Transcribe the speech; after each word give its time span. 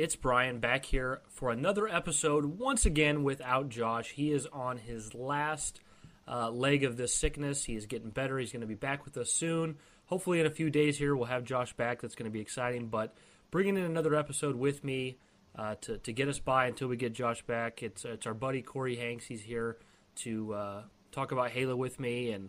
It's 0.00 0.16
Brian 0.16 0.60
back 0.60 0.86
here 0.86 1.20
for 1.28 1.50
another 1.50 1.86
episode, 1.86 2.58
once 2.58 2.86
again 2.86 3.22
without 3.22 3.68
Josh. 3.68 4.08
He 4.08 4.32
is 4.32 4.46
on 4.46 4.78
his 4.78 5.14
last 5.14 5.78
uh, 6.26 6.50
leg 6.50 6.84
of 6.84 6.96
this 6.96 7.14
sickness. 7.14 7.64
He 7.64 7.76
is 7.76 7.84
getting 7.84 8.08
better. 8.08 8.38
He's 8.38 8.50
going 8.50 8.62
to 8.62 8.66
be 8.66 8.72
back 8.74 9.04
with 9.04 9.18
us 9.18 9.30
soon. 9.30 9.76
Hopefully, 10.06 10.40
in 10.40 10.46
a 10.46 10.50
few 10.50 10.70
days 10.70 10.96
here, 10.96 11.14
we'll 11.14 11.26
have 11.26 11.44
Josh 11.44 11.74
back. 11.74 12.00
That's 12.00 12.14
going 12.14 12.24
to 12.24 12.32
be 12.32 12.40
exciting. 12.40 12.86
But 12.86 13.14
bringing 13.50 13.76
in 13.76 13.82
another 13.82 14.14
episode 14.14 14.56
with 14.56 14.82
me 14.82 15.18
uh, 15.54 15.74
to, 15.82 15.98
to 15.98 16.14
get 16.14 16.28
us 16.28 16.38
by 16.38 16.64
until 16.64 16.88
we 16.88 16.96
get 16.96 17.12
Josh 17.12 17.42
back, 17.42 17.82
it's, 17.82 18.06
it's 18.06 18.26
our 18.26 18.32
buddy 18.32 18.62
Corey 18.62 18.96
Hanks. 18.96 19.26
He's 19.26 19.42
here 19.42 19.76
to 20.20 20.54
uh, 20.54 20.82
talk 21.12 21.30
about 21.30 21.50
Halo 21.50 21.76
with 21.76 22.00
me 22.00 22.30
and 22.30 22.48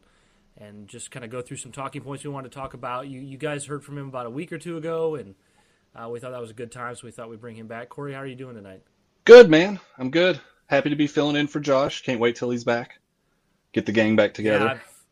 and 0.58 0.88
just 0.88 1.12
kind 1.12 1.26
of 1.26 1.32
go 1.32 1.42
through 1.42 1.58
some 1.58 1.74
talking 1.74 2.02
points 2.02 2.24
we 2.24 2.30
want 2.30 2.46
to 2.46 2.50
talk 2.50 2.74
about. 2.74 3.10
You, 3.10 3.20
you 3.20 3.38
guys 3.38 3.66
heard 3.66 3.84
from 3.84 3.98
him 3.98 4.08
about 4.08 4.26
a 4.26 4.30
week 4.30 4.54
or 4.54 4.58
two 4.58 4.78
ago, 4.78 5.16
and– 5.16 5.36
uh, 5.96 6.08
we 6.10 6.20
thought 6.20 6.32
that 6.32 6.42
was 6.42 6.50
a 6.50 6.56
good 6.56 6.72
time, 6.72 6.96
so 6.96 7.02
we 7.06 7.12
thought 7.12 7.30
we'd 7.30 7.42
bring 7.42 7.56
him 7.56 7.68
back. 7.68 7.90
Corey, 7.90 8.14
how 8.14 8.20
are 8.20 8.26
you 8.26 8.36
doing 8.36 8.56
tonight? 8.56 8.82
Good, 9.26 9.50
man. 9.50 9.80
I'm 9.98 10.10
good. 10.10 10.40
Happy 10.68 10.90
to 10.90 10.96
be 10.96 11.08
filling 11.08 11.36
in 11.36 11.48
for 11.48 11.60
Josh. 11.60 12.02
Can't 12.04 12.20
wait 12.20 12.38
till 12.38 12.50
he's 12.50 12.64
back. 12.64 13.00
Get 13.74 13.86
the 13.86 13.92
gang 13.92 14.16
back 14.16 14.34
together. 14.34 14.66
Yeah, 14.66 14.72
I've, 14.72 15.04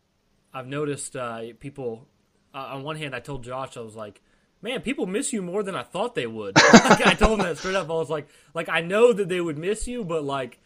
I've 0.54 0.68
noticed 0.68 1.16
uh, 1.16 1.42
people. 1.60 2.08
Uh, 2.54 2.70
on 2.72 2.84
one 2.84 2.96
hand, 2.96 3.14
I 3.14 3.20
told 3.20 3.44
Josh, 3.44 3.76
I 3.76 3.82
was 3.82 3.96
like, 3.96 4.22
"Man, 4.62 4.82
people 4.82 5.06
miss 5.06 5.34
you 5.34 5.42
more 5.42 5.64
than 5.64 5.76
I 5.76 5.84
thought 5.84 6.16
they 6.16 6.28
would." 6.28 6.56
like, 6.74 7.06
I 7.06 7.14
told 7.14 7.40
him 7.40 7.46
that 7.46 7.58
straight 7.58 7.76
up. 7.76 7.90
I 7.90 7.94
was 7.94 8.10
like, 8.10 8.30
"Like 8.54 8.70
I 8.70 8.82
know 8.82 9.12
that 9.12 9.28
they 9.28 9.42
would 9.42 9.58
miss 9.58 9.88
you, 9.88 10.04
but 10.04 10.24
like." 10.24 10.60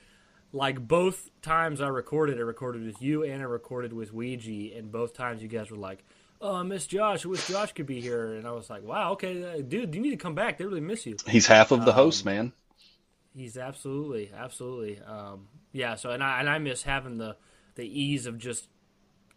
Like 0.55 0.87
both 0.87 1.31
times 1.41 1.81
I 1.81 1.87
recorded, 1.87 2.37
I 2.37 2.41
recorded 2.41 2.85
with 2.85 3.01
you 3.01 3.23
and 3.23 3.41
I 3.41 3.45
recorded 3.45 3.91
with 3.91 4.13
Ouija, 4.13 4.77
and 4.77 4.91
both 4.91 5.15
times 5.15 5.41
you 5.41 5.47
guys 5.47 5.71
were 5.71 5.77
like, 5.77 6.03
oh, 6.43 6.55
I 6.55 6.63
miss 6.63 6.85
Josh. 6.85 7.25
I 7.25 7.29
wish 7.29 7.47
Josh 7.47 7.71
could 7.71 7.85
be 7.87 8.01
here. 8.01 8.35
And 8.35 8.45
I 8.45 8.51
was 8.51 8.69
like, 8.69 8.83
wow, 8.83 9.13
okay, 9.13 9.43
uh, 9.43 9.61
dude, 9.61 9.95
you 9.95 10.01
need 10.01 10.11
to 10.11 10.17
come 10.17 10.35
back. 10.35 10.57
They 10.57 10.65
really 10.65 10.81
miss 10.81 11.05
you. 11.05 11.15
He's 11.27 11.47
half 11.47 11.71
of 11.71 11.85
the 11.85 11.91
um, 11.91 11.95
host, 11.95 12.25
man. 12.25 12.51
He's 13.35 13.57
absolutely, 13.57 14.29
absolutely. 14.35 14.99
Um, 14.99 15.47
yeah. 15.71 15.95
So, 15.95 16.11
and 16.11 16.21
I 16.21 16.39
and 16.41 16.49
I 16.49 16.59
miss 16.59 16.83
having 16.83 17.17
the 17.17 17.35
the 17.75 17.83
ease 17.83 18.27
of 18.27 18.37
just 18.37 18.67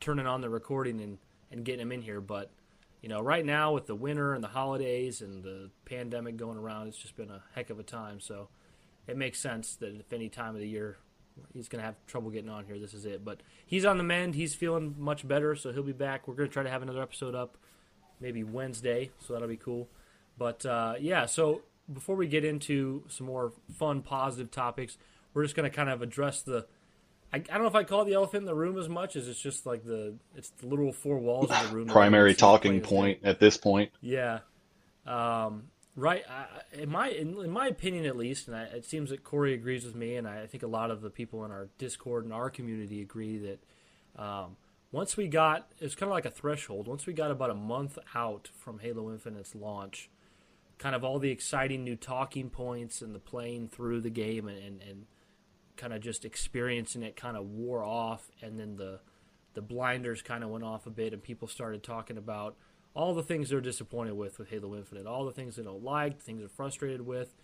turning 0.01 0.27
on 0.27 0.43
the 0.43 0.51
recording 0.51 1.01
and 1.01 1.19
and 1.51 1.65
getting 1.65 1.81
him 1.81 1.93
in 1.93 2.03
here. 2.03 2.21
But 2.21 2.51
you 3.01 3.09
know, 3.09 3.21
right 3.21 3.47
now 3.47 3.73
with 3.73 3.87
the 3.87 3.95
winter 3.95 4.35
and 4.35 4.45
the 4.45 4.49
holidays 4.49 5.23
and 5.23 5.43
the 5.43 5.71
pandemic 5.87 6.37
going 6.37 6.59
around, 6.59 6.89
it's 6.89 6.99
just 6.99 7.17
been 7.17 7.31
a 7.31 7.43
heck 7.55 7.71
of 7.71 7.79
a 7.79 7.83
time. 7.83 8.21
So, 8.21 8.49
it 9.07 9.17
makes 9.17 9.39
sense 9.39 9.77
that 9.77 9.95
if 9.95 10.13
any 10.13 10.29
time 10.29 10.55
of 10.55 10.61
the 10.61 10.69
year 10.69 10.99
he's 11.53 11.69
going 11.69 11.81
to 11.81 11.87
have 11.87 11.95
trouble 12.07 12.31
getting 12.31 12.51
on 12.51 12.65
here. 12.65 12.79
This 12.79 12.95
is 12.95 13.05
it. 13.05 13.25
But 13.25 13.41
he's 13.67 13.85
on 13.85 13.99
the 13.99 14.05
mend. 14.05 14.35
He's 14.35 14.55
feeling 14.55 14.95
much 14.99 15.27
better, 15.27 15.55
so 15.57 15.73
he'll 15.73 15.83
be 15.83 15.93
back. 15.93 16.27
We're 16.29 16.35
going 16.35 16.49
to 16.49 16.53
try 16.53 16.63
to 16.63 16.71
have 16.71 16.83
another 16.83 17.03
episode 17.03 17.35
up 17.35 17.57
maybe 18.21 18.45
Wednesday, 18.45 19.11
so 19.27 19.33
that'll 19.33 19.49
be 19.49 19.57
cool. 19.57 19.89
But 20.39 20.65
uh, 20.67 20.95
yeah, 21.01 21.27
so 21.27 21.63
before 21.93 22.17
we 22.17 22.27
get 22.27 22.45
into 22.45 23.05
some 23.09 23.27
more 23.27 23.53
fun, 23.79 24.03
positive 24.03 24.51
topics, 24.51 24.99
we're 25.35 25.45
just 25.45 25.55
going 25.55 25.69
to 25.69 25.75
kind 25.75 25.91
of 25.91 26.03
address 26.03 26.43
the. 26.43 26.67
I, 27.33 27.39
I 27.39 27.41
don't 27.41 27.63
know 27.63 27.69
if 27.69 27.75
I 27.75 27.85
call 27.85 28.05
the 28.05 28.15
elephant 28.15 28.43
in 28.43 28.47
the 28.47 28.55
room 28.55 28.79
as 28.79 28.89
much 28.89 29.17
as 29.17 29.29
it's 29.29 29.41
just 29.41 29.67
like 29.67 29.85
the 29.85 30.15
it's 30.37 30.51
the 30.51 30.67
literal 30.67 30.93
four 30.93 31.19
walls 31.19 31.51
of 31.51 31.71
the 31.71 31.77
room. 31.77 31.89
Primary 31.89 32.35
talking 32.35 32.81
point 32.81 33.21
at 33.25 33.41
this 33.41 33.57
point. 33.57 33.91
Yeah. 34.01 34.41
Um, 35.07 35.65
Right. 35.99 36.25
In 36.75 36.91
my 36.91 37.09
in, 37.09 37.39
in, 37.39 37.51
my 37.51 37.69
opinion, 37.69 38.05
at 38.05 38.19
least, 38.19 38.49
and 38.49 38.57
I, 38.57 38.65
it 38.65 38.85
seems 38.85 39.09
that 39.09 39.25
Corey 39.25 39.55
agrees 39.55 39.83
with 39.87 39.95
me, 39.95 40.17
and 40.17 40.29
I, 40.29 40.43
I, 40.43 40.47
think 40.47 40.63
a 40.63 40.67
lot 40.69 40.91
of 40.91 41.01
the 41.01 41.09
people 41.09 41.43
in 41.47 41.51
our 41.51 41.69
Discord 41.79 42.25
and 42.25 42.35
our 42.35 42.51
community 42.51 43.01
agree 43.01 43.39
that 43.39 44.23
um, 44.23 44.57
once 44.93 45.17
we 45.17 45.27
got 45.27 45.73
it's 45.79 45.95
kind 45.95 46.11
of 46.11 46.15
like 46.15 46.27
a 46.27 46.31
threshold. 46.31 46.87
Once 46.87 47.07
we 47.07 47.15
got 47.15 47.31
about 47.31 47.49
a 47.49 47.55
month 47.55 47.99
out 48.15 48.51
from 48.55 48.81
Halo 48.81 49.11
Infinite's 49.11 49.55
launch, 49.55 50.11
kind 50.77 50.95
of 50.95 51.03
all 51.03 51.19
the 51.19 51.31
exciting 51.31 51.83
new 51.83 51.97
talking 51.97 52.51
points 52.51 53.01
and 53.01 53.15
the 53.15 53.19
playing 53.19 53.69
through 53.69 54.03
the 54.03 54.11
game 54.11 54.49
and, 54.49 54.59
and, 54.59 54.83
and 54.83 55.07
kind 55.79 55.95
of 55.95 56.03
just 56.03 56.27
experiencing 56.27 57.03
it 57.03 57.17
kind 57.17 57.39
of 57.39 57.47
wore 57.47 57.83
off, 57.83 58.31
and 58.43 58.61
then 58.61 58.77
the 58.77 59.01
the 59.55 59.63
blinders 59.63 60.21
kind 60.21 60.45
of 60.45 60.51
went 60.51 60.63
off 60.63 60.87
a 60.87 60.91
bit, 60.91 61.15
and 61.15 61.23
people 61.23 61.49
started 61.49 61.83
talking 61.83 62.19
about 62.19 62.55
all 62.97 63.13
the 63.13 63.23
things 63.23 63.51
they're 63.51 63.61
disappointed 63.61 64.15
with 64.15 64.39
with 64.39 64.49
Halo 64.49 64.75
Infinite, 64.75 65.07
all 65.07 65.27
the 65.27 65.33
things 65.33 65.57
they 65.57 65.63
don't 65.63 65.85
like, 65.85 66.23
things 66.23 66.41
they're 66.41 66.49
frustrated 66.49 67.03
with, 67.03 67.37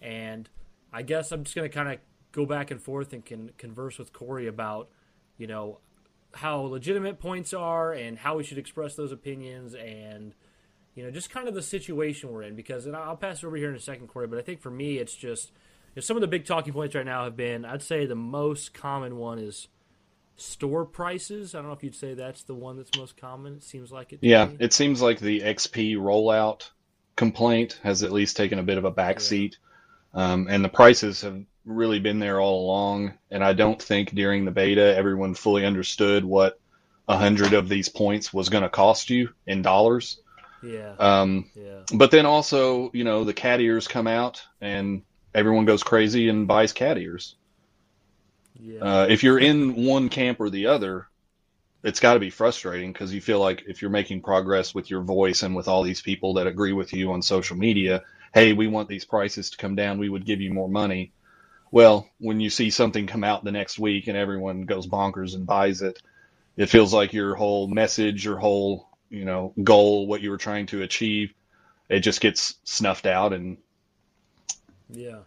and 0.00 0.48
I 0.92 1.02
guess 1.02 1.30
I'm 1.30 1.44
just 1.44 1.54
going 1.54 1.68
to 1.68 1.74
kind 1.74 1.92
of 1.92 1.98
go 2.32 2.46
back 2.46 2.70
and 2.70 2.82
forth 2.82 3.12
and 3.12 3.24
can 3.24 3.50
converse 3.58 3.98
with 3.98 4.14
Corey 4.14 4.46
about, 4.46 4.88
you 5.36 5.46
know, 5.46 5.80
how 6.32 6.60
legitimate 6.60 7.20
points 7.20 7.52
are 7.52 7.92
and 7.92 8.18
how 8.18 8.38
we 8.38 8.44
should 8.44 8.58
express 8.58 8.96
those 8.96 9.12
opinions 9.12 9.74
and 9.74 10.34
you 10.94 11.04
know 11.04 11.10
just 11.10 11.30
kind 11.30 11.46
of 11.46 11.54
the 11.54 11.62
situation 11.62 12.32
we're 12.32 12.42
in. 12.42 12.56
Because 12.56 12.86
and 12.86 12.96
I'll 12.96 13.16
pass 13.16 13.42
it 13.42 13.46
over 13.46 13.56
here 13.56 13.68
in 13.68 13.76
a 13.76 13.80
second 13.80 14.08
Corey 14.08 14.26
but 14.26 14.38
I 14.38 14.42
think 14.42 14.60
for 14.60 14.70
me 14.70 14.96
it's 14.96 15.14
just 15.14 15.50
you 15.94 16.00
know, 16.00 16.02
some 16.02 16.16
of 16.16 16.22
the 16.22 16.26
big 16.26 16.44
talking 16.44 16.72
points 16.72 16.94
right 16.94 17.04
now 17.04 17.24
have 17.24 17.36
been 17.36 17.64
I'd 17.64 17.82
say 17.82 18.06
the 18.06 18.16
most 18.16 18.74
common 18.74 19.16
one 19.16 19.38
is 19.38 19.68
store 20.36 20.84
prices. 20.84 21.54
I 21.54 21.58
don't 21.58 21.68
know 21.68 21.74
if 21.74 21.84
you'd 21.84 21.94
say 21.94 22.14
that's 22.14 22.42
the 22.42 22.54
one 22.54 22.76
that's 22.76 22.96
most 22.98 23.16
common. 23.16 23.54
It 23.54 23.64
seems 23.64 23.92
like 23.92 24.12
it. 24.12 24.20
Yeah, 24.22 24.48
it 24.58 24.72
seems 24.72 25.00
like 25.00 25.20
the 25.20 25.40
XP 25.40 25.96
rollout 25.96 26.68
complaint 27.16 27.78
has 27.82 28.02
at 28.02 28.12
least 28.12 28.36
taken 28.36 28.58
a 28.58 28.62
bit 28.62 28.78
of 28.78 28.84
a 28.84 28.92
backseat, 28.92 29.56
yeah. 30.14 30.32
um, 30.32 30.46
and 30.48 30.64
the 30.64 30.68
prices 30.68 31.20
have 31.22 31.40
really 31.64 31.98
been 31.98 32.18
there 32.18 32.40
all 32.40 32.64
along. 32.64 33.14
And 33.30 33.42
I 33.42 33.52
don't 33.52 33.80
think 33.80 34.14
during 34.14 34.44
the 34.44 34.50
beta 34.50 34.94
everyone 34.96 35.34
fully 35.34 35.64
understood 35.64 36.24
what 36.24 36.58
a 37.08 37.16
hundred 37.16 37.52
of 37.52 37.68
these 37.68 37.88
points 37.88 38.32
was 38.32 38.48
going 38.48 38.62
to 38.62 38.68
cost 38.68 39.10
you 39.10 39.30
in 39.46 39.62
dollars. 39.62 40.20
Yeah. 40.62 40.94
Um, 40.98 41.50
yeah. 41.54 41.80
But 41.94 42.10
then 42.10 42.26
also, 42.26 42.90
you 42.92 43.04
know, 43.04 43.24
the 43.24 43.34
cat 43.34 43.60
ears 43.60 43.86
come 43.86 44.06
out 44.06 44.42
and 44.60 45.02
everyone 45.34 45.66
goes 45.66 45.82
crazy 45.82 46.28
and 46.28 46.48
buys 46.48 46.72
cat 46.72 46.96
ears. 46.96 47.36
Yeah. 48.58 48.80
Uh, 48.80 49.06
if 49.08 49.22
you're 49.22 49.38
in 49.38 49.84
one 49.84 50.08
camp 50.08 50.40
or 50.40 50.50
the 50.50 50.66
other, 50.66 51.08
it's 51.82 52.00
got 52.00 52.14
to 52.14 52.20
be 52.20 52.30
frustrating 52.30 52.92
because 52.92 53.12
you 53.12 53.20
feel 53.20 53.40
like 53.40 53.64
if 53.66 53.82
you're 53.82 53.90
making 53.90 54.22
progress 54.22 54.74
with 54.74 54.90
your 54.90 55.02
voice 55.02 55.42
and 55.42 55.54
with 55.54 55.68
all 55.68 55.82
these 55.82 56.00
people 56.00 56.34
that 56.34 56.46
agree 56.46 56.72
with 56.72 56.92
you 56.92 57.12
on 57.12 57.20
social 57.20 57.56
media, 57.56 58.02
hey, 58.32 58.52
we 58.52 58.66
want 58.66 58.88
these 58.88 59.04
prices 59.04 59.50
to 59.50 59.56
come 59.56 59.74
down, 59.74 59.98
we 59.98 60.08
would 60.08 60.24
give 60.24 60.40
you 60.40 60.52
more 60.52 60.68
money. 60.68 61.12
Well, 61.70 62.08
when 62.18 62.40
you 62.40 62.50
see 62.50 62.70
something 62.70 63.06
come 63.06 63.24
out 63.24 63.44
the 63.44 63.52
next 63.52 63.78
week 63.78 64.06
and 64.06 64.16
everyone 64.16 64.62
goes 64.62 64.86
bonkers 64.86 65.34
and 65.34 65.46
buys 65.46 65.82
it, 65.82 66.00
it 66.56 66.66
feels 66.66 66.94
like 66.94 67.12
your 67.12 67.34
whole 67.34 67.66
message, 67.66 68.24
your 68.24 68.38
whole, 68.38 68.88
you 69.10 69.24
know, 69.24 69.52
goal, 69.62 70.06
what 70.06 70.20
you 70.20 70.30
were 70.30 70.38
trying 70.38 70.66
to 70.66 70.82
achieve, 70.82 71.34
it 71.88 72.00
just 72.00 72.20
gets 72.20 72.54
snuffed 72.64 73.06
out 73.06 73.32
and 73.32 73.58
yeah. 74.88 75.18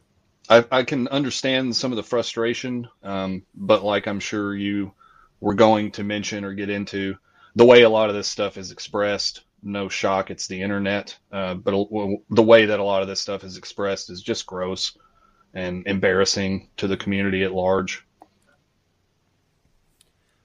I, 0.50 0.66
I 0.72 0.84
can 0.84 1.08
understand 1.08 1.76
some 1.76 1.92
of 1.92 1.96
the 1.98 2.04
frustration, 2.04 2.88
um, 3.04 3.44
but 3.54 3.84
like 3.84 4.08
I'm 4.08 4.20
sure 4.20 4.56
you 4.56 4.94
were 5.40 5.54
going 5.54 5.92
to 5.92 6.04
mention 6.04 6.46
or 6.46 6.54
get 6.54 6.70
into, 6.70 7.16
the 7.56 7.66
way 7.66 7.82
a 7.82 7.90
lot 7.90 8.10
of 8.10 8.16
this 8.16 8.28
stuff 8.28 8.58
is 8.58 8.72
expressed 8.72 9.44
no 9.64 9.90
shock. 9.90 10.32
It's 10.32 10.48
the 10.48 10.62
internet. 10.62 11.18
Uh, 11.32 11.56
but 11.56 11.74
the 12.30 12.44
way 12.44 12.66
that 12.66 12.80
a 12.80 12.84
lot 12.84 13.02
of 13.02 13.08
this 13.08 13.22
stuff 13.22 13.44
is 13.44 13.58
expressed 13.58 14.10
is 14.10 14.22
just 14.22 14.46
gross 14.46 14.98
and 15.54 15.86
embarrassing 15.88 16.70
to 16.78 16.88
the 16.88 16.98
community 16.98 17.44
at 17.44 17.54
large. 17.54 18.06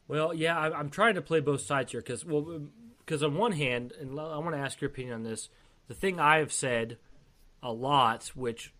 Well, 0.09 0.35
yeah, 0.35 0.59
I'm 0.59 0.91
trying 0.91 1.15
to 1.15 1.23
play 1.23 1.41
both 1.41 1.63
sides 1.63 1.93
here 1.93 2.01
because, 2.01 2.25
well, 2.25 2.63
because 2.99 3.23
on 3.23 3.37
one 3.37 3.53
hand, 3.53 3.93
and 3.99 4.19
I 4.19 4.39
want 4.39 4.53
to 4.53 4.61
ask 4.61 4.81
your 4.81 4.91
opinion 4.91 5.15
on 5.15 5.23
this. 5.23 5.49
The 5.89 5.95
thing 5.95 6.21
I 6.21 6.39
have 6.39 6.53
said 6.53 6.99
a 7.63 7.73
lot, 7.73 8.31
which 8.35 8.73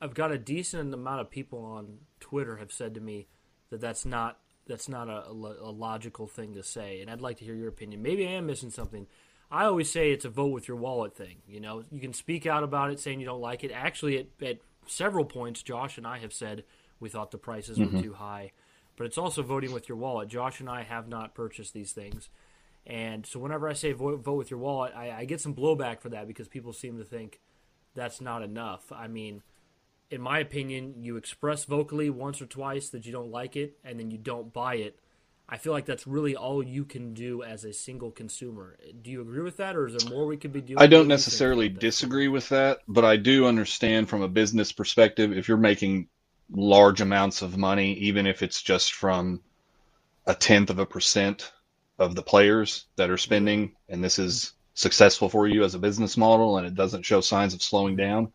I've 0.00 0.14
got 0.14 0.32
a 0.32 0.38
decent 0.38 0.94
amount 0.94 1.20
of 1.20 1.30
people 1.30 1.64
on 1.64 1.98
Twitter 2.20 2.56
have 2.56 2.72
said 2.72 2.94
to 2.94 3.00
me 3.00 3.28
that 3.70 3.80
that's 3.80 4.04
not 4.04 4.38
that's 4.66 4.88
not 4.88 5.08
a, 5.08 5.28
a, 5.28 5.72
logical 5.72 6.28
thing 6.28 6.54
to 6.54 6.62
say, 6.62 7.00
and 7.00 7.10
I'd 7.10 7.20
like 7.20 7.38
to 7.38 7.44
hear 7.44 7.56
your 7.56 7.68
opinion. 7.68 8.02
Maybe 8.02 8.26
I 8.26 8.32
am 8.32 8.46
missing 8.46 8.70
something. 8.70 9.08
I 9.50 9.64
always 9.64 9.90
say 9.90 10.12
it's 10.12 10.24
a 10.24 10.30
vote 10.30 10.52
with 10.52 10.68
your 10.68 10.76
wallet 10.76 11.16
thing. 11.16 11.38
You 11.48 11.58
know, 11.58 11.82
you 11.90 12.00
can 12.00 12.12
speak 12.12 12.46
out 12.46 12.62
about 12.62 12.90
it 12.90 13.00
saying 13.00 13.18
you 13.18 13.26
don't 13.26 13.40
like 13.40 13.64
it. 13.64 13.72
Actually, 13.72 14.18
at, 14.18 14.26
at 14.46 14.58
several 14.86 15.24
points, 15.24 15.62
Josh 15.62 15.98
and 15.98 16.06
I 16.06 16.18
have 16.18 16.32
said 16.32 16.62
we 17.00 17.08
thought 17.08 17.32
the 17.32 17.38
prices 17.38 17.78
mm-hmm. 17.78 17.96
were 17.96 18.02
too 18.02 18.12
high, 18.12 18.52
but 18.96 19.06
it's 19.06 19.18
also 19.18 19.42
voting 19.42 19.72
with 19.72 19.88
your 19.88 19.98
wallet. 19.98 20.28
Josh 20.28 20.60
and 20.60 20.68
I 20.68 20.84
have 20.84 21.08
not 21.08 21.34
purchased 21.34 21.74
these 21.74 21.92
things. 21.92 22.28
And 22.86 23.26
so 23.26 23.40
whenever 23.40 23.68
I 23.68 23.72
say 23.72 23.92
vote, 23.92 24.22
vote 24.22 24.36
with 24.36 24.50
your 24.50 24.60
wallet, 24.60 24.92
I, 24.94 25.10
I 25.10 25.24
get 25.24 25.40
some 25.40 25.54
blowback 25.54 26.00
for 26.00 26.10
that 26.10 26.28
because 26.28 26.48
people 26.48 26.72
seem 26.72 26.98
to 26.98 27.04
think 27.04 27.40
that's 27.94 28.20
not 28.20 28.42
enough. 28.42 28.92
I 28.92 29.08
mean, 29.08 29.42
in 30.10 30.20
my 30.20 30.40
opinion, 30.40 30.94
you 30.98 31.16
express 31.16 31.64
vocally 31.64 32.10
once 32.10 32.42
or 32.42 32.46
twice 32.46 32.88
that 32.90 33.06
you 33.06 33.12
don't 33.12 33.30
like 33.30 33.56
it, 33.56 33.78
and 33.84 33.98
then 33.98 34.10
you 34.10 34.18
don't 34.18 34.52
buy 34.52 34.76
it. 34.76 34.98
I 35.48 35.56
feel 35.56 35.72
like 35.72 35.86
that's 35.86 36.06
really 36.06 36.36
all 36.36 36.62
you 36.62 36.84
can 36.84 37.12
do 37.12 37.42
as 37.42 37.64
a 37.64 37.72
single 37.72 38.12
consumer. 38.12 38.76
Do 39.02 39.10
you 39.10 39.20
agree 39.20 39.42
with 39.42 39.56
that, 39.56 39.76
or 39.76 39.86
is 39.86 39.94
there 39.94 40.12
more 40.12 40.26
we 40.26 40.36
could 40.36 40.52
be 40.52 40.60
doing? 40.60 40.78
I 40.78 40.86
don't 40.86 41.08
necessarily 41.08 41.68
disagree 41.68 42.28
with 42.28 42.48
that, 42.50 42.78
but 42.86 43.04
I 43.04 43.16
do 43.16 43.46
understand 43.46 44.08
from 44.08 44.22
a 44.22 44.28
business 44.28 44.70
perspective 44.70 45.36
if 45.36 45.48
you're 45.48 45.56
making 45.56 46.08
large 46.52 47.00
amounts 47.00 47.42
of 47.42 47.56
money, 47.56 47.94
even 47.94 48.26
if 48.26 48.42
it's 48.42 48.62
just 48.62 48.92
from 48.94 49.40
a 50.26 50.34
tenth 50.34 50.70
of 50.70 50.78
a 50.78 50.86
percent 50.86 51.52
of 51.98 52.14
the 52.14 52.22
players 52.22 52.86
that 52.96 53.10
are 53.10 53.18
spending, 53.18 53.74
and 53.88 54.02
this 54.02 54.18
is 54.18 54.52
successful 54.74 55.28
for 55.28 55.46
you 55.46 55.64
as 55.64 55.74
a 55.74 55.78
business 55.78 56.16
model 56.16 56.56
and 56.56 56.66
it 56.66 56.74
doesn't 56.74 57.04
show 57.04 57.20
signs 57.20 57.54
of 57.54 57.62
slowing 57.62 57.96
down, 57.96 58.32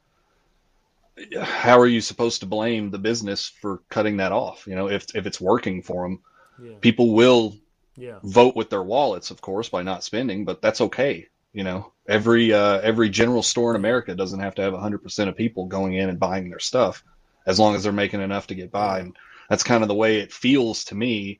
how 1.41 1.79
are 1.79 1.87
you 1.87 2.01
supposed 2.01 2.41
to 2.41 2.45
blame 2.45 2.91
the 2.91 2.99
business 2.99 3.47
for 3.47 3.81
cutting 3.89 4.17
that 4.17 4.31
off? 4.31 4.67
You 4.67 4.75
know, 4.75 4.89
if 4.89 5.15
if 5.15 5.25
it's 5.25 5.39
working 5.39 5.81
for 5.81 6.03
them, 6.03 6.19
yeah. 6.61 6.75
people 6.81 7.13
will 7.13 7.55
yeah. 7.95 8.19
vote 8.23 8.55
with 8.55 8.69
their 8.69 8.83
wallets, 8.83 9.31
of 9.31 9.41
course, 9.41 9.69
by 9.69 9.81
not 9.81 10.03
spending, 10.03 10.45
but 10.45 10.61
that's 10.61 10.81
okay. 10.81 11.27
You 11.53 11.63
know, 11.63 11.93
every 12.07 12.53
uh, 12.53 12.79
every 12.79 13.09
general 13.09 13.43
store 13.43 13.71
in 13.71 13.77
America 13.77 14.13
doesn't 14.13 14.41
have 14.41 14.55
to 14.55 14.61
have 14.61 14.73
100% 14.73 15.27
of 15.27 15.37
people 15.37 15.65
going 15.67 15.93
in 15.93 16.09
and 16.09 16.19
buying 16.19 16.49
their 16.49 16.59
stuff, 16.59 17.03
as 17.45 17.59
long 17.59 17.75
as 17.75 17.83
they're 17.83 17.93
making 17.93 18.21
enough 18.21 18.47
to 18.47 18.55
get 18.55 18.71
by. 18.71 18.99
And 18.99 19.15
that's 19.49 19.63
kind 19.63 19.83
of 19.83 19.87
the 19.87 19.95
way 19.95 20.17
it 20.17 20.33
feels 20.33 20.83
to 20.85 20.95
me 20.95 21.39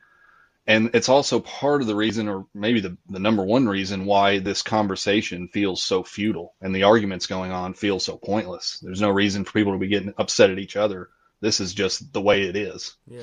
and 0.67 0.89
it's 0.93 1.09
also 1.09 1.39
part 1.39 1.81
of 1.81 1.87
the 1.87 1.95
reason 1.95 2.27
or 2.27 2.47
maybe 2.53 2.79
the, 2.79 2.97
the 3.09 3.19
number 3.19 3.43
one 3.43 3.67
reason 3.67 4.05
why 4.05 4.39
this 4.39 4.63
conversation 4.63 5.47
feels 5.47 5.83
so 5.83 6.03
futile 6.03 6.55
and 6.59 6.73
the 6.73 6.83
arguments 6.83 7.27
going 7.27 7.51
on 7.51 7.75
feel 7.75 7.99
so 7.99 8.17
pointless. 8.17 8.79
There's 8.81 9.01
no 9.01 9.11
reason 9.11 9.45
for 9.45 9.53
people 9.53 9.73
to 9.73 9.79
be 9.79 9.87
getting 9.87 10.13
upset 10.17 10.49
at 10.49 10.57
each 10.57 10.75
other. 10.75 11.09
This 11.39 11.59
is 11.59 11.73
just 11.73 12.11
the 12.13 12.21
way 12.21 12.43
it 12.43 12.55
is. 12.55 12.95
Yeah. 13.07 13.21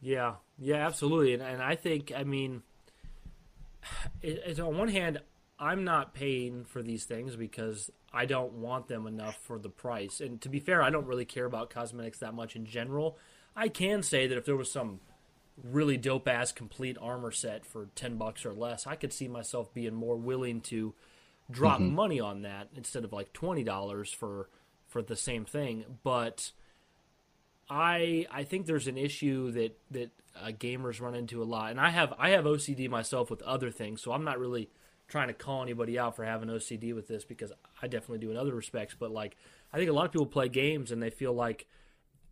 Yeah. 0.00 0.34
Yeah 0.58 0.86
absolutely. 0.86 1.34
And, 1.34 1.42
and 1.42 1.62
i 1.62 1.74
think 1.74 2.10
i 2.16 2.24
mean 2.24 2.62
it, 4.22 4.42
it's 4.46 4.60
on 4.60 4.78
one 4.78 4.88
hand 4.88 5.20
i'm 5.58 5.84
not 5.84 6.14
paying 6.14 6.64
for 6.64 6.82
these 6.82 7.04
things 7.04 7.36
because 7.36 7.90
i 8.14 8.24
don't 8.24 8.54
want 8.54 8.88
them 8.88 9.06
enough 9.06 9.36
for 9.42 9.58
the 9.58 9.68
price. 9.68 10.22
And 10.22 10.40
to 10.40 10.48
be 10.48 10.58
fair 10.58 10.82
i 10.82 10.88
don't 10.88 11.06
really 11.06 11.26
care 11.26 11.44
about 11.44 11.68
cosmetics 11.68 12.20
that 12.20 12.32
much 12.32 12.56
in 12.56 12.64
general. 12.64 13.18
I 13.54 13.68
can 13.68 14.02
say 14.02 14.26
that 14.26 14.38
if 14.38 14.46
there 14.46 14.56
was 14.56 14.70
some 14.70 15.00
really 15.64 15.96
dope 15.96 16.28
ass 16.28 16.52
complete 16.52 16.96
armor 17.00 17.30
set 17.30 17.66
for 17.66 17.88
10 17.94 18.16
bucks 18.16 18.46
or 18.46 18.52
less, 18.52 18.86
I 18.86 18.94
could 18.94 19.12
see 19.12 19.28
myself 19.28 19.72
being 19.74 19.94
more 19.94 20.16
willing 20.16 20.60
to 20.62 20.94
drop 21.50 21.80
mm-hmm. 21.80 21.94
money 21.94 22.20
on 22.20 22.42
that 22.42 22.68
instead 22.76 23.04
of 23.04 23.12
like 23.12 23.32
$20 23.32 24.14
for 24.14 24.48
for 24.86 25.02
the 25.02 25.16
same 25.16 25.44
thing, 25.44 25.84
but 26.02 26.50
I 27.70 28.26
I 28.30 28.44
think 28.44 28.66
there's 28.66 28.88
an 28.88 28.96
issue 28.96 29.50
that 29.52 29.78
that 29.90 30.10
uh, 30.34 30.46
gamers 30.48 31.00
run 31.00 31.14
into 31.14 31.42
a 31.42 31.44
lot, 31.44 31.70
and 31.70 31.80
I 31.80 31.90
have 31.90 32.14
I 32.18 32.30
have 32.30 32.44
OCD 32.44 32.88
myself 32.88 33.30
with 33.30 33.42
other 33.42 33.70
things, 33.70 34.00
so 34.00 34.12
I'm 34.12 34.24
not 34.24 34.38
really 34.38 34.70
trying 35.06 35.28
to 35.28 35.34
call 35.34 35.62
anybody 35.62 35.98
out 35.98 36.16
for 36.16 36.24
having 36.24 36.48
OCD 36.48 36.94
with 36.94 37.08
this 37.08 37.24
because 37.24 37.52
I 37.82 37.86
definitely 37.86 38.18
do 38.18 38.30
in 38.30 38.36
other 38.36 38.54
respects. 38.54 38.94
But 38.98 39.10
like 39.10 39.36
I 39.72 39.76
think 39.76 39.90
a 39.90 39.92
lot 39.92 40.06
of 40.06 40.12
people 40.12 40.26
play 40.26 40.48
games 40.48 40.90
and 40.90 41.02
they 41.02 41.10
feel 41.10 41.34
like 41.34 41.66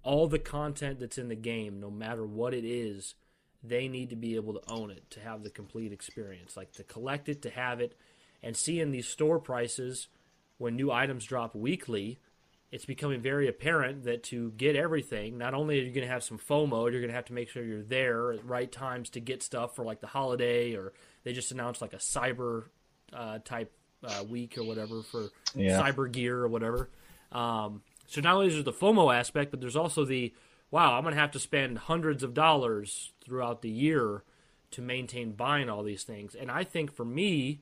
all 0.07 0.29
the 0.29 0.39
content 0.39 1.01
that's 1.01 1.19
in 1.19 1.29
the 1.29 1.35
game, 1.35 1.81
no 1.81 1.91
matter 1.91 2.25
what 2.25 2.55
it 2.55 2.65
is, 2.65 3.17
they 3.63 3.89
need 3.89 4.11
to 4.11 4.17
be 4.17 4.37
able 4.37 4.55
to 4.55 4.71
own 4.71 4.91
it 4.91 5.11
to 5.11 5.21
have 5.21 5.43
the 5.43 5.51
complete 5.51 5.93
experience, 5.93 6.57
like 6.57 6.73
to 6.73 6.85
collect 6.85 7.29
it, 7.29 7.43
to 7.43 7.51
have 7.51 7.81
it, 7.81 7.97
and 8.43 8.57
seeing 8.57 8.93
these 8.93 9.09
store 9.09 9.41
prices 9.41 10.07
when 10.59 10.77
new 10.77 10.93
items 10.93 11.25
drop 11.25 11.57
weekly. 11.57 12.19
It's 12.71 12.85
becoming 12.85 13.21
very 13.21 13.49
apparent 13.49 14.05
that 14.05 14.23
to 14.25 14.53
get 14.53 14.77
everything, 14.77 15.39
not 15.39 15.55
only 15.55 15.81
are 15.81 15.83
you 15.83 15.93
going 15.93 16.07
to 16.07 16.13
have 16.13 16.23
some 16.23 16.39
FOMO, 16.39 16.91
you're 16.91 17.01
going 17.01 17.09
to 17.09 17.15
have 17.15 17.27
to 17.27 17.33
make 17.33 17.49
sure 17.49 17.65
you're 17.65 17.83
there 17.83 18.33
at 18.33 18.45
right 18.45 18.71
times 18.71 19.11
to 19.11 19.21
get 19.21 19.43
stuff 19.43 19.75
for 19.75 19.85
like 19.85 20.01
the 20.01 20.07
holiday, 20.07 20.75
or 20.75 20.93
they 21.25 21.33
just 21.33 21.51
announced 21.51 21.81
like 21.81 21.95
a 21.95 21.99
cyber 21.99 22.65
uh, 23.13 23.39
type 23.45 23.73
uh, 24.05 24.23
week 24.29 24.57
or 24.57 24.65
whatever 24.65 25.03
for 25.03 25.31
yeah. 25.55 25.81
cyber 25.81 26.11
gear 26.11 26.39
or 26.39 26.49
whatever. 26.49 26.91
Um, 27.33 27.83
so 28.07 28.21
not 28.21 28.35
only 28.35 28.49
is 28.49 28.55
there 28.55 28.63
the 28.63 28.73
FOMO 28.73 29.15
aspect, 29.15 29.51
but 29.51 29.61
there's 29.61 29.77
also 29.77 30.05
the 30.05 30.33
wow, 30.71 30.97
I'm 30.97 31.03
going 31.03 31.15
to 31.15 31.21
have 31.21 31.31
to 31.33 31.39
spend 31.39 31.79
hundreds 31.79 32.23
of 32.23 32.35
dollars 32.35 33.13
throughout 33.25 33.63
the 33.63 33.71
year 33.71 34.25
to 34.73 34.83
maintain 34.83 35.33
buying 35.33 35.71
all 35.71 35.83
these 35.83 36.03
things. 36.03 36.35
And 36.35 36.51
I 36.51 36.65
think 36.65 36.93
for 36.93 37.05
me, 37.05 37.61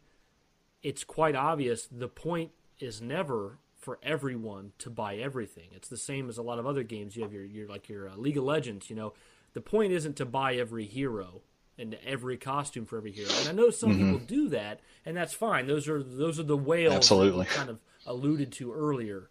it's 0.83 1.05
quite 1.05 1.35
obvious 1.35 1.87
the 1.91 2.09
point 2.09 2.53
is 2.81 3.03
never 3.03 3.59
for 3.79 3.99
everyone 4.03 4.73
to 4.79 4.89
buy 4.89 5.17
everything. 5.17 5.69
It's 5.73 5.89
the 5.89 5.99
same 5.99 6.29
as 6.29 6.39
a 6.39 6.43
lot 6.43 6.59
of 6.59 6.67
other 6.67 6.83
games. 6.83 7.17
You 7.17 7.23
have 7.23 7.33
your, 7.33 7.45
your 7.45 7.69
like 7.69 7.89
your 7.89 8.09
uh, 8.09 8.17
League 8.17 8.39
of 8.39 8.45
Legends. 8.45 8.89
You 8.89 8.97
know, 8.97 9.13
the 9.53 9.61
point 9.61 9.93
isn't 9.93 10.17
to 10.17 10.25
buy 10.25 10.55
every 10.55 10.87
hero 10.87 11.43
and 11.77 11.97
every 12.07 12.37
costume 12.37 12.87
for 12.87 12.97
every 12.97 13.13
hero. 13.13 13.29
And 13.41 13.49
I 13.49 13.53
know 13.53 13.71
some 13.71 13.91
mm-hmm. 13.91 14.13
people 14.13 14.27
do 14.27 14.49
that, 14.51 14.81
and 15.05 15.17
that's 15.17 15.35
fine. 15.35 15.67
Those 15.67 15.89
are 15.89 16.03
those 16.03 16.41
are 16.41 16.45
the 16.45 16.57
whales 16.57 16.95
Absolutely. 16.95 17.45
kind 17.47 17.69
of 17.69 17.79
alluded 18.07 18.53
to 18.53 18.73
earlier 18.73 19.29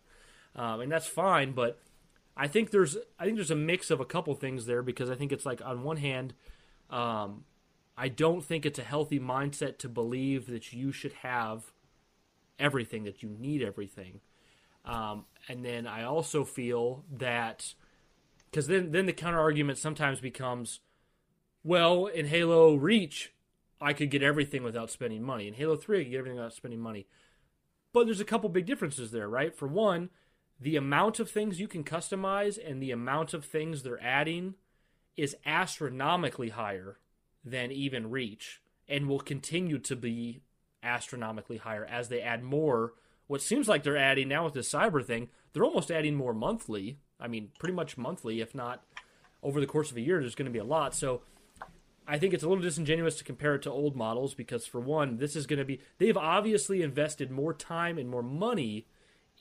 um, 0.55 0.81
and 0.81 0.91
that's 0.91 1.07
fine. 1.07 1.53
But 1.53 1.79
I 2.35 2.47
think 2.47 2.71
there's 2.71 2.97
I 3.19 3.25
think 3.25 3.37
there's 3.37 3.51
a 3.51 3.55
mix 3.55 3.91
of 3.91 3.99
a 3.99 4.05
couple 4.05 4.33
things 4.35 4.65
there 4.65 4.81
because 4.81 5.09
I 5.09 5.15
think 5.15 5.31
it's 5.31 5.45
like 5.45 5.61
on 5.63 5.83
one 5.83 5.97
hand, 5.97 6.33
um, 6.89 7.45
I 7.97 8.07
don't 8.09 8.43
think 8.43 8.65
it's 8.65 8.79
a 8.79 8.83
healthy 8.83 9.19
mindset 9.19 9.77
to 9.79 9.89
believe 9.89 10.47
that 10.47 10.73
you 10.73 10.91
should 10.91 11.13
have 11.13 11.73
everything 12.59 13.03
that 13.03 13.23
you 13.23 13.29
need 13.29 13.61
everything, 13.61 14.21
um, 14.85 15.25
and 15.47 15.63
then 15.63 15.87
I 15.87 16.03
also 16.03 16.43
feel 16.43 17.03
that 17.11 17.73
because 18.49 18.67
then 18.67 18.91
then 18.91 19.05
the 19.05 19.13
counter 19.13 19.39
argument 19.39 19.77
sometimes 19.77 20.19
becomes, 20.19 20.79
well, 21.63 22.07
in 22.07 22.27
Halo 22.27 22.75
Reach, 22.75 23.33
I 23.79 23.93
could 23.93 24.09
get 24.09 24.23
everything 24.23 24.63
without 24.63 24.89
spending 24.89 25.23
money. 25.23 25.47
In 25.47 25.53
Halo 25.53 25.75
Three, 25.75 25.99
I 25.99 26.03
could 26.03 26.11
get 26.11 26.19
everything 26.19 26.37
without 26.37 26.53
spending 26.53 26.79
money. 26.79 27.07
But 27.93 28.05
there's 28.05 28.19
a 28.19 28.25
couple 28.25 28.49
big 28.49 28.65
differences 28.65 29.11
there, 29.11 29.29
right? 29.29 29.55
For 29.55 29.67
one, 29.67 30.09
the 30.63 30.77
amount 30.77 31.19
of 31.19 31.29
things 31.29 31.59
you 31.59 31.67
can 31.67 31.83
customize 31.83 32.57
and 32.57 32.81
the 32.81 32.91
amount 32.91 33.33
of 33.33 33.43
things 33.43 33.83
they're 33.83 34.01
adding 34.01 34.55
is 35.17 35.35
astronomically 35.45 36.49
higher 36.49 36.99
than 37.43 37.69
even 37.69 38.09
Reach 38.09 38.61
and 38.87 39.09
will 39.09 39.19
continue 39.19 39.77
to 39.79 39.95
be 39.97 40.41
astronomically 40.81 41.57
higher 41.57 41.83
as 41.83 42.07
they 42.07 42.21
add 42.21 42.43
more. 42.43 42.93
What 43.27 43.41
seems 43.41 43.67
like 43.67 43.83
they're 43.83 43.97
adding 43.97 44.29
now 44.29 44.45
with 44.45 44.53
this 44.53 44.71
cyber 44.71 45.05
thing, 45.05 45.27
they're 45.51 45.65
almost 45.65 45.91
adding 45.91 46.15
more 46.15 46.33
monthly. 46.33 46.97
I 47.19 47.27
mean, 47.27 47.51
pretty 47.59 47.73
much 47.73 47.97
monthly, 47.97 48.39
if 48.39 48.55
not 48.55 48.85
over 49.41 49.59
the 49.59 49.67
course 49.67 49.91
of 49.91 49.97
a 49.97 50.01
year, 50.01 50.21
there's 50.21 50.35
going 50.35 50.45
to 50.45 50.51
be 50.51 50.59
a 50.59 50.63
lot. 50.63 50.95
So 50.95 51.23
I 52.07 52.17
think 52.17 52.33
it's 52.33 52.43
a 52.43 52.47
little 52.47 52.63
disingenuous 52.63 53.17
to 53.17 53.25
compare 53.25 53.55
it 53.55 53.63
to 53.63 53.69
old 53.69 53.97
models 53.97 54.33
because, 54.33 54.65
for 54.65 54.79
one, 54.79 55.17
this 55.17 55.35
is 55.35 55.45
going 55.45 55.59
to 55.59 55.65
be, 55.65 55.81
they've 55.97 56.15
obviously 56.15 56.81
invested 56.81 57.31
more 57.31 57.53
time 57.53 57.97
and 57.97 58.09
more 58.09 58.23
money 58.23 58.87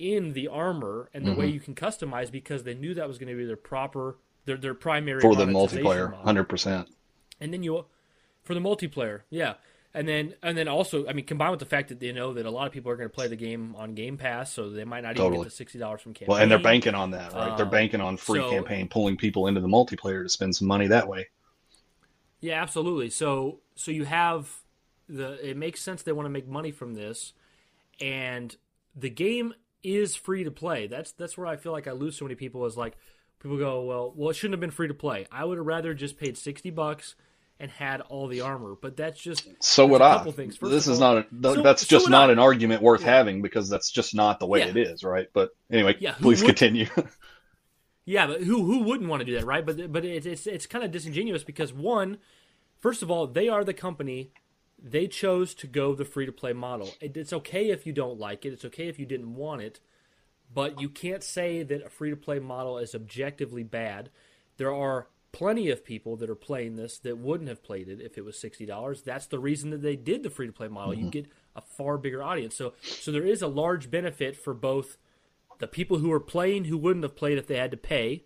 in 0.02 0.32
the 0.32 0.48
armor 0.48 1.08
and 1.14 1.24
the 1.24 1.30
mm-hmm. 1.30 1.40
way 1.40 1.46
you 1.46 1.60
can 1.60 1.74
customize 1.74 2.30
because 2.30 2.64
they 2.64 2.74
knew 2.74 2.92
that 2.94 3.06
was 3.06 3.18
going 3.18 3.28
to 3.28 3.36
be 3.36 3.44
their 3.44 3.56
proper 3.56 4.18
their 4.44 4.56
their 4.56 4.74
primary 4.74 5.20
for 5.20 5.36
the 5.36 5.46
multiplayer, 5.46 6.12
hundred 6.22 6.44
percent. 6.44 6.88
And 7.40 7.52
then 7.52 7.62
you 7.62 7.86
for 8.42 8.54
the 8.54 8.60
multiplayer, 8.60 9.22
yeah. 9.30 9.54
And 9.94 10.08
then 10.08 10.34
and 10.42 10.56
then 10.56 10.68
also, 10.68 11.06
I 11.06 11.12
mean, 11.12 11.26
combined 11.26 11.52
with 11.52 11.60
the 11.60 11.66
fact 11.66 11.90
that 11.90 12.00
they 12.00 12.12
know 12.12 12.32
that 12.34 12.46
a 12.46 12.50
lot 12.50 12.66
of 12.66 12.72
people 12.72 12.90
are 12.90 12.96
going 12.96 13.08
to 13.08 13.14
play 13.14 13.28
the 13.28 13.36
game 13.36 13.76
on 13.76 13.94
Game 13.94 14.16
Pass, 14.16 14.52
so 14.52 14.70
they 14.70 14.84
might 14.84 15.02
not 15.02 15.16
totally. 15.16 15.34
even 15.34 15.42
get 15.42 15.50
the 15.50 15.56
sixty 15.56 15.78
dollars 15.78 16.00
from 16.00 16.14
campaign. 16.14 16.32
Well, 16.32 16.42
and 16.42 16.50
they're 16.50 16.58
banking 16.58 16.94
on 16.94 17.10
that, 17.10 17.32
right? 17.34 17.56
they're 17.56 17.66
banking 17.66 18.00
on 18.00 18.16
free 18.16 18.40
so, 18.40 18.50
campaign, 18.50 18.88
pulling 18.88 19.16
people 19.16 19.46
into 19.46 19.60
the 19.60 19.68
multiplayer 19.68 20.22
to 20.22 20.28
spend 20.28 20.56
some 20.56 20.66
money 20.66 20.88
that 20.88 21.08
way. 21.08 21.28
Yeah, 22.40 22.60
absolutely. 22.60 23.10
So 23.10 23.60
so 23.76 23.90
you 23.90 24.04
have 24.06 24.50
the 25.08 25.50
it 25.50 25.56
makes 25.56 25.82
sense 25.82 26.02
they 26.02 26.12
want 26.12 26.26
to 26.26 26.30
make 26.30 26.48
money 26.48 26.72
from 26.72 26.94
this, 26.94 27.34
and 28.00 28.56
the 28.96 29.10
game 29.10 29.54
is 29.82 30.16
free 30.16 30.44
to 30.44 30.50
play. 30.50 30.86
That's 30.86 31.12
that's 31.12 31.36
where 31.36 31.46
I 31.46 31.56
feel 31.56 31.72
like 31.72 31.86
I 31.86 31.92
lose 31.92 32.16
so 32.16 32.24
many 32.24 32.34
people. 32.34 32.64
Is 32.66 32.76
like 32.76 32.96
people 33.40 33.58
go, 33.58 33.82
well, 33.82 34.12
well, 34.14 34.30
it 34.30 34.34
shouldn't 34.34 34.54
have 34.54 34.60
been 34.60 34.70
free 34.70 34.88
to 34.88 34.94
play. 34.94 35.26
I 35.30 35.44
would 35.44 35.58
have 35.58 35.66
rather 35.66 35.94
just 35.94 36.18
paid 36.18 36.36
sixty 36.36 36.70
bucks 36.70 37.14
and 37.62 37.70
had 37.70 38.00
all 38.02 38.26
the 38.26 38.40
armor. 38.40 38.74
But 38.78 38.96
that's 38.96 39.20
just 39.20 39.48
so 39.60 39.86
would 39.86 40.02
I. 40.02 40.24
this 40.24 40.88
is 40.88 41.00
all, 41.00 41.14
not 41.14 41.26
a, 41.32 41.54
so, 41.54 41.62
that's 41.62 41.86
just 41.86 42.06
so 42.06 42.10
not 42.10 42.28
I. 42.28 42.32
an 42.32 42.38
argument 42.38 42.82
worth 42.82 43.02
yeah. 43.02 43.10
having 43.10 43.40
because 43.40 43.68
that's 43.68 43.90
just 43.90 44.14
not 44.14 44.40
the 44.40 44.46
way 44.46 44.58
yeah. 44.58 44.66
it 44.66 44.76
is, 44.76 45.04
right? 45.04 45.28
But 45.32 45.50
anyway, 45.70 45.96
yeah, 46.00 46.14
please 46.14 46.42
would, 46.42 46.48
continue. 46.48 46.86
yeah, 48.04 48.26
but 48.26 48.42
who 48.42 48.64
who 48.64 48.82
wouldn't 48.82 49.08
want 49.08 49.20
to 49.20 49.26
do 49.26 49.34
that, 49.34 49.46
right? 49.46 49.64
But 49.64 49.92
but 49.92 50.04
it's 50.04 50.26
it's, 50.26 50.46
it's 50.46 50.66
kind 50.66 50.84
of 50.84 50.90
disingenuous 50.90 51.44
because 51.44 51.72
one, 51.72 52.18
first 52.80 53.02
of 53.02 53.10
all, 53.10 53.26
they 53.28 53.48
are 53.48 53.64
the 53.64 53.74
company. 53.74 54.32
They 54.84 55.06
chose 55.06 55.54
to 55.54 55.68
go 55.68 55.94
the 55.94 56.04
free 56.04 56.26
to 56.26 56.32
play 56.32 56.52
model. 56.52 56.90
It's 57.00 57.32
okay 57.32 57.70
if 57.70 57.86
you 57.86 57.92
don't 57.92 58.18
like 58.18 58.44
it. 58.44 58.52
It's 58.52 58.64
okay 58.64 58.88
if 58.88 58.98
you 58.98 59.06
didn't 59.06 59.36
want 59.36 59.62
it, 59.62 59.78
but 60.52 60.80
you 60.80 60.88
can't 60.88 61.22
say 61.22 61.62
that 61.62 61.86
a 61.86 61.88
free 61.88 62.10
to 62.10 62.16
play 62.16 62.40
model 62.40 62.78
is 62.78 62.94
objectively 62.94 63.62
bad. 63.62 64.10
There 64.56 64.74
are 64.74 65.06
plenty 65.30 65.70
of 65.70 65.84
people 65.84 66.16
that 66.16 66.28
are 66.28 66.34
playing 66.34 66.76
this 66.76 66.98
that 66.98 67.16
wouldn't 67.16 67.48
have 67.48 67.62
played 67.62 67.88
it 67.88 68.00
if 68.00 68.18
it 68.18 68.24
was 68.24 68.38
sixty 68.38 68.66
dollars. 68.66 69.02
That's 69.02 69.26
the 69.26 69.38
reason 69.38 69.70
that 69.70 69.82
they 69.82 69.96
did 69.96 70.22
the 70.22 70.30
free 70.30 70.46
to 70.46 70.52
play 70.52 70.68
model. 70.68 70.94
Mm-hmm. 70.94 71.04
You 71.04 71.10
get 71.10 71.26
a 71.54 71.60
far 71.60 71.96
bigger 71.96 72.22
audience. 72.22 72.56
So 72.56 72.74
so 72.82 73.12
there 73.12 73.24
is 73.24 73.40
a 73.40 73.48
large 73.48 73.90
benefit 73.90 74.36
for 74.36 74.52
both 74.52 74.98
the 75.58 75.68
people 75.68 75.98
who 75.98 76.10
are 76.12 76.20
playing 76.20 76.64
who 76.64 76.76
wouldn't 76.76 77.04
have 77.04 77.16
played 77.16 77.38
if 77.38 77.46
they 77.46 77.56
had 77.56 77.70
to 77.70 77.76
pay. 77.76 78.24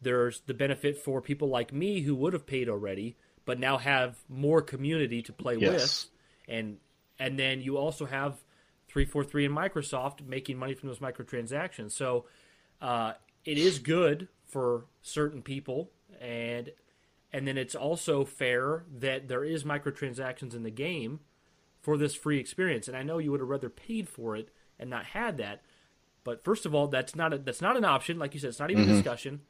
There's 0.00 0.42
the 0.46 0.54
benefit 0.54 0.96
for 0.96 1.20
people 1.20 1.48
like 1.48 1.72
me 1.72 2.02
who 2.02 2.14
would 2.14 2.32
have 2.32 2.46
paid 2.46 2.68
already, 2.68 3.16
but 3.48 3.58
now 3.58 3.78
have 3.78 4.18
more 4.28 4.60
community 4.60 5.22
to 5.22 5.32
play 5.32 5.56
yes. 5.56 5.72
with. 5.72 6.54
And 6.54 6.76
and 7.18 7.38
then 7.38 7.62
you 7.62 7.78
also 7.78 8.04
have 8.04 8.34
343 8.88 9.46
and 9.46 9.56
Microsoft 9.56 10.26
making 10.26 10.58
money 10.58 10.74
from 10.74 10.90
those 10.90 10.98
microtransactions. 10.98 11.92
So 11.92 12.26
uh, 12.82 13.14
it 13.46 13.56
is 13.56 13.78
good 13.78 14.28
for 14.44 14.84
certain 15.00 15.40
people 15.40 15.90
and 16.20 16.70
and 17.32 17.48
then 17.48 17.56
it's 17.56 17.74
also 17.74 18.26
fair 18.26 18.84
that 18.98 19.28
there 19.28 19.44
is 19.44 19.64
microtransactions 19.64 20.54
in 20.54 20.62
the 20.62 20.70
game 20.70 21.20
for 21.80 21.96
this 21.96 22.14
free 22.14 22.38
experience. 22.38 22.86
And 22.86 22.98
I 22.98 23.02
know 23.02 23.16
you 23.16 23.30
would 23.30 23.40
have 23.40 23.48
rather 23.48 23.70
paid 23.70 24.10
for 24.10 24.36
it 24.36 24.50
and 24.78 24.90
not 24.90 25.06
had 25.06 25.38
that. 25.38 25.62
But 26.22 26.44
first 26.44 26.66
of 26.66 26.74
all, 26.74 26.88
that's 26.88 27.16
not 27.16 27.32
a, 27.32 27.38
that's 27.38 27.62
not 27.62 27.78
an 27.78 27.86
option. 27.86 28.18
Like 28.18 28.34
you 28.34 28.40
said, 28.40 28.48
it's 28.48 28.60
not 28.60 28.70
even 28.70 28.84
mm-hmm. 28.84 28.92
a 28.92 28.96
discussion. 28.96 29.40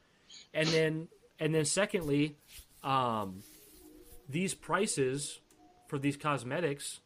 And 0.53 0.69
then 0.69 1.07
and 1.37 1.53
then 1.53 1.65
secondly, 1.65 2.37
um, 2.81 3.43
these 4.29 4.53
prices 4.53 5.39
for 5.87 5.99
these 5.99 6.15
cosmetics, 6.15 6.99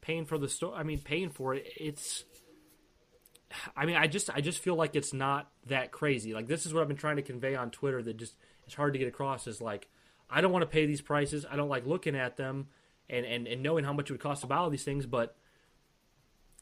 paying 0.00 0.24
for 0.24 0.38
the 0.38 0.48
store. 0.48 0.74
I 0.74 0.82
mean, 0.82 0.98
paying 0.98 1.30
for 1.30 1.54
it. 1.54 1.66
It's. 1.76 2.24
I 3.76 3.84
mean, 3.84 3.96
I 3.96 4.06
just 4.06 4.30
I 4.30 4.40
just 4.40 4.60
feel 4.60 4.76
like 4.76 4.96
it's 4.96 5.12
not 5.12 5.50
that 5.66 5.92
crazy. 5.92 6.32
Like 6.32 6.46
this 6.46 6.66
is 6.66 6.72
what 6.72 6.82
I've 6.82 6.88
been 6.88 6.96
trying 6.96 7.16
to 7.16 7.22
convey 7.22 7.54
on 7.54 7.70
Twitter. 7.70 8.02
That 8.02 8.16
just 8.16 8.34
it's 8.64 8.74
hard 8.74 8.92
to 8.94 8.98
get 8.98 9.08
across 9.08 9.46
is 9.46 9.60
like 9.60 9.88
I 10.30 10.40
don't 10.40 10.52
want 10.52 10.62
to 10.62 10.68
pay 10.68 10.86
these 10.86 11.00
prices. 11.00 11.44
I 11.50 11.56
don't 11.56 11.68
like 11.68 11.86
looking 11.86 12.16
at 12.16 12.36
them 12.36 12.68
and, 13.08 13.26
and, 13.26 13.46
and 13.48 13.62
knowing 13.62 13.84
how 13.84 13.92
much 13.92 14.08
it 14.08 14.14
would 14.14 14.20
cost 14.20 14.42
to 14.42 14.46
buy 14.46 14.56
all 14.56 14.70
these 14.70 14.84
things, 14.84 15.06
but 15.06 15.36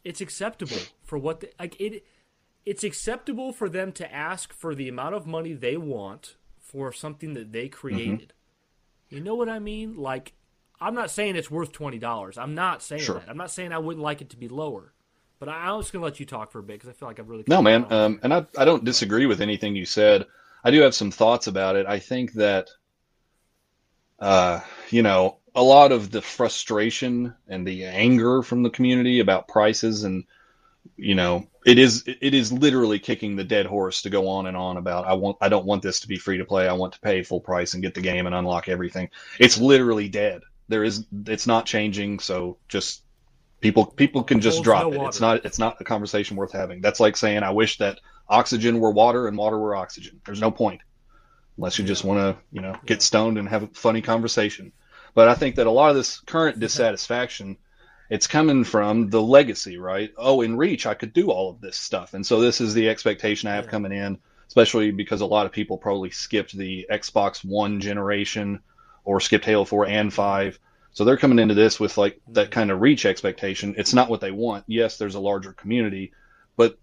it's 0.05 0.21
acceptable 0.21 0.79
for 1.03 1.19
what 1.19 1.41
the, 1.41 1.51
like 1.59 1.79
it 1.81 2.05
it's 2.65 2.85
acceptable 2.85 3.53
for 3.53 3.69
them 3.69 3.93
to 3.93 4.13
ask 4.13 4.53
for 4.53 4.75
the 4.75 4.89
amount 4.89 5.15
of 5.15 5.27
money 5.27 5.53
they 5.53 5.77
want 5.77 6.37
for 6.59 6.93
something 6.93 7.35
that 7.35 7.53
they 7.53 7.67
mm-hmm. 7.67 7.75
created. 7.79 8.33
You 9.09 9.21
know 9.21 9.35
what 9.35 9.49
I 9.49 9.59
mean? 9.59 9.97
Like 9.97 10.33
I'm 10.81 10.95
not 10.95 11.11
saying 11.11 11.37
it's 11.37 11.51
worth 11.51 11.73
twenty 11.73 11.99
dollars. 11.99 12.39
I'm 12.39 12.55
not 12.55 12.83
saying 12.83 13.03
sure. 13.03 13.21
that. 13.21 13.29
I'm 13.29 13.37
not 13.37 13.51
saying 13.51 13.73
I 13.73 13.79
wouldn't 13.79 14.03
like 14.03 14.21
it 14.21 14.31
to 14.31 14.37
be 14.37 14.49
lower. 14.49 14.93
But 15.39 15.49
I, 15.49 15.71
I'm 15.71 15.81
just 15.81 15.93
gonna 15.93 16.05
let 16.05 16.21
you 16.21 16.27
talk 16.27 16.51
for 16.51 16.59
a 16.59 16.63
bit 16.63 16.75
because 16.75 16.89
I 16.89 16.93
feel 16.93 17.09
like 17.09 17.21
I've 17.21 17.29
really 17.29 17.45
no 17.47 17.63
man. 17.63 17.91
Um, 17.93 18.21
and 18.23 18.35
I 18.35 18.47
I 18.57 18.65
don't 18.65 18.85
disagree 18.85 19.27
with 19.27 19.41
anything 19.41 19.77
you 19.77 19.87
said. 19.87 20.27
I 20.65 20.71
do 20.71 20.81
have 20.83 20.95
some 20.95 21.11
thoughts 21.11 21.47
about 21.47 21.77
it. 21.77 21.87
I 21.87 22.01
think 22.01 22.33
that, 22.35 22.69
uh, 24.19 24.61
you 24.91 25.03
know, 25.03 25.39
a 25.55 25.63
lot 25.63 25.93
of 25.93 26.11
the 26.11 26.21
frustration 26.21 27.35
and 27.47 27.67
the 27.67 27.85
anger 27.85 28.43
from 28.43 28.63
the 28.65 28.71
community 28.71 29.21
about 29.21 29.49
prices 29.49 30.03
and, 30.05 30.25
you 30.97 31.15
know, 31.15 31.47
it 31.65 31.79
is 31.79 32.05
it 32.07 32.35
is 32.35 32.53
literally 32.53 32.99
kicking 32.99 33.37
the 33.37 33.45
dead 33.45 33.67
horse 33.67 34.03
to 34.03 34.11
go 34.11 34.29
on 34.29 34.47
and 34.47 34.57
on 34.57 34.77
about 34.77 35.07
I 35.07 35.15
want 35.15 35.37
I 35.41 35.49
don't 35.49 35.67
want 35.67 35.83
this 35.83 36.01
to 36.01 36.09
be 36.09 36.17
free 36.17 36.39
to 36.39 36.45
play. 36.45 36.69
I 36.69 36.73
want 36.73 36.95
to 36.95 37.01
pay 37.01 37.23
full 37.23 37.41
price 37.41 37.75
and 37.75 37.83
get 37.83 37.95
the 37.95 38.01
game 38.01 38.27
and 38.27 38.35
unlock 38.35 38.69
everything. 38.69 39.11
It's 39.39 39.59
literally 39.59 40.09
dead. 40.09 40.43
There 40.69 40.85
is 40.85 41.07
it's 41.27 41.47
not 41.47 41.67
changing. 41.67 42.21
So 42.21 42.59
just 42.69 43.03
people 43.61 43.87
people 43.87 44.23
can 44.23 44.41
just 44.41 44.63
drop 44.63 44.93
no 44.93 45.05
it. 45.05 45.09
It's 45.09 45.21
not 45.21 45.45
it's 45.45 45.59
not 45.59 45.81
a 45.81 45.85
conversation 45.85 46.37
worth 46.37 46.53
having. 46.53 46.81
That's 46.81 47.01
like 47.01 47.17
saying 47.17 47.43
I 47.43 47.51
wish 47.51 47.79
that 47.79 48.01
oxygen 48.29 48.81
were 48.81 48.91
water 48.91 49.29
and 49.29 49.37
water 49.37 49.59
were 49.59 49.75
oxygen. 49.75 50.21
There's 50.25 50.41
no 50.41 50.51
point 50.51 50.81
unless 51.59 51.79
you 51.79 51.85
just 51.85 52.05
want 52.05 52.19
to, 52.21 52.43
you 52.53 52.63
know, 52.63 52.75
get 52.87 53.03
stoned 53.03 53.37
and 53.37 53.49
have 53.49 53.65
a 53.65 53.69
funny 53.69 54.01
conversation. 54.01 54.73
But 55.15 55.29
I 55.29 55.35
think 55.35 55.57
that 55.57 55.67
a 55.67 55.71
lot 55.71 55.91
of 55.91 55.97
this 55.97 56.21
current 56.21 56.61
dissatisfaction, 56.61 57.57
it's 58.11 58.27
coming 58.27 58.65
from 58.65 59.11
the 59.11 59.23
legacy, 59.23 59.79
right? 59.79 60.13
Oh, 60.17 60.41
in 60.41 60.57
Reach, 60.57 60.87
I 60.87 60.95
could 60.95 61.13
do 61.13 61.31
all 61.31 61.51
of 61.51 61.61
this 61.61 61.77
stuff, 61.77 62.15
and 62.15 62.27
so 62.27 62.41
this 62.41 62.61
is 62.61 62.75
the 62.75 62.89
expectation 62.89 63.49
I 63.49 63.57
have 63.57 63.69
coming 63.69 63.93
in, 63.93 64.19
especially 64.47 64.91
because 64.91 65.21
a 65.21 65.27
lot 65.27 65.47
of 65.47 65.53
people 65.53 65.79
probably 65.79 66.11
skipped 66.11 66.57
the 66.57 66.87
Xbox 66.91 67.45
One 67.45 67.81
generation 67.81 68.61
or 69.05 69.21
skipped 69.21 69.45
Halo 69.45 69.65
4 69.65 69.87
and 69.87 70.13
5. 70.13 70.59
So 70.93 71.05
they're 71.05 71.17
coming 71.17 71.39
into 71.39 71.55
this 71.55 71.79
with 71.79 71.97
like 71.97 72.21
that 72.29 72.47
mm-hmm. 72.47 72.53
kind 72.53 72.71
of 72.71 72.81
reach 72.81 73.07
expectation. 73.07 73.75
It's 73.79 73.95
not 73.95 74.11
what 74.11 74.21
they 74.21 74.31
want. 74.31 74.65
Yes, 74.67 74.99
there's 74.99 75.15
a 75.15 75.21
larger 75.21 75.53
community, 75.53 76.13
but 76.57 76.79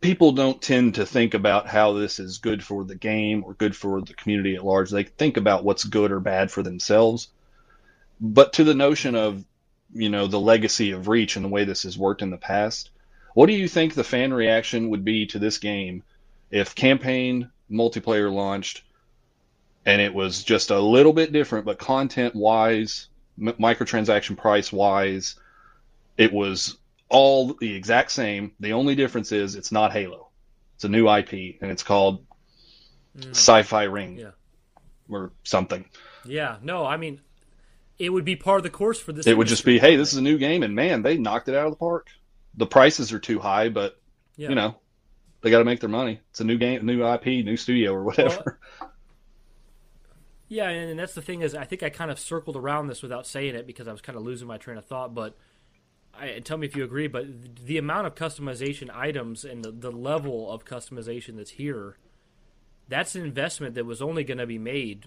people 0.00 0.32
don't 0.32 0.60
tend 0.60 0.96
to 0.96 1.06
think 1.06 1.34
about 1.34 1.66
how 1.66 1.92
this 1.92 2.18
is 2.18 2.38
good 2.38 2.62
for 2.62 2.84
the 2.84 2.94
game 2.94 3.44
or 3.44 3.54
good 3.54 3.76
for 3.76 4.00
the 4.02 4.14
community 4.14 4.54
at 4.54 4.64
large. 4.64 4.90
They 4.90 5.04
think 5.04 5.36
about 5.36 5.64
what's 5.64 5.84
good 5.84 6.12
or 6.12 6.20
bad 6.20 6.50
for 6.50 6.62
themselves. 6.62 7.28
But 8.20 8.54
to 8.54 8.64
the 8.64 8.74
notion 8.74 9.14
of, 9.14 9.44
you 9.94 10.08
know, 10.08 10.26
the 10.26 10.40
legacy 10.40 10.90
of 10.90 11.08
Reach 11.08 11.36
and 11.36 11.44
the 11.44 11.48
way 11.48 11.64
this 11.64 11.84
has 11.84 11.96
worked 11.96 12.22
in 12.22 12.30
the 12.30 12.36
past, 12.36 12.90
what 13.34 13.46
do 13.46 13.52
you 13.52 13.68
think 13.68 13.94
the 13.94 14.04
fan 14.04 14.34
reaction 14.34 14.90
would 14.90 15.04
be 15.04 15.26
to 15.26 15.38
this 15.38 15.58
game 15.58 16.02
if 16.50 16.74
campaign 16.74 17.50
multiplayer 17.70 18.32
launched 18.32 18.82
and 19.86 20.00
it 20.00 20.14
was 20.14 20.42
just 20.42 20.70
a 20.70 20.78
little 20.78 21.12
bit 21.12 21.32
different, 21.32 21.66
but 21.66 21.78
content 21.78 22.34
wise, 22.34 23.08
m- 23.38 23.54
microtransaction 23.54 24.36
price 24.36 24.72
wise, 24.72 25.36
it 26.16 26.32
was 26.32 26.78
all 27.08 27.54
the 27.54 27.74
exact 27.74 28.10
same. 28.10 28.52
The 28.60 28.72
only 28.72 28.94
difference 28.94 29.32
is 29.32 29.56
it's 29.56 29.72
not 29.72 29.92
Halo. 29.92 30.28
It's 30.76 30.84
a 30.84 30.88
new 30.88 31.08
IP 31.08 31.56
and 31.60 31.70
it's 31.70 31.82
called 31.82 32.24
mm. 33.16 33.30
Sci-Fi 33.30 33.84
Ring 33.84 34.18
yeah. 34.18 34.30
or 35.08 35.32
something. 35.42 35.84
Yeah, 36.24 36.56
no, 36.62 36.86
I 36.86 36.96
mean 36.96 37.20
it 37.98 38.10
would 38.10 38.24
be 38.24 38.36
part 38.36 38.58
of 38.58 38.62
the 38.64 38.70
course 38.70 39.00
for 39.00 39.12
this. 39.12 39.26
It 39.26 39.36
would 39.36 39.46
just 39.46 39.64
be, 39.64 39.78
hey, 39.78 39.96
this 39.96 40.12
is 40.12 40.18
a 40.18 40.22
new 40.22 40.38
game, 40.38 40.62
and 40.62 40.74
man, 40.74 41.02
they 41.02 41.16
knocked 41.16 41.48
it 41.48 41.54
out 41.54 41.66
of 41.66 41.72
the 41.72 41.78
park. 41.78 42.08
The 42.56 42.66
prices 42.66 43.12
are 43.12 43.18
too 43.18 43.38
high, 43.38 43.68
but 43.68 44.00
yeah. 44.36 44.48
you 44.48 44.54
know, 44.54 44.76
they 45.40 45.50
got 45.50 45.58
to 45.58 45.64
make 45.64 45.80
their 45.80 45.88
money. 45.88 46.20
It's 46.30 46.40
a 46.40 46.44
new 46.44 46.58
game, 46.58 46.84
new 46.84 47.06
IP, 47.06 47.26
new 47.26 47.56
studio, 47.56 47.92
or 47.92 48.04
whatever. 48.04 48.58
Well, 48.80 48.90
yeah, 50.48 50.68
and 50.68 50.98
that's 50.98 51.14
the 51.14 51.22
thing 51.22 51.42
is, 51.42 51.54
I 51.54 51.64
think 51.64 51.82
I 51.82 51.90
kind 51.90 52.10
of 52.10 52.18
circled 52.18 52.56
around 52.56 52.88
this 52.88 53.02
without 53.02 53.26
saying 53.26 53.54
it 53.54 53.66
because 53.66 53.86
I 53.86 53.92
was 53.92 54.00
kind 54.00 54.16
of 54.16 54.24
losing 54.24 54.48
my 54.48 54.58
train 54.58 54.78
of 54.78 54.86
thought. 54.86 55.14
But 55.14 55.36
I, 56.18 56.40
tell 56.40 56.58
me 56.58 56.66
if 56.66 56.76
you 56.76 56.84
agree, 56.84 57.06
but 57.06 57.26
the 57.64 57.78
amount 57.78 58.06
of 58.06 58.14
customization 58.14 58.90
items 58.94 59.44
and 59.44 59.64
the, 59.64 59.70
the 59.70 59.92
level 59.92 60.50
of 60.50 60.64
customization 60.64 61.36
that's 61.36 61.52
here, 61.52 61.96
that's 62.88 63.14
an 63.14 63.22
investment 63.22 63.74
that 63.74 63.86
was 63.86 64.02
only 64.02 64.24
going 64.24 64.38
to 64.38 64.46
be 64.46 64.58
made 64.58 65.06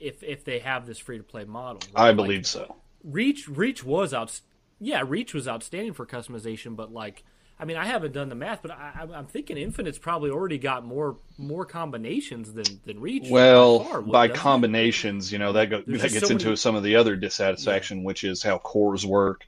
if 0.00 0.22
if 0.22 0.44
they 0.44 0.58
have 0.60 0.86
this 0.86 0.98
free 0.98 1.18
to 1.18 1.24
play 1.24 1.44
model. 1.44 1.80
Right? 1.94 2.10
I 2.10 2.12
believe 2.12 2.40
like, 2.40 2.46
so. 2.46 2.76
Reach 3.04 3.48
Reach 3.48 3.84
was 3.84 4.12
out. 4.14 4.40
Yeah, 4.80 5.02
Reach 5.06 5.34
was 5.34 5.48
outstanding 5.48 5.92
for 5.92 6.06
customization, 6.06 6.76
but 6.76 6.92
like, 6.92 7.24
I 7.58 7.64
mean, 7.64 7.76
I 7.76 7.86
haven't 7.86 8.12
done 8.12 8.28
the 8.28 8.36
math, 8.36 8.62
but 8.62 8.70
I, 8.70 9.06
am 9.12 9.26
thinking 9.26 9.56
Infinite's 9.56 9.98
probably 9.98 10.30
already 10.30 10.58
got 10.58 10.84
more 10.84 11.16
more 11.36 11.64
combinations 11.64 12.52
than 12.52 12.80
than 12.84 13.00
Reach. 13.00 13.28
Well, 13.28 13.80
by, 13.80 13.84
far, 13.84 14.02
by 14.02 14.28
combinations, 14.28 15.32
you 15.32 15.38
know 15.38 15.52
that 15.52 15.70
go, 15.70 15.82
that 15.86 16.12
gets 16.12 16.20
so 16.20 16.32
into 16.32 16.46
many... 16.46 16.56
some 16.56 16.74
of 16.74 16.82
the 16.82 16.96
other 16.96 17.16
dissatisfaction, 17.16 17.98
yeah. 17.98 18.04
which 18.04 18.24
is 18.24 18.42
how 18.42 18.58
cores 18.58 19.04
work 19.04 19.46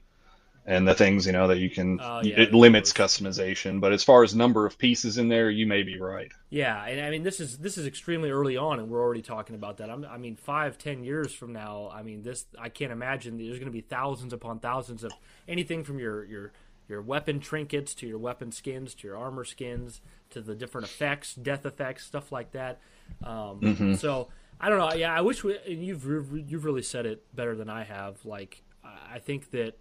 and 0.65 0.87
the 0.87 0.93
things 0.93 1.25
you 1.25 1.31
know 1.31 1.47
that 1.47 1.57
you 1.57 1.69
can 1.69 1.99
uh, 1.99 2.21
yeah, 2.23 2.39
it 2.39 2.53
limits 2.53 2.93
customization. 2.93 3.79
But 3.79 3.93
as 3.93 4.03
far 4.03 4.23
as 4.23 4.35
number 4.35 4.65
of 4.65 4.77
pieces 4.77 5.17
in 5.17 5.27
there 5.27 5.49
you 5.49 5.65
may 5.65 5.83
be 5.83 5.99
right. 5.99 6.31
Yeah 6.49 6.83
and 6.85 7.01
i 7.01 7.09
mean 7.09 7.23
this 7.23 7.39
is 7.39 7.57
this 7.57 7.77
is 7.77 7.85
extremely 7.87 8.29
early 8.29 8.57
on 8.57 8.79
and 8.79 8.89
we're 8.89 9.01
already 9.01 9.21
talking 9.21 9.55
about 9.55 9.77
that. 9.77 9.89
I'm, 9.89 10.05
i 10.05 10.17
mean 10.17 10.35
five 10.35 10.77
ten 10.77 11.03
years 11.03 11.33
from 11.33 11.53
now 11.53 11.89
i 11.93 12.03
mean 12.03 12.23
this 12.23 12.45
i 12.59 12.69
can't 12.69 12.91
imagine 12.91 13.37
there's 13.37 13.57
going 13.59 13.65
to 13.65 13.71
be 13.71 13.81
thousands 13.81 14.33
upon 14.33 14.59
thousands 14.59 15.03
of 15.03 15.11
anything 15.47 15.83
from 15.83 15.99
your 15.99 16.23
your 16.25 16.51
your 16.87 17.01
weapon 17.01 17.39
trinkets 17.39 17.95
to 17.95 18.07
your 18.07 18.17
weapon 18.17 18.51
skins 18.51 18.93
to 18.95 19.07
your 19.07 19.17
armor 19.17 19.45
skins 19.45 20.01
to 20.29 20.41
the 20.41 20.55
different 20.55 20.85
effects 20.87 21.35
death 21.35 21.65
effects 21.65 22.05
stuff 22.05 22.31
like 22.31 22.51
that. 22.51 22.79
Um, 23.23 23.59
mm-hmm. 23.59 23.93
so 23.95 24.27
i 24.59 24.69
don't 24.69 24.77
know. 24.77 24.93
Yeah 24.93 25.13
i 25.13 25.21
wish 25.21 25.43
we, 25.43 25.57
you've 25.65 26.05
you've 26.05 26.65
really 26.65 26.83
said 26.83 27.05
it 27.05 27.23
better 27.35 27.55
than 27.55 27.69
i 27.69 27.83
have. 27.83 28.23
Like 28.25 28.63
I 28.83 29.19
think 29.19 29.51
that 29.51 29.77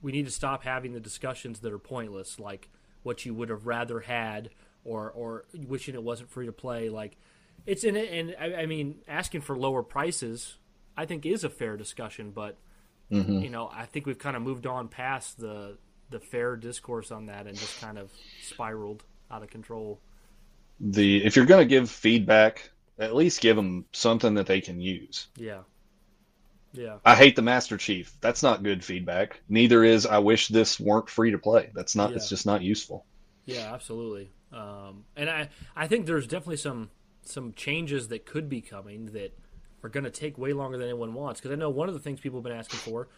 we 0.00 0.12
need 0.12 0.26
to 0.26 0.32
stop 0.32 0.64
having 0.64 0.92
the 0.92 1.00
discussions 1.00 1.60
that 1.60 1.72
are 1.72 1.78
pointless, 1.78 2.38
like 2.38 2.68
what 3.02 3.24
you 3.24 3.34
would 3.34 3.48
have 3.48 3.66
rather 3.66 4.00
had, 4.00 4.50
or 4.84 5.10
or 5.10 5.44
wishing 5.54 5.94
it 5.94 6.02
wasn't 6.02 6.30
free 6.30 6.46
to 6.46 6.52
play. 6.52 6.88
Like 6.88 7.16
it's 7.66 7.84
in 7.84 7.96
it, 7.96 8.12
and 8.12 8.36
I, 8.38 8.62
I 8.62 8.66
mean, 8.66 8.96
asking 9.06 9.42
for 9.42 9.56
lower 9.56 9.82
prices, 9.82 10.56
I 10.96 11.06
think 11.06 11.26
is 11.26 11.44
a 11.44 11.50
fair 11.50 11.76
discussion, 11.76 12.30
but 12.30 12.56
mm-hmm. 13.10 13.40
you 13.40 13.50
know, 13.50 13.70
I 13.72 13.86
think 13.86 14.06
we've 14.06 14.18
kind 14.18 14.36
of 14.36 14.42
moved 14.42 14.66
on 14.66 14.88
past 14.88 15.38
the 15.38 15.78
the 16.10 16.20
fair 16.20 16.56
discourse 16.56 17.10
on 17.10 17.26
that 17.26 17.46
and 17.46 17.56
just 17.56 17.80
kind 17.80 17.98
of 17.98 18.10
spiraled 18.42 19.04
out 19.30 19.42
of 19.42 19.50
control. 19.50 20.00
The 20.80 21.24
if 21.24 21.36
you're 21.36 21.46
going 21.46 21.66
to 21.66 21.68
give 21.68 21.90
feedback, 21.90 22.70
at 22.98 23.14
least 23.14 23.40
give 23.40 23.56
them 23.56 23.84
something 23.92 24.34
that 24.34 24.46
they 24.46 24.60
can 24.60 24.80
use. 24.80 25.28
Yeah. 25.36 25.62
Yeah. 26.72 26.98
I 27.04 27.14
hate 27.14 27.36
the 27.36 27.42
Master 27.42 27.76
Chief. 27.76 28.14
That's 28.20 28.42
not 28.42 28.62
good 28.62 28.84
feedback. 28.84 29.40
Neither 29.48 29.84
is 29.84 30.06
I 30.06 30.18
wish 30.18 30.48
this 30.48 30.78
weren't 30.78 31.08
free 31.08 31.30
to 31.30 31.38
play. 31.38 31.70
That's 31.74 31.96
not. 31.96 32.10
Yeah. 32.10 32.16
It's 32.16 32.28
just 32.28 32.46
not 32.46 32.62
useful. 32.62 33.04
Yeah, 33.46 33.72
absolutely. 33.72 34.30
Um, 34.52 35.04
and 35.16 35.30
I 35.30 35.48
I 35.74 35.86
think 35.86 36.06
there's 36.06 36.26
definitely 36.26 36.56
some 36.56 36.90
some 37.22 37.52
changes 37.54 38.08
that 38.08 38.26
could 38.26 38.48
be 38.48 38.60
coming 38.60 39.06
that 39.12 39.36
are 39.82 39.88
going 39.88 40.04
to 40.04 40.10
take 40.10 40.38
way 40.38 40.52
longer 40.52 40.76
than 40.76 40.88
anyone 40.88 41.14
wants. 41.14 41.40
Because 41.40 41.52
I 41.52 41.56
know 41.56 41.70
one 41.70 41.88
of 41.88 41.94
the 41.94 42.00
things 42.00 42.20
people 42.20 42.38
have 42.40 42.44
been 42.44 42.52
asking 42.52 42.80
for, 42.80 43.08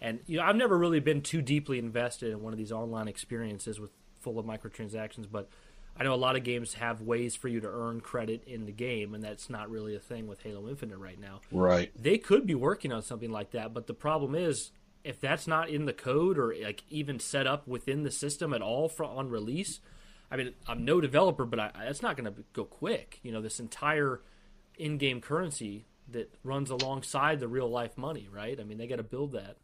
and 0.00 0.20
you 0.26 0.38
know 0.38 0.44
I've 0.44 0.56
never 0.56 0.76
really 0.76 1.00
been 1.00 1.22
too 1.22 1.42
deeply 1.42 1.78
invested 1.78 2.32
in 2.32 2.42
one 2.42 2.52
of 2.52 2.58
these 2.58 2.72
online 2.72 3.08
experiences 3.08 3.80
with 3.80 3.90
full 4.20 4.38
of 4.38 4.46
microtransactions, 4.46 5.26
but 5.30 5.48
I 5.98 6.04
know 6.04 6.14
a 6.14 6.16
lot 6.16 6.36
of 6.36 6.44
games 6.44 6.74
have 6.74 7.00
ways 7.00 7.34
for 7.34 7.48
you 7.48 7.60
to 7.60 7.68
earn 7.68 8.00
credit 8.00 8.44
in 8.46 8.66
the 8.66 8.72
game, 8.72 9.14
and 9.14 9.22
that's 9.22 9.50
not 9.50 9.68
really 9.68 9.96
a 9.96 10.00
thing 10.00 10.28
with 10.28 10.42
Halo 10.42 10.68
Infinite 10.68 10.98
right 10.98 11.18
now. 11.18 11.40
Right. 11.50 11.90
They 12.00 12.18
could 12.18 12.46
be 12.46 12.54
working 12.54 12.92
on 12.92 13.02
something 13.02 13.32
like 13.32 13.50
that, 13.50 13.74
but 13.74 13.88
the 13.88 13.94
problem 13.94 14.36
is 14.36 14.70
if 15.02 15.20
that's 15.20 15.46
not 15.46 15.70
in 15.70 15.86
the 15.86 15.92
code 15.92 16.38
or 16.38 16.54
like 16.62 16.84
even 16.90 17.18
set 17.18 17.46
up 17.46 17.66
within 17.66 18.02
the 18.02 18.10
system 18.10 18.52
at 18.52 18.62
all 18.62 18.88
for 18.88 19.04
on 19.04 19.28
release. 19.28 19.80
I 20.30 20.36
mean, 20.36 20.52
I'm 20.68 20.84
no 20.84 21.00
developer, 21.00 21.46
but 21.46 21.58
I, 21.58 21.70
that's 21.84 22.02
not 22.02 22.16
going 22.16 22.32
to 22.32 22.42
go 22.52 22.64
quick. 22.64 23.18
You 23.22 23.32
know, 23.32 23.40
this 23.40 23.58
entire 23.58 24.20
in-game 24.76 25.20
currency 25.20 25.86
that 26.10 26.32
runs 26.44 26.70
alongside 26.70 27.40
the 27.40 27.48
real 27.48 27.68
life 27.68 27.96
money, 27.96 28.28
right? 28.30 28.58
I 28.60 28.64
mean, 28.64 28.78
they 28.78 28.86
got 28.86 28.96
to 28.96 29.02
build 29.02 29.32
that. 29.32 29.56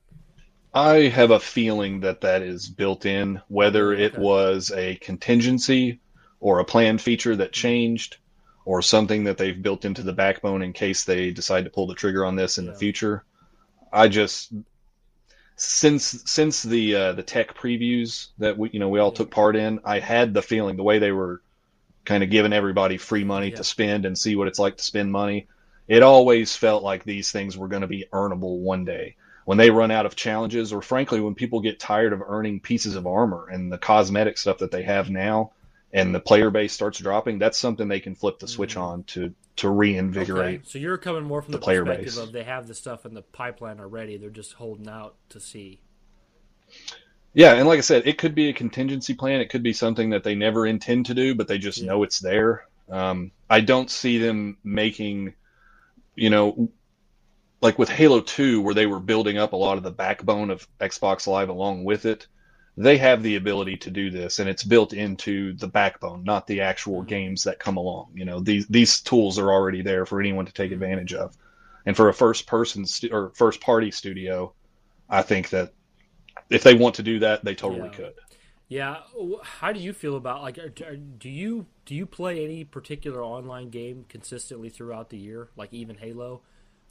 I 0.73 1.09
have 1.09 1.31
a 1.31 1.39
feeling 1.39 2.01
that 2.01 2.23
that 2.23 2.43
is 2.43 2.69
built 2.69 3.07
in, 3.07 3.41
whether 3.49 3.91
oh, 3.91 3.93
okay. 3.93 4.05
it 4.05 4.19
was 4.19 4.73
a 4.73 4.97
contingency 4.97 6.01
or 6.45 6.59
a 6.59 6.65
planned 6.65 7.01
feature 7.01 7.35
that 7.35 7.55
changed 7.55 8.19
or 8.67 8.83
something 8.83 9.25
that 9.25 9.39
they've 9.39 9.63
built 9.63 9.87
into 9.87 10.03
the 10.03 10.13
backbone 10.13 10.61
in 10.61 10.75
case 10.75 11.05
they 11.05 11.31
decide 11.31 11.65
to 11.65 11.71
pull 11.71 11.87
the 11.87 11.95
trigger 11.95 12.23
on 12.23 12.37
this 12.37 12.59
in 12.59 12.67
yeah. 12.67 12.71
the 12.71 12.77
future. 12.77 13.25
I 13.91 14.09
just 14.09 14.53
since 15.57 16.05
since 16.27 16.63
the 16.63 16.95
uh, 16.95 17.13
the 17.13 17.23
tech 17.23 17.55
previews 17.55 18.29
that 18.37 18.59
we 18.59 18.69
you 18.75 18.79
know 18.79 18.91
we 18.91 19.01
all 19.01 19.09
yeah. 19.09 19.17
took 19.17 19.31
part 19.31 19.57
in, 19.57 19.81
I 19.87 20.01
had 20.01 20.35
the 20.35 20.43
feeling 20.43 20.77
the 20.77 20.83
way 20.83 20.99
they 20.99 21.13
were 21.13 21.41
kind 22.05 22.23
of 22.23 22.29
giving 22.29 22.53
everybody 22.53 22.99
free 22.99 23.25
money 23.25 23.49
yeah. 23.49 23.57
to 23.57 23.65
spend 23.65 24.05
and 24.05 24.17
see 24.17 24.37
what 24.37 24.47
it's 24.47 24.59
like 24.59 24.77
to 24.77 24.85
spend 24.85 25.11
money. 25.11 25.49
It 25.89 26.03
always 26.03 26.55
felt 26.55 26.83
like 26.83 27.05
these 27.05 27.33
things 27.33 27.57
were 27.57 27.69
going 27.69 27.83
to 27.83 27.89
be 27.89 28.05
earnable 28.13 28.59
one 28.59 28.85
day. 28.85 29.17
When 29.47 29.57
they 29.57 29.71
run 29.71 29.91
out 29.91 30.05
of 30.05 30.15
challenges, 30.15 30.75
or 30.75 30.83
frankly, 30.83 31.21
when 31.21 31.35
people 31.35 31.61
get 31.61 31.81
tired 31.81 32.13
of 32.13 32.21
earning 32.21 32.61
pieces 32.61 32.97
of 32.97 33.07
armor 33.07 33.49
and 33.49 33.73
the 33.73 33.79
cosmetic 33.79 34.37
stuff 34.37 34.59
that 34.59 34.71
they 34.71 34.83
have 34.83 35.09
now, 35.09 35.53
and 35.95 36.13
the 36.13 36.21
player 36.21 36.51
base 36.51 36.73
starts 36.73 36.99
dropping, 36.99 37.39
that's 37.39 37.57
something 37.57 37.87
they 37.87 38.01
can 38.01 38.17
flip 38.17 38.41
the 38.41 38.49
switch 38.49 38.73
mm-hmm. 38.73 38.83
on 38.83 39.05
to 39.05 39.33
to 39.57 39.71
reinvigorate. 39.71 40.57
Okay. 40.57 40.65
So 40.65 40.79
you're 40.81 40.99
coming 40.99 41.23
more 41.23 41.41
from 41.41 41.53
the, 41.53 41.59
the 41.59 41.63
player 41.63 41.85
perspective 41.85 42.07
base. 42.07 42.17
of 42.19 42.33
they 42.33 42.43
have 42.43 42.67
the 42.67 42.75
stuff 42.75 43.07
in 43.07 43.15
the 43.15 43.23
pipeline 43.23 43.79
already; 43.79 44.17
they're 44.17 44.29
just 44.29 44.55
holding 44.55 44.89
out 44.89 45.15
to 45.31 45.41
see. 45.41 45.81
Yeah, 47.33 47.55
and 47.55 47.69
like 47.69 47.79
I 47.79 47.83
said, 47.83 48.07
it 48.07 48.19
could 48.19 48.35
be 48.35 48.49
a 48.49 48.53
contingency 48.53 49.15
plan. 49.15 49.41
It 49.41 49.51
could 49.51 49.63
be 49.63 49.73
something 49.73 50.11
that 50.11 50.25
they 50.25 50.35
never 50.35 50.67
intend 50.67 51.07
to 51.07 51.15
do, 51.15 51.35
but 51.35 51.47
they 51.47 51.59
just 51.59 51.79
yeah. 51.79 51.87
know 51.87 52.03
it's 52.03 52.19
there. 52.19 52.67
Um, 52.91 53.31
I 53.49 53.61
don't 53.61 53.91
see 53.91 54.19
them 54.19 54.59
making, 54.63 55.35
you 56.15 56.31
know, 56.31 56.71
like 57.61 57.79
with 57.79 57.89
Halo 57.89 58.21
2, 58.21 58.61
where 58.61 58.75
they 58.75 58.87
were 58.87 59.01
building 59.01 59.39
up 59.39 59.53
a 59.53 59.57
lot 59.57 59.79
of 59.79 59.83
the 59.83 59.91
backbone 59.91 60.51
of 60.51 60.69
Xbox 60.79 61.27
Live 61.27 61.49
along 61.49 61.85
with 61.85 62.05
it 62.05 62.27
they 62.77 62.99
have 62.99 63.23
the 63.23 63.37
ability 63.37 63.77
to 63.77 63.91
do 63.91 64.11
this 64.11 64.41
and 64.41 64.49
it's 64.49 64.65
built 64.65 64.93
into 64.93 65.53
the 65.55 65.69
backbone 65.69 66.25
not 66.25 66.47
the 66.47 66.61
actual 66.61 66.99
mm-hmm. 66.99 67.09
games 67.09 67.45
that 67.45 67.59
come 67.59 67.77
along. 67.77 68.11
You 68.15 68.25
know 68.25 68.41
these 68.41 68.67
these 68.67 69.01
tools 69.01 69.39
are 69.39 69.53
already 69.53 69.83
there 69.83 70.07
for 70.07 70.21
anyone 70.21 70.47
to 70.47 70.53
take 70.53 70.73
advantage 70.73 71.15
of. 71.15 71.37
And 71.87 71.97
for 71.97 72.09
a 72.09 72.15
first 72.15 72.47
person 72.47 72.87
stu- 72.87 73.11
or 73.13 73.33
first 73.35 73.61
party 73.61 73.91
studio 73.91 74.55
i 75.11 75.21
think 75.21 75.51
that 75.51 75.73
if 76.49 76.63
they 76.63 76.75
want 76.75 76.95
to 76.97 77.03
do 77.03 77.19
that 77.21 77.45
they 77.45 77.55
totally 77.55 77.89
yeah. 77.91 77.97
could. 77.97 78.15
Yeah. 78.67 78.97
How 79.43 79.73
do 79.73 79.79
you 79.79 79.93
feel 79.93 80.17
about 80.17 80.43
like 80.43 80.59
do 81.19 81.29
you 81.29 81.67
do 81.85 81.95
you 81.95 82.07
play 82.07 82.45
any 82.45 82.65
particular 82.65 83.23
online 83.23 83.71
game 83.71 84.07
consistently 84.09 84.69
throughout 84.69 85.11
the 85.11 85.19
year 85.19 85.49
like 85.57 85.73
even 85.73 85.97
halo? 85.97 86.41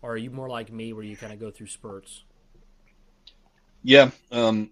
Or 0.01 0.11
are 0.11 0.17
you 0.17 0.29
more 0.29 0.49
like 0.49 0.71
me 0.71 0.93
where 0.93 1.03
you 1.03 1.17
kind 1.17 1.33
of 1.33 1.39
go 1.39 1.49
through 1.51 1.67
spurts? 1.67 2.23
Yeah 3.83 4.11
um 4.31 4.69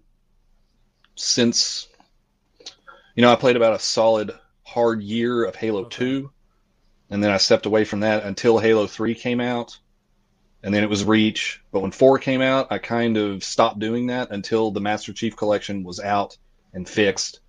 since 1.14 1.88
you 3.14 3.22
know 3.22 3.32
I 3.32 3.36
played 3.36 3.56
about 3.56 3.74
a 3.74 3.78
solid 3.78 4.32
hard 4.64 5.02
year 5.02 5.44
of 5.44 5.56
Halo 5.56 5.82
okay. 5.82 5.96
2 5.96 6.30
and 7.10 7.22
then 7.22 7.30
I 7.30 7.36
stepped 7.36 7.66
away 7.66 7.84
from 7.84 8.00
that 8.00 8.24
until 8.24 8.58
Halo 8.58 8.86
3 8.86 9.14
came 9.14 9.40
out 9.40 9.78
and 10.64 10.72
then 10.72 10.84
it 10.84 10.88
was 10.88 11.04
Reach. 11.04 11.60
But 11.72 11.80
when 11.80 11.90
4 11.90 12.18
came 12.18 12.40
out 12.40 12.68
I 12.70 12.78
kind 12.78 13.16
of 13.16 13.44
stopped 13.44 13.78
doing 13.78 14.06
that 14.06 14.30
until 14.30 14.70
the 14.70 14.80
Master 14.80 15.12
Chief 15.12 15.36
collection 15.36 15.84
was 15.84 16.00
out 16.00 16.36
and 16.72 16.88
fixed 16.88 17.40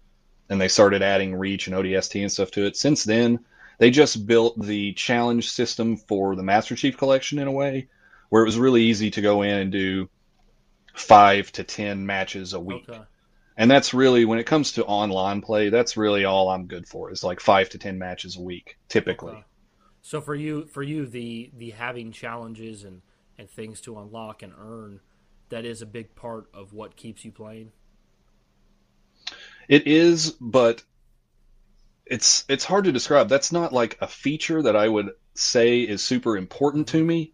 and 0.49 0.59
they 0.59 0.67
started 0.67 1.01
adding 1.01 1.33
Reach 1.33 1.67
and 1.67 1.75
ODST 1.75 2.21
and 2.21 2.31
stuff 2.31 2.51
to 2.51 2.65
it. 2.65 2.75
Since 2.75 3.05
then 3.05 3.39
they 3.77 3.89
just 3.89 4.27
built 4.27 4.59
the 4.59 4.93
challenge 4.93 5.49
system 5.49 5.95
for 5.95 6.35
the 6.35 6.43
Master 6.43 6.75
Chief 6.75 6.97
collection 6.97 7.39
in 7.39 7.47
a 7.47 7.51
way 7.51 7.87
where 8.29 8.41
it 8.41 8.47
was 8.47 8.57
really 8.57 8.83
easy 8.83 9.11
to 9.11 9.21
go 9.21 9.43
in 9.43 9.57
and 9.57 9.71
do 9.71 10.09
5 10.95 11.51
to 11.53 11.63
10 11.63 12.05
matches 12.05 12.53
a 12.53 12.59
week. 12.59 12.89
Okay 12.89 12.99
and 13.57 13.69
that's 13.69 13.93
really 13.93 14.25
when 14.25 14.39
it 14.39 14.45
comes 14.45 14.71
to 14.73 14.85
online 14.85 15.41
play 15.41 15.69
that's 15.69 15.97
really 15.97 16.25
all 16.25 16.49
i'm 16.49 16.65
good 16.65 16.87
for 16.87 17.11
is 17.11 17.23
like 17.23 17.39
five 17.39 17.69
to 17.69 17.77
ten 17.77 17.97
matches 17.97 18.37
a 18.37 18.41
week 18.41 18.77
typically. 18.89 19.33
Okay. 19.33 19.43
so 20.01 20.21
for 20.21 20.35
you 20.35 20.65
for 20.65 20.83
you 20.83 21.05
the 21.05 21.51
the 21.57 21.71
having 21.71 22.11
challenges 22.11 22.83
and 22.83 23.01
and 23.37 23.49
things 23.49 23.81
to 23.81 23.97
unlock 23.99 24.43
and 24.43 24.53
earn 24.59 24.99
that 25.53 25.65
is 25.65 25.81
a 25.83 25.85
big 25.85 26.15
part 26.15 26.47
of 26.53 26.73
what 26.73 26.95
keeps 26.95 27.23
you 27.23 27.31
playing? 27.31 27.71
It 29.67 29.85
is 29.85 30.31
but 30.31 30.83
it's 32.05 32.43
it's 32.49 32.65
hard 32.65 32.85
to 32.85 32.91
describe. 32.91 33.29
That's 33.29 33.51
not 33.51 33.71
like 33.71 33.97
a 34.01 34.07
feature 34.07 34.61
that 34.63 34.75
i 34.75 34.87
would 34.87 35.11
say 35.35 35.81
is 35.81 36.03
super 36.03 36.37
important 36.37 36.87
to 36.87 36.97
mm-hmm. 36.97 37.07
me 37.07 37.33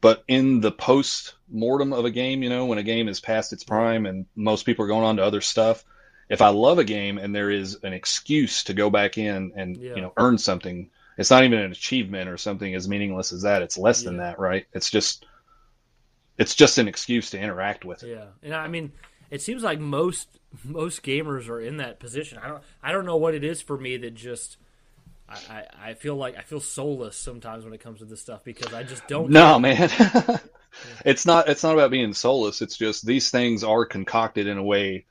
but 0.00 0.24
in 0.28 0.60
the 0.60 0.72
post 0.72 1.34
mortem 1.48 1.92
of 1.92 2.04
a 2.04 2.10
game, 2.10 2.42
you 2.42 2.48
know, 2.48 2.66
when 2.66 2.78
a 2.78 2.82
game 2.82 3.08
is 3.08 3.20
past 3.20 3.52
its 3.52 3.64
prime 3.64 4.06
and 4.06 4.26
most 4.34 4.64
people 4.64 4.84
are 4.84 4.88
going 4.88 5.04
on 5.04 5.16
to 5.16 5.24
other 5.24 5.40
stuff, 5.40 5.84
if 6.28 6.42
I 6.42 6.48
love 6.48 6.78
a 6.78 6.84
game 6.84 7.18
and 7.18 7.34
there 7.34 7.50
is 7.50 7.78
an 7.82 7.92
excuse 7.92 8.64
to 8.64 8.74
go 8.74 8.90
back 8.90 9.16
in 9.18 9.52
and 9.56 9.76
yeah. 9.76 9.94
you 9.94 10.02
know 10.02 10.12
earn 10.16 10.38
something, 10.38 10.90
it's 11.16 11.30
not 11.30 11.44
even 11.44 11.58
an 11.58 11.72
achievement 11.72 12.28
or 12.28 12.36
something 12.36 12.74
as 12.74 12.88
meaningless 12.88 13.32
as 13.32 13.42
that. 13.42 13.62
It's 13.62 13.78
less 13.78 14.02
yeah. 14.02 14.10
than 14.10 14.18
that, 14.18 14.38
right? 14.38 14.66
It's 14.72 14.90
just 14.90 15.24
it's 16.38 16.54
just 16.54 16.78
an 16.78 16.88
excuse 16.88 17.30
to 17.30 17.40
interact 17.40 17.84
with 17.84 18.02
it. 18.02 18.10
Yeah, 18.10 18.26
and 18.42 18.54
I 18.54 18.68
mean, 18.68 18.92
it 19.30 19.40
seems 19.40 19.62
like 19.62 19.78
most 19.78 20.40
most 20.64 21.02
gamers 21.02 21.48
are 21.48 21.60
in 21.60 21.76
that 21.78 22.00
position. 22.00 22.38
I 22.38 22.48
don't 22.48 22.62
I 22.82 22.92
don't 22.92 23.06
know 23.06 23.16
what 23.16 23.34
it 23.34 23.44
is 23.44 23.62
for 23.62 23.78
me 23.78 23.96
that 23.98 24.14
just 24.14 24.56
I, 25.28 25.64
I 25.82 25.94
feel 25.94 26.14
like 26.16 26.36
I 26.36 26.42
feel 26.42 26.60
soulless 26.60 27.16
sometimes 27.16 27.64
when 27.64 27.72
it 27.72 27.80
comes 27.80 27.98
to 27.98 28.04
this 28.04 28.20
stuff 28.20 28.44
because 28.44 28.72
I 28.72 28.84
just 28.84 29.06
don't. 29.08 29.30
No, 29.30 29.58
man, 29.58 29.90
it's 31.04 31.26
not. 31.26 31.48
It's 31.48 31.62
not 31.62 31.74
about 31.74 31.90
being 31.90 32.12
soulless. 32.12 32.62
It's 32.62 32.76
just 32.76 33.04
these 33.04 33.30
things 33.30 33.64
are 33.64 33.84
concocted 33.84 34.46
in 34.46 34.56
a 34.56 34.62
way 34.62 35.04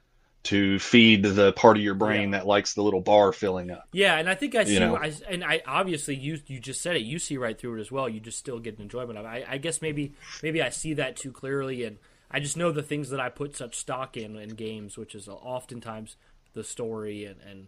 to 0.45 0.77
feed 0.77 1.23
the 1.23 1.51
part 1.53 1.75
of 1.75 1.81
your 1.81 1.95
brain 1.95 2.31
yeah. 2.31 2.37
that 2.37 2.47
likes 2.47 2.75
the 2.75 2.81
little 2.83 3.01
bar 3.01 3.33
filling 3.33 3.71
up. 3.71 3.87
Yeah, 3.91 4.15
and 4.15 4.29
I 4.29 4.35
think 4.35 4.55
I 4.55 4.63
see. 4.63 4.75
You 4.75 4.79
know? 4.79 4.95
I, 4.95 5.11
and 5.27 5.43
I 5.43 5.61
obviously 5.65 6.15
you 6.15 6.39
you 6.47 6.59
just 6.59 6.81
said 6.81 6.95
it. 6.95 7.01
You 7.01 7.19
see 7.19 7.37
right 7.37 7.57
through 7.57 7.77
it 7.77 7.81
as 7.81 7.91
well. 7.91 8.07
You 8.07 8.19
just 8.19 8.37
still 8.37 8.59
get 8.59 8.79
enjoyment 8.79 9.17
of 9.17 9.25
it. 9.25 9.27
I, 9.27 9.45
I 9.49 9.57
guess 9.57 9.81
maybe 9.81 10.13
maybe 10.41 10.61
I 10.61 10.69
see 10.69 10.93
that 10.93 11.17
too 11.17 11.31
clearly, 11.31 11.83
and 11.83 11.97
I 12.31 12.39
just 12.39 12.57
know 12.57 12.71
the 12.71 12.83
things 12.83 13.09
that 13.09 13.19
I 13.19 13.29
put 13.29 13.55
such 13.55 13.75
stock 13.75 14.15
in 14.15 14.37
in 14.37 14.49
games, 14.49 14.97
which 14.97 15.13
is 15.13 15.27
oftentimes 15.27 16.15
the 16.53 16.63
story 16.63 17.25
and 17.25 17.41
and 17.41 17.67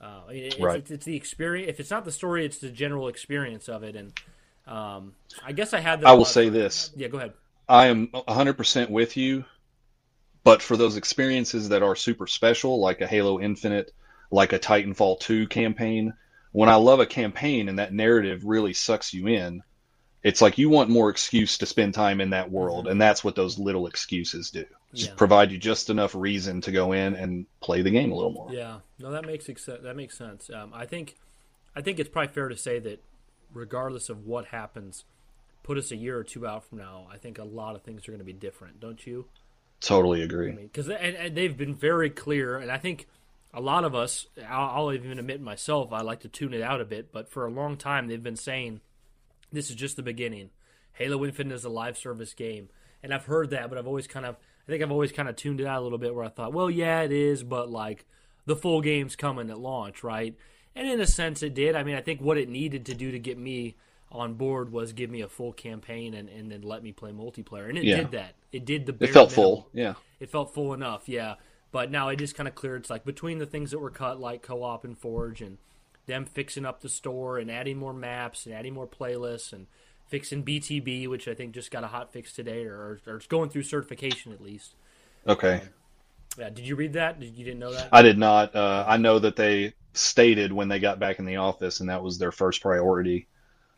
uh, 0.00 0.22
it's, 0.30 0.58
right. 0.60 0.78
It's, 0.78 0.90
it's, 0.90 1.04
the 1.04 1.16
experience. 1.16 1.70
If 1.70 1.80
it's 1.80 1.90
not 1.90 2.04
the 2.04 2.12
story, 2.12 2.44
it's 2.44 2.58
the 2.58 2.70
general 2.70 3.08
experience 3.08 3.68
of 3.68 3.82
it. 3.82 3.96
And 3.96 4.12
um, 4.66 5.14
I 5.44 5.52
guess 5.52 5.72
I 5.72 5.80
had. 5.80 6.04
I 6.04 6.12
will 6.14 6.24
say 6.24 6.48
this. 6.48 6.90
Yeah, 6.96 7.08
go 7.08 7.18
ahead. 7.18 7.32
I 7.68 7.86
am 7.86 8.08
100% 8.08 8.90
with 8.90 9.16
you, 9.16 9.44
but 10.44 10.62
for 10.62 10.76
those 10.76 10.96
experiences 10.96 11.70
that 11.70 11.82
are 11.82 11.96
super 11.96 12.26
special, 12.28 12.78
like 12.78 13.00
a 13.00 13.06
Halo 13.06 13.40
Infinite, 13.40 13.92
like 14.30 14.52
a 14.52 14.58
Titanfall 14.58 15.18
2 15.18 15.48
campaign, 15.48 16.14
when 16.52 16.68
I 16.68 16.76
love 16.76 17.00
a 17.00 17.06
campaign 17.06 17.68
and 17.68 17.80
that 17.80 17.92
narrative 17.92 18.44
really 18.44 18.72
sucks 18.72 19.12
you 19.12 19.26
in, 19.26 19.62
it's 20.22 20.40
like 20.40 20.58
you 20.58 20.68
want 20.68 20.90
more 20.90 21.10
excuse 21.10 21.58
to 21.58 21.66
spend 21.66 21.94
time 21.94 22.20
in 22.20 22.30
that 22.30 22.50
world, 22.50 22.84
mm-hmm. 22.84 22.92
and 22.92 23.00
that's 23.00 23.24
what 23.24 23.34
those 23.34 23.58
little 23.58 23.86
excuses 23.86 24.50
do. 24.50 24.64
Just 24.94 25.10
yeah. 25.10 25.16
provide 25.16 25.50
you 25.50 25.58
just 25.58 25.90
enough 25.90 26.14
reason 26.14 26.60
to 26.62 26.72
go 26.72 26.92
in 26.92 27.14
and 27.14 27.46
play 27.60 27.82
the 27.82 27.90
game 27.90 28.12
a 28.12 28.14
little 28.14 28.32
more. 28.32 28.52
Yeah, 28.52 28.78
no, 28.98 29.10
that 29.10 29.26
makes 29.26 29.46
that 29.46 29.96
makes 29.96 30.16
sense. 30.16 30.48
Um, 30.48 30.72
I 30.74 30.86
think, 30.86 31.16
I 31.74 31.82
think 31.82 31.98
it's 31.98 32.08
probably 32.08 32.32
fair 32.32 32.48
to 32.48 32.56
say 32.56 32.78
that, 32.78 33.02
regardless 33.52 34.08
of 34.08 34.26
what 34.26 34.46
happens, 34.46 35.04
put 35.62 35.76
us 35.76 35.90
a 35.90 35.96
year 35.96 36.16
or 36.16 36.24
two 36.24 36.46
out 36.46 36.64
from 36.64 36.78
now, 36.78 37.08
I 37.12 37.18
think 37.18 37.38
a 37.38 37.44
lot 37.44 37.74
of 37.74 37.82
things 37.82 38.06
are 38.06 38.12
going 38.12 38.20
to 38.20 38.24
be 38.24 38.32
different. 38.32 38.80
Don't 38.80 39.04
you? 39.06 39.26
Totally 39.80 40.22
agree. 40.22 40.52
Because 40.52 40.88
I 40.88 40.92
mean, 40.92 40.98
and, 41.02 41.16
and, 41.16 41.36
they've 41.36 41.56
been 41.56 41.74
very 41.74 42.08
clear, 42.08 42.56
and 42.56 42.70
I 42.70 42.78
think 42.78 43.06
a 43.52 43.60
lot 43.60 43.84
of 43.84 43.94
us, 43.94 44.26
I'll, 44.48 44.86
I'll 44.86 44.92
even 44.92 45.18
admit 45.18 45.40
myself, 45.40 45.92
I 45.92 46.00
like 46.02 46.20
to 46.20 46.28
tune 46.28 46.54
it 46.54 46.62
out 46.62 46.80
a 46.80 46.84
bit. 46.84 47.12
But 47.12 47.28
for 47.28 47.44
a 47.44 47.50
long 47.50 47.76
time, 47.76 48.06
they've 48.06 48.22
been 48.22 48.36
saying 48.36 48.80
this 49.52 49.68
is 49.70 49.76
just 49.76 49.96
the 49.96 50.02
beginning. 50.02 50.50
Halo 50.92 51.24
Infinite 51.24 51.54
is 51.54 51.64
a 51.64 51.68
live 51.68 51.98
service 51.98 52.32
game, 52.32 52.68
and 53.02 53.12
I've 53.12 53.26
heard 53.26 53.50
that, 53.50 53.68
but 53.68 53.78
I've 53.78 53.86
always 53.86 54.06
kind 54.06 54.24
of, 54.24 54.36
I 54.66 54.70
think 54.72 54.82
I've 54.82 54.90
always 54.90 55.12
kind 55.12 55.28
of 55.28 55.36
tuned 55.36 55.60
it 55.60 55.66
out 55.66 55.80
a 55.80 55.84
little 55.84 55.98
bit, 55.98 56.14
where 56.14 56.24
I 56.24 56.28
thought, 56.28 56.52
well, 56.52 56.70
yeah, 56.70 57.02
it 57.02 57.12
is, 57.12 57.42
but 57.42 57.70
like 57.70 58.04
the 58.46 58.56
full 58.56 58.80
game's 58.80 59.16
coming 59.16 59.50
at 59.50 59.58
launch, 59.58 60.02
right? 60.02 60.34
And 60.74 60.88
in 60.88 61.00
a 61.00 61.06
sense, 61.06 61.42
it 61.42 61.54
did. 61.54 61.74
I 61.74 61.82
mean, 61.82 61.94
I 61.94 62.00
think 62.02 62.20
what 62.20 62.36
it 62.36 62.48
needed 62.48 62.86
to 62.86 62.94
do 62.94 63.10
to 63.10 63.18
get 63.18 63.38
me 63.38 63.76
on 64.12 64.34
board 64.34 64.70
was 64.70 64.92
give 64.92 65.10
me 65.10 65.20
a 65.20 65.28
full 65.28 65.52
campaign 65.52 66.14
and, 66.14 66.28
and 66.28 66.50
then 66.50 66.62
let 66.62 66.82
me 66.82 66.92
play 66.92 67.12
multiplayer. 67.12 67.68
And 67.68 67.78
it 67.78 67.84
yeah. 67.84 67.96
did 67.96 68.10
that. 68.12 68.34
It 68.52 68.64
did 68.64 68.86
the 68.86 68.92
It 68.92 69.12
felt 69.12 69.30
minimum. 69.30 69.34
full. 69.34 69.68
Yeah. 69.72 69.94
It 70.20 70.30
felt 70.30 70.54
full 70.54 70.74
enough. 70.74 71.08
Yeah. 71.08 71.36
But 71.72 71.90
now 71.90 72.08
it 72.08 72.16
just 72.16 72.34
kind 72.34 72.48
of 72.48 72.54
cleared. 72.54 72.82
It's 72.82 72.90
like 72.90 73.04
between 73.04 73.38
the 73.38 73.46
things 73.46 73.70
that 73.70 73.78
were 73.78 73.90
cut, 73.90 74.20
like 74.20 74.42
co 74.42 74.62
op 74.62 74.84
and 74.84 74.96
Forge, 74.96 75.42
and 75.42 75.58
them 76.06 76.24
fixing 76.24 76.64
up 76.64 76.80
the 76.80 76.88
store 76.88 77.38
and 77.38 77.50
adding 77.50 77.76
more 77.78 77.92
maps 77.92 78.46
and 78.46 78.54
adding 78.54 78.74
more 78.74 78.86
playlists 78.86 79.52
and 79.52 79.66
fixing 80.08 80.44
BTB, 80.44 81.08
which 81.08 81.28
I 81.28 81.34
think 81.34 81.54
just 81.54 81.70
got 81.70 81.84
a 81.84 81.88
hot 81.88 82.12
fix 82.12 82.32
today 82.32 82.64
or, 82.64 83.00
or 83.06 83.16
it's 83.16 83.26
going 83.26 83.50
through 83.50 83.64
certification 83.64 84.32
at 84.32 84.40
least. 84.40 84.74
Okay. 85.26 85.54
Um, 85.54 85.68
yeah. 86.38 86.50
Did 86.50 86.66
you 86.66 86.76
read 86.76 86.92
that? 86.94 87.18
Did 87.20 87.34
you 87.34 87.44
didn't 87.44 87.60
know 87.60 87.72
that? 87.72 87.88
I 87.92 88.02
did 88.02 88.18
not. 88.18 88.54
Uh, 88.54 88.84
I 88.86 88.96
know 88.98 89.18
that 89.18 89.36
they 89.36 89.74
stated 89.94 90.52
when 90.52 90.68
they 90.68 90.78
got 90.78 90.98
back 90.98 91.18
in 91.18 91.24
the 91.24 91.36
office, 91.36 91.80
and 91.80 91.88
that 91.88 92.02
was 92.02 92.18
their 92.18 92.32
first 92.32 92.60
priority 92.60 93.26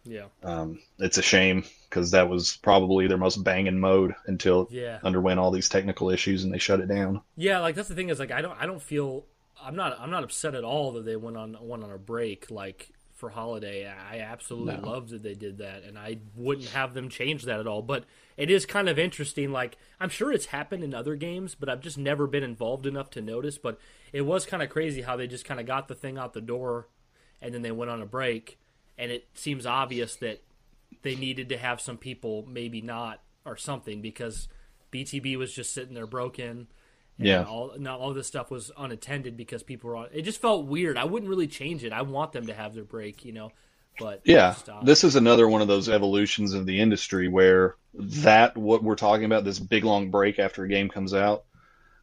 yeah. 0.09 0.25
Um, 0.43 0.81
it's 0.99 1.19
a 1.19 1.23
shame 1.23 1.65
because 1.89 2.13
that 2.13 2.29
was 2.29 2.57
probably 2.57 3.07
their 3.07 3.19
most 3.19 3.43
banging 3.45 3.79
mode 3.79 4.15
until 4.27 4.63
it 4.63 4.73
yeah. 4.73 4.99
underwent 5.05 5.39
all 5.39 5.51
these 5.51 5.69
technical 5.69 6.11
issues 6.11 6.45
and 6.45 6.53
they 6.53 6.59
shut 6.59 6.81
it 6.81 6.89
down. 6.89 7.21
Yeah, 7.37 7.61
like 7.61 7.75
that's 7.75 7.89
the 7.89 7.95
thing 7.95 8.09
is 8.09 8.19
like 8.19 8.31
I 8.31 8.41
don't 8.41 8.61
I 8.61 8.67
don't 8.67 8.83
feel 8.83 9.27
I'm 9.63 9.77
not 9.77 9.99
I'm 10.01 10.11
not 10.11 10.25
upset 10.25 10.55
at 10.55 10.65
all 10.65 10.93
that 10.93 11.05
they 11.05 11.17
went 11.17 11.37
on 11.37 11.57
went 11.61 11.85
on 11.85 11.91
a 11.91 11.99
break 11.99 12.51
like 12.51 12.91
for 13.19 13.31
holiday. 13.31 13.87
I 13.87 14.21
absolutely 14.21 14.77
no. 14.77 14.89
loved 14.89 15.11
that 15.11 15.25
they 15.25 15.35
did 15.35 15.59
that 15.59 15.83
and 15.83 15.99
I 15.99 16.19
wouldn't 16.37 16.69
have 16.69 16.95
them 16.95 17.09
change 17.09 17.43
that 17.45 17.59
at 17.59 17.67
all. 17.67 17.83
But 17.83 18.05
it 18.37 18.49
is 18.49 18.65
kind 18.65 18.89
of 18.89 18.99
interesting 18.99 19.51
like 19.51 19.77
I'm 19.99 20.09
sure 20.09 20.33
it's 20.33 20.47
happened 20.47 20.85
in 20.85 20.95
other 20.95 21.17
games, 21.17 21.57
but 21.57 21.69
I've 21.69 21.81
just 21.81 21.99
never 21.99 22.29
been 22.29 22.45
involved 22.45 22.87
enough 22.87 23.11
to 23.11 23.21
notice, 23.21 23.59
but 23.59 23.79
it 24.13 24.23
was 24.23 24.47
kind 24.47 24.63
of 24.63 24.71
crazy 24.71 25.03
how 25.03 25.17
they 25.17 25.27
just 25.27 25.45
kind 25.45 25.59
of 25.59 25.67
got 25.67 25.89
the 25.89 25.97
thing 25.97 26.17
out 26.17 26.33
the 26.33 26.41
door 26.41 26.87
and 27.43 27.53
then 27.53 27.63
they 27.63 27.73
went 27.73 27.91
on 27.91 28.01
a 28.01 28.07
break 28.07 28.59
and 28.97 29.11
it 29.11 29.27
seems 29.35 29.67
obvious 29.67 30.15
that 30.17 30.43
they 31.03 31.17
needed 31.17 31.49
to 31.49 31.59
have 31.59 31.81
some 31.81 31.99
people 31.99 32.47
maybe 32.49 32.81
not 32.81 33.21
or 33.45 33.57
something 33.57 34.01
because 34.01 34.47
BTB 34.93 35.37
was 35.37 35.53
just 35.53 35.75
sitting 35.75 35.95
there 35.95 36.07
broken. 36.07 36.69
Yeah, 37.19 37.45
all 37.45 37.73
not 37.79 38.01
all 38.01 38.15
this 38.15 38.27
stuff 38.27 38.51
was 38.51 38.71
unattended 38.77 39.37
because 39.37 39.63
people 39.63 39.91
were 39.91 39.97
on. 39.97 40.09
It 40.13 40.23
just 40.23 40.41
felt 40.41 40.67
weird. 40.67 40.97
I 40.97 41.05
wouldn't 41.05 41.29
really 41.29 41.49
change 41.49 41.85
it. 41.85 41.93
I 41.93 42.03
want 42.03 42.33
them 42.33 42.47
to 42.47 42.55
have 42.55 42.75
their 42.75 42.85
break, 42.85 43.25
you 43.25 43.33
know. 43.33 43.51
But 43.99 44.21
yeah, 44.25 44.55
this 44.85 45.03
is 45.03 45.17
another 45.17 45.49
one 45.49 45.61
of 45.61 45.67
those 45.67 45.89
evolutions 45.89 46.55
of 46.55 46.67
the 46.67 46.81
industry 46.81 47.27
where 47.27 47.75
that 47.95 48.57
what 48.57 48.85
we're 48.85 48.95
talking 48.95 49.25
about, 49.25 49.45
this 49.45 49.59
big 49.59 49.83
long 49.83 50.11
break 50.11 50.39
after 50.39 50.63
a 50.63 50.69
game 50.69 50.89
comes 50.89 51.13
out, 51.13 51.45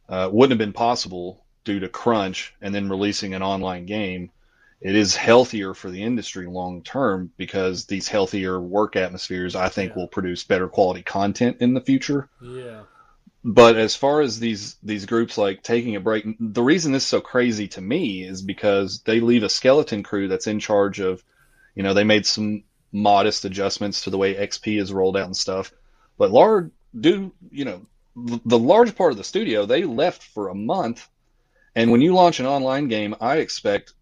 uh, 0.08 0.28
wouldn't 0.30 0.52
have 0.52 0.66
been 0.66 0.74
possible 0.74 1.44
due 1.64 1.80
to 1.80 1.88
crunch 1.88 2.54
and 2.60 2.74
then 2.74 2.90
releasing 2.90 3.32
an 3.32 3.42
online 3.42 3.86
game 3.86 4.30
it 4.80 4.94
is 4.94 5.16
healthier 5.16 5.74
for 5.74 5.90
the 5.90 6.02
industry 6.02 6.46
long 6.46 6.82
term 6.82 7.32
because 7.36 7.86
these 7.86 8.08
healthier 8.08 8.60
work 8.60 8.94
atmospheres 8.96 9.56
I 9.56 9.68
think 9.68 9.90
yeah. 9.90 9.96
will 9.96 10.08
produce 10.08 10.44
better 10.44 10.68
quality 10.68 11.02
content 11.02 11.58
in 11.60 11.74
the 11.74 11.80
future. 11.80 12.28
Yeah. 12.42 12.82
But 13.44 13.76
as 13.76 13.94
far 13.94 14.22
as 14.22 14.40
these 14.40 14.76
these 14.82 15.06
groups 15.06 15.38
like 15.38 15.62
taking 15.62 15.94
a 15.94 16.00
break, 16.00 16.24
the 16.40 16.62
reason 16.62 16.92
this 16.92 17.04
is 17.04 17.08
so 17.08 17.20
crazy 17.20 17.68
to 17.68 17.80
me 17.80 18.24
is 18.24 18.42
because 18.42 19.02
they 19.02 19.20
leave 19.20 19.44
a 19.44 19.48
skeleton 19.48 20.02
crew 20.02 20.26
that's 20.26 20.48
in 20.48 20.58
charge 20.58 20.98
of, 21.00 21.22
you 21.74 21.82
know, 21.82 21.94
they 21.94 22.04
made 22.04 22.26
some 22.26 22.64
modest 22.92 23.44
adjustments 23.44 24.02
to 24.02 24.10
the 24.10 24.18
way 24.18 24.34
XP 24.34 24.80
is 24.80 24.92
rolled 24.92 25.16
out 25.16 25.26
and 25.26 25.36
stuff. 25.36 25.72
But 26.18 26.30
large 26.30 26.70
do 26.98 27.32
you 27.50 27.64
know 27.64 27.86
the, 28.16 28.58
large 28.58 28.96
part 28.96 29.12
of 29.12 29.18
the 29.18 29.24
studio 29.24 29.66
they 29.66 29.84
left 29.84 30.22
for 30.22 30.48
a 30.48 30.54
month, 30.54 31.08
and 31.74 31.90
when 31.90 32.00
you 32.00 32.14
launch 32.14 32.40
an 32.40 32.46
online 32.46 32.88
game, 32.88 33.14
I 33.20 33.36
expect 33.36 33.92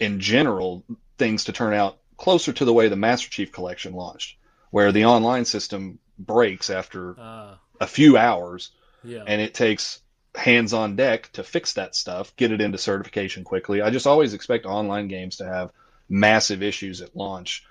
in 0.00 0.18
general 0.20 0.84
things 1.18 1.44
to 1.44 1.52
turn 1.52 1.72
out 1.72 1.98
closer 2.16 2.52
to 2.52 2.64
the 2.64 2.72
way 2.72 2.88
the 2.88 2.96
Master 2.96 3.30
Chief 3.30 3.52
Collection 3.52 3.94
launched, 3.94 4.36
where 4.70 4.90
the 4.90 5.04
online 5.04 5.44
system 5.44 6.00
breaks 6.18 6.68
after 6.70 7.14
uh, 7.18 7.54
a 7.80 7.86
few 7.86 8.16
hours, 8.16 8.70
yeah. 9.02 9.24
and 9.26 9.40
it 9.40 9.54
takes 9.54 10.00
hands 10.34 10.72
on 10.72 10.96
deck 10.96 11.30
to 11.32 11.42
fix 11.42 11.74
that 11.74 11.94
stuff, 11.94 12.34
get 12.36 12.52
it 12.52 12.60
into 12.60 12.78
certification 12.78 13.44
quickly. 13.44 13.82
I 13.82 13.90
just 13.90 14.06
always 14.06 14.34
expect 14.34 14.66
online 14.66 15.08
games 15.08 15.36
to 15.36 15.46
have 15.46 15.70
massive 16.08 16.62
issues 16.62 17.00
at 17.00 17.16
launch. 17.16 17.64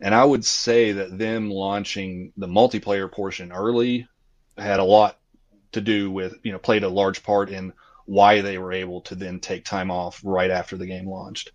And 0.00 0.14
I 0.14 0.24
would 0.24 0.44
say 0.44 0.92
that 0.92 1.16
them 1.16 1.50
launching 1.50 2.32
the 2.36 2.46
multiplayer 2.46 3.10
portion 3.10 3.52
early 3.52 4.08
had 4.56 4.80
a 4.80 4.84
lot 4.84 5.18
to 5.72 5.80
do 5.80 6.10
with, 6.10 6.34
you 6.42 6.52
know, 6.52 6.58
played 6.58 6.84
a 6.84 6.88
large 6.88 7.22
part 7.22 7.50
in 7.50 7.72
why 8.06 8.40
they 8.40 8.58
were 8.58 8.72
able 8.72 9.02
to 9.02 9.14
then 9.14 9.40
take 9.40 9.64
time 9.64 9.90
off 9.90 10.20
right 10.24 10.50
after 10.50 10.76
the 10.76 10.86
game 10.86 11.08
launched. 11.08 11.52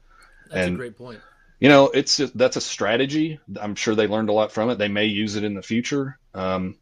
That's 0.49 0.67
and, 0.67 0.75
a 0.75 0.77
great 0.77 0.97
point. 0.97 1.19
You 1.59 1.69
know, 1.69 1.89
it's 1.89 2.17
that's 2.17 2.57
a 2.57 2.61
strategy. 2.61 3.39
I'm 3.59 3.75
sure 3.75 3.95
they 3.95 4.07
learned 4.07 4.29
a 4.29 4.33
lot 4.33 4.51
from 4.51 4.69
it. 4.69 4.77
They 4.77 4.87
may 4.87 5.05
use 5.05 5.35
it 5.35 5.43
in 5.43 5.53
the 5.53 5.61
future, 5.61 6.19
um, 6.33 6.77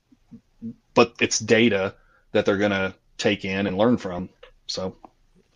but 0.94 1.14
it's 1.20 1.40
data 1.40 1.96
that 2.32 2.46
they're 2.46 2.58
going 2.58 2.72
to 2.72 2.94
take 3.18 3.46
in 3.46 3.68
and 3.68 3.78
learn 3.78 3.98
from. 3.98 4.30
So 4.68 4.96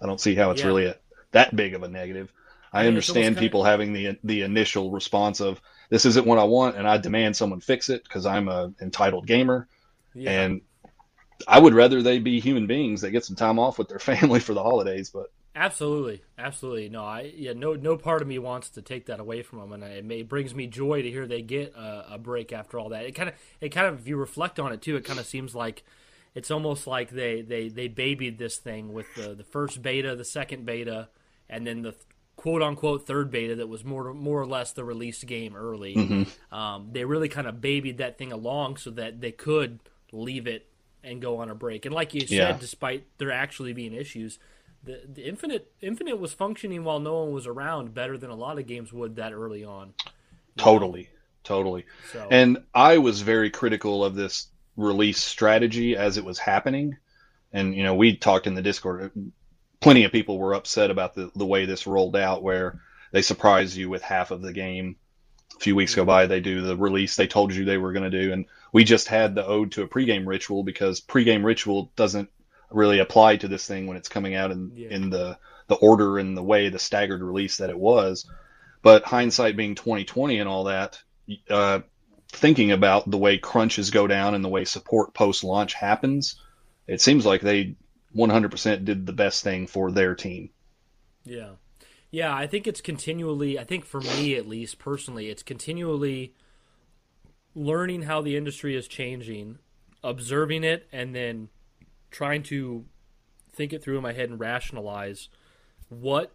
I 0.01 0.05
don't 0.05 0.21
see 0.21 0.35
how 0.35 0.51
it's 0.51 0.61
yeah. 0.61 0.67
really 0.67 0.85
a, 0.85 0.95
that 1.31 1.55
big 1.55 1.73
of 1.73 1.83
a 1.83 1.87
negative. 1.87 2.31
I, 2.73 2.83
I 2.83 2.87
understand 2.87 3.37
people 3.37 3.61
of... 3.61 3.67
having 3.67 3.93
the 3.93 4.17
the 4.23 4.41
initial 4.41 4.91
response 4.91 5.39
of 5.39 5.61
this 5.89 6.05
isn't 6.05 6.25
what 6.25 6.37
I 6.37 6.43
want, 6.43 6.75
and 6.75 6.87
I 6.87 6.97
demand 6.97 7.35
someone 7.35 7.61
fix 7.61 7.89
it 7.89 8.03
because 8.03 8.25
I'm 8.25 8.49
a 8.49 8.73
entitled 8.81 9.25
gamer, 9.25 9.67
yeah. 10.13 10.31
and 10.31 10.61
I 11.47 11.59
would 11.59 11.73
rather 11.73 12.01
they 12.01 12.19
be 12.19 12.39
human 12.39 12.67
beings 12.67 13.01
that 13.01 13.11
get 13.11 13.25
some 13.25 13.35
time 13.35 13.59
off 13.59 13.77
with 13.77 13.87
their 13.87 13.99
family 14.11 14.39
for 14.39 14.53
the 14.53 14.63
holidays. 14.63 15.09
But 15.09 15.31
Absolutely, 15.57 16.21
absolutely. 16.37 16.87
No, 16.87 17.03
I 17.03 17.33
yeah, 17.35 17.53
no, 17.53 17.73
no 17.73 17.97
part 17.97 18.21
of 18.21 18.27
me 18.27 18.37
wants 18.37 18.69
to 18.71 18.81
take 18.83 19.07
that 19.07 19.19
away 19.19 19.41
from 19.41 19.59
them, 19.59 19.73
and 19.73 19.83
it, 19.83 20.05
may, 20.05 20.19
it 20.19 20.29
brings 20.29 20.53
me 20.53 20.67
joy 20.67 21.01
to 21.01 21.09
hear 21.09 21.25
they 21.25 21.41
get 21.41 21.73
a, 21.75 22.13
a 22.13 22.17
break 22.19 22.53
after 22.53 22.77
all 22.77 22.89
that. 22.89 23.05
It 23.05 23.13
kind 23.13 23.29
of, 23.29 23.35
it 23.59 23.69
kind 23.69 23.87
of, 23.87 23.99
if 23.99 24.07
you 24.07 24.17
reflect 24.17 24.59
on 24.59 24.71
it 24.71 24.83
too, 24.83 24.95
it 24.97 25.03
kind 25.03 25.19
of 25.19 25.25
seems 25.25 25.55
like 25.55 25.83
it's 26.35 26.51
almost 26.51 26.85
like 26.85 27.09
they 27.09 27.41
they 27.41 27.69
they 27.69 27.87
babied 27.87 28.37
this 28.37 28.57
thing 28.57 28.93
with 28.93 29.07
the 29.15 29.33
the 29.33 29.43
first 29.43 29.81
beta, 29.81 30.15
the 30.15 30.25
second 30.25 30.65
beta, 30.65 31.09
and 31.49 31.65
then 31.65 31.81
the 31.81 31.95
quote 32.35 32.61
unquote 32.61 33.07
third 33.07 33.31
beta 33.31 33.55
that 33.55 33.67
was 33.67 33.83
more 33.83 34.13
more 34.13 34.39
or 34.39 34.45
less 34.45 34.73
the 34.73 34.83
release 34.83 35.23
game 35.23 35.55
early. 35.55 35.95
Mm-hmm. 35.95 36.55
Um, 36.55 36.89
they 36.91 37.03
really 37.03 37.29
kind 37.29 37.47
of 37.47 37.59
babied 37.61 37.97
that 37.97 38.19
thing 38.19 38.31
along 38.31 38.77
so 38.77 38.91
that 38.91 39.21
they 39.21 39.31
could 39.31 39.79
leave 40.11 40.45
it 40.45 40.67
and 41.03 41.19
go 41.19 41.37
on 41.37 41.49
a 41.49 41.55
break. 41.55 41.85
And 41.87 41.95
like 41.95 42.13
you 42.13 42.21
said, 42.21 42.29
yeah. 42.29 42.57
despite 42.59 43.07
there 43.17 43.31
actually 43.31 43.73
being 43.73 43.93
issues 43.93 44.37
the, 44.83 45.01
the 45.13 45.27
Infinite 45.27 45.71
Infinite 45.81 46.19
was 46.19 46.33
functioning 46.33 46.83
while 46.83 46.99
no 46.99 47.23
one 47.23 47.31
was 47.31 47.47
around 47.47 47.93
better 47.93 48.17
than 48.17 48.29
a 48.29 48.35
lot 48.35 48.59
of 48.59 48.67
games 48.67 48.93
would 48.93 49.17
that 49.17 49.33
early 49.33 49.63
on. 49.63 49.93
Totally, 50.57 51.03
know? 51.03 51.07
totally. 51.43 51.85
So. 52.11 52.27
And 52.31 52.63
I 52.73 52.97
was 52.97 53.21
very 53.21 53.49
critical 53.49 54.03
of 54.03 54.15
this 54.15 54.47
release 54.75 55.17
strategy 55.17 55.97
as 55.97 56.17
it 56.17 56.25
was 56.25 56.39
happening. 56.39 56.97
And 57.51 57.75
you 57.75 57.83
know, 57.83 57.95
we 57.95 58.15
talked 58.15 58.47
in 58.47 58.55
the 58.55 58.61
Discord. 58.61 59.11
Plenty 59.79 60.05
of 60.05 60.11
people 60.11 60.37
were 60.37 60.53
upset 60.53 60.89
about 60.89 61.15
the 61.15 61.31
the 61.35 61.45
way 61.45 61.65
this 61.65 61.87
rolled 61.87 62.15
out, 62.15 62.43
where 62.43 62.81
they 63.11 63.21
surprise 63.21 63.77
you 63.77 63.89
with 63.89 64.01
half 64.01 64.31
of 64.31 64.41
the 64.41 64.53
game. 64.53 64.95
A 65.55 65.59
few 65.59 65.75
weeks 65.75 65.95
go 65.95 66.01
mm-hmm. 66.01 66.07
by, 66.07 66.25
they 66.27 66.39
do 66.39 66.61
the 66.61 66.75
release 66.75 67.15
they 67.15 67.27
told 67.27 67.53
you 67.53 67.65
they 67.65 67.77
were 67.77 67.93
going 67.93 68.09
to 68.09 68.23
do, 68.23 68.31
and 68.31 68.45
we 68.71 68.83
just 68.83 69.07
had 69.07 69.33
the 69.33 69.45
ode 69.45 69.71
to 69.73 69.83
a 69.83 69.87
pregame 69.87 70.27
ritual 70.27 70.63
because 70.63 71.01
pregame 71.01 71.43
ritual 71.43 71.91
doesn't 71.95 72.29
really 72.71 72.99
apply 72.99 73.37
to 73.37 73.47
this 73.47 73.65
thing 73.65 73.87
when 73.87 73.97
it's 73.97 74.09
coming 74.09 74.35
out 74.35 74.51
in 74.51 74.71
yeah. 74.75 74.89
in 74.89 75.09
the 75.09 75.37
the 75.67 75.75
order 75.75 76.17
and 76.17 76.35
the 76.35 76.43
way 76.43 76.69
the 76.69 76.79
staggered 76.79 77.21
release 77.21 77.57
that 77.57 77.69
it 77.69 77.77
was. 77.77 78.29
But 78.81 79.03
hindsight 79.03 79.57
being 79.57 79.75
2020 79.75 80.39
and 80.39 80.47
all 80.47 80.65
that, 80.65 80.99
uh, 81.49 81.81
thinking 82.29 82.71
about 82.71 83.09
the 83.09 83.17
way 83.17 83.37
crunches 83.37 83.91
go 83.91 84.07
down 84.07 84.33
and 84.33 84.43
the 84.43 84.49
way 84.49 84.65
support 84.65 85.13
post 85.13 85.43
launch 85.43 85.73
happens, 85.73 86.35
it 86.87 87.01
seems 87.01 87.25
like 87.25 87.41
they 87.41 87.75
100% 88.15 88.85
did 88.85 89.05
the 89.05 89.13
best 89.13 89.43
thing 89.43 89.67
for 89.67 89.91
their 89.91 90.15
team. 90.15 90.49
Yeah. 91.25 91.51
Yeah, 92.09 92.33
I 92.33 92.47
think 92.47 92.67
it's 92.67 92.79
continually, 92.79 93.59
I 93.59 93.65
think 93.65 93.83
for 93.83 93.99
me 93.99 94.35
at 94.35 94.47
least 94.47 94.79
personally, 94.79 95.29
it's 95.29 95.43
continually 95.43 96.33
learning 97.53 98.03
how 98.03 98.21
the 98.21 98.37
industry 98.37 98.75
is 98.75 98.87
changing, 98.87 99.59
observing 100.03 100.63
it, 100.63 100.87
and 100.93 101.13
then 101.13 101.49
trying 102.17 102.41
to 102.41 102.83
think 103.51 103.71
it 103.71 103.83
through 103.83 103.95
in 103.95 104.01
my 104.01 104.11
head 104.11 104.27
and 104.27 104.39
rationalize 104.39 105.29
what 105.89 106.31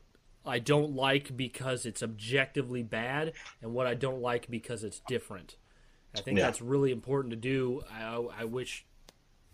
I 0.46 0.60
don't 0.60 0.94
like 0.94 1.36
because 1.36 1.84
it's 1.86 2.04
objectively 2.04 2.84
bad 2.84 3.32
and 3.60 3.74
what 3.74 3.88
I 3.88 3.94
don't 3.94 4.22
like 4.22 4.48
because 4.48 4.84
it's 4.84 5.00
different. 5.08 5.56
I 6.16 6.20
think 6.20 6.38
yeah. 6.38 6.44
that's 6.44 6.62
really 6.62 6.92
important 6.92 7.32
to 7.32 7.36
do. 7.36 7.82
I, 7.92 8.14
I, 8.14 8.44
wish 8.44 8.86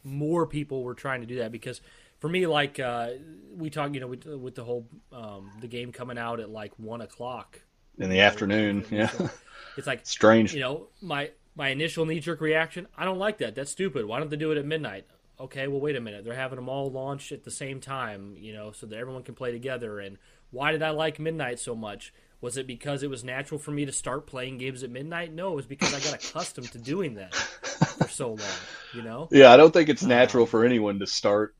more 0.04 0.46
people 0.46 0.82
were 0.82 0.92
trying 0.92 1.22
to 1.22 1.26
do 1.26 1.36
that 1.36 1.50
because 1.50 1.80
for 2.18 2.28
me, 2.28 2.46
like 2.46 2.78
uh, 2.78 3.12
we 3.56 3.70
talk, 3.70 3.94
you 3.94 4.00
know, 4.00 4.08
with, 4.08 4.26
with 4.26 4.54
the 4.54 4.64
whole 4.64 4.86
um, 5.10 5.50
the 5.62 5.66
game 5.66 5.92
coming 5.92 6.18
out 6.18 6.40
at 6.40 6.50
like 6.50 6.72
one 6.76 7.00
o'clock 7.00 7.58
in 7.96 8.10
the 8.10 8.20
afternoon. 8.20 8.84
Yeah, 8.90 9.10
it's 9.78 9.86
like 9.86 10.04
strange. 10.04 10.52
You 10.52 10.60
know, 10.60 10.88
my 11.00 11.30
my 11.54 11.68
initial 11.68 12.04
knee 12.04 12.20
jerk 12.20 12.42
reaction. 12.42 12.86
I 12.98 13.06
don't 13.06 13.18
like 13.18 13.38
that. 13.38 13.54
That's 13.54 13.70
stupid. 13.70 14.04
Why 14.04 14.18
don't 14.18 14.28
they 14.28 14.36
do 14.36 14.52
it 14.52 14.58
at 14.58 14.66
midnight? 14.66 15.06
Okay, 15.40 15.68
well, 15.68 15.80
wait 15.80 15.96
a 15.96 16.00
minute. 16.00 16.24
They're 16.24 16.34
having 16.34 16.56
them 16.56 16.68
all 16.68 16.90
launch 16.90 17.30
at 17.30 17.44
the 17.44 17.50
same 17.50 17.80
time, 17.80 18.34
you 18.38 18.52
know, 18.52 18.72
so 18.72 18.86
that 18.86 18.98
everyone 18.98 19.22
can 19.22 19.34
play 19.34 19.52
together. 19.52 20.00
And 20.00 20.18
why 20.50 20.72
did 20.72 20.82
I 20.82 20.90
like 20.90 21.20
midnight 21.20 21.60
so 21.60 21.76
much? 21.76 22.12
Was 22.40 22.56
it 22.56 22.66
because 22.66 23.02
it 23.02 23.10
was 23.10 23.24
natural 23.24 23.58
for 23.58 23.70
me 23.70 23.84
to 23.84 23.92
start 23.92 24.26
playing 24.26 24.58
games 24.58 24.82
at 24.82 24.90
midnight? 24.90 25.32
No, 25.32 25.52
it 25.52 25.56
was 25.56 25.66
because 25.66 25.94
I 25.94 26.00
got 26.00 26.14
accustomed 26.14 26.70
to 26.72 26.78
doing 26.78 27.14
that 27.14 27.34
for 27.34 28.08
so 28.08 28.28
long. 28.30 28.38
You 28.94 29.02
know? 29.02 29.28
Yeah, 29.32 29.52
I 29.52 29.56
don't 29.56 29.72
think 29.72 29.88
it's 29.88 30.02
natural 30.02 30.44
um, 30.44 30.48
for 30.48 30.64
anyone 30.64 30.98
to 31.00 31.06
start 31.06 31.54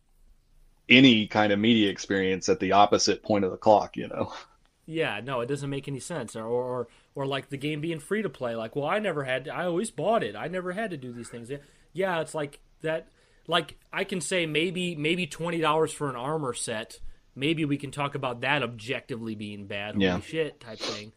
any 0.88 1.26
kind 1.26 1.52
of 1.52 1.58
media 1.58 1.90
experience 1.90 2.48
at 2.48 2.60
the 2.60 2.72
opposite 2.72 3.22
point 3.22 3.44
of 3.44 3.50
the 3.50 3.56
clock. 3.56 3.96
You 3.96 4.08
know? 4.08 4.32
Yeah, 4.86 5.20
no, 5.22 5.40
it 5.40 5.46
doesn't 5.46 5.68
make 5.68 5.86
any 5.86 6.00
sense. 6.00 6.34
Or, 6.34 6.46
or, 6.46 6.88
or 7.14 7.26
like 7.26 7.50
the 7.50 7.58
game 7.58 7.80
being 7.80 8.00
free 8.00 8.22
to 8.22 8.28
play. 8.28 8.56
Like, 8.56 8.74
well, 8.74 8.86
I 8.86 8.98
never 8.98 9.24
had. 9.24 9.44
To, 9.44 9.54
I 9.54 9.66
always 9.66 9.90
bought 9.90 10.22
it. 10.22 10.34
I 10.34 10.48
never 10.48 10.72
had 10.72 10.90
to 10.90 10.96
do 10.96 11.12
these 11.12 11.28
things. 11.28 11.50
Yeah, 11.92 12.20
it's 12.20 12.34
like 12.34 12.60
that. 12.82 13.08
Like 13.48 13.76
I 13.92 14.04
can 14.04 14.20
say 14.20 14.46
maybe 14.46 14.94
maybe 14.94 15.26
twenty 15.26 15.58
dollars 15.58 15.92
for 15.92 16.08
an 16.08 16.16
armor 16.16 16.54
set 16.54 17.00
maybe 17.38 17.64
we 17.64 17.78
can 17.78 17.90
talk 17.90 18.14
about 18.14 18.40
that 18.40 18.62
objectively 18.62 19.34
being 19.34 19.66
bad, 19.66 19.94
holy 19.94 20.06
yeah. 20.06 20.20
shit 20.20 20.60
type 20.60 20.78
thing. 20.78 21.12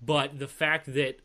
But 0.00 0.38
the 0.38 0.48
fact 0.48 0.92
that 0.94 1.20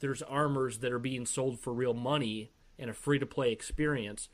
there's 0.00 0.22
armors 0.22 0.78
that 0.78 0.92
are 0.92 0.98
being 0.98 1.26
sold 1.26 1.60
for 1.60 1.72
real 1.72 1.94
money 1.94 2.50
in 2.78 2.88
a 2.88 2.94
free 2.94 3.18
to 3.18 3.26
play 3.26 3.52
experience, 3.52 4.28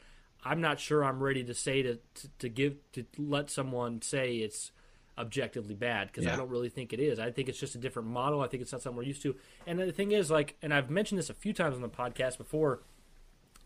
I'm 0.44 0.60
not 0.60 0.78
sure 0.78 1.04
I'm 1.04 1.22
ready 1.22 1.42
to 1.44 1.54
say 1.54 1.82
to, 1.82 1.96
to, 1.96 2.28
to 2.38 2.48
give 2.48 2.76
to 2.92 3.04
let 3.18 3.50
someone 3.50 4.00
say 4.02 4.36
it's 4.36 4.70
objectively 5.18 5.74
bad 5.74 6.08
because 6.08 6.24
yeah. 6.24 6.34
I 6.34 6.36
don't 6.36 6.50
really 6.50 6.68
think 6.68 6.92
it 6.92 7.00
is. 7.00 7.18
I 7.18 7.32
think 7.32 7.48
it's 7.48 7.58
just 7.58 7.74
a 7.74 7.78
different 7.78 8.08
model. 8.08 8.40
I 8.40 8.46
think 8.46 8.62
it's 8.62 8.70
not 8.70 8.82
something 8.82 8.98
we're 8.98 9.04
used 9.04 9.22
to. 9.22 9.34
And 9.66 9.78
the 9.78 9.90
thing 9.90 10.12
is, 10.12 10.30
like, 10.30 10.56
and 10.62 10.72
I've 10.72 10.90
mentioned 10.90 11.18
this 11.18 11.30
a 11.30 11.34
few 11.34 11.52
times 11.52 11.74
on 11.74 11.82
the 11.82 11.88
podcast 11.88 12.38
before. 12.38 12.82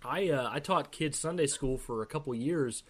I 0.04 0.30
uh, 0.30 0.48
I 0.50 0.60
taught 0.60 0.92
kids 0.92 1.18
Sunday 1.18 1.46
school 1.46 1.76
for 1.76 2.02
a 2.02 2.06
couple 2.06 2.34
years, 2.34 2.82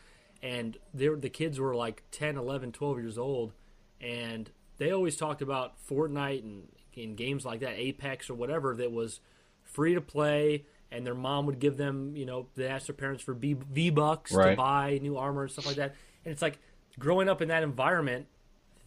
and 0.42 0.76
the 0.94 1.30
kids 1.30 1.58
were 1.58 1.74
like 1.74 2.02
10 2.12 2.36
11 2.36 2.72
12 2.72 2.98
years 2.98 3.18
old 3.18 3.52
and 4.00 4.50
they 4.78 4.90
always 4.90 5.16
talked 5.16 5.42
about 5.42 5.74
fortnite 5.86 6.42
and 6.42 6.68
in 6.94 7.14
games 7.14 7.44
like 7.44 7.60
that 7.60 7.78
apex 7.78 8.30
or 8.30 8.34
whatever 8.34 8.74
that 8.74 8.90
was 8.90 9.20
free 9.62 9.94
to 9.94 10.00
play 10.00 10.64
and 10.90 11.06
their 11.06 11.14
mom 11.14 11.46
would 11.46 11.58
give 11.58 11.76
them 11.76 12.16
you 12.16 12.24
know 12.24 12.46
they 12.56 12.66
asked 12.66 12.86
their 12.86 12.94
parents 12.94 13.22
for 13.22 13.34
v 13.34 13.90
bucks 13.90 14.32
right. 14.32 14.50
to 14.50 14.56
buy 14.56 14.98
new 15.02 15.16
armor 15.16 15.42
and 15.42 15.52
stuff 15.52 15.66
like 15.66 15.76
that 15.76 15.94
and 16.24 16.32
it's 16.32 16.42
like 16.42 16.58
growing 16.98 17.28
up 17.28 17.42
in 17.42 17.48
that 17.48 17.62
environment 17.62 18.26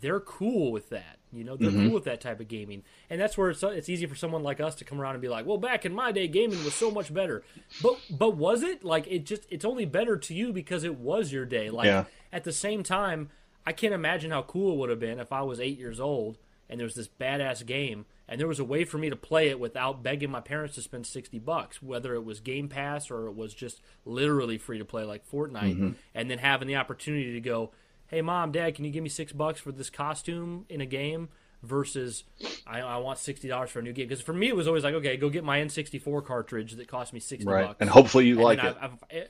they're 0.04 0.20
cool 0.20 0.72
with 0.74 0.90
that. 0.90 1.18
You 1.34 1.43
know, 1.43 1.56
they're 1.56 1.69
mm-hmm. 1.69 1.88
cool 1.88 1.93
with 1.93 2.06
that 2.06 2.22
type 2.22 2.39
of 2.39 2.48
gaming, 2.48 2.84
and 3.10 3.19
that's 3.19 3.38
where 3.38 3.50
it's, 3.50 3.63
it's 3.63 3.89
easy 3.89 4.06
for 4.06 4.15
someone 4.15 4.43
like 4.43 4.60
us 4.60 4.76
to 4.76 4.86
come 4.86 5.00
around 5.02 5.15
and 5.15 5.22
be 5.22 5.30
like, 5.30 5.46
"Well, 5.46 5.58
back 5.58 5.86
in 5.86 5.93
my 5.93 6.12
day, 6.12 6.28
gaming 6.28 6.63
was 6.63 6.74
so 6.74 6.91
much 6.91 7.13
better." 7.13 7.43
But 7.82 7.98
but 8.10 8.36
was 8.36 8.63
it 8.63 8.84
like 8.84 9.08
it 9.08 9.26
just? 9.26 9.46
It's 9.50 9.65
only 9.65 9.86
better 9.86 10.17
to 10.17 10.34
you 10.34 10.54
because 10.54 10.84
it 10.84 10.96
was 10.96 11.32
your 11.32 11.46
day. 11.46 11.69
Like 11.69 11.88
yeah. 11.88 12.06
at 12.32 12.43
the 12.43 12.54
same 12.54 12.84
time, 12.84 13.30
I 13.65 13.72
can't 13.72 13.93
imagine 13.93 14.32
how 14.32 14.43
cool 14.43 14.74
it 14.74 14.78
would 14.78 14.89
have 14.89 15.00
been 15.00 15.19
if 15.19 15.32
I 15.32 15.41
was 15.41 15.60
eight 15.60 15.80
years 15.80 16.00
old 16.00 16.38
and 16.69 16.80
there 16.80 16.86
was 16.86 16.96
this 16.96 17.08
badass 17.08 17.65
game 17.65 18.06
and 18.28 18.39
there 18.39 18.48
was 18.48 18.60
a 18.60 18.63
way 18.63 18.84
for 18.84 18.98
me 18.98 19.10
to 19.10 19.15
play 19.15 19.50
it 19.50 19.60
without 19.60 20.02
begging 20.02 20.32
my 20.32 20.39
parents 20.39 20.76
to 20.76 20.82
spend 20.82 21.06
60 21.06 21.39
bucks 21.39 21.82
whether 21.82 22.13
it 22.13 22.26
was 22.26 22.39
game 22.39 22.67
pass 22.67 23.12
or 23.12 23.28
it 23.28 23.36
was 23.36 23.54
just 23.54 23.82
literally 24.06 24.58
free 24.58 24.80
to 24.80 24.86
play 24.86 25.04
like 25.04 25.30
fortnite 25.30 25.76
mm-hmm. 25.76 25.91
and 26.15 26.30
then 26.32 26.39
having 26.39 26.67
the 26.67 26.76
opportunity 26.76 27.34
to 27.34 27.41
go 27.41 27.72
hey 28.13 28.21
mom 28.21 28.52
dad 28.52 28.76
can 28.76 28.86
you 28.86 28.91
give 28.91 29.04
me 29.04 29.10
six 29.10 29.32
bucks 29.32 29.60
for 29.60 29.71
this 29.71 29.89
costume 29.89 30.65
in 30.69 30.82
a 30.82 30.86
game 30.86 31.30
versus 31.63 32.26
I, 32.67 32.82
I 32.82 32.97
want 32.97 33.17
sixty 33.17 33.47
dollars 33.47 33.71
for 33.71 33.80
a 33.80 33.82
new 33.82 33.93
game 33.93 34.08
because 34.08 34.21
for 34.21 34.34
me 34.34 34.49
it 34.49 34.56
was 34.56 34.67
always 34.67 34.84
like 34.84 34.93
okay 34.95 35.17
go 35.17 35.30
get 35.30 35.43
my 35.43 35.60
N64 35.60 36.26
cartridge 36.26 36.73
that 36.73 36.88
cost 36.88 37.13
me 37.13 37.19
sixty 37.19 37.49
right. 37.49 37.67
bucks 37.67 37.78
and 37.82 37.89
hopefully 37.89 38.28
you 38.28 38.36
and 38.36 38.43
like 38.43 38.60
it. 38.60 38.78
I've, 38.80 38.93
I've, 39.10 39.30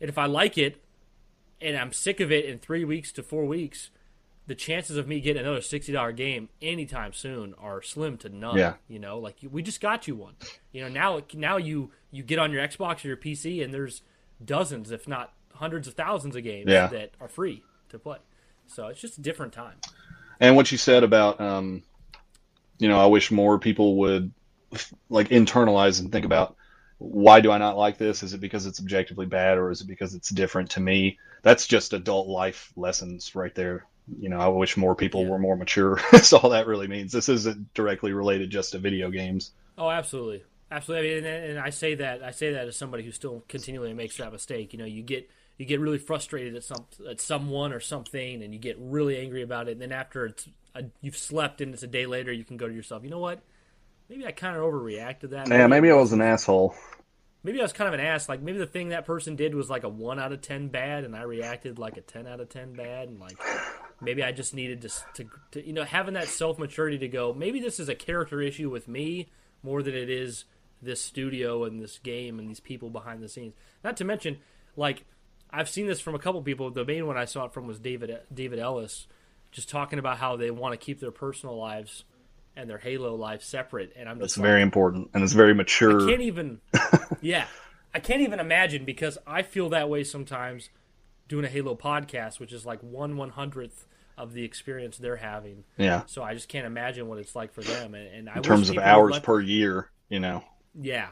and 0.00 0.08
if 0.08 0.16
I 0.16 0.26
like 0.26 0.56
it 0.56 0.82
and 1.60 1.76
I'm 1.76 1.92
sick 1.92 2.20
of 2.20 2.32
it 2.32 2.46
in 2.46 2.58
three 2.58 2.84
weeks 2.84 3.12
to 3.12 3.22
four 3.22 3.44
weeks, 3.44 3.90
the 4.46 4.54
chances 4.54 4.96
of 4.96 5.08
me 5.08 5.20
getting 5.20 5.42
another 5.42 5.60
sixty 5.60 5.92
dollar 5.92 6.12
game 6.12 6.48
anytime 6.62 7.12
soon 7.12 7.54
are 7.58 7.82
slim 7.82 8.16
to 8.18 8.28
none. 8.28 8.56
Yeah. 8.56 8.74
you 8.88 8.98
know, 8.98 9.18
like 9.18 9.36
we 9.50 9.62
just 9.62 9.80
got 9.80 10.06
you 10.06 10.14
one. 10.14 10.34
You 10.72 10.82
know 10.82 10.88
now 10.88 11.20
now 11.34 11.56
you 11.56 11.90
you 12.10 12.22
get 12.22 12.38
on 12.38 12.52
your 12.52 12.66
Xbox 12.66 13.04
or 13.04 13.08
your 13.08 13.16
PC 13.16 13.62
and 13.62 13.74
there's 13.74 14.02
dozens 14.44 14.90
if 14.90 15.08
not 15.08 15.32
hundreds 15.54 15.88
of 15.88 15.94
thousands 15.94 16.36
of 16.36 16.42
games 16.42 16.68
yeah. 16.68 16.86
that 16.88 17.12
are 17.20 17.28
free 17.28 17.62
to 17.94 17.98
play. 17.98 18.18
So 18.66 18.88
it's 18.88 19.00
just 19.00 19.18
a 19.18 19.22
different 19.22 19.52
time. 19.52 19.76
And 20.40 20.56
what 20.56 20.70
you 20.72 20.78
said 20.78 21.04
about, 21.04 21.40
um, 21.40 21.82
you 22.78 22.88
know, 22.88 23.00
I 23.00 23.06
wish 23.06 23.30
more 23.30 23.58
people 23.58 23.96
would 23.98 24.32
like 25.08 25.28
internalize 25.28 26.00
and 26.00 26.10
think 26.10 26.24
about 26.24 26.56
why 26.98 27.40
do 27.40 27.50
I 27.50 27.58
not 27.58 27.76
like 27.76 27.98
this? 27.98 28.22
Is 28.22 28.34
it 28.34 28.40
because 28.40 28.66
it's 28.66 28.80
objectively 28.80 29.26
bad 29.26 29.58
or 29.58 29.70
is 29.70 29.80
it 29.80 29.86
because 29.86 30.14
it's 30.14 30.30
different 30.30 30.70
to 30.70 30.80
me? 30.80 31.18
That's 31.42 31.66
just 31.66 31.92
adult 31.92 32.28
life 32.28 32.72
lessons 32.76 33.34
right 33.34 33.54
there. 33.54 33.84
You 34.18 34.28
know, 34.28 34.38
I 34.38 34.48
wish 34.48 34.76
more 34.76 34.94
people 34.94 35.22
yeah. 35.22 35.30
were 35.30 35.38
more 35.38 35.56
mature. 35.56 36.00
That's 36.12 36.32
all 36.32 36.50
that 36.50 36.66
really 36.66 36.88
means. 36.88 37.12
This 37.12 37.28
isn't 37.28 37.72
directly 37.74 38.12
related 38.12 38.50
just 38.50 38.72
to 38.72 38.78
video 38.78 39.10
games. 39.10 39.52
Oh, 39.76 39.90
absolutely. 39.90 40.44
Absolutely. 40.70 41.08
I 41.08 41.14
mean, 41.14 41.24
and, 41.26 41.44
and 41.50 41.58
I 41.58 41.70
say 41.70 41.94
that 41.96 42.22
I 42.22 42.30
say 42.30 42.52
that 42.52 42.66
as 42.66 42.76
somebody 42.76 43.04
who 43.04 43.12
still 43.12 43.44
continually 43.48 43.92
makes 43.94 44.16
that 44.16 44.32
mistake. 44.32 44.72
You 44.72 44.78
know, 44.78 44.84
you 44.84 45.02
get 45.02 45.30
you 45.58 45.66
get 45.66 45.80
really 45.80 45.98
frustrated 45.98 46.56
at 46.56 46.64
some 46.64 46.86
at 47.08 47.20
someone 47.20 47.72
or 47.72 47.80
something, 47.80 48.42
and 48.42 48.52
you 48.52 48.58
get 48.58 48.76
really 48.78 49.18
angry 49.18 49.42
about 49.42 49.68
it. 49.68 49.72
And 49.72 49.82
then 49.82 49.92
after 49.92 50.26
it's 50.26 50.48
a, 50.74 50.84
you've 51.00 51.16
slept 51.16 51.60
and 51.60 51.72
it's 51.74 51.82
a 51.82 51.88
day 51.88 52.06
later, 52.06 52.32
you 52.32 52.44
can 52.44 52.56
go 52.56 52.68
to 52.68 52.74
yourself. 52.74 53.04
You 53.04 53.10
know 53.10 53.18
what? 53.18 53.40
Maybe 54.08 54.26
I 54.26 54.32
kind 54.32 54.56
of 54.56 54.62
overreacted 54.62 55.20
to 55.20 55.28
that. 55.28 55.48
Yeah, 55.48 55.66
maybe, 55.66 55.82
maybe 55.82 55.90
I 55.92 55.96
was 55.96 56.12
an 56.12 56.20
asshole. 56.20 56.74
Maybe 57.42 57.60
I 57.60 57.62
was 57.62 57.72
kind 57.72 57.88
of 57.88 57.94
an 57.94 58.00
ass. 58.00 58.28
Like 58.28 58.42
maybe 58.42 58.58
the 58.58 58.66
thing 58.66 58.88
that 58.88 59.06
person 59.06 59.36
did 59.36 59.54
was 59.54 59.70
like 59.70 59.84
a 59.84 59.88
one 59.88 60.18
out 60.18 60.32
of 60.32 60.40
ten 60.40 60.68
bad, 60.68 61.04
and 61.04 61.14
I 61.14 61.22
reacted 61.22 61.78
like 61.78 61.96
a 61.96 62.00
ten 62.00 62.26
out 62.26 62.40
of 62.40 62.48
ten 62.48 62.72
bad, 62.72 63.08
and 63.08 63.20
like 63.20 63.38
maybe 64.00 64.22
I 64.22 64.32
just 64.32 64.54
needed 64.54 64.82
to, 64.82 64.88
to, 65.14 65.30
to 65.52 65.66
you 65.66 65.72
know 65.72 65.84
having 65.84 66.14
that 66.14 66.28
self 66.28 66.58
maturity 66.58 66.98
to 66.98 67.08
go. 67.08 67.32
Maybe 67.32 67.60
this 67.60 67.78
is 67.78 67.88
a 67.88 67.94
character 67.94 68.40
issue 68.40 68.70
with 68.70 68.88
me 68.88 69.28
more 69.62 69.82
than 69.82 69.94
it 69.94 70.10
is 70.10 70.44
this 70.82 71.00
studio 71.00 71.64
and 71.64 71.80
this 71.80 71.98
game 71.98 72.38
and 72.38 72.48
these 72.48 72.60
people 72.60 72.90
behind 72.90 73.22
the 73.22 73.28
scenes. 73.28 73.54
Not 73.82 73.96
to 73.98 74.04
mention, 74.04 74.38
like 74.76 75.04
I've 75.54 75.68
seen 75.68 75.86
this 75.86 76.00
from 76.00 76.14
a 76.14 76.18
couple 76.18 76.42
people. 76.42 76.70
The 76.70 76.84
main 76.84 77.06
one 77.06 77.16
I 77.16 77.26
saw 77.26 77.44
it 77.44 77.52
from 77.52 77.66
was 77.66 77.78
David 77.78 78.18
David 78.32 78.58
Ellis, 78.58 79.06
just 79.52 79.68
talking 79.68 79.98
about 79.98 80.18
how 80.18 80.36
they 80.36 80.50
want 80.50 80.78
to 80.78 80.84
keep 80.84 81.00
their 81.00 81.12
personal 81.12 81.56
lives 81.56 82.04
and 82.56 82.68
their 82.68 82.78
Halo 82.78 83.14
life 83.14 83.42
separate. 83.42 83.92
And 83.96 84.08
I'm 84.08 84.16
just 84.16 84.34
that's 84.34 84.38
like, 84.38 84.44
very 84.44 84.62
important 84.62 85.10
and 85.14 85.22
it's 85.22 85.32
very 85.32 85.54
mature. 85.54 86.06
I 86.06 86.10
can't 86.10 86.22
even, 86.22 86.60
yeah, 87.20 87.46
I 87.94 88.00
can't 88.00 88.22
even 88.22 88.40
imagine 88.40 88.84
because 88.84 89.16
I 89.26 89.42
feel 89.42 89.68
that 89.70 89.88
way 89.88 90.02
sometimes 90.02 90.70
doing 91.28 91.44
a 91.44 91.48
Halo 91.48 91.76
podcast, 91.76 92.40
which 92.40 92.52
is 92.52 92.66
like 92.66 92.80
one 92.80 93.16
one 93.16 93.30
hundredth 93.30 93.86
of 94.18 94.32
the 94.32 94.44
experience 94.44 94.96
they're 94.98 95.16
having. 95.16 95.64
Yeah. 95.76 96.02
So 96.06 96.22
I 96.22 96.34
just 96.34 96.48
can't 96.48 96.66
imagine 96.66 97.08
what 97.08 97.18
it's 97.18 97.34
like 97.34 97.52
for 97.52 97.62
them. 97.62 97.94
And, 97.94 98.28
and 98.28 98.36
in 98.36 98.42
terms 98.42 98.70
of 98.70 98.78
hours 98.78 99.18
per 99.20 99.40
year, 99.40 99.90
you 100.08 100.20
know. 100.20 100.44
Yeah. 100.80 101.08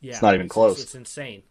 Yeah. 0.00 0.12
It's 0.12 0.22
not 0.22 0.34
even 0.34 0.46
it's, 0.46 0.52
close. 0.52 0.74
It's, 0.74 0.84
it's 0.84 0.94
insane 0.94 1.42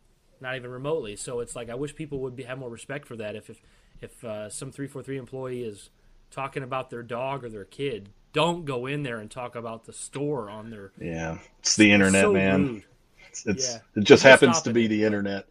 not 0.46 0.56
even 0.56 0.70
remotely. 0.70 1.16
So 1.16 1.40
it's 1.40 1.56
like 1.56 1.70
I 1.70 1.76
wish 1.76 1.96
people 1.96 2.20
would 2.20 2.36
be, 2.36 2.44
have 2.44 2.60
more 2.60 2.70
respect 2.70 3.08
for 3.08 3.16
that. 3.18 3.36
If 3.36 3.50
if, 3.50 3.62
if 4.00 4.24
uh, 4.24 4.50
some 4.50 4.72
three 4.72 4.88
four 4.88 5.02
three 5.02 5.18
employee 5.18 5.64
is 5.64 5.90
talking 6.32 6.64
about 6.64 6.90
their 6.90 7.04
dog 7.04 7.44
or 7.44 7.50
their 7.50 7.66
kid, 7.66 8.10
don't 8.32 8.64
go 8.64 8.86
in 8.86 9.04
there 9.04 9.18
and 9.18 9.30
talk 9.30 9.56
about 9.56 9.86
the 9.86 9.94
store 9.94 10.50
on 10.50 10.70
their. 10.70 10.92
Yeah, 11.02 11.40
it's 11.60 11.76
the 11.76 11.92
internet, 11.92 12.24
so 12.24 12.34
man. 12.34 12.84
It's, 13.30 13.46
it's 13.46 13.74
yeah. 13.74 13.80
it 13.96 14.04
just 14.04 14.24
happens 14.24 14.62
to 14.62 14.72
be 14.72 14.86
it. 14.86 14.90
the 14.90 15.04
internet. 15.04 15.48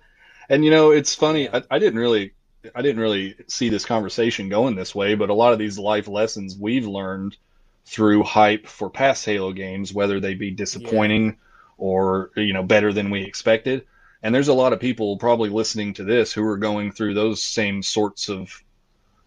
And 0.48 0.64
you 0.64 0.70
know, 0.70 0.92
it's 0.92 1.14
funny. 1.14 1.48
I, 1.48 1.62
I 1.70 1.78
didn't 1.78 1.98
really 1.98 2.32
I 2.74 2.80
didn't 2.80 3.00
really 3.00 3.34
see 3.48 3.68
this 3.68 3.84
conversation 3.84 4.48
going 4.48 4.76
this 4.76 4.94
way, 4.94 5.16
but 5.16 5.28
a 5.28 5.34
lot 5.34 5.52
of 5.52 5.58
these 5.58 5.76
life 5.76 6.06
lessons 6.06 6.56
we've 6.56 6.86
learned 6.86 7.36
through 7.84 8.22
hype 8.22 8.66
for 8.66 8.88
past 8.88 9.26
Halo 9.26 9.52
games, 9.52 9.92
whether 9.92 10.20
they 10.20 10.34
be 10.34 10.52
disappointing 10.52 11.26
yeah. 11.26 11.32
or 11.78 12.30
you 12.36 12.52
know 12.52 12.62
better 12.62 12.92
than 12.92 13.10
we 13.10 13.22
expected, 13.22 13.86
and 14.24 14.34
there's 14.34 14.48
a 14.48 14.54
lot 14.54 14.72
of 14.72 14.80
people 14.80 15.18
probably 15.18 15.50
listening 15.50 15.92
to 15.94 16.02
this 16.02 16.32
who 16.32 16.44
are 16.44 16.56
going 16.56 16.90
through 16.90 17.14
those 17.14 17.44
same 17.44 17.82
sorts 17.82 18.28
of 18.28 18.50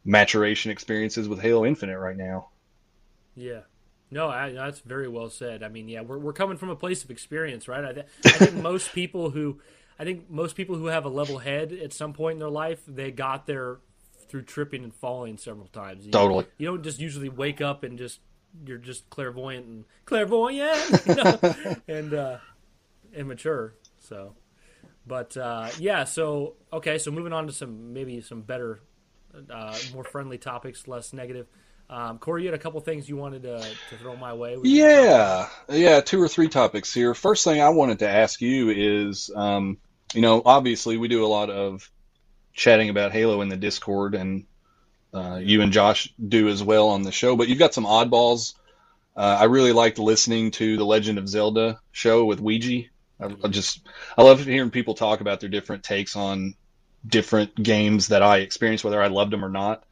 maturation 0.03 0.71
experiences 0.71 1.29
with 1.29 1.39
Halo 1.39 1.65
Infinite 1.65 1.99
right 1.99 2.17
now. 2.17 2.49
Yeah. 3.35 3.61
No, 4.09 4.27
I, 4.27 4.51
that's 4.53 4.79
very 4.79 5.07
well 5.07 5.29
said. 5.29 5.61
I 5.61 5.69
mean, 5.69 5.87
yeah, 5.87 6.01
we're, 6.01 6.17
we're 6.17 6.33
coming 6.33 6.57
from 6.57 6.69
a 6.69 6.75
place 6.75 7.03
of 7.03 7.11
experience, 7.11 7.67
right? 7.67 7.85
I, 7.85 7.93
th- 7.93 8.05
I 8.25 8.29
think 8.31 8.53
most 8.63 8.91
people 8.93 9.29
who 9.29 9.61
I 9.99 10.03
think 10.03 10.29
most 10.31 10.55
people 10.55 10.75
who 10.75 10.87
have 10.87 11.05
a 11.05 11.09
level 11.09 11.37
head 11.37 11.71
at 11.71 11.93
some 11.93 12.13
point 12.13 12.33
in 12.33 12.39
their 12.39 12.49
life, 12.49 12.81
they 12.87 13.11
got 13.11 13.45
there 13.45 13.77
through 14.29 14.43
tripping 14.43 14.83
and 14.83 14.93
falling 14.93 15.37
several 15.37 15.67
times. 15.67 16.05
You, 16.05 16.11
totally. 16.11 16.45
You 16.57 16.67
don't 16.67 16.83
just 16.83 16.99
usually 16.99 17.29
wake 17.29 17.61
up 17.61 17.83
and 17.83 17.99
just 17.99 18.19
you're 18.65 18.77
just 18.79 19.09
clairvoyant 19.11 19.65
and 19.67 19.85
clairvoyant, 20.05 21.01
you 21.05 21.15
know, 21.15 21.39
and 21.87 22.13
uh, 22.13 22.37
immature. 23.13 23.75
So, 23.99 24.35
but 25.07 25.37
uh, 25.37 25.69
yeah. 25.79 26.03
So 26.03 26.55
okay. 26.71 26.97
So 26.97 27.11
moving 27.11 27.33
on 27.33 27.47
to 27.47 27.53
some 27.53 27.93
maybe 27.93 28.21
some 28.21 28.41
better, 28.41 28.81
uh, 29.49 29.77
more 29.93 30.03
friendly 30.03 30.37
topics, 30.37 30.87
less 30.87 31.13
negative. 31.13 31.47
Um, 31.89 32.19
Corey, 32.19 32.43
you 32.43 32.49
had 32.49 32.59
a 32.59 32.61
couple 32.61 32.81
things 32.81 33.07
you 33.07 33.15
wanted 33.15 33.43
to, 33.43 33.59
to 33.59 33.97
throw 33.97 34.17
my 34.17 34.33
way. 34.33 34.57
Yeah, 34.61 35.47
yeah, 35.69 36.01
two 36.01 36.21
or 36.21 36.27
three 36.27 36.49
topics 36.49 36.93
here. 36.93 37.13
First 37.13 37.45
thing 37.45 37.61
I 37.61 37.69
wanted 37.69 37.99
to 37.99 38.09
ask 38.09 38.41
you 38.41 38.69
is, 38.71 39.31
um, 39.33 39.77
you 40.13 40.19
know, 40.19 40.41
obviously 40.43 40.97
we 40.97 41.07
do 41.07 41.25
a 41.25 41.27
lot 41.27 41.49
of 41.49 41.89
chatting 42.53 42.89
about 42.89 43.13
Halo 43.13 43.41
in 43.41 43.47
the 43.47 43.55
Discord, 43.55 44.15
and 44.15 44.45
uh, 45.13 45.39
you 45.41 45.61
and 45.61 45.71
Josh 45.71 46.13
do 46.15 46.49
as 46.49 46.61
well 46.61 46.89
on 46.89 47.03
the 47.03 47.11
show. 47.13 47.37
But 47.37 47.47
you've 47.47 47.59
got 47.59 47.73
some 47.73 47.85
oddballs. 47.85 48.55
Uh, 49.15 49.37
I 49.39 49.45
really 49.45 49.71
liked 49.71 49.97
listening 49.97 50.51
to 50.51 50.75
the 50.75 50.85
Legend 50.85 51.17
of 51.17 51.29
Zelda 51.29 51.79
show 51.93 52.25
with 52.25 52.41
Ouija. 52.41 52.89
I, 53.19 53.35
I 53.43 53.47
just 53.47 53.87
I 54.17 54.23
love 54.23 54.43
hearing 54.45 54.71
people 54.71 54.93
talk 54.93 55.21
about 55.21 55.39
their 55.39 55.49
different 55.49 55.83
takes 55.83 56.15
on 56.15 56.55
different 57.05 57.55
games 57.61 58.09
that 58.09 58.21
I 58.21 58.39
experienced, 58.39 58.83
whether 58.83 59.01
I 59.01 59.07
loved 59.07 59.31
them 59.31 59.45
or 59.45 59.49
not. 59.49 59.83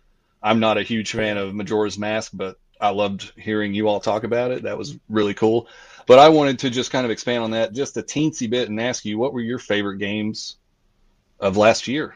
I'm 0.42 0.60
not 0.60 0.78
a 0.78 0.84
huge 0.84 1.12
fan 1.12 1.38
of 1.38 1.56
Majora's 1.56 1.98
Mask, 1.98 2.32
but 2.34 2.58
I 2.80 2.90
loved 2.90 3.32
hearing 3.38 3.74
you 3.74 3.88
all 3.88 4.00
talk 4.00 4.24
about 4.24 4.52
it. 4.52 4.64
That 4.64 4.78
was 4.78 4.98
really 5.10 5.34
cool. 5.34 5.68
But 6.08 6.20
I 6.20 6.30
wanted 6.30 6.60
to 6.60 6.70
just 6.70 6.92
kind 6.92 7.06
of 7.06 7.12
expand 7.12 7.44
on 7.44 7.52
that 7.52 7.74
just 7.74 7.98
a 7.98 8.04
teensy 8.04 8.50
bit 8.50 8.70
and 8.70 8.80
ask 8.80 9.06
you 9.06 9.18
what 9.18 9.34
were 9.34 9.42
your 9.42 9.58
favorite 9.58 9.98
games 9.98 10.58
of 11.40 11.58
last 11.58 11.88
year? 11.88 12.16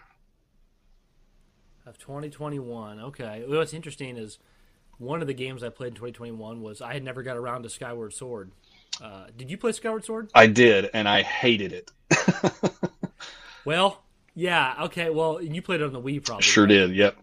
Of 1.85 1.97
2021. 1.97 2.99
Okay. 2.99 3.43
What's 3.47 3.73
interesting 3.73 4.17
is 4.17 4.37
one 4.99 5.21
of 5.21 5.27
the 5.27 5.33
games 5.33 5.63
I 5.63 5.69
played 5.69 5.89
in 5.89 5.95
2021 5.95 6.61
was 6.61 6.81
I 6.81 6.93
had 6.93 7.03
never 7.03 7.23
got 7.23 7.37
around 7.37 7.63
to 7.63 7.69
Skyward 7.69 8.13
Sword. 8.13 8.51
Uh, 9.01 9.27
did 9.35 9.49
you 9.49 9.57
play 9.57 9.71
Skyward 9.71 10.05
Sword? 10.05 10.29
I 10.35 10.47
did, 10.47 10.89
and 10.93 11.07
I 11.07 11.21
hated 11.21 11.73
it. 11.73 11.91
well, 13.65 14.03
yeah. 14.35 14.75
Okay. 14.83 15.09
Well, 15.09 15.41
you 15.41 15.61
played 15.61 15.81
it 15.81 15.85
on 15.85 15.93
the 15.93 16.01
Wii, 16.01 16.23
probably. 16.23 16.43
Sure 16.43 16.65
right? 16.65 16.69
did. 16.69 16.95
Yep. 16.95 17.17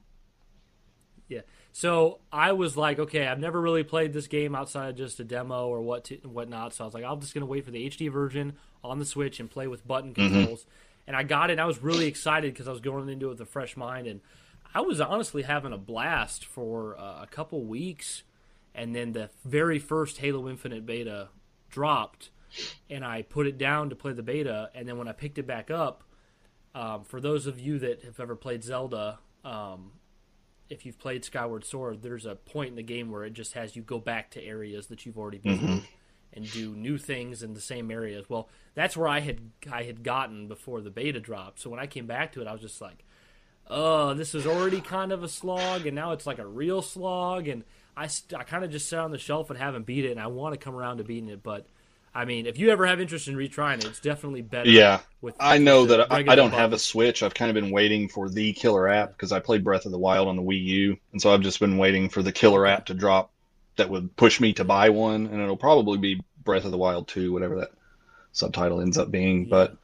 Yeah. 1.28 1.40
So 1.72 2.20
I 2.32 2.52
was 2.52 2.76
like, 2.76 2.98
okay, 2.98 3.26
I've 3.26 3.38
never 3.38 3.60
really 3.60 3.84
played 3.84 4.12
this 4.12 4.26
game 4.26 4.54
outside 4.54 4.90
of 4.90 4.96
just 4.96 5.20
a 5.20 5.24
demo 5.24 5.68
or 5.68 5.82
what 5.82 6.04
to, 6.04 6.16
whatnot. 6.24 6.74
So 6.74 6.84
I 6.84 6.86
was 6.86 6.94
like, 6.94 7.04
I'm 7.04 7.20
just 7.20 7.34
gonna 7.34 7.46
wait 7.46 7.64
for 7.64 7.70
the 7.70 7.88
HD 7.88 8.10
version 8.10 8.54
on 8.82 8.98
the 8.98 9.04
Switch 9.04 9.40
and 9.40 9.50
play 9.50 9.66
with 9.66 9.86
button 9.86 10.14
mm-hmm. 10.14 10.34
controls. 10.34 10.60
Mm-hmm. 10.62 10.70
And 11.08 11.16
I 11.16 11.22
got 11.22 11.50
it. 11.50 11.54
and 11.54 11.60
I 11.60 11.66
was 11.66 11.82
really 11.82 12.06
excited 12.06 12.52
because 12.52 12.66
I 12.66 12.72
was 12.72 12.80
going 12.80 13.08
into 13.08 13.26
it 13.26 13.30
with 13.30 13.40
a 13.40 13.46
fresh 13.46 13.76
mind, 13.76 14.06
and 14.08 14.20
I 14.74 14.80
was 14.80 15.00
honestly 15.00 15.42
having 15.42 15.72
a 15.72 15.78
blast 15.78 16.44
for 16.44 16.98
uh, 16.98 17.22
a 17.22 17.28
couple 17.30 17.62
weeks. 17.64 18.24
And 18.74 18.94
then 18.94 19.12
the 19.12 19.30
very 19.44 19.78
first 19.78 20.18
Halo 20.18 20.48
Infinite 20.48 20.84
beta 20.84 21.28
dropped, 21.76 22.30
and 22.88 23.04
I 23.04 23.20
put 23.20 23.46
it 23.46 23.58
down 23.58 23.90
to 23.90 23.96
play 23.96 24.14
the 24.14 24.22
beta. 24.22 24.70
And 24.74 24.88
then 24.88 24.96
when 24.96 25.08
I 25.08 25.12
picked 25.12 25.36
it 25.36 25.46
back 25.46 25.70
up, 25.70 26.04
um, 26.74 27.04
for 27.04 27.20
those 27.20 27.46
of 27.46 27.60
you 27.60 27.78
that 27.80 28.02
have 28.02 28.18
ever 28.18 28.34
played 28.34 28.64
Zelda, 28.64 29.18
um, 29.44 29.92
if 30.70 30.86
you've 30.86 30.98
played 30.98 31.22
Skyward 31.22 31.66
Sword, 31.66 32.00
there's 32.00 32.24
a 32.24 32.34
point 32.34 32.70
in 32.70 32.76
the 32.76 32.82
game 32.82 33.10
where 33.10 33.24
it 33.24 33.34
just 33.34 33.52
has 33.52 33.76
you 33.76 33.82
go 33.82 33.98
back 33.98 34.30
to 34.30 34.42
areas 34.42 34.86
that 34.86 35.04
you've 35.04 35.18
already 35.18 35.36
been 35.36 35.58
mm-hmm. 35.58 35.78
and 36.32 36.50
do 36.50 36.74
new 36.74 36.96
things 36.96 37.42
in 37.42 37.52
the 37.52 37.60
same 37.60 37.90
areas. 37.90 38.24
Well, 38.26 38.48
that's 38.74 38.96
where 38.96 39.08
I 39.08 39.20
had 39.20 39.50
I 39.70 39.82
had 39.82 40.02
gotten 40.02 40.48
before 40.48 40.80
the 40.80 40.90
beta 40.90 41.20
dropped. 41.20 41.60
So 41.60 41.68
when 41.68 41.78
I 41.78 41.86
came 41.86 42.06
back 42.06 42.32
to 42.32 42.40
it, 42.40 42.46
I 42.46 42.52
was 42.52 42.62
just 42.62 42.80
like, 42.80 43.04
"Oh, 43.68 44.14
this 44.14 44.34
is 44.34 44.46
already 44.46 44.80
kind 44.80 45.12
of 45.12 45.22
a 45.22 45.28
slog, 45.28 45.84
and 45.84 45.94
now 45.94 46.12
it's 46.12 46.26
like 46.26 46.38
a 46.38 46.46
real 46.46 46.80
slog." 46.80 47.48
And 47.48 47.64
I 47.96 48.08
I 48.36 48.44
kind 48.44 48.64
of 48.64 48.70
just 48.70 48.88
sat 48.88 49.00
on 49.00 49.10
the 49.10 49.18
shelf 49.18 49.50
and 49.50 49.58
haven't 49.58 49.86
beat 49.86 50.04
it, 50.04 50.10
and 50.12 50.20
I 50.20 50.26
want 50.26 50.54
to 50.54 50.58
come 50.58 50.74
around 50.74 50.98
to 50.98 51.04
beating 51.04 51.28
it, 51.28 51.42
but 51.42 51.66
I 52.16 52.24
mean, 52.24 52.46
if 52.46 52.58
you 52.58 52.70
ever 52.70 52.86
have 52.86 52.98
interest 52.98 53.28
in 53.28 53.36
retrying 53.36 53.76
it, 53.76 53.84
it's 53.84 54.00
definitely 54.00 54.40
better. 54.40 54.70
Yeah, 54.70 55.00
with, 55.20 55.36
I 55.38 55.58
know 55.58 55.84
that 55.84 56.10
I, 56.10 56.24
I, 56.26 56.34
don't 56.34 56.54
have 56.54 56.72
a 56.72 56.78
Switch. 56.78 57.22
I've 57.22 57.34
kind 57.34 57.50
of 57.50 57.54
been 57.54 57.70
waiting 57.70 58.08
for 58.08 58.30
the 58.30 58.54
killer 58.54 58.88
app 58.88 59.10
because 59.12 59.32
I 59.32 59.40
played 59.40 59.62
Breath 59.62 59.84
of 59.84 59.92
the 59.92 59.98
Wild 59.98 60.26
on 60.26 60.36
the 60.36 60.42
Wii 60.42 60.64
U, 60.64 60.96
and 61.12 61.20
so 61.20 61.32
I've 61.32 61.42
just 61.42 61.60
been 61.60 61.76
waiting 61.76 62.08
for 62.08 62.22
the 62.22 62.32
killer 62.32 62.66
app 62.66 62.86
to 62.86 62.94
drop 62.94 63.32
that 63.76 63.90
would 63.90 64.16
push 64.16 64.40
me 64.40 64.54
to 64.54 64.64
buy 64.64 64.88
one, 64.88 65.26
and 65.26 65.42
it'll 65.42 65.58
probably 65.58 65.98
be 65.98 66.22
Breath 66.42 66.64
of 66.64 66.70
the 66.70 66.78
Wild 66.78 67.06
2, 67.08 67.34
whatever 67.34 67.56
that 67.60 67.72
subtitle 68.32 68.80
ends 68.80 68.96
up 68.96 69.10
being. 69.10 69.42
Yeah. 69.42 69.50
But 69.50 69.76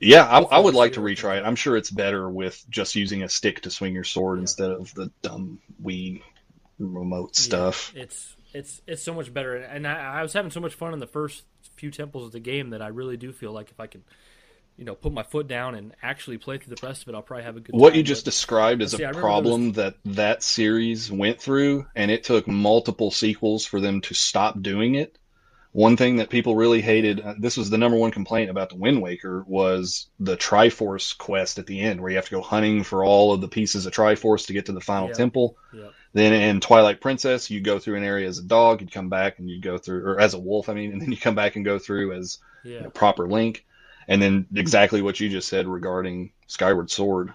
yeah, 0.00 0.24
I, 0.24 0.40
I, 0.40 0.58
would 0.58 0.74
like 0.74 0.94
to 0.94 1.00
retry 1.00 1.38
it. 1.38 1.44
I'm 1.44 1.56
sure 1.56 1.76
it's 1.76 1.90
better 1.90 2.28
with 2.28 2.64
just 2.68 2.96
using 2.96 3.22
a 3.22 3.28
stick 3.28 3.60
to 3.62 3.70
swing 3.70 3.94
your 3.94 4.02
sword 4.02 4.38
yeah. 4.38 4.42
instead 4.42 4.70
of 4.72 4.92
the 4.94 5.10
dumb 5.22 5.60
Wii 5.84 6.22
remote 6.78 7.36
stuff. 7.36 7.92
Yeah, 7.94 8.04
it's 8.04 8.36
it's 8.54 8.82
it's 8.86 9.02
so 9.02 9.14
much 9.14 9.32
better. 9.32 9.56
And 9.56 9.86
I, 9.86 10.18
I, 10.18 10.22
was 10.22 10.32
having 10.32 10.50
so 10.50 10.60
much 10.60 10.74
fun 10.74 10.92
in 10.92 11.00
the 11.00 11.06
first 11.06 11.44
few 11.76 11.90
temples 11.90 12.26
of 12.26 12.32
the 12.32 12.40
game 12.40 12.70
that 12.70 12.82
I 12.82 12.88
really 12.88 13.16
do 13.16 13.32
feel 13.32 13.52
like 13.52 13.70
if 13.70 13.78
I 13.80 13.86
can, 13.86 14.04
you 14.76 14.84
know, 14.84 14.94
put 14.94 15.12
my 15.12 15.22
foot 15.22 15.48
down 15.48 15.74
and 15.74 15.94
actually 16.02 16.38
play 16.38 16.58
through 16.58 16.74
the 16.74 16.86
rest 16.86 17.02
of 17.02 17.08
it, 17.08 17.14
I'll 17.14 17.22
probably 17.22 17.44
have 17.44 17.56
a 17.56 17.60
good. 17.60 17.74
What 17.74 17.90
time. 17.90 17.98
you 17.98 18.02
just 18.02 18.24
but, 18.24 18.30
described 18.30 18.82
is 18.82 18.92
see, 18.92 19.02
a 19.02 19.12
problem 19.12 19.72
that 19.72 19.96
that 20.06 20.42
series 20.42 21.10
went 21.10 21.40
through, 21.40 21.86
and 21.94 22.10
it 22.10 22.24
took 22.24 22.46
multiple 22.46 23.10
sequels 23.10 23.64
for 23.64 23.80
them 23.80 24.00
to 24.02 24.14
stop 24.14 24.60
doing 24.62 24.94
it. 24.94 25.18
One 25.72 25.98
thing 25.98 26.16
that 26.16 26.30
people 26.30 26.56
really 26.56 26.80
hated, 26.80 27.20
uh, 27.20 27.34
this 27.38 27.58
was 27.58 27.68
the 27.68 27.76
number 27.76 27.98
one 27.98 28.10
complaint 28.10 28.48
about 28.48 28.70
the 28.70 28.76
Wind 28.76 29.02
Waker, 29.02 29.44
was 29.46 30.08
the 30.18 30.36
Triforce 30.36 31.16
quest 31.16 31.58
at 31.58 31.66
the 31.66 31.80
end, 31.80 32.00
where 32.00 32.10
you 32.10 32.16
have 32.16 32.24
to 32.24 32.30
go 32.30 32.40
hunting 32.40 32.82
for 32.82 33.04
all 33.04 33.34
of 33.34 33.42
the 33.42 33.48
pieces 33.48 33.84
of 33.84 33.92
Triforce 33.92 34.46
to 34.46 34.54
get 34.54 34.66
to 34.66 34.72
the 34.72 34.80
final 34.80 35.10
temple. 35.10 35.58
Yep. 35.74 35.92
Then 36.12 36.32
in 36.32 36.60
Twilight 36.60 37.00
Princess, 37.00 37.50
you 37.50 37.60
go 37.60 37.78
through 37.78 37.96
an 37.96 38.04
area 38.04 38.28
as 38.28 38.38
a 38.38 38.42
dog, 38.42 38.80
you'd 38.80 38.92
come 38.92 39.08
back 39.08 39.38
and 39.38 39.48
you 39.48 39.60
go 39.60 39.78
through, 39.78 40.04
or 40.04 40.20
as 40.20 40.34
a 40.34 40.38
wolf, 40.38 40.68
I 40.68 40.74
mean, 40.74 40.92
and 40.92 41.02
then 41.02 41.10
you 41.10 41.18
come 41.18 41.34
back 41.34 41.56
and 41.56 41.64
go 41.64 41.78
through 41.78 42.12
as 42.12 42.38
yeah. 42.64 42.76
you 42.76 42.80
know, 42.82 42.90
proper 42.90 43.28
Link. 43.28 43.64
And 44.06 44.22
then 44.22 44.46
exactly 44.54 45.02
what 45.02 45.20
you 45.20 45.28
just 45.28 45.48
said 45.48 45.68
regarding 45.68 46.32
Skyward 46.46 46.90
Sword. 46.90 47.34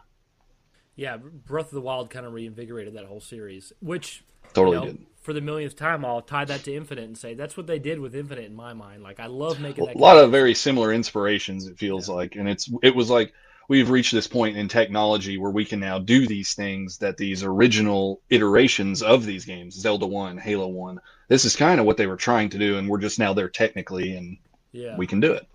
Yeah, 0.96 1.18
Breath 1.18 1.68
of 1.68 1.72
the 1.72 1.82
Wild 1.82 2.10
kind 2.10 2.26
of 2.26 2.34
reinvigorated 2.34 2.96
that 2.96 3.06
whole 3.06 3.20
series, 3.20 3.74
which 3.80 4.24
totally 4.54 4.78
you 4.78 4.82
know, 4.82 4.92
did. 4.92 5.06
For 5.22 5.34
the 5.34 5.42
millionth 5.42 5.76
time, 5.76 6.04
I'll 6.04 6.22
tie 6.22 6.46
that 6.46 6.64
to 6.64 6.76
Infinite 6.76 7.06
and 7.06 7.18
say 7.18 7.34
that's 7.34 7.56
what 7.56 7.68
they 7.68 7.80
did 7.80 8.00
with 8.00 8.16
Infinite 8.16 8.46
in 8.46 8.56
my 8.56 8.74
mind. 8.74 9.04
Like 9.04 9.20
I 9.20 9.28
love 9.28 9.60
making 9.60 9.86
that. 9.86 9.96
A 9.96 10.00
lot 10.00 10.18
of 10.18 10.32
very 10.32 10.54
similar 10.54 10.92
inspirations. 10.92 11.68
It 11.68 11.78
feels 11.78 12.10
yeah. 12.10 12.16
like, 12.16 12.36
and 12.36 12.50
it's 12.50 12.70
it 12.82 12.96
was 12.96 13.10
like 13.10 13.34
we've 13.68 13.90
reached 13.90 14.12
this 14.12 14.28
point 14.28 14.58
in 14.58 14.68
technology 14.68 15.38
where 15.38 15.52
we 15.52 15.66
can 15.66 15.80
now 15.80 16.00
do 16.00 16.28
these 16.28 16.54
things 16.54 16.98
that 17.00 17.18
these 17.18 17.44
original 17.44 18.22
iterations 18.30 19.02
of 19.02 19.26
these 19.26 19.46
games, 19.46 19.76
Zelda 19.76 20.06
1, 20.06 20.38
Halo 20.38 20.68
1, 20.68 21.00
this 21.28 21.46
is 21.46 21.56
kind 21.56 21.80
of 21.80 21.86
what 21.86 21.98
they 21.98 22.08
were 22.08 22.18
trying 22.18 22.50
to 22.50 22.58
do, 22.58 22.78
and 22.78 22.90
we're 22.90 23.00
just 23.00 23.20
now 23.20 23.34
there 23.34 23.50
technically, 23.50 24.16
and 24.16 24.38
yeah. 24.72 24.98
we 24.98 25.08
can 25.08 25.20
do 25.20 25.34
it. 25.34 25.48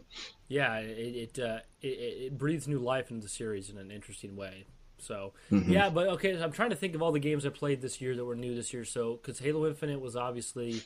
Yeah, 0.48 0.78
it 0.78 1.36
it, 1.36 1.38
uh, 1.38 1.58
it, 1.82 1.86
it 1.86 2.38
breathes 2.38 2.66
new 2.66 2.78
life 2.78 3.10
into 3.10 3.22
the 3.22 3.28
series 3.28 3.68
in 3.68 3.76
an 3.76 3.90
interesting 3.90 4.34
way. 4.34 4.64
So 4.98 5.34
mm-hmm. 5.50 5.70
yeah, 5.70 5.90
but 5.90 6.08
okay, 6.08 6.40
I'm 6.42 6.52
trying 6.52 6.70
to 6.70 6.76
think 6.76 6.94
of 6.94 7.02
all 7.02 7.12
the 7.12 7.20
games 7.20 7.46
I 7.46 7.50
played 7.50 7.82
this 7.82 8.00
year 8.00 8.16
that 8.16 8.24
were 8.24 8.34
new 8.34 8.54
this 8.54 8.72
year. 8.72 8.84
So 8.84 9.16
because 9.16 9.38
Halo 9.38 9.66
Infinite 9.66 10.00
was 10.00 10.16
obviously 10.16 10.82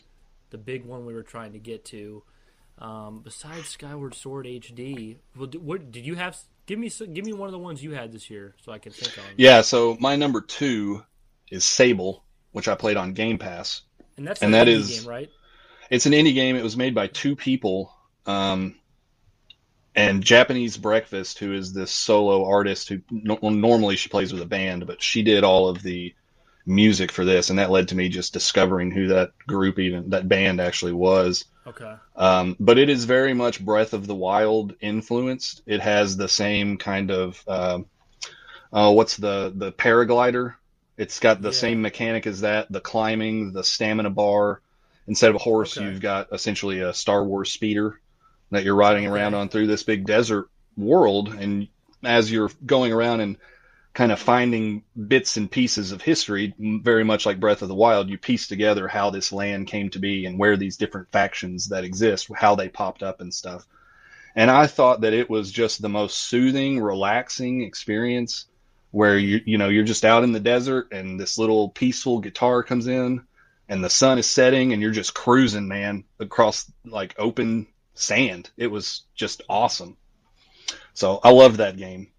the 0.50 0.58
big 0.58 0.84
one 0.84 1.06
we 1.06 1.14
were 1.14 1.22
trying 1.22 1.52
to 1.52 1.58
get 1.58 1.84
to. 1.86 2.22
Um, 2.78 3.20
besides 3.22 3.68
Skyward 3.68 4.14
Sword 4.14 4.46
HD, 4.46 5.18
well, 5.36 5.48
what 5.60 5.90
did 5.90 6.04
you 6.04 6.16
have? 6.16 6.38
Give 6.66 6.78
me 6.78 6.90
give 7.12 7.24
me 7.24 7.32
one 7.32 7.48
of 7.48 7.52
the 7.52 7.58
ones 7.58 7.82
you 7.82 7.92
had 7.92 8.12
this 8.12 8.30
year, 8.30 8.54
so 8.64 8.72
I 8.72 8.78
can 8.78 8.92
think 8.92 9.18
on. 9.18 9.24
Yeah, 9.36 9.62
so 9.62 9.96
my 9.98 10.16
number 10.16 10.40
two 10.40 11.02
is 11.50 11.64
Sable, 11.64 12.24
which 12.52 12.68
I 12.68 12.74
played 12.74 12.96
on 12.96 13.14
Game 13.14 13.38
Pass, 13.38 13.82
and 14.16 14.26
that's 14.26 14.42
and 14.42 14.54
that 14.54 14.68
is 14.68 15.00
game, 15.00 15.08
right? 15.08 15.30
It's 15.90 16.06
an 16.06 16.12
indie 16.12 16.34
game. 16.34 16.56
It 16.56 16.62
was 16.62 16.76
made 16.76 16.94
by 16.94 17.08
two 17.08 17.34
people, 17.34 17.92
um, 18.26 18.76
and 19.94 20.22
Japanese 20.22 20.76
Breakfast, 20.76 21.40
who 21.40 21.52
is 21.52 21.72
this 21.72 21.90
solo 21.90 22.44
artist 22.48 22.88
who 22.88 23.00
no, 23.10 23.38
normally 23.42 23.96
she 23.96 24.08
plays 24.08 24.32
with 24.32 24.42
a 24.42 24.46
band, 24.46 24.86
but 24.86 25.02
she 25.02 25.22
did 25.22 25.42
all 25.42 25.68
of 25.68 25.82
the 25.82 26.14
music 26.66 27.12
for 27.12 27.24
this, 27.24 27.50
and 27.50 27.58
that 27.58 27.70
led 27.70 27.88
to 27.88 27.96
me 27.96 28.08
just 28.08 28.32
discovering 28.32 28.90
who 28.90 29.08
that 29.08 29.32
group, 29.46 29.78
even 29.78 30.10
that 30.10 30.28
band, 30.28 30.60
actually 30.60 30.92
was. 30.92 31.44
Okay. 31.66 31.94
Um, 32.16 32.56
but 32.58 32.78
it 32.78 32.88
is 32.88 33.04
very 33.04 33.34
much 33.34 33.64
Breath 33.64 33.92
of 33.92 34.06
the 34.06 34.14
Wild 34.14 34.74
influenced. 34.80 35.62
It 35.66 35.80
has 35.80 36.16
the 36.16 36.28
same 36.28 36.78
kind 36.78 37.10
of 37.10 37.42
uh, 37.46 37.80
uh, 38.72 38.92
what's 38.92 39.16
the 39.16 39.52
the 39.54 39.72
paraglider? 39.72 40.54
It's 40.96 41.20
got 41.20 41.42
the 41.42 41.50
yeah. 41.50 41.54
same 41.56 41.82
mechanic 41.82 42.26
as 42.26 42.40
that. 42.40 42.70
The 42.70 42.80
climbing, 42.80 43.52
the 43.52 43.64
stamina 43.64 44.10
bar. 44.10 44.60
Instead 45.08 45.30
of 45.30 45.36
a 45.36 45.40
horse, 45.40 45.76
okay. 45.76 45.86
you've 45.86 46.00
got 46.00 46.28
essentially 46.32 46.80
a 46.80 46.94
Star 46.94 47.24
Wars 47.24 47.50
speeder 47.50 48.00
that 48.52 48.62
you're 48.62 48.76
riding 48.76 49.06
okay. 49.06 49.12
around 49.12 49.34
on 49.34 49.48
through 49.48 49.66
this 49.66 49.82
big 49.82 50.06
desert 50.06 50.48
world. 50.76 51.28
And 51.28 51.68
as 52.04 52.30
you're 52.30 52.50
going 52.64 52.92
around 52.92 53.20
and 53.20 53.36
kind 53.94 54.10
of 54.10 54.18
finding 54.18 54.82
bits 55.08 55.36
and 55.36 55.50
pieces 55.50 55.92
of 55.92 56.00
history, 56.00 56.54
very 56.58 57.04
much 57.04 57.26
like 57.26 57.40
Breath 57.40 57.62
of 57.62 57.68
the 57.68 57.74
Wild. 57.74 58.08
You 58.08 58.18
piece 58.18 58.48
together 58.48 58.88
how 58.88 59.10
this 59.10 59.32
land 59.32 59.66
came 59.66 59.90
to 59.90 59.98
be 59.98 60.24
and 60.26 60.38
where 60.38 60.56
these 60.56 60.76
different 60.76 61.12
factions 61.12 61.68
that 61.68 61.84
exist, 61.84 62.28
how 62.34 62.54
they 62.54 62.68
popped 62.68 63.02
up 63.02 63.20
and 63.20 63.32
stuff. 63.32 63.66
And 64.34 64.50
I 64.50 64.66
thought 64.66 65.02
that 65.02 65.12
it 65.12 65.28
was 65.28 65.52
just 65.52 65.82
the 65.82 65.90
most 65.90 66.16
soothing, 66.16 66.80
relaxing 66.80 67.62
experience 67.62 68.46
where 68.92 69.18
you 69.18 69.40
you 69.46 69.58
know 69.58 69.68
you're 69.68 69.84
just 69.84 70.04
out 70.04 70.22
in 70.22 70.32
the 70.32 70.40
desert 70.40 70.92
and 70.92 71.18
this 71.18 71.38
little 71.38 71.70
peaceful 71.70 72.20
guitar 72.20 72.62
comes 72.62 72.86
in 72.86 73.22
and 73.68 73.82
the 73.82 73.90
sun 73.90 74.18
is 74.18 74.28
setting 74.28 74.72
and 74.72 74.82
you're 74.82 74.90
just 74.90 75.14
cruising, 75.14 75.66
man, 75.66 76.04
across 76.20 76.70
like 76.84 77.14
open 77.18 77.66
sand. 77.94 78.50
It 78.56 78.66
was 78.68 79.02
just 79.14 79.42
awesome. 79.48 79.96
So 80.94 81.20
I 81.22 81.30
loved 81.30 81.56
that 81.56 81.76
game. 81.76 82.11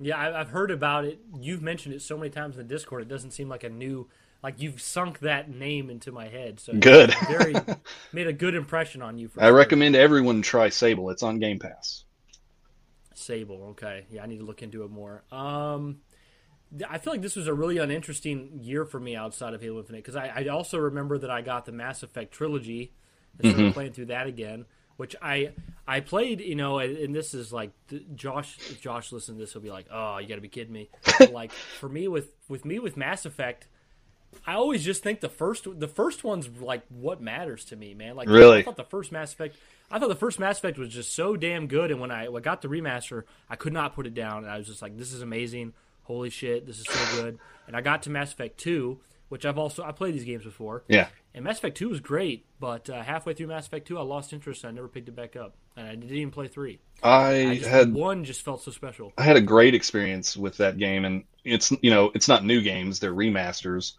Yeah, 0.00 0.16
I've 0.38 0.50
heard 0.50 0.70
about 0.70 1.04
it. 1.04 1.18
You've 1.40 1.62
mentioned 1.62 1.94
it 1.94 2.02
so 2.02 2.16
many 2.16 2.30
times 2.30 2.56
in 2.56 2.66
the 2.66 2.74
Discord. 2.74 3.02
It 3.02 3.08
doesn't 3.08 3.32
seem 3.32 3.48
like 3.48 3.64
a 3.64 3.68
new, 3.68 4.08
like 4.42 4.60
you've 4.60 4.80
sunk 4.80 5.20
that 5.20 5.50
name 5.50 5.90
into 5.90 6.12
my 6.12 6.28
head. 6.28 6.60
So 6.60 6.74
good. 6.74 7.12
very 7.28 7.54
made 8.12 8.28
a 8.28 8.32
good 8.32 8.54
impression 8.54 9.02
on 9.02 9.18
you. 9.18 9.30
I 9.36 9.46
sure. 9.46 9.54
recommend 9.54 9.96
everyone 9.96 10.42
try 10.42 10.68
Sable. 10.68 11.10
It's 11.10 11.22
on 11.22 11.40
Game 11.40 11.58
Pass. 11.58 12.04
Sable. 13.14 13.70
Okay, 13.70 14.06
yeah, 14.10 14.22
I 14.22 14.26
need 14.26 14.38
to 14.38 14.44
look 14.44 14.62
into 14.62 14.84
it 14.84 14.90
more. 14.90 15.24
Um, 15.32 15.98
I 16.88 16.98
feel 16.98 17.12
like 17.12 17.22
this 17.22 17.34
was 17.34 17.48
a 17.48 17.54
really 17.54 17.78
uninteresting 17.78 18.60
year 18.60 18.84
for 18.84 19.00
me 19.00 19.16
outside 19.16 19.54
of 19.54 19.60
Halo 19.62 19.78
Infinite 19.78 20.04
because 20.04 20.16
I, 20.16 20.28
I, 20.28 20.48
also 20.48 20.78
remember 20.78 21.16
that 21.18 21.30
I 21.30 21.40
got 21.40 21.64
the 21.64 21.72
Mass 21.72 22.02
Effect 22.02 22.32
trilogy 22.32 22.92
and 23.38 23.50
started 23.50 23.64
mm-hmm. 23.64 23.72
playing 23.72 23.92
through 23.92 24.06
that 24.06 24.26
again 24.26 24.66
which 24.98 25.14
I 25.22 25.52
I 25.86 26.00
played, 26.00 26.40
you 26.40 26.56
know, 26.56 26.80
and 26.80 27.14
this 27.14 27.32
is 27.32 27.52
like 27.52 27.70
Josh. 28.14 28.58
If 28.58 28.82
Josh 28.82 29.10
listens 29.12 29.38
to 29.38 29.40
this, 29.40 29.52
he'll 29.52 29.62
be 29.62 29.70
like, 29.70 29.86
"Oh, 29.90 30.18
you 30.18 30.28
got 30.28 30.34
to 30.34 30.40
be 30.42 30.48
kidding 30.48 30.72
me!" 30.72 30.90
like 31.30 31.52
for 31.52 31.88
me 31.88 32.08
with 32.08 32.32
with 32.48 32.64
me 32.64 32.80
with 32.80 32.96
Mass 32.96 33.24
Effect, 33.24 33.68
I 34.44 34.54
always 34.54 34.84
just 34.84 35.04
think 35.04 35.20
the 35.20 35.28
first 35.28 35.66
the 35.78 35.88
first 35.88 36.24
one's 36.24 36.48
like 36.60 36.82
what 36.88 37.22
matters 37.22 37.64
to 37.66 37.76
me, 37.76 37.94
man. 37.94 38.16
Like 38.16 38.28
really, 38.28 38.58
I 38.58 38.62
thought 38.64 38.76
the 38.76 38.84
first 38.84 39.12
Mass 39.12 39.32
Effect, 39.32 39.56
I 39.88 40.00
thought 40.00 40.08
the 40.08 40.16
first 40.16 40.40
Mass 40.40 40.58
Effect 40.58 40.78
was 40.78 40.88
just 40.88 41.14
so 41.14 41.36
damn 41.36 41.68
good, 41.68 41.92
and 41.92 42.00
when 42.00 42.10
I, 42.10 42.28
when 42.28 42.42
I 42.42 42.44
got 42.44 42.60
the 42.60 42.68
remaster, 42.68 43.22
I 43.48 43.54
could 43.54 43.72
not 43.72 43.94
put 43.94 44.04
it 44.04 44.14
down, 44.14 44.38
and 44.44 44.50
I 44.52 44.58
was 44.58 44.66
just 44.66 44.82
like, 44.82 44.98
"This 44.98 45.12
is 45.12 45.22
amazing! 45.22 45.74
Holy 46.02 46.30
shit, 46.30 46.66
this 46.66 46.80
is 46.80 46.86
so 46.86 47.22
good!" 47.22 47.38
And 47.68 47.76
I 47.76 47.82
got 47.82 48.02
to 48.02 48.10
Mass 48.10 48.32
Effect 48.32 48.58
two, 48.58 48.98
which 49.28 49.46
I've 49.46 49.58
also 49.58 49.84
I 49.84 49.92
played 49.92 50.14
these 50.14 50.24
games 50.24 50.42
before. 50.42 50.82
Yeah. 50.88 51.06
And 51.34 51.44
Mass 51.44 51.58
Effect 51.58 51.76
2 51.76 51.88
was 51.90 52.00
great, 52.00 52.46
but 52.58 52.88
uh, 52.90 53.02
halfway 53.02 53.34
through 53.34 53.48
Mass 53.48 53.66
Effect 53.66 53.86
2, 53.86 53.98
I 53.98 54.02
lost 54.02 54.32
interest 54.32 54.64
and 54.64 54.70
I 54.70 54.74
never 54.74 54.88
picked 54.88 55.08
it 55.08 55.16
back 55.16 55.36
up. 55.36 55.54
And 55.76 55.86
I 55.86 55.94
didn't 55.94 56.16
even 56.16 56.30
play 56.30 56.48
3. 56.48 56.78
I, 57.02 57.30
I 57.30 57.54
had 57.56 57.92
one 57.92 58.24
just 58.24 58.44
felt 58.44 58.62
so 58.62 58.70
special. 58.70 59.12
I 59.16 59.22
had 59.22 59.36
a 59.36 59.40
great 59.40 59.74
experience 59.74 60.36
with 60.36 60.56
that 60.56 60.78
game 60.78 61.04
and 61.04 61.24
it's 61.44 61.72
you 61.82 61.90
know, 61.90 62.10
it's 62.14 62.28
not 62.28 62.44
new 62.44 62.60
games, 62.60 63.00
they're 63.00 63.14
remasters. 63.14 63.92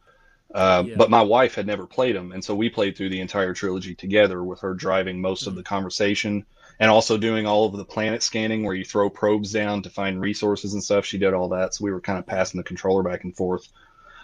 Uh, 0.54 0.84
yeah. 0.86 0.96
But 0.98 1.12
my 1.12 1.22
wife 1.22 1.56
had 1.56 1.68
never 1.68 1.86
played 1.86 2.16
them, 2.16 2.32
and 2.32 2.44
so 2.44 2.56
we 2.56 2.70
played 2.70 2.98
through 2.98 3.10
the 3.10 3.22
entire 3.22 3.54
trilogy 3.54 3.94
together 3.94 4.44
with 4.44 4.62
her 4.62 4.74
driving 4.74 5.22
most 5.22 5.42
mm-hmm. 5.42 5.50
of 5.50 5.56
the 5.56 5.64
conversation 5.64 6.44
and 6.80 6.90
also 6.90 7.18
doing 7.18 7.46
all 7.46 7.66
of 7.66 7.74
the 7.74 7.86
planet 7.86 8.24
scanning 8.24 8.64
where 8.64 8.74
you 8.74 8.86
throw 8.86 9.10
probes 9.10 9.52
down 9.52 9.84
to 9.84 9.90
find 9.90 10.20
resources 10.20 10.74
and 10.74 10.84
stuff. 10.84 11.06
She 11.06 11.18
did 11.18 11.34
all 11.34 11.50
that, 11.50 11.76
so 11.76 11.84
we 11.84 11.92
were 11.92 12.02
kind 12.02 12.18
of 12.18 12.26
passing 12.26 12.58
the 12.58 12.64
controller 12.64 13.04
back 13.04 13.26
and 13.26 13.36
forth. 13.36 13.68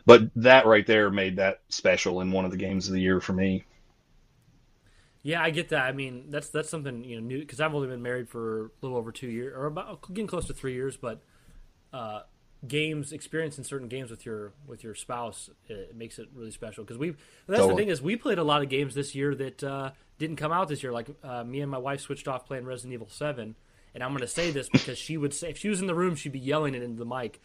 But 0.06 0.30
that 0.36 0.66
right 0.66 0.86
there 0.86 1.10
made 1.10 1.38
that 1.38 1.62
special 1.70 2.22
in 2.22 2.32
one 2.32 2.46
of 2.46 2.52
the 2.52 2.58
games 2.58 2.88
of 2.88 2.94
the 2.94 3.02
year 3.02 3.20
for 3.20 3.34
me. 3.34 3.66
Yeah, 5.24 5.42
I 5.42 5.50
get 5.50 5.70
that. 5.70 5.82
I 5.82 5.92
mean, 5.92 6.26
that's 6.30 6.50
that's 6.50 6.70
something 6.70 7.04
you 7.04 7.20
know 7.20 7.26
new 7.26 7.40
because 7.40 7.60
I've 7.60 7.74
only 7.74 7.88
been 7.88 8.04
married 8.04 8.30
for 8.30 8.66
a 8.66 8.70
little 8.84 8.98
over 8.98 9.12
two 9.12 9.28
years, 9.28 9.56
or 9.58 9.66
about 9.66 10.08
getting 10.10 10.28
close 10.28 10.46
to 10.46 10.54
three 10.54 10.74
years. 10.74 10.98
But 10.98 11.22
uh, 11.92 12.22
games, 12.68 13.12
experience 13.12 13.58
in 13.58 13.64
certain 13.64 13.88
games 13.88 14.12
with 14.12 14.24
your 14.24 14.54
with 14.68 14.84
your 14.84 14.94
spouse, 14.94 15.50
it 15.68 15.96
makes 15.96 16.20
it 16.20 16.30
really 16.36 16.52
special. 16.52 16.84
Because 16.84 17.00
we 17.00 17.16
that's 17.48 17.60
totally. 17.60 17.74
the 17.74 17.78
thing 17.78 17.90
is 17.90 18.02
we 18.04 18.16
played 18.16 18.38
a 18.38 18.44
lot 18.44 18.62
of 18.62 18.70
games 18.70 18.94
this 18.94 19.16
year 19.16 19.34
that 19.34 19.64
uh, 19.64 19.92
didn't 20.20 20.36
come 20.36 20.52
out 20.52 20.68
this 20.68 20.84
year. 20.84 20.92
Like 20.92 21.10
uh, 21.24 21.44
me 21.44 21.62
and 21.62 21.72
my 21.72 21.80
wife 21.80 22.02
switched 22.02 22.28
off 22.28 22.46
playing 22.46 22.66
Resident 22.66 22.94
Evil 22.94 23.10
Seven, 23.10 23.56
and 23.96 24.04
I'm 24.04 24.12
going 24.12 24.22
to 24.22 24.28
say 24.28 24.52
this 24.52 24.70
because 24.70 25.00
she 25.00 25.18
would 25.18 25.34
say 25.34 25.50
if 25.50 25.58
she 25.58 25.70
was 25.70 25.82
in 25.82 25.88
the 25.88 25.96
room, 25.96 26.16
she'd 26.16 26.34
be 26.34 26.40
yelling 26.40 26.76
it 26.76 26.84
into 26.84 27.00
the 27.00 27.06
mic. 27.06 27.42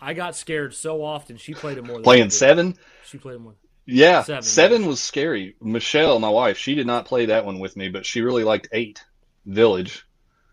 I 0.00 0.14
got 0.14 0.36
scared 0.36 0.74
so 0.74 1.04
often. 1.04 1.36
She 1.36 1.54
played 1.54 1.78
it 1.78 1.84
more. 1.84 1.96
Than 1.96 2.04
Playing 2.04 2.30
seven. 2.30 2.76
She 3.04 3.18
played 3.18 3.36
it 3.36 3.40
more. 3.40 3.54
Yeah, 3.86 4.22
seven, 4.22 4.42
seven 4.42 4.86
was 4.86 5.00
scary. 5.00 5.56
Michelle, 5.60 6.18
my 6.20 6.28
wife, 6.28 6.58
she 6.58 6.74
did 6.74 6.86
not 6.86 7.06
play 7.06 7.26
that 7.26 7.44
one 7.44 7.58
with 7.58 7.76
me, 7.76 7.88
but 7.88 8.06
she 8.06 8.20
really 8.20 8.44
liked 8.44 8.68
eight. 8.72 9.04
Village. 9.46 10.06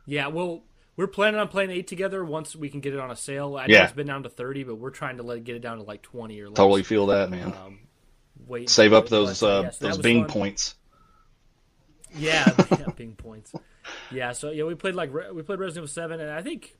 Yeah, 0.05 0.27
well, 0.27 0.63
we're 0.95 1.07
planning 1.07 1.39
on 1.39 1.49
playing 1.49 1.69
eight 1.69 1.87
together 1.87 2.23
once 2.23 2.55
we 2.55 2.69
can 2.69 2.79
get 2.79 2.93
it 2.93 2.99
on 2.99 3.11
a 3.11 3.15
sale. 3.15 3.57
I 3.57 3.67
know 3.67 3.73
yeah. 3.73 3.83
it's 3.83 3.93
been 3.93 4.07
down 4.07 4.23
to 4.23 4.29
thirty, 4.29 4.63
but 4.63 4.75
we're 4.75 4.89
trying 4.89 5.17
to 5.17 5.23
let 5.23 5.37
it 5.37 5.43
get 5.43 5.55
it 5.55 5.61
down 5.61 5.77
to 5.77 5.83
like 5.83 6.01
twenty 6.01 6.39
or 6.41 6.47
less. 6.47 6.55
Totally 6.55 6.83
feel 6.83 7.07
that, 7.07 7.29
man. 7.29 7.53
Um, 7.53 7.79
wait, 8.47 8.69
save 8.69 8.93
up 8.93 9.09
those 9.09 9.43
uh, 9.43 9.63
yeah, 9.65 9.69
so 9.71 9.87
those 9.87 9.97
Bing 9.97 10.23
fun. 10.23 10.29
points. 10.29 10.75
Yeah, 12.15 12.49
yeah, 12.71 12.87
Bing 12.95 13.15
points. 13.15 13.53
Yeah, 14.11 14.33
so 14.33 14.51
yeah, 14.51 14.65
we 14.65 14.75
played 14.75 14.95
like 14.95 15.13
we 15.13 15.43
played 15.43 15.59
Resident 15.59 15.77
Evil 15.77 15.87
Seven, 15.87 16.19
and 16.19 16.29
I 16.29 16.41
think 16.41 16.75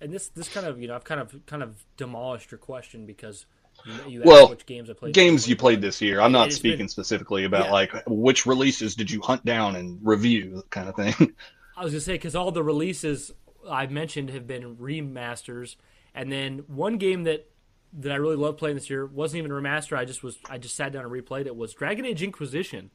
and 0.00 0.12
this 0.12 0.28
this 0.28 0.48
kind 0.48 0.66
of 0.66 0.80
you 0.80 0.88
know 0.88 0.94
I've 0.94 1.04
kind 1.04 1.20
of 1.20 1.34
kind 1.46 1.62
of 1.62 1.82
demolished 1.96 2.50
your 2.50 2.58
question 2.58 3.06
because 3.06 3.46
you, 3.84 3.94
you 4.08 4.22
well 4.24 4.48
which 4.48 4.66
games 4.66 4.90
I 4.90 4.92
played 4.92 5.14
games 5.14 5.48
you 5.48 5.56
played 5.56 5.80
this 5.80 6.00
year. 6.00 6.20
I'm 6.20 6.32
not 6.32 6.52
speaking 6.52 6.78
been, 6.78 6.88
specifically 6.88 7.44
about 7.44 7.66
yeah. 7.66 7.72
like 7.72 7.92
which 8.06 8.46
releases 8.46 8.94
did 8.94 9.10
you 9.10 9.20
hunt 9.20 9.44
down 9.44 9.76
and 9.76 9.98
review 10.02 10.62
kind 10.70 10.88
of 10.88 10.96
thing. 10.96 11.14
I 11.76 11.84
was 11.84 11.92
gonna 11.92 12.00
say 12.00 12.14
because 12.14 12.36
all 12.36 12.52
the 12.52 12.62
releases 12.62 13.32
I 13.68 13.86
mentioned 13.86 14.30
have 14.30 14.46
been 14.46 14.76
remasters, 14.76 15.76
and 16.14 16.30
then 16.30 16.64
one 16.66 16.98
game 16.98 17.24
that 17.24 17.48
that 17.94 18.12
I 18.12 18.16
really 18.16 18.36
loved 18.36 18.58
playing 18.58 18.76
this 18.76 18.90
year 18.90 19.06
wasn't 19.06 19.38
even 19.38 19.50
a 19.50 19.54
remaster. 19.54 19.96
I 19.96 20.04
just 20.04 20.22
was 20.22 20.38
I 20.48 20.58
just 20.58 20.76
sat 20.76 20.92
down 20.92 21.04
and 21.04 21.12
replayed 21.12 21.46
it 21.46 21.56
was 21.56 21.74
Dragon 21.74 22.04
Age 22.04 22.22
Inquisition, 22.22 22.90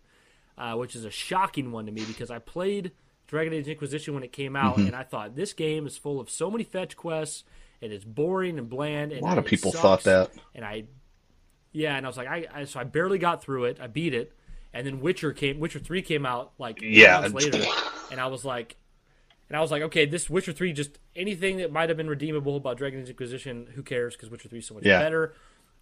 uh, 0.57 0.75
which 0.75 0.95
is 0.95 1.05
a 1.05 1.11
shocking 1.11 1.71
one 1.71 1.85
to 1.85 1.91
me 1.91 2.03
because 2.05 2.31
I 2.31 2.39
played 2.39 2.91
Dragon 3.29 3.53
Age 3.53 3.67
Inquisition 3.67 4.15
when 4.15 4.23
it 4.23 4.31
came 4.31 4.55
out, 4.55 4.77
mm-hmm. 4.77 4.87
and 4.87 4.95
I 4.95 5.03
thought 5.03 5.35
this 5.35 5.53
game 5.53 5.85
is 5.85 5.95
full 5.95 6.19
of 6.19 6.31
so 6.31 6.49
many 6.49 6.63
fetch 6.63 6.97
quests, 6.97 7.43
and 7.79 7.93
it's 7.93 8.03
boring 8.03 8.57
and 8.57 8.67
bland. 8.67 9.11
And 9.11 9.21
a 9.21 9.23
lot 9.23 9.37
of 9.37 9.45
people 9.45 9.71
sucks. 9.71 9.81
thought 9.81 10.03
that, 10.05 10.31
and 10.55 10.65
I, 10.65 10.85
yeah, 11.71 11.95
and 11.95 12.07
I 12.07 12.09
was 12.09 12.17
like, 12.17 12.27
I, 12.27 12.47
I, 12.51 12.63
so 12.65 12.79
I 12.79 12.85
barely 12.85 13.19
got 13.19 13.43
through 13.43 13.65
it. 13.65 13.79
I 13.79 13.85
beat 13.85 14.15
it, 14.15 14.35
and 14.73 14.87
then 14.87 14.99
Witcher 14.99 15.31
came. 15.31 15.59
Witcher 15.59 15.77
Three 15.77 16.01
came 16.01 16.25
out 16.25 16.53
like 16.57 16.79
yeah 16.81 17.21
months 17.21 17.45
later, 17.45 17.63
and 18.11 18.19
I 18.19 18.25
was 18.27 18.43
like, 18.43 18.77
and 19.47 19.55
I 19.55 19.61
was 19.61 19.69
like, 19.69 19.83
okay, 19.83 20.07
this 20.07 20.27
Witcher 20.27 20.51
Three, 20.51 20.73
just 20.73 20.97
anything 21.15 21.57
that 21.57 21.71
might 21.71 21.89
have 21.89 21.97
been 21.97 22.09
redeemable 22.09 22.57
about 22.57 22.77
Dragon 22.77 22.99
Age 22.99 23.09
Inquisition, 23.09 23.67
who 23.75 23.83
cares? 23.83 24.15
Because 24.15 24.31
Witcher 24.31 24.49
Three 24.49 24.59
is 24.59 24.65
so 24.65 24.73
much 24.73 24.85
yeah. 24.85 24.97
better. 24.97 25.35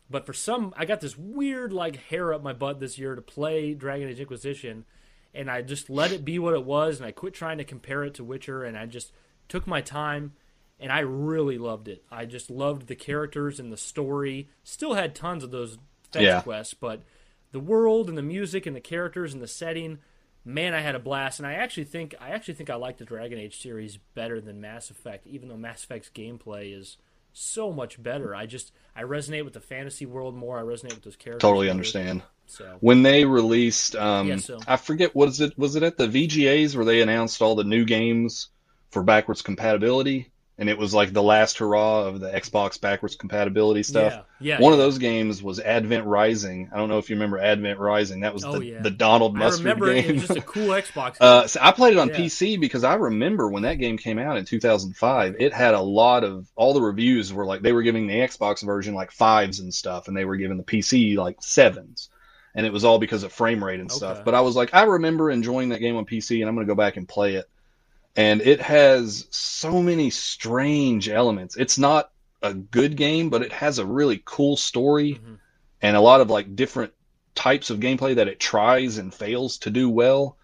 But 0.10 0.26
for 0.26 0.34
some, 0.34 0.74
I 0.76 0.84
got 0.84 1.00
this 1.00 1.18
weird 1.18 1.72
like 1.72 1.95
hair 1.95 2.34
up 2.34 2.43
my 2.43 2.52
butt 2.52 2.82
this 2.82 2.98
year 2.98 3.16
to 3.16 3.22
play 3.22 3.74
Dragon 3.74 4.10
Age 4.10 4.20
Inquisition 4.20 4.84
and 5.34 5.49
I 5.49 5.61
just 5.61 5.89
let 5.89 6.11
it 6.11 6.25
be 6.25 6.39
what 6.39 6.53
it 6.53 6.65
was, 6.65 6.97
and 6.97 7.05
I 7.05 7.11
quit 7.11 7.34
trying 7.34 7.57
to 7.57 7.63
compare 7.63 8.03
it 8.03 8.13
to 8.15 8.23
Witcher, 8.23 8.63
and 8.63 8.78
I 8.78 8.86
just 8.86 9.11
took 9.47 9.67
my 9.67 9.82
time, 9.82 10.34
and 10.80 10.91
I 10.91 10.99
really 10.99 11.57
loved 11.57 11.88
it. 11.88 12.03
I 12.11 12.25
just 12.25 12.49
loved 12.49 12.88
the 12.88 12.95
characters 12.95 13.59
and 13.59 13.71
the 13.71 13.78
story. 13.78 14.49
Still 14.63 14.93
had 14.93 15.15
tons 15.15 15.43
of 15.43 15.51
those 15.51 15.78
fetch 16.11 16.23
yeah. 16.23 16.41
quests, 16.41 16.73
but 16.73 17.03
the 17.51 17.59
world 17.59 18.09
and 18.09 18.17
the 18.17 18.23
music 18.23 18.65
and 18.65 18.75
the 18.75 18.82
characters 18.82 19.34
and 19.34 19.41
the 19.41 19.47
setting, 19.47 19.99
man, 20.43 20.73
I 20.73 20.82
had 20.82 20.95
a 20.95 20.99
blast. 20.99 21.39
And 21.39 21.47
I 21.47 21.53
actually 21.53 21.86
think 21.86 22.15
I 22.19 22.30
actually 22.30 22.55
think 22.55 22.69
I 22.69 22.75
like 22.75 22.97
the 22.97 23.05
Dragon 23.05 23.39
Age 23.39 23.59
series 23.61 23.97
better 24.15 24.41
than 24.41 24.61
Mass 24.61 24.89
Effect, 24.89 25.25
even 25.28 25.49
though 25.49 25.57
Mass 25.57 25.84
Effect's 25.84 26.11
gameplay 26.13 26.78
is 26.78 26.97
so 27.38 27.72
much 27.72 28.02
better. 28.02 28.36
I 28.36 28.46
just 28.46 28.72
I 28.96 29.04
resonate 29.04 29.46
with 29.46 29.54
the 29.54 29.60
fantasy 29.62 30.06
world 30.06 30.36
more. 30.36 30.58
I 30.58 30.64
resonate 30.64 30.96
with 30.96 31.04
those 31.04 31.16
characters. 31.16 31.42
Totally 31.42 31.70
understand. 31.70 32.24
So 32.48 32.78
when 32.80 33.04
they 33.04 33.26
released, 33.26 33.96
um, 33.96 34.28
yeah, 34.28 34.38
so. 34.38 34.60
I 34.68 34.78
forget 34.78 35.14
what 35.14 35.30
is 35.30 35.42
it? 35.42 35.58
Was 35.58 35.76
it 35.76 35.84
at 35.84 35.98
the 35.98 36.08
VGAs 36.08 36.76
where 36.76 36.86
they 36.86 37.02
announced 37.02 37.42
all 37.42 37.56
the 37.56 37.64
new 37.64 37.86
games 37.86 38.50
for 38.90 39.04
backwards 39.04 39.42
compatibility? 39.42 40.32
And 40.60 40.70
it 40.70 40.78
was 40.78 40.91
like 40.91 41.14
the 41.14 41.22
last 41.22 41.60
hurrah 41.60 42.05
of 42.05 42.20
the 42.20 42.32
Xbox 42.32 42.82
backwards 42.82 43.16
compatibility 43.16 43.84
stuff. 43.84 44.24
Yeah, 44.39 44.55
yeah 44.55 44.62
One 44.62 44.72
yeah. 44.72 44.80
of 44.80 44.80
those 44.80 44.97
games 44.97 45.43
was 45.43 45.60
Advent 45.60 46.05
Rising. 46.05 46.72
I 46.74 46.78
don't 46.78 46.89
know 46.89 46.97
if 46.97 47.12
you 47.12 47.16
remember 47.16 47.38
Advent 47.38 47.78
Rising. 47.78 48.22
That 48.22 48.34
was 48.34 48.43
oh, 48.43 48.58
the, 48.58 48.66
yeah. 48.66 48.82
the 48.82 48.89
Donald 48.89 49.36
Mustard 49.36 49.68
I 49.68 49.70
remember 49.70 49.93
game. 49.93 50.10
It 50.10 50.14
was 50.14 50.28
just 50.28 50.39
a 50.39 50.41
cool 50.41 50.68
Xbox. 50.70 51.18
uh, 51.22 51.45
so 51.45 51.60
I 51.62 51.72
played 51.74 51.93
it 51.93 51.99
on 51.99 52.10
PC 52.10 52.60
because 52.60 52.84
I 52.84 52.95
remember 52.95 53.47
when 53.49 53.64
that 53.64 53.76
game 53.76 53.97
came 53.97 54.18
out 54.18 54.38
in 54.38 54.45
2005. 54.45 55.36
It 55.39 55.53
had 55.53 55.76
a 55.76 55.82
lot 55.82 56.24
of 56.24 56.47
all 56.55 56.74
the 56.74 56.82
reviews 56.82 57.32
were 57.32 57.45
like 57.45 57.62
they 57.62 57.72
were 57.72 57.84
giving 57.84 58.08
the 58.08 58.16
Xbox 58.16 58.66
version 58.66 58.95
like 58.95 59.12
fives 59.12 59.60
and 59.60 59.72
stuff, 59.72 60.08
and 60.08 60.18
they 60.18 60.26
were 60.26 60.38
giving 60.38 60.58
the 60.58 60.64
PC 60.64 61.18
like 61.18 61.38
sevens 61.41 62.10
and 62.58 62.66
it 62.66 62.74
was 62.74 62.84
all 62.84 62.97
because 62.97 63.22
of 63.22 63.32
frame 63.32 63.64
rate 63.64 63.80
and 63.80 63.91
stuff. 63.91 64.26
But 64.26 64.34
I 64.34 64.41
was 64.41 64.55
like, 64.55 64.74
I 64.74 64.84
remember 64.84 65.30
enjoying 65.30 65.70
that 65.70 65.80
game 65.80 65.95
on 65.95 66.08
PC, 66.08 66.39
and 66.39 66.49
I'm 66.49 66.55
going 66.55 66.66
to 66.66 66.72
go 66.72 66.76
back 66.76 66.97
and 66.97 67.08
play 67.08 67.36
it. 67.36 67.47
And 68.18 68.41
it 68.41 68.59
has 68.61 69.28
so 69.30 69.82
many 69.82 70.09
strange 70.09 71.07
elements. 71.07 71.55
It's 71.55 71.78
not 71.78 72.11
a 72.41 72.53
good 72.53 72.97
game, 72.97 73.30
but 73.30 73.43
it 73.43 73.51
has 73.51 73.78
a 73.78 73.86
really 73.86 74.22
cool 74.26 74.57
story 74.57 75.13
mm-hmm. 75.13 75.36
and 75.84 75.95
a 75.95 76.01
lot 76.01 76.20
of 76.20 76.30
like 76.30 76.55
different 76.55 76.93
types 77.36 77.70
of 77.70 77.80
gameplay 77.80 78.15
that 78.15 78.28
it 78.28 78.39
tries 78.39 78.97
and 78.97 79.13
fails 79.13 79.59
to 79.59 79.70
do 79.70 79.88
well. 79.89 80.36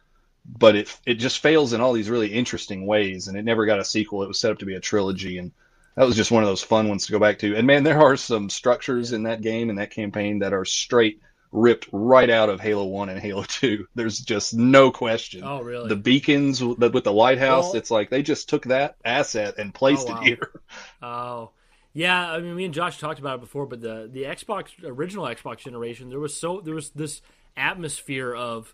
But 0.45 0.75
it 0.75 0.99
it 1.05 1.15
just 1.15 1.39
fails 1.39 1.73
in 1.73 1.81
all 1.81 1.93
these 1.93 2.09
really 2.09 2.31
interesting 2.31 2.85
ways, 2.85 3.27
and 3.27 3.37
it 3.37 3.45
never 3.45 3.65
got 3.65 3.79
a 3.79 3.85
sequel. 3.85 4.23
It 4.23 4.27
was 4.27 4.39
set 4.39 4.51
up 4.51 4.59
to 4.59 4.65
be 4.65 4.75
a 4.75 4.81
trilogy, 4.81 5.37
and 5.37 5.51
that 5.95 6.05
was 6.05 6.17
just 6.17 6.31
one 6.31 6.43
of 6.43 6.49
those 6.49 6.61
fun 6.61 6.89
ones 6.89 7.05
to 7.05 7.13
go 7.13 7.19
back 7.19 7.39
to. 7.39 7.55
And 7.55 7.65
man, 7.65 7.83
there 7.83 8.01
are 8.01 8.17
some 8.17 8.49
structures 8.49 9.13
in 9.13 9.23
that 9.23 9.41
game 9.41 9.69
and 9.69 9.79
that 9.79 9.91
campaign 9.91 10.39
that 10.39 10.53
are 10.53 10.65
straight 10.65 11.21
ripped 11.53 11.87
right 11.91 12.29
out 12.29 12.49
of 12.49 12.59
Halo 12.59 12.83
One 12.85 13.09
and 13.09 13.19
Halo 13.19 13.43
Two. 13.47 13.87
There's 13.95 14.19
just 14.19 14.53
no 14.53 14.91
question. 14.91 15.43
Oh, 15.43 15.61
really? 15.61 15.87
The 15.87 15.95
beacons 15.95 16.63
with 16.63 16.79
the, 16.79 16.89
with 16.89 17.03
the 17.05 17.13
lighthouse, 17.13 17.65
Well- 17.65 17.75
it's 17.75 17.91
like 17.91 18.09
they 18.09 18.23
just 18.23 18.49
took 18.49 18.65
that 18.65 18.95
asset 19.05 19.55
and 19.57 19.73
placed 19.73 20.09
Oh, 20.09 20.13
wow. 20.13 20.21
it 20.21 20.25
here. 20.25 20.51
Oh, 21.01 21.51
yeah. 21.93 22.31
I 22.31 22.39
mean, 22.39 22.55
me 22.55 22.65
and 22.65 22.73
Josh 22.73 22.99
talked 22.99 23.19
about 23.19 23.35
it 23.35 23.41
before, 23.41 23.65
but 23.67 23.81
the 23.81 24.09
the 24.11 24.23
Xbox 24.23 24.69
original 24.83 25.25
Xbox 25.25 25.59
generation, 25.59 26.09
there 26.09 26.19
was 26.19 26.35
so 26.35 26.59
there 26.59 26.75
was 26.75 26.89
this 26.89 27.21
atmosphere 27.55 28.33
of 28.33 28.73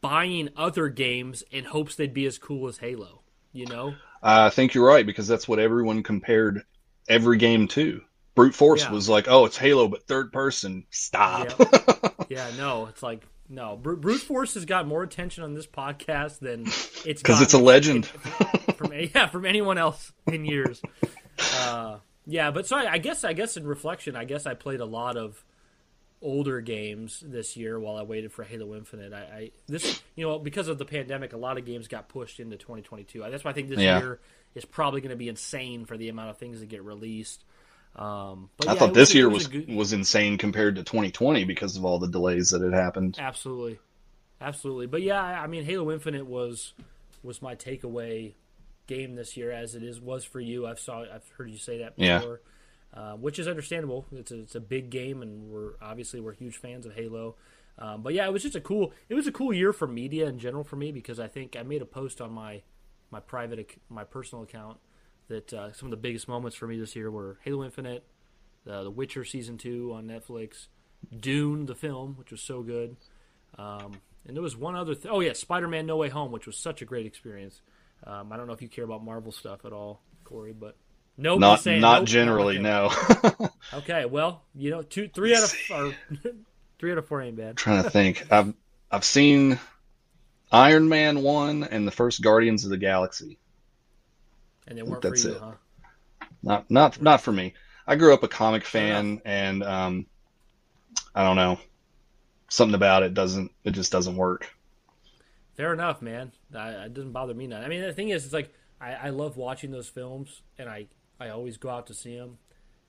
buying 0.00 0.48
other 0.56 0.88
games 0.88 1.42
in 1.50 1.64
hopes 1.64 1.96
they'd 1.96 2.14
be 2.14 2.26
as 2.26 2.38
cool 2.38 2.68
as 2.68 2.78
Halo. 2.78 3.20
You 3.52 3.66
know? 3.66 3.94
I 4.22 4.50
think 4.50 4.74
you're 4.74 4.86
right 4.86 5.06
because 5.06 5.26
that's 5.28 5.48
what 5.48 5.58
everyone 5.58 6.02
compared 6.02 6.62
every 7.08 7.38
game 7.38 7.68
to. 7.68 8.02
Brute 8.36 8.54
Force 8.54 8.84
Yeah. 8.84 8.92
was 8.92 9.08
like, 9.08 9.26
oh, 9.28 9.46
it's 9.46 9.56
Halo, 9.56 9.88
but 9.88 10.06
third 10.06 10.32
person. 10.32 10.84
Stop. 10.90 11.48
Yeah, 12.28 12.50
no, 12.58 12.86
it's 12.86 13.04
like 13.04 13.22
no. 13.48 13.76
Bru- 13.76 13.98
Brute 13.98 14.20
Force 14.20 14.54
has 14.54 14.64
got 14.64 14.84
more 14.88 15.04
attention 15.04 15.44
on 15.44 15.54
this 15.54 15.66
podcast 15.66 16.40
than 16.40 16.62
it's 17.08 17.22
Because 17.22 17.40
it's 17.40 17.52
a 17.54 17.58
legend. 17.58 18.06
from 18.76 18.92
yeah 19.14 19.28
from 19.28 19.44
anyone 19.46 19.78
else 19.78 20.12
in 20.26 20.44
years. 20.44 20.82
Uh, 21.60 21.98
yeah, 22.26 22.50
but 22.50 22.66
so 22.66 22.76
I, 22.76 22.94
I 22.94 22.98
guess 22.98 23.22
I 23.22 23.32
guess 23.32 23.56
in 23.56 23.64
reflection, 23.64 24.16
I 24.16 24.24
guess 24.24 24.44
I 24.44 24.54
played 24.54 24.80
a 24.80 24.84
lot 24.84 25.16
of 25.16 25.44
older 26.20 26.60
games 26.60 27.22
this 27.24 27.56
year 27.56 27.78
while 27.78 27.96
I 27.96 28.02
waited 28.02 28.32
for 28.32 28.42
Halo 28.42 28.74
Infinite. 28.74 29.12
I, 29.12 29.18
I 29.20 29.50
this 29.68 30.02
you 30.16 30.26
know 30.26 30.40
because 30.40 30.66
of 30.66 30.78
the 30.78 30.84
pandemic, 30.84 31.32
a 31.32 31.36
lot 31.36 31.58
of 31.58 31.64
games 31.64 31.86
got 31.86 32.08
pushed 32.08 32.40
into 32.40 32.56
2022. 32.56 33.24
That's 33.30 33.44
why 33.44 33.52
I 33.52 33.54
think 33.54 33.68
this 33.68 33.78
Yeah. 33.78 34.00
year 34.00 34.20
is 34.56 34.64
probably 34.64 35.00
going 35.00 35.10
to 35.10 35.16
be 35.16 35.28
insane 35.28 35.84
for 35.84 35.96
the 35.96 36.08
amount 36.08 36.30
of 36.30 36.38
things 36.38 36.58
that 36.58 36.66
get 36.68 36.82
released. 36.82 37.44
Um, 37.96 38.50
but 38.58 38.68
I 38.68 38.72
yeah, 38.74 38.78
thought 38.78 38.94
this 38.94 39.14
year 39.14 39.28
was 39.28 39.48
good- 39.48 39.68
was 39.74 39.92
insane 39.94 40.36
compared 40.38 40.76
to 40.76 40.84
2020 40.84 41.44
because 41.44 41.76
of 41.76 41.84
all 41.84 41.98
the 41.98 42.08
delays 42.08 42.50
that 42.50 42.60
had 42.60 42.74
happened. 42.74 43.16
Absolutely, 43.18 43.78
absolutely. 44.40 44.86
But 44.86 45.02
yeah, 45.02 45.22
I 45.22 45.46
mean, 45.46 45.64
Halo 45.64 45.90
Infinite 45.90 46.26
was 46.26 46.74
was 47.22 47.40
my 47.40 47.54
takeaway 47.54 48.34
game 48.86 49.14
this 49.14 49.36
year, 49.36 49.50
as 49.50 49.74
it 49.74 49.82
is 49.82 50.00
was 50.00 50.24
for 50.24 50.40
you. 50.40 50.66
I've 50.66 50.78
saw, 50.78 51.02
I've 51.02 51.26
heard 51.36 51.50
you 51.50 51.58
say 51.58 51.78
that 51.78 51.94
Yeah. 51.96 52.18
before, 52.18 52.40
uh, 52.94 53.14
which 53.14 53.38
is 53.38 53.48
understandable. 53.48 54.06
It's 54.12 54.30
a, 54.30 54.40
it's 54.40 54.54
a 54.54 54.60
big 54.60 54.90
game, 54.90 55.22
and 55.22 55.50
we're 55.50 55.72
obviously 55.80 56.20
we're 56.20 56.34
huge 56.34 56.58
fans 56.58 56.84
of 56.86 56.94
Halo. 56.94 57.34
Um, 57.78 58.02
but 58.02 58.12
yeah, 58.14 58.26
it 58.26 58.32
was 58.32 58.42
just 58.42 58.54
a 58.56 58.60
cool. 58.60 58.92
It 59.08 59.14
was 59.14 59.26
a 59.26 59.32
cool 59.32 59.52
year 59.54 59.72
for 59.72 59.86
media 59.86 60.26
in 60.28 60.38
general 60.38 60.64
for 60.64 60.76
me 60.76 60.92
because 60.92 61.18
I 61.18 61.28
think 61.28 61.56
I 61.56 61.62
made 61.62 61.80
a 61.82 61.86
post 61.86 62.20
on 62.20 62.30
my 62.32 62.62
my 63.10 63.20
private 63.20 63.70
my 63.88 64.04
personal 64.04 64.42
account 64.44 64.78
that 65.28 65.52
uh, 65.52 65.72
some 65.72 65.86
of 65.86 65.90
the 65.90 65.96
biggest 65.96 66.28
moments 66.28 66.56
for 66.56 66.66
me 66.66 66.78
this 66.78 66.94
year 66.96 67.10
were 67.10 67.38
Halo 67.44 67.64
Infinite, 67.64 68.04
uh, 68.68 68.82
The 68.84 68.90
Witcher 68.90 69.24
season 69.24 69.58
two 69.58 69.92
on 69.94 70.06
Netflix, 70.06 70.66
Dune 71.18 71.66
the 71.66 71.74
film, 71.74 72.14
which 72.18 72.30
was 72.30 72.40
so 72.40 72.62
good, 72.62 72.96
um, 73.58 73.92
and 74.26 74.36
there 74.36 74.42
was 74.42 74.56
one 74.56 74.74
other. 74.76 74.94
Th- 74.94 75.06
oh 75.10 75.20
yeah, 75.20 75.32
Spider 75.32 75.68
Man 75.68 75.86
No 75.86 75.96
Way 75.96 76.08
Home, 76.08 76.32
which 76.32 76.46
was 76.46 76.56
such 76.56 76.82
a 76.82 76.84
great 76.84 77.06
experience. 77.06 77.60
Um, 78.04 78.32
I 78.32 78.36
don't 78.36 78.46
know 78.46 78.52
if 78.52 78.62
you 78.62 78.68
care 78.68 78.84
about 78.84 79.04
Marvel 79.04 79.32
stuff 79.32 79.64
at 79.64 79.72
all, 79.72 80.00
Corey, 80.24 80.52
but 80.52 80.76
nope, 81.16 81.40
Not 81.40 81.60
saying 81.60 81.80
not 81.80 82.00
nope, 82.00 82.08
generally, 82.08 82.58
no. 82.58 82.90
Okay, 83.74 84.04
well, 84.04 84.42
you 84.54 84.70
know, 84.70 84.82
two, 84.82 85.08
three 85.08 85.34
out 85.34 85.42
of 85.42 85.54
or, 85.70 85.94
three 86.78 86.92
out 86.92 86.98
of 86.98 87.06
four 87.08 87.20
ain't 87.22 87.36
bad. 87.36 87.56
trying 87.56 87.82
to 87.82 87.90
think. 87.90 88.30
I've 88.30 88.54
I've 88.90 89.04
seen 89.04 89.58
Iron 90.52 90.88
Man 90.88 91.22
one 91.22 91.64
and 91.64 91.86
the 91.86 91.90
first 91.90 92.22
Guardians 92.22 92.64
of 92.64 92.70
the 92.70 92.76
Galaxy. 92.78 93.38
And 94.68 94.76
they 94.78 94.82
weren't 94.82 95.02
That's 95.02 95.22
for 95.22 95.28
you, 95.28 95.34
it. 95.34 95.40
huh? 95.40 95.52
Not 96.42 96.70
not 96.70 97.00
not 97.00 97.20
for 97.20 97.32
me. 97.32 97.54
I 97.86 97.96
grew 97.96 98.12
up 98.12 98.22
a 98.22 98.28
comic 98.28 98.64
fan, 98.64 99.20
and 99.24 99.62
um, 99.62 100.06
I 101.14 101.22
don't 101.24 101.36
know, 101.36 101.58
something 102.48 102.74
about 102.74 103.02
it 103.02 103.14
doesn't. 103.14 103.52
It 103.64 103.72
just 103.72 103.92
doesn't 103.92 104.16
work. 104.16 104.48
Fair 105.56 105.72
enough, 105.72 106.02
man. 106.02 106.32
I, 106.54 106.70
it 106.86 106.94
doesn't 106.94 107.12
bother 107.12 107.34
me 107.34 107.46
none. 107.46 107.62
I 107.62 107.68
mean, 107.68 107.82
the 107.82 107.92
thing 107.92 108.10
is, 108.10 108.24
it's 108.24 108.34
like 108.34 108.52
I, 108.80 108.92
I 108.94 109.08
love 109.10 109.36
watching 109.36 109.70
those 109.70 109.88
films, 109.88 110.42
and 110.58 110.68
I 110.68 110.86
I 111.18 111.30
always 111.30 111.56
go 111.56 111.70
out 111.70 111.86
to 111.88 111.94
see 111.94 112.16
them. 112.16 112.38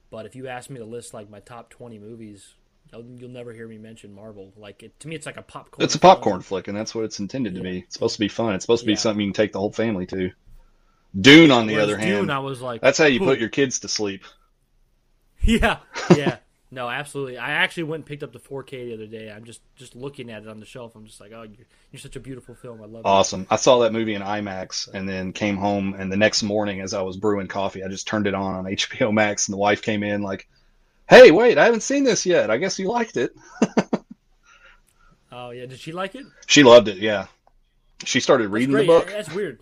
But 0.10 0.26
if 0.26 0.36
you 0.36 0.48
ask 0.48 0.70
me 0.70 0.80
to 0.80 0.86
list 0.86 1.14
like 1.14 1.30
my 1.30 1.40
top 1.40 1.70
twenty 1.70 2.00
movies, 2.00 2.56
you'll, 2.92 3.06
you'll 3.20 3.30
never 3.30 3.54
hear 3.54 3.68
me 3.68 3.78
mention 3.78 4.14
Marvel. 4.14 4.52
Like 4.58 4.84
it, 4.84 5.00
to 5.02 5.08
me, 5.08 5.16
it's 5.16 5.26
like 5.26 5.38
a 5.38 5.42
popcorn. 5.42 5.86
It's 5.86 5.96
a 5.96 6.00
film. 6.00 6.16
popcorn 6.16 6.42
flick, 6.42 6.68
and 6.68 6.78
that's 6.78 6.94
what 6.94 7.06
it's 7.06 7.20
intended 7.20 7.56
to 7.56 7.62
Yeah. 7.62 7.64
be. 7.64 7.80
It's 7.80 7.94
supposed 7.94 8.16
to 8.16 8.20
be 8.20 8.30
fun. 8.30 8.56
It's 8.56 8.64
supposed 8.64 8.82
to 8.84 8.88
be 8.88 8.94
Yeah. 8.94 8.98
something 8.98 9.22
you 9.22 9.28
can 9.28 9.34
take 9.34 9.54
the 9.54 9.60
whole 9.60 9.72
family 9.72 10.06
to. 10.08 10.32
Dune, 11.20 11.52
on 11.52 11.68
the 11.68 11.74
Whereas 11.76 11.90
other 11.90 11.98
Dune, 11.98 12.08
hand, 12.08 12.32
I 12.32 12.40
was 12.40 12.62
like, 12.62 12.82
that's 12.82 12.98
how 12.98 13.06
you 13.06 13.22
"Ooh." 13.22 13.26
put 13.26 13.40
your 13.40 13.50
kids 13.50 13.80
to 13.80 13.88
sleep. 13.88 14.24
Yeah, 15.40 15.78
yeah. 16.16 16.38
No, 16.72 16.90
absolutely. 16.90 17.38
I 17.38 17.52
actually 17.52 17.84
went 17.84 18.02
and 18.02 18.06
picked 18.06 18.22
up 18.22 18.34
the 18.34 18.40
4K 18.40 18.70
the 18.88 18.94
other 18.96 19.06
day. 19.08 19.32
I'm 19.32 19.46
just 19.46 19.62
just 19.78 19.96
looking 19.96 20.30
at 20.30 20.42
it 20.44 20.50
on 20.50 20.60
the 20.60 20.66
shelf. 20.66 20.94
I'm 20.94 21.06
just 21.06 21.22
like, 21.22 21.32
oh, 21.32 21.44
you're, 21.44 21.66
you're 21.94 22.00
such 22.02 22.18
a 22.18 22.20
beautiful 22.20 22.54
film. 22.54 22.82
I 22.82 22.86
love 22.86 23.06
it. 23.06 23.08
Awesome. 23.08 23.48
I 23.50 23.56
saw 23.56 23.80
that 23.80 23.94
movie 23.94 24.14
in 24.16 24.22
IMAX 24.22 24.90
and 24.94 25.08
then 25.08 25.32
came 25.32 25.56
home 25.56 25.96
and 25.98 26.12
the 26.12 26.18
next 26.18 26.44
morning 26.44 26.82
as 26.82 26.94
I 26.94 27.02
was 27.04 27.16
brewing 27.16 27.48
coffee, 27.48 27.82
I 27.82 27.88
just 27.88 28.08
turned 28.08 28.28
it 28.28 28.34
on 28.34 28.56
on 28.56 28.66
HBO 28.66 29.14
Max 29.14 29.48
and 29.48 29.54
the 29.54 29.58
wife 29.58 29.82
came 29.82 30.04
in 30.04 30.22
like, 30.22 30.50
"Hey, 31.08 31.32
wait, 31.32 31.58
I 31.58 31.64
haven't 31.64 31.84
seen 31.84 32.04
this 32.04 32.26
yet. 32.26 32.52
I 32.52 32.58
guess 32.58 32.78
you 32.78 32.90
liked 32.90 33.16
it." 33.16 33.34
Oh 35.32 35.52
yeah, 35.52 35.66
did 35.66 35.80
she 35.80 35.92
like 35.92 36.16
it? 36.16 36.26
She 36.48 36.64
loved 36.64 36.88
it, 36.88 36.98
yeah. 36.98 37.28
She 38.04 38.20
started 38.20 38.50
reading 38.50 38.76
the 38.76 38.86
book. 38.86 39.08
That's 39.08 39.32
weird. 39.32 39.60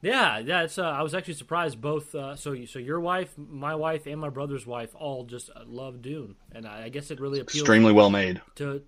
Yeah, 0.00 0.38
yeah. 0.38 0.62
It's. 0.62 0.78
Uh, 0.78 0.84
I 0.84 1.02
was 1.02 1.14
actually 1.14 1.34
surprised. 1.34 1.80
Both. 1.80 2.14
Uh, 2.14 2.36
so, 2.36 2.52
you, 2.52 2.66
so 2.66 2.78
your 2.78 3.00
wife, 3.00 3.34
my 3.36 3.74
wife, 3.74 4.06
and 4.06 4.20
my 4.20 4.28
brother's 4.28 4.64
wife 4.66 4.94
all 4.94 5.24
just 5.24 5.50
uh, 5.50 5.62
love 5.66 6.02
Dune, 6.02 6.36
and 6.52 6.66
I, 6.66 6.84
I 6.84 6.88
guess 6.88 7.10
it 7.10 7.20
really 7.20 7.40
appeals 7.40 7.62
Extremely 7.62 7.92
well 7.92 8.10
made. 8.10 8.40
to. 8.56 8.82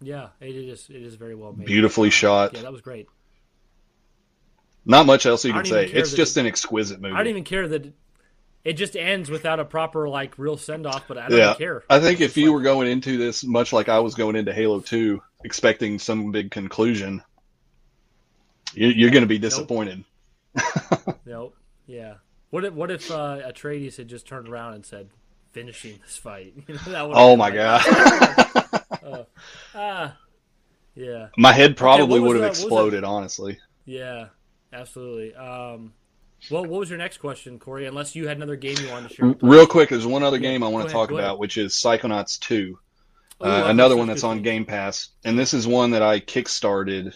Yeah, 0.00 0.28
it 0.40 0.54
is. 0.54 0.88
It 0.88 1.02
is 1.02 1.16
very 1.16 1.34
well 1.34 1.52
made. 1.52 1.66
Beautifully 1.66 2.10
shot. 2.10 2.54
Yeah, 2.54 2.62
that 2.62 2.72
was 2.72 2.80
great. 2.80 3.08
Not 4.86 5.04
much 5.06 5.26
else 5.26 5.44
you 5.44 5.52
can 5.52 5.64
say. 5.64 5.86
It's 5.86 6.14
just 6.14 6.36
it- 6.36 6.40
an 6.40 6.46
exquisite 6.46 7.00
movie. 7.00 7.14
I 7.14 7.18
don't 7.18 7.26
even 7.28 7.44
care 7.44 7.68
that 7.68 7.86
it, 7.86 7.94
it 8.64 8.72
just 8.74 8.96
ends 8.96 9.30
without 9.30 9.60
a 9.60 9.64
proper 9.64 10.08
like 10.08 10.38
real 10.38 10.56
send 10.56 10.86
off. 10.86 11.04
But 11.08 11.18
I 11.18 11.28
don't 11.28 11.38
yeah, 11.38 11.54
care. 11.54 11.82
I 11.90 11.98
think 12.00 12.20
It's 12.20 12.32
if 12.32 12.36
you 12.36 12.46
like- 12.46 12.54
were 12.54 12.62
going 12.62 12.88
into 12.88 13.18
this 13.18 13.44
much 13.44 13.72
like 13.72 13.88
I 13.88 13.98
was 13.98 14.14
going 14.14 14.36
into 14.36 14.52
Halo 14.54 14.80
2, 14.80 15.20
expecting 15.44 15.98
some 15.98 16.30
big 16.32 16.50
conclusion, 16.50 17.22
you, 18.72 18.88
you're 18.88 19.10
going 19.10 19.22
to 19.22 19.28
be 19.28 19.38
disappointed. 19.38 19.98
Nope. 19.98 20.06
Yeah. 21.86 22.14
What 22.50 22.64
if 22.64 22.72
what 22.74 22.90
if 22.90 23.10
uh, 23.10 23.38
Atreides 23.46 23.96
had 23.96 24.08
just 24.08 24.26
turned 24.26 24.48
around 24.48 24.74
and 24.74 24.86
said, 24.86 25.08
"Finishing 25.52 25.98
this 26.04 26.16
fight"? 26.16 26.54
You 26.68 26.74
know, 26.74 26.80
that 26.86 27.10
Oh 27.14 27.36
my 27.36 27.46
like, 27.50 27.54
god. 27.54 29.26
Ah. 29.74 30.16
Yeah. 30.94 31.28
My 31.36 31.52
head 31.52 31.76
probably 31.76 32.20
was 32.20 32.28
would 32.34 32.36
have 32.36 32.42
that- 32.42 32.46
what 32.46 32.50
was 32.50 32.58
that- 32.60 32.64
exploded, 32.66 33.04
honestly. 33.04 33.58
Yeah. 33.86 34.26
Absolutely. 34.72 35.34
Um. 35.34 35.92
Well, 36.50 36.62
what 36.64 36.80
was 36.80 36.88
your 36.88 36.98
next 36.98 37.18
question, 37.18 37.58
Corey? 37.58 37.86
Unless 37.86 38.14
you 38.16 38.26
had 38.26 38.36
another 38.38 38.56
game 38.56 38.76
you 38.80 38.88
wanted 38.88 39.10
to 39.10 39.14
share. 39.14 39.34
Real 39.42 39.66
quick, 39.66 39.90
there's 39.90 40.06
one 40.06 40.22
other 40.22 40.38
game 40.38 40.62
I 40.62 40.68
want 40.68 40.86
to 40.88 40.92
talk 40.92 41.10
ahead. 41.10 41.22
about, 41.22 41.38
which 41.38 41.58
is 41.58 41.74
Psychonauts 41.74 42.38
2. 42.40 42.78
Oh, 43.42 43.50
Uh, 43.50 43.68
another 43.68 43.94
one 43.96 44.06
that's 44.08 44.24
on. 44.24 44.40
Game 44.40 44.64
Pass, 44.64 45.08
and 45.24 45.38
this 45.38 45.52
is 45.52 45.66
one 45.66 45.90
that 45.90 46.02
I 46.02 46.18
kickstarted 46.20 47.12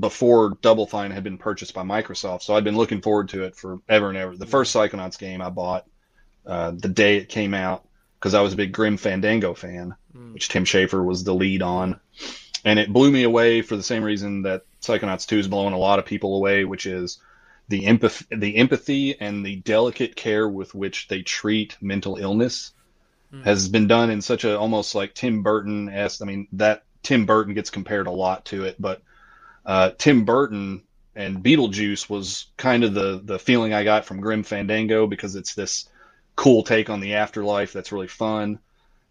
before 0.00 0.56
Double 0.60 0.86
Fine 0.86 1.10
had 1.12 1.24
been 1.24 1.38
purchased 1.38 1.74
by 1.74 1.82
Microsoft. 1.82 2.42
So 2.42 2.54
I'd 2.54 2.64
been 2.64 2.76
looking 2.76 3.00
forward 3.00 3.30
to 3.30 3.44
it 3.44 3.56
forever 3.56 4.08
and 4.08 4.18
ever. 4.18 4.36
The 4.36 4.46
first 4.46 4.74
Psychonauts 4.74 5.18
game 5.18 5.40
I 5.40 5.50
bought 5.50 5.86
uh, 6.46 6.72
the 6.72 6.88
day 6.88 7.16
it 7.16 7.28
came 7.28 7.54
out 7.54 7.86
because 8.18 8.34
I 8.34 8.40
was 8.40 8.52
a 8.52 8.56
big 8.56 8.72
Grim 8.72 8.96
Fandango 8.96 9.54
fan, 9.54 9.94
Mm. 10.16 10.32
which 10.32 10.48
Tim 10.48 10.64
Schafer 10.64 11.04
was 11.04 11.22
the 11.22 11.34
lead 11.34 11.62
on, 11.62 12.00
and 12.64 12.78
it 12.78 12.92
blew 12.92 13.10
me 13.12 13.22
away 13.24 13.60
for 13.62 13.76
the 13.76 13.82
same 13.82 14.02
reason 14.02 14.42
that 14.42 14.62
Psychonauts 14.80 15.26
2 15.26 15.38
is 15.38 15.48
blowing 15.48 15.74
a 15.74 15.78
lot 15.78 15.98
of 15.98 16.06
people 16.06 16.34
away, 16.36 16.64
which 16.64 16.86
is 16.86 17.18
the 17.68 17.84
empathy, 17.86 18.24
the 18.34 18.56
empathy 18.56 19.20
and 19.20 19.44
the 19.44 19.56
delicate 19.56 20.16
care 20.16 20.48
with 20.48 20.74
which 20.74 21.06
they 21.08 21.22
treat 21.22 21.76
mental 21.80 22.16
illness 22.16 22.72
Mm. 23.32 23.44
has 23.44 23.68
been 23.68 23.86
done 23.86 24.08
in 24.08 24.22
such 24.22 24.44
a 24.44 24.58
almost 24.58 24.94
like 24.94 25.12
Tim 25.14 25.42
Burton 25.42 25.90
esque. 25.90 26.22
I 26.22 26.24
mean, 26.24 26.48
that 26.52 26.84
Tim 27.02 27.26
Burton 27.26 27.52
gets 27.52 27.68
compared 27.68 28.06
a 28.06 28.10
lot 28.10 28.46
to 28.46 28.64
it, 28.64 28.76
but 28.80 29.02
uh, 29.66 29.90
Tim 29.98 30.24
Burton 30.24 30.82
and 31.14 31.42
Beetlejuice 31.42 32.08
was 32.08 32.46
kind 32.56 32.84
of 32.84 32.94
the 32.94 33.20
the 33.24 33.38
feeling 33.38 33.74
I 33.74 33.84
got 33.84 34.04
from 34.04 34.20
Grim 34.20 34.42
Fandango 34.42 35.06
because 35.06 35.34
it's 35.36 35.54
this 35.54 35.88
cool 36.36 36.62
take 36.62 36.88
on 36.90 37.00
the 37.00 37.14
afterlife 37.14 37.72
that's 37.72 37.90
really 37.92 38.08
fun, 38.08 38.58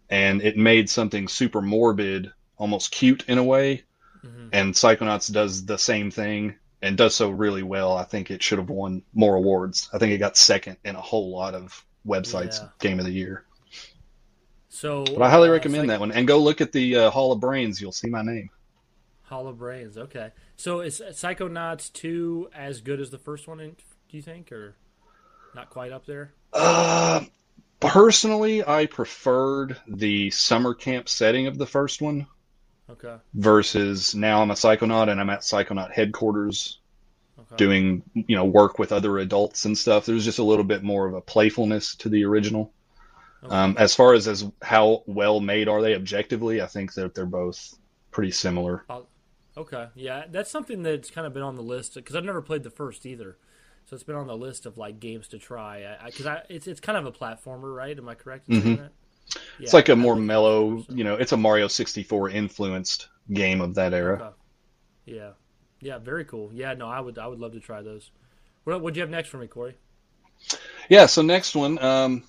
and 0.08 0.40
it 0.42 0.56
made 0.56 0.88
something 0.88 1.28
super 1.28 1.60
morbid 1.60 2.32
almost 2.56 2.90
cute 2.90 3.24
in 3.28 3.38
a 3.38 3.44
way. 3.44 3.82
Mhm. 4.24 4.48
And 4.52 4.74
Psychonauts 4.74 5.30
does 5.32 5.64
the 5.66 5.78
same 5.78 6.10
thing 6.10 6.56
and 6.82 6.96
does 6.96 7.14
so 7.14 7.30
really 7.30 7.62
well. 7.62 7.96
I 7.96 8.04
think 8.04 8.30
it 8.30 8.42
should 8.42 8.58
have 8.58 8.70
won 8.70 9.02
more 9.14 9.34
awards. 9.36 9.88
I 9.92 9.98
think 9.98 10.12
it 10.12 10.18
got 10.18 10.36
second 10.36 10.76
in 10.84 10.96
a 10.96 11.00
whole 11.00 11.30
lot 11.30 11.54
of 11.54 11.84
websites 12.06 12.60
Yeah. 12.60 12.68
game 12.80 12.98
of 12.98 13.04
the 13.04 13.12
year. 13.12 13.44
So, 14.70 15.04
But 15.04 15.22
I 15.22 15.30
highly 15.30 15.48
uh, 15.48 15.52
recommend 15.52 15.82
Psych- 15.82 15.88
that 15.88 16.00
one. 16.00 16.12
And 16.12 16.26
go 16.26 16.38
look 16.38 16.60
at 16.60 16.72
the 16.72 16.96
uh, 16.96 17.10
Hall 17.10 17.32
of 17.32 17.40
Brains. 17.40 17.80
You'll 17.80 17.92
see 17.92 18.08
my 18.08 18.22
name. 18.22 18.50
Hollow 19.28 19.52
Brains. 19.52 19.96
Okay. 19.96 20.30
So 20.56 20.80
is 20.80 21.00
Psychonauts 21.10 21.92
two 21.92 22.48
as 22.54 22.80
good 22.80 23.00
as 23.00 23.10
the 23.10 23.18
first 23.18 23.46
one? 23.46 23.60
in- 23.60 23.76
Do 24.08 24.16
you 24.16 24.22
think, 24.22 24.50
or 24.52 24.74
not 25.54 25.70
quite 25.70 25.92
up 25.92 26.06
there? 26.06 26.32
Uh, 26.52 27.24
Personally, 27.80 28.66
I 28.66 28.86
preferred 28.86 29.76
the 29.86 30.30
summer 30.30 30.74
camp 30.74 31.08
setting 31.08 31.46
of 31.46 31.58
the 31.58 31.66
first 31.66 32.02
one. 32.02 32.26
Okay. 32.90 33.16
Versus 33.34 34.14
now 34.16 34.42
I'm 34.42 34.50
a 34.50 34.54
psychonaut 34.54 35.08
and 35.10 35.20
I'm 35.20 35.30
at 35.30 35.40
psychonaut 35.40 35.92
headquarters 35.92 36.80
Okay. 37.38 37.56
doing, 37.56 38.02
you 38.14 38.34
know, 38.34 38.46
work 38.46 38.80
with 38.80 38.90
other 38.90 39.18
adults 39.18 39.64
and 39.64 39.78
stuff. 39.78 40.06
There's 40.06 40.24
just 40.24 40.40
a 40.40 40.42
little 40.42 40.64
bit 40.64 40.82
more 40.82 41.06
of 41.06 41.14
a 41.14 41.20
playfulness 41.20 41.94
to 41.96 42.08
the 42.08 42.24
original. 42.24 42.72
Okay. 43.44 43.54
Um, 43.54 43.76
as 43.78 43.94
far 43.94 44.14
as, 44.14 44.26
as 44.26 44.44
how 44.60 45.04
well 45.06 45.38
made 45.38 45.68
are 45.68 45.80
they 45.80 45.94
objectively, 45.94 46.60
I 46.60 46.66
think 46.66 46.94
that 46.94 47.14
they're 47.14 47.26
both 47.26 47.78
pretty 48.10 48.32
similar. 48.32 48.84
Okay, 49.58 49.88
yeah, 49.96 50.24
that's 50.30 50.50
something 50.50 50.84
that's 50.84 51.10
kind 51.10 51.26
of 51.26 51.34
been 51.34 51.42
on 51.42 51.56
the 51.56 51.62
list 51.62 51.94
because 51.94 52.14
I've 52.14 52.24
never 52.24 52.40
played 52.40 52.62
the 52.62 52.70
first 52.70 53.04
either, 53.04 53.36
so 53.84 53.94
it's 53.94 54.04
been 54.04 54.14
on 54.14 54.28
the 54.28 54.36
list 54.36 54.66
of 54.66 54.78
like 54.78 55.00
games 55.00 55.26
to 55.28 55.38
try. 55.38 55.96
Because 56.06 56.26
I, 56.26 56.36
I, 56.36 56.42
it's 56.48 56.68
it's 56.68 56.78
kind 56.80 56.96
of 56.96 57.06
a 57.06 57.12
platformer, 57.12 57.74
right? 57.74 57.98
Am 57.98 58.08
I 58.08 58.14
correct 58.14 58.48
in 58.48 58.54
saying 58.54 58.76
that? 58.76 58.92
It's 59.58 59.74
like 59.74 59.88
a 59.88 59.96
more 59.96 60.14
mellow, 60.14 60.84
you 60.88 61.02
know, 61.02 61.16
it's 61.16 61.32
a 61.32 61.36
Mario 61.36 61.66
64 61.66 62.30
influenced 62.30 63.08
game 63.32 63.60
of 63.60 63.74
that 63.74 63.92
era. 63.92 64.22
Okay. 64.22 64.36
Yeah, 65.06 65.30
yeah, 65.80 65.98
very 65.98 66.24
cool. 66.24 66.50
Yeah, 66.52 66.74
no, 66.74 66.88
I 66.88 67.00
would 67.00 67.18
I 67.18 67.26
would 67.26 67.40
love 67.40 67.52
to 67.52 67.60
try 67.60 67.82
those. 67.82 68.10
What 68.64 68.80
would 68.82 68.96
you 68.96 69.02
have 69.02 69.10
next 69.10 69.28
for 69.28 69.38
me, 69.38 69.48
Corey? 69.48 69.76
Yeah, 70.88 71.06
so 71.06 71.22
next 71.22 71.54
one, 71.56 71.78
um, 71.82 72.24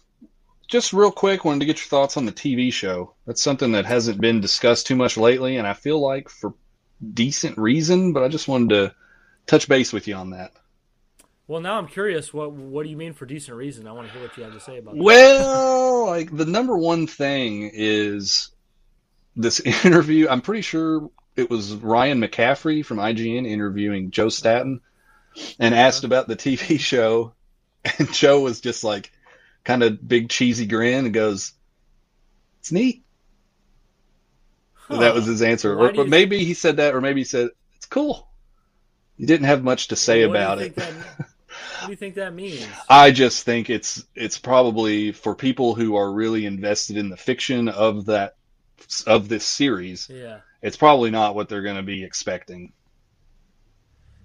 just 0.67 0.93
real 0.93 1.11
quick, 1.11 1.45
wanted 1.45 1.61
to 1.61 1.65
get 1.65 1.77
your 1.79 1.87
thoughts 1.87 2.17
on 2.17 2.25
the 2.25 2.31
TV 2.31 2.71
show. 2.71 3.13
That's 3.25 3.41
something 3.41 3.71
that 3.73 3.85
hasn't 3.85 4.21
been 4.21 4.41
discussed 4.41 4.87
too 4.87 4.95
much 4.95 5.17
lately, 5.17 5.57
and 5.57 5.67
I 5.67 5.73
feel 5.73 5.99
like 5.99 6.29
for 6.29 6.53
decent 7.13 7.57
reason, 7.57 8.13
but 8.13 8.23
I 8.23 8.27
just 8.27 8.47
wanted 8.47 8.69
to 8.69 8.95
touch 9.47 9.67
base 9.67 9.93
with 9.93 10.07
you 10.07 10.15
on 10.15 10.31
that. 10.31 10.51
Well, 11.47 11.61
now 11.61 11.79
I'm 11.79 11.87
curious. 11.87 12.31
What 12.31 12.51
what 12.51 12.83
do 12.83 12.89
you 12.89 12.97
mean 12.97 13.13
for 13.13 13.25
decent 13.25 13.57
reason? 13.57 13.87
I 13.87 13.91
want 13.91 14.07
to 14.07 14.13
hear 14.13 14.21
what 14.21 14.37
you 14.37 14.43
have 14.43 14.53
to 14.53 14.59
say 14.59 14.77
about 14.77 14.93
that. 14.93 15.03
Well, 15.03 16.05
like 16.05 16.35
the 16.35 16.45
number 16.45 16.77
one 16.77 17.07
thing 17.07 17.71
is 17.73 18.51
this 19.35 19.59
interview. 19.85 20.27
I'm 20.29 20.41
pretty 20.41 20.61
sure 20.61 21.09
it 21.35 21.49
was 21.49 21.73
Ryan 21.73 22.21
McCaffrey 22.21 22.85
from 22.85 22.97
IGN 22.97 23.47
interviewing 23.47 24.11
Joe 24.11 24.29
Staten 24.29 24.81
and 25.59 25.73
asked 25.73 26.03
about 26.03 26.27
the 26.27 26.35
TV 26.35 26.79
show, 26.79 27.33
and 27.97 28.13
Joe 28.13 28.41
was 28.41 28.61
just 28.61 28.83
like 28.83 29.11
kind 29.63 29.81
of 29.81 30.07
big 30.07 30.29
cheesy 30.29 30.67
grin 30.67 31.05
and 31.05 31.13
goes, 31.15 31.53
"It's 32.59 32.71
neat." 32.71 33.03
That 34.89 35.13
was 35.13 35.25
his 35.25 35.41
answer. 35.41 35.75
Why 35.75 35.85
Or, 35.85 35.87
but 35.93 36.05
you- 36.05 36.09
maybe 36.09 36.43
he 36.43 36.53
said 36.53 36.77
that, 36.77 36.95
or 36.95 37.01
maybe 37.01 37.21
he 37.21 37.25
said 37.25 37.49
it's 37.75 37.85
cool. 37.85 38.27
He 39.17 39.25
didn't 39.25 39.47
have 39.47 39.63
much 39.63 39.89
to 39.89 39.95
say 39.95 40.23
about 40.23 40.59
it. 40.59 40.75
that- 40.75 40.93
what 41.17 41.85
do 41.85 41.91
you 41.91 41.95
think 41.95 42.15
that 42.15 42.33
means? 42.33 42.67
I 42.89 43.11
just 43.11 43.43
think 43.43 43.69
it's 43.69 44.03
it's 44.15 44.37
probably 44.37 45.11
for 45.11 45.35
people 45.35 45.75
who 45.75 45.95
are 45.95 46.11
really 46.11 46.45
invested 46.45 46.97
in 46.97 47.09
the 47.09 47.17
fiction 47.17 47.67
of 47.69 48.05
that 48.05 48.35
of 49.05 49.27
this 49.29 49.45
series. 49.45 50.09
Yeah. 50.09 50.39
It's 50.61 50.77
probably 50.77 51.11
not 51.11 51.35
what 51.35 51.49
they're 51.49 51.61
going 51.61 51.77
to 51.77 51.83
be 51.83 52.03
expecting. 52.03 52.73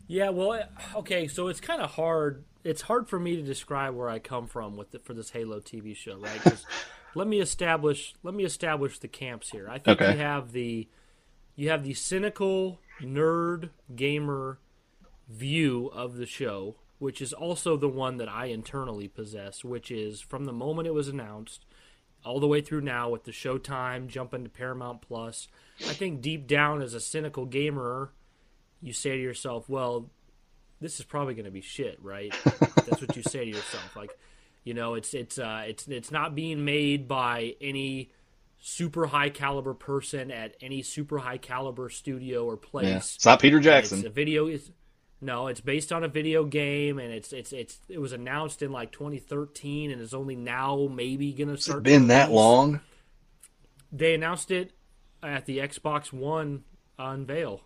Yeah, 0.06 0.30
well, 0.30 0.62
okay, 0.96 1.28
so 1.28 1.48
it's 1.48 1.60
kind 1.60 1.80
of 1.80 1.90
hard. 1.92 2.44
It's 2.62 2.82
hard 2.82 3.08
for 3.08 3.18
me 3.18 3.36
to 3.36 3.42
describe 3.42 3.94
where 3.94 4.08
I 4.08 4.18
come 4.18 4.46
from 4.46 4.76
with 4.76 4.90
the, 4.90 4.98
for 4.98 5.14
this 5.14 5.30
Halo 5.30 5.60
TV 5.60 5.96
show, 5.96 6.16
right? 6.18 6.40
let 7.14 7.26
me 7.28 7.40
establish 7.40 8.14
let 8.22 8.34
me 8.34 8.44
establish 8.44 8.98
the 8.98 9.08
camps 9.08 9.50
here. 9.50 9.68
I 9.68 9.78
think 9.78 10.00
Okay. 10.00 10.12
you 10.12 10.18
have 10.18 10.52
the 10.52 10.88
you 11.56 11.70
have 11.70 11.84
the 11.84 11.94
cynical 11.94 12.80
nerd 13.00 13.70
gamer 13.94 14.58
view 15.28 15.90
of 15.92 16.16
the 16.16 16.26
show, 16.26 16.76
which 16.98 17.20
is 17.22 17.32
also 17.32 17.76
the 17.76 17.88
one 17.88 18.16
that 18.18 18.28
I 18.28 18.46
internally 18.46 19.08
possess, 19.08 19.64
which 19.64 19.90
is 19.90 20.20
from 20.20 20.44
the 20.44 20.52
moment 20.52 20.88
it 20.88 20.94
was 20.94 21.08
announced 21.08 21.64
all 22.24 22.40
the 22.40 22.46
way 22.48 22.60
through 22.60 22.80
now 22.80 23.10
with 23.10 23.24
the 23.24 23.30
Showtime 23.32 24.06
jumping 24.08 24.44
to 24.44 24.48
Paramount 24.50 25.02
Plus. 25.02 25.46
I 25.80 25.92
think 25.92 26.22
deep 26.22 26.46
down 26.46 26.80
as 26.80 26.94
a 26.94 27.00
cynical 27.00 27.44
gamer, 27.44 28.12
you 28.80 28.92
say 28.94 29.10
to 29.10 29.22
yourself, 29.22 29.68
well, 29.68 30.08
this 30.80 30.98
is 30.98 31.04
probably 31.04 31.34
going 31.34 31.44
to 31.44 31.50
be 31.50 31.60
shit, 31.60 31.98
right? 32.02 32.34
That's 32.86 33.00
what 33.02 33.14
you 33.14 33.22
say 33.22 33.44
to 33.44 33.50
yourself. 33.50 33.94
Like, 33.94 34.16
you 34.64 34.74
know, 34.74 34.94
it's 34.94 35.14
it's 35.14 35.38
uh, 35.38 35.64
it's 35.66 35.86
it's 35.86 36.10
not 36.10 36.34
being 36.34 36.64
made 36.64 37.06
by 37.06 37.54
any 37.60 38.10
super 38.58 39.06
high 39.06 39.28
caliber 39.28 39.74
person 39.74 40.30
at 40.30 40.56
any 40.62 40.80
super 40.80 41.18
high 41.18 41.36
caliber 41.36 41.90
studio 41.90 42.46
or 42.46 42.56
place. 42.56 42.86
Yeah. 42.86 42.96
It's 42.96 43.26
not 43.26 43.40
Peter 43.40 43.60
Jackson. 43.60 43.98
It's 43.98 44.06
a 44.06 44.10
video 44.10 44.46
is 44.46 44.70
no, 45.20 45.46
it's 45.46 45.60
based 45.60 45.92
on 45.92 46.02
a 46.02 46.08
video 46.08 46.44
game, 46.44 46.98
and 46.98 47.12
it's 47.12 47.32
it's 47.32 47.52
it's 47.52 47.78
it 47.88 47.98
was 47.98 48.12
announced 48.12 48.62
in 48.62 48.72
like 48.72 48.90
2013, 48.90 49.90
and 49.90 50.00
is 50.00 50.14
only 50.14 50.34
now 50.34 50.88
maybe 50.90 51.32
gonna 51.32 51.56
start. 51.58 51.78
it 51.78 51.84
to 51.84 51.90
been 51.90 52.08
that 52.08 52.30
long? 52.30 52.80
They 53.92 54.14
announced 54.14 54.50
it 54.50 54.72
at 55.22 55.46
the 55.46 55.58
Xbox 55.58 56.12
One 56.12 56.64
unveil, 56.98 57.62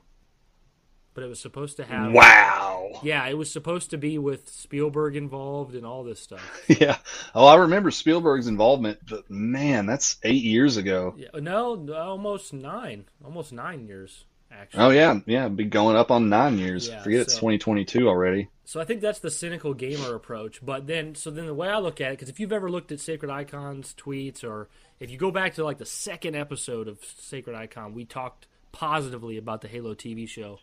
but 1.14 1.24
it 1.24 1.28
was 1.28 1.40
supposed 1.40 1.76
to 1.78 1.84
have. 1.84 2.12
Wow. 2.12 2.57
Yeah, 3.02 3.26
it 3.26 3.36
was 3.36 3.50
supposed 3.50 3.90
to 3.90 3.98
be 3.98 4.18
with 4.18 4.48
Spielberg 4.48 5.16
involved 5.16 5.74
and 5.74 5.84
all 5.86 6.04
this 6.04 6.20
stuff. 6.20 6.40
Yeah. 6.68 6.98
Oh, 7.34 7.46
I 7.46 7.56
remember 7.56 7.90
Spielberg's 7.90 8.46
involvement, 8.46 9.00
but 9.08 9.28
man, 9.30 9.86
that's 9.86 10.16
eight 10.22 10.44
years 10.44 10.76
ago. 10.76 11.14
Yeah, 11.16 11.28
no, 11.34 11.92
almost 11.94 12.52
nine, 12.52 13.06
almost 13.24 13.52
nine 13.52 13.86
years 13.86 14.24
actually. 14.50 14.84
Oh 14.84 14.90
yeah, 14.90 15.20
yeah, 15.26 15.48
be 15.48 15.64
going 15.64 15.96
up 15.96 16.10
on 16.10 16.28
nine 16.28 16.58
years. 16.58 16.88
Yeah, 16.88 17.02
Forget 17.02 17.20
it's 17.20 17.34
2022 17.34 18.08
already. 18.08 18.48
So 18.64 18.80
I 18.80 18.84
think 18.84 19.00
that's 19.00 19.20
the 19.20 19.30
cynical 19.30 19.74
gamer 19.74 20.14
approach. 20.14 20.64
But 20.64 20.86
then, 20.86 21.14
so 21.14 21.30
then 21.30 21.46
the 21.46 21.54
way 21.54 21.68
I 21.68 21.78
look 21.78 22.00
at 22.00 22.12
it, 22.12 22.18
because 22.18 22.28
if 22.28 22.38
you've 22.38 22.52
ever 22.52 22.70
looked 22.70 22.92
at 22.92 23.00
Sacred 23.00 23.30
Icons 23.30 23.94
tweets, 23.96 24.44
or 24.44 24.68
if 25.00 25.10
you 25.10 25.16
go 25.16 25.30
back 25.30 25.54
to 25.54 25.64
like 25.64 25.78
the 25.78 25.86
second 25.86 26.36
episode 26.36 26.88
of 26.88 26.98
Sacred 27.18 27.56
Icon, 27.56 27.94
we 27.94 28.04
talked 28.04 28.46
positively 28.72 29.36
about 29.36 29.62
the 29.62 29.68
Halo 29.68 29.94
TV 29.94 30.28
show. 30.28 30.58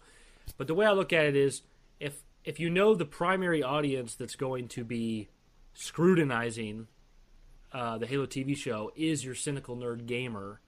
But 0.57 0.67
the 0.67 0.75
way 0.75 0.85
I 0.85 0.91
look 0.91 1.13
at 1.13 1.25
it 1.25 1.35
is, 1.35 1.63
if 1.99 2.23
if 2.43 2.59
you 2.59 2.69
know 2.69 2.95
the 2.95 3.05
primary 3.05 3.63
audience 3.63 4.15
that's 4.15 4.35
going 4.35 4.67
to 4.69 4.83
be 4.83 5.29
scrutinizing 5.73 6.87
uh, 7.73 7.97
the 7.97 8.07
Halo 8.07 8.25
TV 8.25 8.55
show 8.55 8.91
is 8.95 9.25
your 9.25 9.35
cynical 9.35 9.75
nerd 9.75 10.05
gamer, 10.05 10.61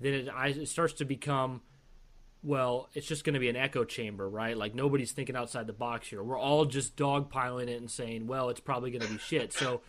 then 0.00 0.12
it, 0.12 0.28
it 0.56 0.68
starts 0.68 0.94
to 0.94 1.04
become 1.04 1.62
well, 2.42 2.88
it's 2.94 3.06
just 3.06 3.24
going 3.24 3.34
to 3.34 3.40
be 3.40 3.48
an 3.48 3.56
echo 3.56 3.82
chamber, 3.84 4.28
right? 4.28 4.56
Like 4.56 4.74
nobody's 4.74 5.10
thinking 5.10 5.34
outside 5.34 5.66
the 5.66 5.72
box 5.72 6.08
here. 6.08 6.22
We're 6.22 6.38
all 6.38 6.64
just 6.64 6.96
dogpiling 6.96 7.68
it 7.68 7.80
and 7.80 7.90
saying, 7.90 8.28
well, 8.28 8.50
it's 8.50 8.60
probably 8.60 8.90
going 8.90 9.02
to 9.02 9.12
be 9.12 9.18
shit. 9.18 9.52
So 9.52 9.80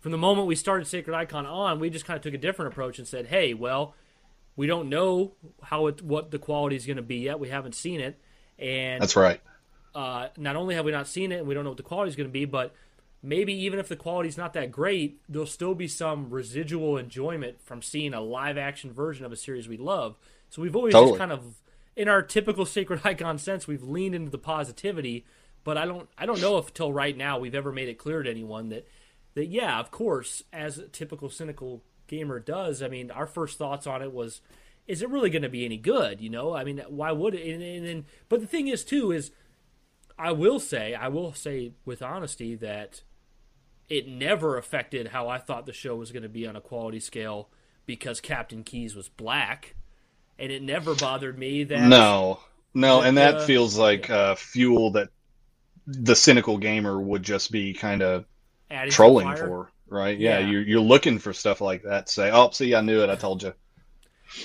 from 0.00 0.10
the 0.10 0.18
moment 0.18 0.48
we 0.48 0.56
started 0.56 0.86
Sacred 0.86 1.14
Icon 1.14 1.46
on, 1.46 1.78
we 1.78 1.88
just 1.88 2.06
kind 2.06 2.16
of 2.16 2.22
took 2.22 2.34
a 2.34 2.38
different 2.38 2.72
approach 2.72 2.98
and 2.98 3.06
said, 3.06 3.26
hey, 3.26 3.54
well, 3.54 3.94
we 4.56 4.66
don't 4.66 4.88
know 4.88 5.32
how 5.62 5.86
it 5.86 6.02
what 6.02 6.30
the 6.30 6.38
quality 6.38 6.76
is 6.76 6.84
going 6.84 6.96
to 6.96 7.02
be 7.02 7.18
yet. 7.18 7.38
We 7.38 7.48
haven't 7.48 7.74
seen 7.74 8.00
it, 8.00 8.18
and 8.58 9.00
That's 9.00 9.16
right. 9.16 9.40
Uh, 9.94 10.28
not 10.36 10.56
only 10.56 10.74
have 10.74 10.84
we 10.84 10.92
not 10.92 11.06
seen 11.06 11.32
it 11.32 11.38
and 11.38 11.48
we 11.48 11.54
don't 11.54 11.64
know 11.64 11.70
what 11.70 11.76
the 11.76 11.82
quality 11.82 12.10
is 12.10 12.16
going 12.16 12.28
to 12.28 12.32
be, 12.32 12.44
but 12.44 12.74
maybe 13.22 13.52
even 13.52 13.78
if 13.78 13.88
the 13.88 13.96
quality 13.96 14.28
is 14.28 14.38
not 14.38 14.52
that 14.54 14.70
great, 14.70 15.20
there'll 15.28 15.46
still 15.46 15.74
be 15.74 15.88
some 15.88 16.30
residual 16.30 16.96
enjoyment 16.96 17.60
from 17.62 17.82
seeing 17.82 18.14
a 18.14 18.20
live 18.20 18.56
action 18.56 18.92
version 18.92 19.24
of 19.24 19.32
a 19.32 19.36
series 19.36 19.68
we 19.68 19.76
love. 19.76 20.16
So 20.48 20.62
we've 20.62 20.76
always 20.76 20.92
Totally. 20.92 21.12
just 21.12 21.18
kind 21.18 21.32
of, 21.32 21.56
in 21.96 22.08
our 22.08 22.22
typical 22.22 22.64
Sacred 22.66 23.00
Icon 23.04 23.38
sense, 23.38 23.66
we've 23.66 23.82
leaned 23.82 24.14
into 24.14 24.30
the 24.30 24.38
positivity. 24.38 25.24
But 25.62 25.76
I 25.76 25.84
don't, 25.84 26.08
I 26.16 26.24
don't 26.24 26.40
know 26.40 26.56
if 26.56 26.72
till 26.72 26.92
right 26.92 27.16
now 27.16 27.38
we've 27.38 27.54
ever 27.54 27.70
made 27.70 27.88
it 27.88 27.98
clear 27.98 28.22
to 28.22 28.30
anyone 28.30 28.70
that, 28.70 28.88
that 29.34 29.46
yeah, 29.46 29.78
of 29.78 29.90
course, 29.90 30.42
as 30.52 30.78
a 30.78 30.88
typical 30.88 31.28
cynical 31.28 31.82
gamer 32.06 32.40
does. 32.40 32.82
I 32.82 32.88
mean, 32.88 33.10
our 33.10 33.26
first 33.26 33.58
thoughts 33.58 33.86
on 33.86 34.00
it 34.00 34.12
was, 34.12 34.40
is 34.86 35.02
it 35.02 35.10
really 35.10 35.30
going 35.30 35.42
to 35.42 35.50
be 35.50 35.66
any 35.66 35.76
good? 35.76 36.20
You 36.20 36.30
know, 36.30 36.56
I 36.56 36.64
mean, 36.64 36.82
why 36.88 37.12
would 37.12 37.34
it? 37.34 37.46
And, 37.46 37.62
and, 37.62 37.86
and 37.86 38.04
but 38.28 38.40
the 38.40 38.46
thing 38.46 38.68
is 38.68 38.84
too 38.84 39.12
is 39.12 39.30
I 40.20 40.32
will 40.32 40.60
say, 40.60 40.94
I 40.94 41.08
will 41.08 41.32
say 41.32 41.72
with 41.84 42.02
honesty 42.02 42.54
that 42.56 43.02
it 43.88 44.06
never 44.06 44.56
affected 44.58 45.08
how 45.08 45.28
I 45.28 45.38
thought 45.38 45.66
the 45.66 45.72
show 45.72 45.96
was 45.96 46.12
going 46.12 46.22
to 46.22 46.28
be 46.28 46.46
on 46.46 46.56
a 46.56 46.60
quality 46.60 47.00
scale 47.00 47.48
because 47.86 48.20
Captain 48.20 48.62
Keyes 48.62 48.94
was 48.94 49.08
black, 49.08 49.74
and 50.38 50.52
it 50.52 50.62
never 50.62 50.94
bothered 50.94 51.38
me 51.38 51.64
that 51.64 51.88
No, 51.88 52.40
no, 52.74 53.00
that, 53.00 53.08
and 53.08 53.18
that 53.18 53.34
uh, 53.36 53.46
feels 53.46 53.76
like 53.78 54.10
uh, 54.10 54.34
fuel 54.36 54.92
that 54.92 55.08
the 55.86 56.14
cynical 56.14 56.58
gamer 56.58 57.00
would 57.00 57.22
just 57.22 57.50
be 57.50 57.72
kind 57.72 58.02
of 58.02 58.26
adding 58.70 58.90
to 58.90 58.90
the 58.90 58.94
trolling 58.96 59.34
for, 59.36 59.72
right? 59.88 60.18
Yeah, 60.18 60.38
Yeah. 60.38 60.50
you're 60.50 60.62
you're 60.62 60.80
looking 60.80 61.18
for 61.18 61.32
stuff 61.32 61.60
like 61.60 61.82
that. 61.84 62.06
to 62.06 62.12
Say, 62.12 62.30
oh, 62.30 62.50
see, 62.50 62.74
I 62.74 62.80
knew 62.82 63.02
it. 63.02 63.10
I 63.10 63.16
told 63.16 63.42
you. 63.42 63.54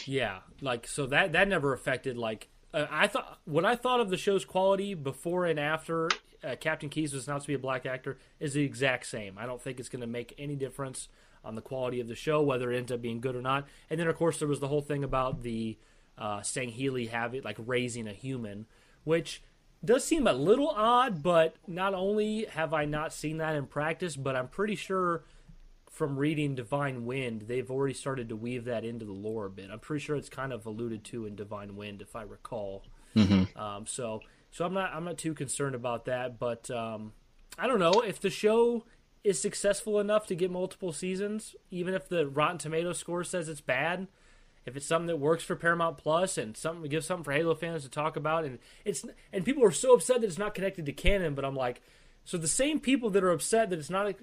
Yeah, 0.05 0.39
like 0.61 0.88
so 0.88 1.05
that 1.07 1.34
that 1.34 1.47
never 1.47 1.73
affected 1.73 2.17
like 2.17 2.49
uh, 2.76 2.88
I 2.91 3.07
thought 3.07 3.39
what 3.45 3.65
I 3.65 3.76
thought 3.76 4.01
of 4.01 4.09
the 4.09 4.17
show's 4.17 4.43
quality 4.43 4.93
before 4.93 5.45
and 5.45 5.59
after 5.59 6.09
uh, 6.43 6.55
Captain 6.59 6.89
Keyes 6.89 7.13
was 7.13 7.28
announced 7.28 7.45
to 7.45 7.51
be 7.51 7.55
a 7.55 7.59
black 7.59 7.86
actor 7.86 8.17
is 8.39 8.53
the 8.53 8.63
exact 8.63 9.05
same. 9.07 9.38
I 9.38 9.45
don't 9.45 9.61
think 9.61 9.80
it's 9.80 9.89
going 9.89 10.01
to 10.01 10.07
make 10.07 10.36
any 10.38 10.55
difference 10.55 11.07
on 11.43 11.55
the 11.55 11.61
quality 11.61 12.01
of 12.01 12.07
the 12.07 12.15
show 12.15 12.41
whether 12.41 12.71
it 12.71 12.78
ends 12.78 12.91
up 12.91 13.01
being 13.01 13.21
good 13.21 13.36
or 13.36 13.41
not. 13.41 13.65
And 13.89 13.99
then 13.99 14.07
of 14.07 14.17
course 14.17 14.39
there 14.39 14.47
was 14.47 14.59
the 14.59 14.67
whole 14.67 14.82
thing 14.82 15.03
about 15.03 15.41
the 15.41 15.78
uh, 16.17 16.39
Sangheili 16.39 17.09
having 17.09 17.43
like 17.43 17.57
raising 17.65 18.07
a 18.07 18.13
human, 18.13 18.65
which 19.05 19.41
does 19.84 20.03
seem 20.03 20.28
a 20.28 20.34
little 20.34 20.69
odd. 20.69 21.23
But 21.23 21.55
not 21.67 21.93
only 21.93 22.45
have 22.45 22.73
I 22.73 22.84
not 22.84 23.13
seen 23.13 23.38
that 23.38 23.55
in 23.55 23.67
practice, 23.67 24.17
but 24.17 24.36
I'm 24.36 24.49
pretty 24.49 24.76
sure 24.76 25.23
from 25.95 26.17
reading 26.17 26.55
Divine 26.55 27.05
Wind, 27.05 27.43
they've 27.47 27.71
already 27.71 27.93
started 27.93 28.27
to 28.27 28.35
weave 28.35 28.65
that 28.65 28.83
into 28.83 29.05
the 29.05 29.13
lore 29.13 29.45
a 29.45 29.49
bit. 29.49 29.69
I'm 29.71 29.79
pretty 29.79 30.03
sure 30.03 30.17
it's 30.17 30.27
kind 30.27 30.51
of 30.51 30.65
alluded 30.65 31.05
to 31.05 31.25
in 31.25 31.35
Divine 31.35 31.77
Wind, 31.77 32.01
if 32.01 32.17
I 32.17 32.23
recall. 32.23 32.83
Mm-hmm. 33.15 33.57
Um, 33.57 33.85
so, 33.87 34.19
so 34.51 34.65
I'm 34.65 34.73
not 34.73 34.91
I'm 34.93 35.05
not 35.05 35.17
too 35.17 35.33
concerned 35.33 35.73
about 35.73 36.03
that. 36.05 36.37
But 36.37 36.69
um, 36.69 37.13
I 37.57 37.65
don't 37.65 37.79
know 37.79 38.01
if 38.01 38.19
the 38.19 38.29
show 38.29 38.83
is 39.23 39.39
successful 39.39 40.01
enough 40.01 40.27
to 40.27 40.35
get 40.35 40.51
multiple 40.51 40.91
seasons, 40.91 41.55
even 41.71 41.93
if 41.93 42.09
the 42.09 42.27
Rotten 42.27 42.57
Tomato 42.57 42.91
score 42.91 43.23
says 43.23 43.47
it's 43.47 43.61
bad. 43.61 44.07
If 44.65 44.75
it's 44.75 44.85
something 44.85 45.07
that 45.07 45.17
works 45.17 45.45
for 45.45 45.55
Paramount 45.55 45.97
Plus 45.97 46.37
and 46.37 46.57
something 46.57 46.89
gives 46.89 47.05
something 47.05 47.23
for 47.23 47.31
Halo 47.31 47.55
fans 47.55 47.83
to 47.83 47.89
talk 47.89 48.17
about, 48.17 48.43
and 48.43 48.59
it's 48.83 49.05
and 49.31 49.45
people 49.45 49.63
are 49.63 49.71
so 49.71 49.93
upset 49.93 50.19
that 50.19 50.27
it's 50.27 50.37
not 50.37 50.55
connected 50.55 50.85
to 50.87 50.91
canon, 50.91 51.35
but 51.35 51.45
I'm 51.45 51.55
like, 51.55 51.81
so 52.25 52.37
the 52.37 52.49
same 52.49 52.81
people 52.81 53.09
that 53.11 53.23
are 53.23 53.31
upset 53.31 53.69
that 53.69 53.79
it's 53.79 53.89
not 53.89 54.13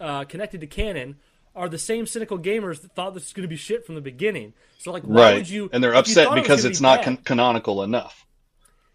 uh, 0.00 0.24
connected 0.24 0.60
to 0.60 0.66
canon 0.66 1.16
are 1.56 1.68
the 1.68 1.78
same 1.78 2.06
cynical 2.06 2.38
gamers 2.38 2.82
that 2.82 2.94
thought 2.94 3.14
this 3.14 3.24
was 3.24 3.32
going 3.32 3.42
to 3.42 3.48
be 3.48 3.56
shit 3.56 3.86
from 3.86 3.94
the 3.94 4.00
beginning. 4.00 4.54
So 4.78 4.92
like, 4.92 5.04
why 5.04 5.22
right. 5.22 5.34
would 5.36 5.48
you? 5.48 5.70
And 5.72 5.82
they're 5.82 5.94
upset 5.94 6.28
thought 6.28 6.38
it 6.38 6.42
because 6.42 6.64
it's 6.64 6.80
be 6.80 6.84
not 6.84 7.24
canonical 7.24 7.82
enough. 7.82 8.26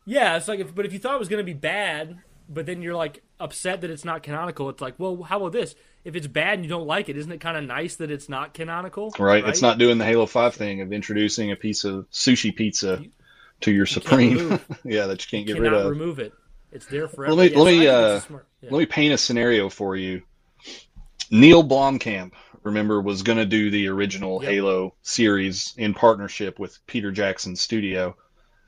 yeah, 0.05 0.37
it's 0.37 0.47
like, 0.47 0.59
if, 0.59 0.75
but 0.75 0.85
if 0.85 0.93
you 0.93 0.99
thought 0.99 1.15
it 1.15 1.19
was 1.19 1.29
going 1.29 1.39
to 1.39 1.45
be 1.45 1.53
bad, 1.53 2.17
but 2.49 2.65
then 2.65 2.81
you're 2.81 2.95
like 2.95 3.23
upset 3.39 3.81
that 3.81 3.89
it's 3.89 4.03
not 4.03 4.23
canonical, 4.23 4.69
it's 4.69 4.81
like, 4.81 4.95
well, 4.97 5.23
how 5.23 5.37
about 5.37 5.53
this? 5.53 5.75
If 6.03 6.15
it's 6.15 6.27
bad 6.27 6.55
and 6.55 6.63
you 6.63 6.69
don't 6.69 6.87
like 6.87 7.09
it, 7.09 7.17
isn't 7.17 7.31
it 7.31 7.39
kind 7.39 7.57
of 7.57 7.63
nice 7.63 7.97
that 7.97 8.09
it's 8.09 8.29
not 8.29 8.53
canonical? 8.53 9.13
Right? 9.19 9.45
It's 9.47 9.61
not 9.61 9.77
doing 9.77 9.97
the 9.97 10.05
Halo 10.05 10.25
Five 10.25 10.55
thing 10.55 10.81
of 10.81 10.91
introducing 10.93 11.51
a 11.51 11.55
piece 11.55 11.83
of 11.83 12.09
sushi 12.11 12.55
pizza 12.55 13.03
to 13.61 13.71
your 13.71 13.85
can't 13.85 14.03
Supreme. 14.03 14.59
yeah, 14.83 15.07
that 15.07 15.23
you 15.25 15.29
can't 15.29 15.47
get 15.47 15.59
rid 15.59 15.73
of. 15.73 15.89
remove 15.89 16.19
it. 16.19 16.33
It's 16.71 16.85
there 16.85 17.07
forever. 17.07 17.33
Let 17.35 17.51
me- 17.51 17.57
Yeah, 17.57 17.63
let 17.63 17.71
me, 17.71 17.87
uh, 17.87 18.15
it's 18.15 18.25
a 18.25 18.27
smart- 18.27 18.47
yeah. 18.61 18.69
Let 18.71 18.79
me 18.79 18.85
paint 18.85 19.13
a 19.13 19.17
scenario 19.17 19.69
for 19.69 19.95
you. 19.95 20.21
Neil 21.31 21.63
Blomkamp, 21.63 22.33
remember, 22.63 23.01
was 23.01 23.23
going 23.23 23.37
to 23.37 23.45
do 23.45 23.69
the 23.69 23.87
original 23.87 24.41
Yep. 24.41 24.51
Halo 24.51 24.95
series 25.01 25.73
in 25.77 25.93
partnership 25.93 26.59
with 26.59 26.79
Peter 26.87 27.11
Jackson 27.11 27.55
studio. 27.55 28.15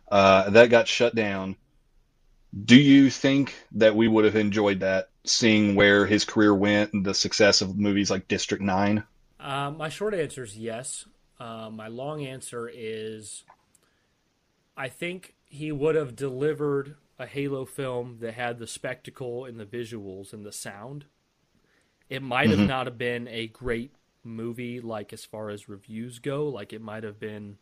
Uh, 0.09 0.49
that 0.51 0.70
got 0.70 0.88
shut 0.88 1.16
down. 1.16 1.55
Do 2.66 2.76
you 2.76 3.09
think 3.09 3.55
that 3.74 3.95
we 3.95 4.07
would 4.07 4.26
have 4.26 4.36
enjoyed 4.36 4.82
that, 4.82 5.09
seeing 5.24 5.76
where 5.76 6.05
his 6.05 6.26
career 6.26 6.53
went 6.53 6.93
and 6.93 7.05
the 7.05 7.14
success 7.14 7.62
of 7.62 7.78
movies 7.78 8.12
like 8.12 8.28
District 8.28 8.62
9? 8.62 9.03
Uh, 9.39 9.72
my 9.72 9.89
short 9.89 10.14
answer 10.14 10.43
is 10.43 10.57
yes. 10.57 11.05
Uh, 11.39 11.70
my 11.72 11.88
long 11.88 12.24
answer 12.24 12.70
is 12.72 13.43
I 14.78 14.89
think 14.89 15.36
he 15.45 15.72
would 15.72 15.95
have 15.95 16.16
delivered 16.16 16.95
a 17.18 17.26
Halo 17.26 17.66
film 17.66 18.18
that 18.20 18.34
had 18.34 18.59
the 18.59 18.68
spectacle 18.68 19.45
and 19.45 19.59
the 19.59 19.66
visuals 19.66 20.34
and 20.34 20.45
the 20.45 20.51
sound. 20.51 21.05
It 22.12 22.22
might 22.22 22.49
have 22.49 22.59
mm-hmm. 22.59 22.68
not 22.68 22.88
have 22.88 22.97
been 22.97 23.30
a 23.30 23.47
great 23.47 23.93
movie, 24.26 24.82
like 24.82 25.14
as 25.14 25.24
far 25.24 25.49
as 25.49 25.70
reviews 25.70 26.20
go. 26.20 26.49
Like 26.49 26.74
it 26.74 26.82
might 26.82 27.03
have 27.03 27.22
been 27.22 27.57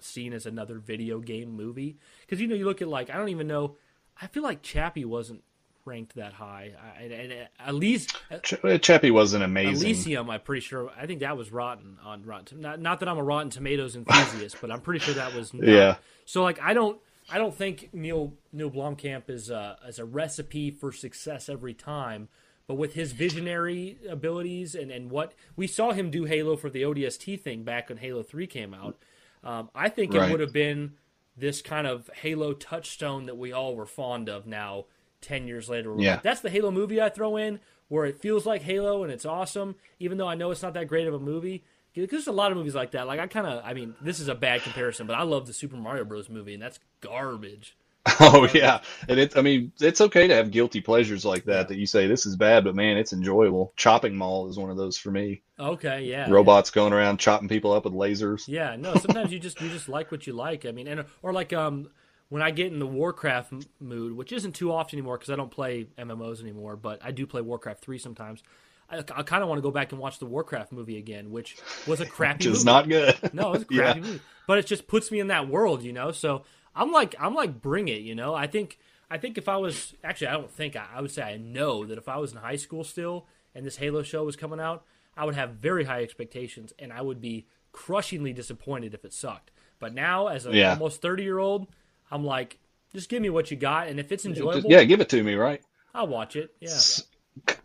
seen 0.00 0.32
as 0.32 0.44
another 0.44 0.80
video 0.80 1.20
game 1.20 1.52
movie. 1.52 1.98
Because 2.20 2.40
you 2.40 2.48
know, 2.48 2.56
you 2.56 2.64
look 2.64 2.82
at 2.82 2.88
like 2.88 3.10
I 3.10 3.16
don't 3.16 3.28
even 3.28 3.46
know. 3.46 3.76
I 4.20 4.26
feel 4.26 4.42
like 4.42 4.60
Chappie 4.60 5.04
wasn't 5.04 5.44
ranked 5.84 6.16
that 6.16 6.32
high. 6.32 6.72
I, 6.80 7.02
and, 7.04 7.12
and 7.12 7.48
at 7.64 7.74
least 7.76 8.16
uh, 8.28 8.38
Ch- 8.38 8.64
uh, 8.64 8.78
Chappie 8.78 9.12
wasn't 9.12 9.44
amazing. 9.44 9.86
Elysium, 9.86 10.30
I'm 10.30 10.40
pretty 10.40 10.62
sure. 10.62 10.90
I 10.98 11.06
think 11.06 11.20
that 11.20 11.36
was 11.36 11.52
rotten 11.52 11.98
on 12.04 12.24
Rotten. 12.24 12.60
Not, 12.60 12.80
not 12.80 12.98
that 13.00 13.08
I'm 13.08 13.18
a 13.18 13.22
Rotten 13.22 13.50
Tomatoes 13.50 13.94
enthusiast, 13.94 14.56
but 14.60 14.72
I'm 14.72 14.80
pretty 14.80 14.98
sure 14.98 15.14
that 15.14 15.32
was. 15.32 15.54
Not. 15.54 15.68
Yeah. 15.68 15.96
So 16.24 16.42
like, 16.42 16.60
I 16.60 16.74
don't, 16.74 17.00
I 17.30 17.38
don't 17.38 17.54
think 17.54 17.90
Neil 17.92 18.32
Neil 18.52 18.70
Blomkamp 18.70 19.30
is 19.30 19.48
a, 19.48 19.78
is 19.86 20.00
a 20.00 20.04
recipe 20.04 20.72
for 20.72 20.90
success 20.90 21.48
every 21.48 21.74
time. 21.74 22.28
But 22.66 22.74
with 22.74 22.94
his 22.94 23.12
visionary 23.12 23.98
abilities 24.08 24.74
and, 24.74 24.90
and 24.90 25.10
what 25.10 25.34
we 25.56 25.66
saw 25.66 25.92
him 25.92 26.10
do 26.10 26.24
Halo 26.24 26.56
for 26.56 26.70
the 26.70 26.82
ODST 26.82 27.40
thing 27.40 27.64
back 27.64 27.88
when 27.88 27.98
Halo 27.98 28.22
Three 28.22 28.46
came 28.46 28.72
out, 28.72 28.96
um, 29.44 29.68
I 29.74 29.88
think 29.88 30.14
it 30.14 30.30
would 30.30 30.40
have 30.40 30.52
been 30.52 30.92
this 31.36 31.60
kind 31.62 31.86
of 31.86 32.08
Halo 32.14 32.52
touchstone 32.52 33.26
that 33.26 33.36
we 33.36 33.52
all 33.52 33.74
were 33.74 33.86
fond 33.86 34.28
of 34.28 34.46
now. 34.46 34.84
Ten 35.20 35.46
years 35.46 35.68
later, 35.68 35.94
Yeah. 35.98 36.14
like, 36.14 36.22
that's 36.22 36.40
the 36.40 36.50
Halo 36.50 36.70
movie 36.72 37.00
I 37.00 37.08
throw 37.08 37.36
in 37.36 37.60
where 37.88 38.06
it 38.06 38.18
feels 38.20 38.44
like 38.46 38.62
Halo 38.62 39.02
and 39.04 39.12
it's 39.12 39.24
awesome, 39.26 39.76
even 40.00 40.18
though 40.18 40.26
I 40.26 40.34
know 40.34 40.50
it's 40.50 40.62
not 40.62 40.74
that 40.74 40.88
great 40.88 41.06
of 41.06 41.14
a 41.14 41.18
movie. 41.20 41.62
Because 41.94 42.10
there's 42.10 42.26
a 42.26 42.32
lot 42.32 42.50
of 42.50 42.56
movies 42.56 42.74
like 42.74 42.92
that. 42.92 43.06
Like 43.06 43.20
I 43.20 43.26
kind 43.26 43.46
of, 43.46 43.62
I 43.64 43.74
mean, 43.74 43.94
this 44.00 44.18
is 44.18 44.28
a 44.28 44.34
bad 44.34 44.62
comparison, 44.62 45.06
but 45.06 45.14
I 45.14 45.22
love 45.24 45.46
the 45.46 45.52
Super 45.52 45.76
Mario 45.76 46.04
Bros. 46.04 46.30
movie, 46.30 46.54
and 46.54 46.62
that's 46.62 46.80
garbage. 47.02 47.76
Oh 48.20 48.48
yeah, 48.52 48.80
and 49.08 49.18
it. 49.18 49.36
I 49.36 49.42
mean, 49.42 49.72
it's 49.80 50.00
okay 50.00 50.26
to 50.26 50.34
have 50.34 50.50
guilty 50.50 50.80
pleasures 50.80 51.24
like 51.24 51.44
that. 51.44 51.68
That 51.68 51.78
you 51.78 51.86
say 51.86 52.06
this 52.06 52.26
is 52.26 52.36
bad, 52.36 52.64
but 52.64 52.74
man, 52.74 52.96
it's 52.96 53.12
enjoyable. 53.12 53.72
Chopping 53.76 54.16
Mall 54.16 54.48
is 54.48 54.58
one 54.58 54.70
of 54.70 54.76
those 54.76 54.98
for 54.98 55.10
me. 55.10 55.42
Okay, 55.58 56.02
yeah, 56.04 56.32
Robots 56.32 56.70
going 56.70 56.92
around 56.92 57.18
chopping 57.20 57.48
people 57.48 57.72
up 57.72 57.84
with 57.84 57.94
lasers. 57.94 58.42
Yeah, 58.46 58.76
no. 58.76 58.96
Sometimes 58.96 59.32
you 59.32 59.38
just 59.38 59.60
you 59.60 59.70
just 59.70 59.88
like 59.88 60.10
what 60.10 60.26
you 60.26 60.32
like. 60.32 60.66
I 60.66 60.72
mean, 60.72 60.88
and 60.88 61.04
or 61.22 61.32
like 61.32 61.52
um 61.52 61.90
when 62.28 62.42
I 62.42 62.50
get 62.50 62.72
in 62.72 62.78
the 62.78 62.86
Warcraft 62.86 63.52
m- 63.52 63.68
mood, 63.80 64.16
which 64.16 64.32
isn't 64.32 64.52
too 64.52 64.72
often 64.72 64.98
anymore 64.98 65.16
because 65.18 65.30
I 65.30 65.36
don't 65.36 65.50
play 65.50 65.86
MMOs 65.96 66.40
anymore, 66.40 66.76
but 66.76 67.00
I 67.04 67.12
do 67.12 67.26
play 67.26 67.40
Warcraft 67.40 67.82
three 67.82 67.98
sometimes. 67.98 68.42
I, 68.90 68.98
I 68.98 69.22
kind 69.22 69.42
of 69.42 69.48
want 69.48 69.58
to 69.58 69.62
go 69.62 69.70
back 69.70 69.92
and 69.92 70.00
watch 70.00 70.18
the 70.18 70.26
Warcraft 70.26 70.72
movie 70.72 70.98
again, 70.98 71.30
which 71.30 71.56
was 71.84 72.00
a 72.00 72.06
crappy 72.06 72.44
Which 72.44 72.46
is 72.46 72.64
movie. 72.64 72.64
not 72.64 72.88
good. 72.88 73.18
No, 73.32 73.54
it's 73.54 73.62
a 73.62 73.66
Yeah. 73.70 73.94
crappy 73.94 74.00
movie. 74.00 74.22
But 74.46 74.58
it 74.58 74.66
just 74.66 74.88
puts 74.88 75.10
me 75.10 75.20
in 75.20 75.28
that 75.28 75.48
world, 75.48 75.82
you 75.82 75.92
know. 75.92 76.10
So 76.10 76.44
I'm 76.74 76.90
like, 76.92 77.14
I'm 77.18 77.34
like, 77.34 77.60
bring 77.60 77.88
it, 77.88 78.00
you 78.02 78.14
know. 78.14 78.34
I 78.34 78.46
think, 78.46 78.78
I 79.10 79.18
think 79.18 79.38
if 79.38 79.48
I 79.48 79.56
was 79.56 79.94
actually, 80.02 80.28
I 80.28 80.32
don't 80.32 80.50
think 80.50 80.76
I, 80.76 80.86
I 80.94 81.00
would 81.00 81.10
say 81.10 81.22
I 81.22 81.36
know 81.36 81.84
that 81.84 81.98
if 81.98 82.08
I 82.08 82.16
was 82.16 82.32
in 82.32 82.38
high 82.38 82.56
school 82.56 82.84
still 82.84 83.26
and 83.54 83.64
this 83.66 83.76
Halo 83.76 84.02
show 84.02 84.24
was 84.24 84.36
coming 84.36 84.60
out, 84.60 84.84
I 85.16 85.24
would 85.24 85.34
have 85.34 85.50
very 85.56 85.84
high 85.84 86.02
expectations 86.02 86.72
and 86.78 86.92
I 86.92 87.02
would 87.02 87.20
be 87.20 87.46
crushingly 87.72 88.32
disappointed 88.32 88.94
if 88.94 89.04
it 89.04 89.12
sucked. 89.12 89.50
But 89.78 89.94
now, 89.94 90.28
as 90.28 90.46
a 90.46 90.54
Yeah. 90.54 90.70
almost 90.70 91.02
30 91.02 91.22
year 91.22 91.38
old, 91.38 91.66
I'm 92.10 92.24
like, 92.24 92.58
just 92.92 93.08
give 93.08 93.22
me 93.22 93.30
what 93.30 93.50
you 93.50 93.56
got, 93.56 93.88
and 93.88 93.98
if 93.98 94.12
it's 94.12 94.26
enjoyable, 94.26 94.70
Yeah, 94.70 94.84
give 94.84 95.00
it 95.00 95.08
to 95.10 95.22
me, 95.22 95.34
right? 95.34 95.62
I'll 95.94 96.06
watch 96.06 96.36
it. 96.36 96.54
Yeah, 96.60 96.78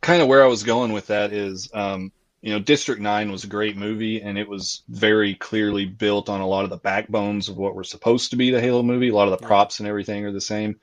kind 0.01 0.21
of 0.21 0.27
where 0.27 0.43
I 0.43 0.47
was 0.47 0.63
going 0.63 0.93
with 0.93 1.07
that 1.07 1.33
is, 1.33 1.69
um, 1.73 2.11
you 2.41 2.51
know, 2.51 2.59
District 2.59 3.01
9 3.01 3.31
was 3.31 3.43
a 3.43 3.47
great 3.47 3.75
movie 3.75 4.21
and 4.21 4.37
it 4.37 4.47
was 4.47 4.83
very 4.89 5.35
clearly 5.35 5.85
built 5.85 6.29
on 6.29 6.41
a 6.41 6.47
lot 6.47 6.63
of 6.63 6.69
the 6.69 6.77
backbones 6.77 7.49
of 7.49 7.57
what 7.57 7.75
were 7.75 7.83
supposed 7.83 8.31
to 8.31 8.37
be 8.37 8.51
the 8.51 8.61
Halo 8.61 8.83
movie. 8.83 9.09
A 9.09 9.15
lot 9.15 9.27
of 9.27 9.39
the 9.39 9.45
props 9.45 9.79
and 9.79 9.87
everything 9.87 10.25
are 10.25 10.31
the 10.31 10.41
same. 10.41 10.79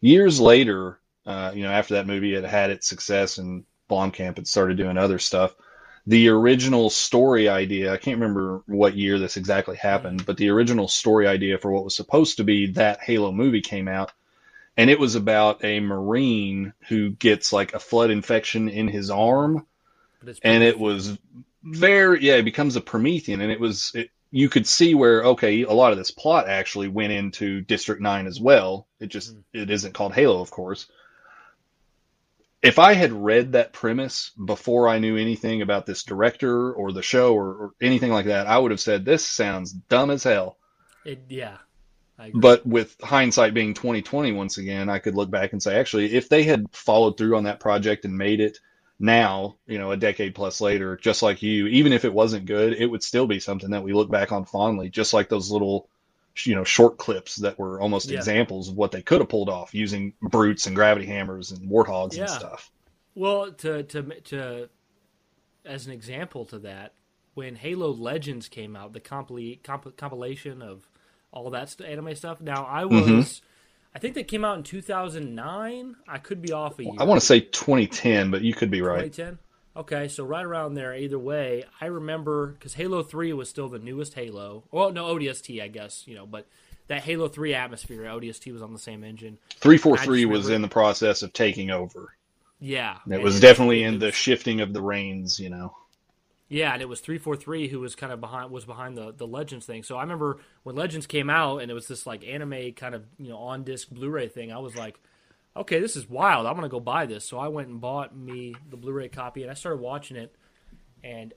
Years 0.00 0.40
later, 0.40 0.98
uh, 1.26 1.52
you 1.54 1.62
know, 1.62 1.70
after 1.70 1.94
that 1.94 2.06
movie 2.06 2.34
had 2.34 2.44
had 2.44 2.70
its 2.70 2.88
success 2.88 3.38
and 3.38 3.64
Blomkamp 3.88 4.36
had 4.36 4.46
started 4.46 4.76
doing 4.76 4.98
other 4.98 5.18
stuff, 5.18 5.54
the 6.06 6.28
original 6.28 6.90
story 6.90 7.48
idea, 7.48 7.92
I 7.92 7.96
can't 7.96 8.20
remember 8.20 8.62
what 8.66 8.96
year 8.96 9.18
this 9.18 9.36
exactly 9.36 9.76
happened, 9.76 10.24
but 10.26 10.36
the 10.36 10.50
original 10.50 10.88
story 10.88 11.26
idea 11.26 11.58
for 11.58 11.70
what 11.70 11.84
was 11.84 11.94
supposed 11.94 12.38
to 12.38 12.44
be 12.44 12.72
that 12.72 13.02
Halo 13.02 13.32
movie 13.32 13.60
came 13.60 13.88
out 13.88 14.12
and 14.76 14.88
it 14.88 14.98
was 14.98 15.14
about 15.14 15.64
a 15.64 15.80
marine 15.80 16.72
who 16.88 17.10
gets 17.10 17.52
like 17.52 17.74
a 17.74 17.80
flood 17.80 18.10
infection 18.10 18.68
in 18.68 18.88
his 18.88 19.10
arm 19.10 19.66
and 20.42 20.62
it 20.62 20.78
was 20.78 21.18
very 21.62 22.22
yeah 22.22 22.34
it 22.34 22.44
becomes 22.44 22.76
a 22.76 22.80
promethean 22.80 23.40
and 23.40 23.52
it 23.52 23.60
was 23.60 23.92
it, 23.94 24.10
you 24.30 24.48
could 24.48 24.66
see 24.66 24.94
where 24.94 25.24
okay 25.24 25.62
a 25.62 25.72
lot 25.72 25.92
of 25.92 25.98
this 25.98 26.10
plot 26.10 26.48
actually 26.48 26.88
went 26.88 27.12
into 27.12 27.60
district 27.62 28.00
9 28.00 28.26
as 28.26 28.40
well. 28.40 28.86
It 29.00 29.08
just 29.08 29.34
it 29.52 29.70
isn't 29.70 29.94
called 29.94 30.14
halo 30.14 30.40
of 30.40 30.50
course. 30.50 30.86
If 32.62 32.78
i 32.78 32.92
had 32.92 33.12
read 33.12 33.52
that 33.52 33.72
premise 33.72 34.30
before 34.30 34.88
i 34.88 34.98
knew 34.98 35.16
anything 35.16 35.62
about 35.62 35.86
this 35.86 36.04
director 36.04 36.72
or 36.72 36.92
the 36.92 37.02
show 37.02 37.34
or, 37.34 37.48
or 37.48 37.70
anything 37.80 38.12
like 38.12 38.26
that 38.26 38.46
i 38.46 38.58
would 38.58 38.70
have 38.70 38.80
said 38.80 39.04
this 39.04 39.26
sounds 39.26 39.72
dumb 39.72 40.10
as 40.10 40.24
hell. 40.24 40.56
It, 41.04 41.24
yeah. 41.28 41.56
But 42.34 42.66
with 42.66 42.96
hindsight 43.00 43.54
being 43.54 43.72
2020 43.72 44.32
once 44.32 44.58
again, 44.58 44.90
I 44.90 44.98
could 44.98 45.14
look 45.14 45.30
back 45.30 45.52
and 45.52 45.62
say, 45.62 45.78
actually, 45.78 46.14
if 46.14 46.28
they 46.28 46.42
had 46.42 46.66
followed 46.70 47.16
through 47.16 47.34
on 47.34 47.44
that 47.44 47.60
project 47.60 48.04
and 48.04 48.16
made 48.16 48.40
it 48.40 48.58
now, 49.00 49.56
you 49.66 49.78
know, 49.78 49.90
a 49.92 49.96
decade 49.96 50.34
plus 50.34 50.60
later, 50.60 50.96
just 50.96 51.22
like 51.22 51.42
you, 51.42 51.66
even 51.68 51.92
if 51.92 52.04
it 52.04 52.12
wasn't 52.12 52.44
good, 52.44 52.74
it 52.74 52.86
would 52.86 53.02
still 53.02 53.26
be 53.26 53.40
something 53.40 53.70
that 53.70 53.82
we 53.82 53.92
look 53.94 54.10
back 54.10 54.30
on 54.30 54.44
fondly, 54.44 54.90
just 54.90 55.14
like 55.14 55.28
those 55.30 55.50
little, 55.50 55.88
you 56.44 56.54
know, 56.54 56.64
short 56.64 56.98
clips 56.98 57.36
that 57.36 57.58
were 57.58 57.80
almost 57.80 58.10
Yeah. 58.10 58.18
examples 58.18 58.68
of 58.68 58.76
what 58.76 58.92
they 58.92 59.02
could 59.02 59.20
have 59.20 59.30
pulled 59.30 59.48
off 59.48 59.74
using 59.74 60.12
brutes 60.20 60.66
and 60.66 60.76
gravity 60.76 61.06
hammers 61.06 61.50
and 61.50 61.68
warthogs 61.70 62.14
Yeah. 62.14 62.22
and 62.22 62.30
stuff. 62.30 62.70
Well, 63.14 63.50
to 63.52 63.82
to 63.84 64.02
to 64.02 64.68
as 65.64 65.86
an 65.86 65.92
example 65.92 66.44
to 66.46 66.58
that, 66.60 66.92
when 67.34 67.54
Halo 67.56 67.90
Legends 67.92 68.48
came 68.48 68.76
out, 68.76 68.92
the 68.92 69.00
compli- 69.00 69.62
comp- 69.62 69.96
compilation 69.96 70.62
of 70.62 70.88
all 71.32 71.50
that 71.50 71.68
st- 71.70 71.88
anime 71.88 72.14
stuff. 72.14 72.40
Now, 72.40 72.64
I 72.66 72.84
was, 72.84 73.02
Mhm. 73.02 73.40
I 73.94 73.98
think 73.98 74.14
that 74.14 74.28
came 74.28 74.44
out 74.44 74.56
in 74.56 74.62
2009. 74.62 75.96
I 76.06 76.18
could 76.18 76.40
be 76.40 76.52
off 76.52 76.78
a 76.78 76.84
year. 76.84 76.92
I 76.98 77.04
want 77.04 77.20
to 77.20 77.26
say 77.26 77.40
2010, 77.40 78.30
but 78.30 78.42
you 78.42 78.54
could 78.54 78.70
be 78.70 78.82
right. 78.82 79.12
2010. 79.12 79.38
Okay, 79.76 80.08
so 80.08 80.24
right 80.24 80.44
around 80.44 80.74
there. 80.74 80.94
Either 80.94 81.18
way, 81.18 81.64
I 81.80 81.86
remember 81.86 82.48
because 82.48 82.74
Halo 82.74 83.02
Three 83.02 83.32
was 83.32 83.48
still 83.48 83.68
the 83.68 83.78
newest 83.78 84.14
Halo. 84.14 84.64
Well, 84.70 84.92
no 84.92 85.14
ODST, 85.14 85.62
I 85.62 85.68
guess 85.68 86.04
you 86.06 86.14
know, 86.14 86.26
but 86.26 86.46
that 86.88 87.02
Halo 87.02 87.28
Three 87.28 87.54
atmosphere, 87.54 88.02
ODST 88.02 88.52
was 88.52 88.62
on 88.62 88.72
the 88.72 88.78
same 88.78 89.04
engine. 89.04 89.38
343 89.60 90.18
I 90.18 90.22
just 90.22 90.30
was 90.30 90.48
in 90.48 90.62
the 90.62 90.68
process 90.68 91.22
of 91.22 91.32
taking 91.32 91.70
over. 91.70 92.14
Yeah, 92.60 92.98
It 93.08 93.22
was 93.22 93.40
definitely 93.40 93.84
in 93.84 94.00
the 94.00 94.12
shifting 94.12 94.60
of 94.60 94.74
the 94.74 94.82
reins, 94.82 95.40
you 95.40 95.48
know. 95.48 95.74
Yeah, 96.52 96.72
and 96.72 96.82
it 96.82 96.88
was 96.88 96.98
three 96.98 97.16
four 97.16 97.36
three 97.36 97.68
who 97.68 97.78
was 97.78 97.94
kind 97.94 98.12
of 98.12 98.20
behind 98.20 98.50
was 98.50 98.64
behind 98.64 98.96
the 98.96 99.14
the 99.16 99.26
Legends 99.26 99.66
thing. 99.66 99.84
So 99.84 99.96
I 99.96 100.02
remember 100.02 100.38
when 100.64 100.74
Legends 100.74 101.06
came 101.06 101.30
out 101.30 101.58
and 101.58 101.70
it 101.70 101.74
was 101.74 101.86
this 101.86 102.06
like 102.06 102.26
anime 102.26 102.72
kind 102.72 102.92
of 102.96 103.04
you 103.18 103.28
know 103.28 103.38
on 103.38 103.62
disc 103.62 103.88
Blu-ray 103.88 104.26
thing. 104.28 104.50
I 104.50 104.58
was 104.58 104.74
like, 104.74 104.98
okay, 105.56 105.78
this 105.78 105.94
is 105.94 106.10
wild. 106.10 106.46
I'm 106.46 106.56
gonna 106.56 106.68
go 106.68 106.80
buy 106.80 107.06
this. 107.06 107.24
So 107.24 107.38
I 107.38 107.46
went 107.46 107.68
and 107.68 107.80
bought 107.80 108.16
me 108.16 108.56
the 108.68 108.76
Blu-ray 108.76 109.08
copy 109.10 109.42
and 109.42 109.50
I 109.50 109.54
started 109.54 109.80
watching 109.80 110.16
it, 110.16 110.34
and 111.04 111.32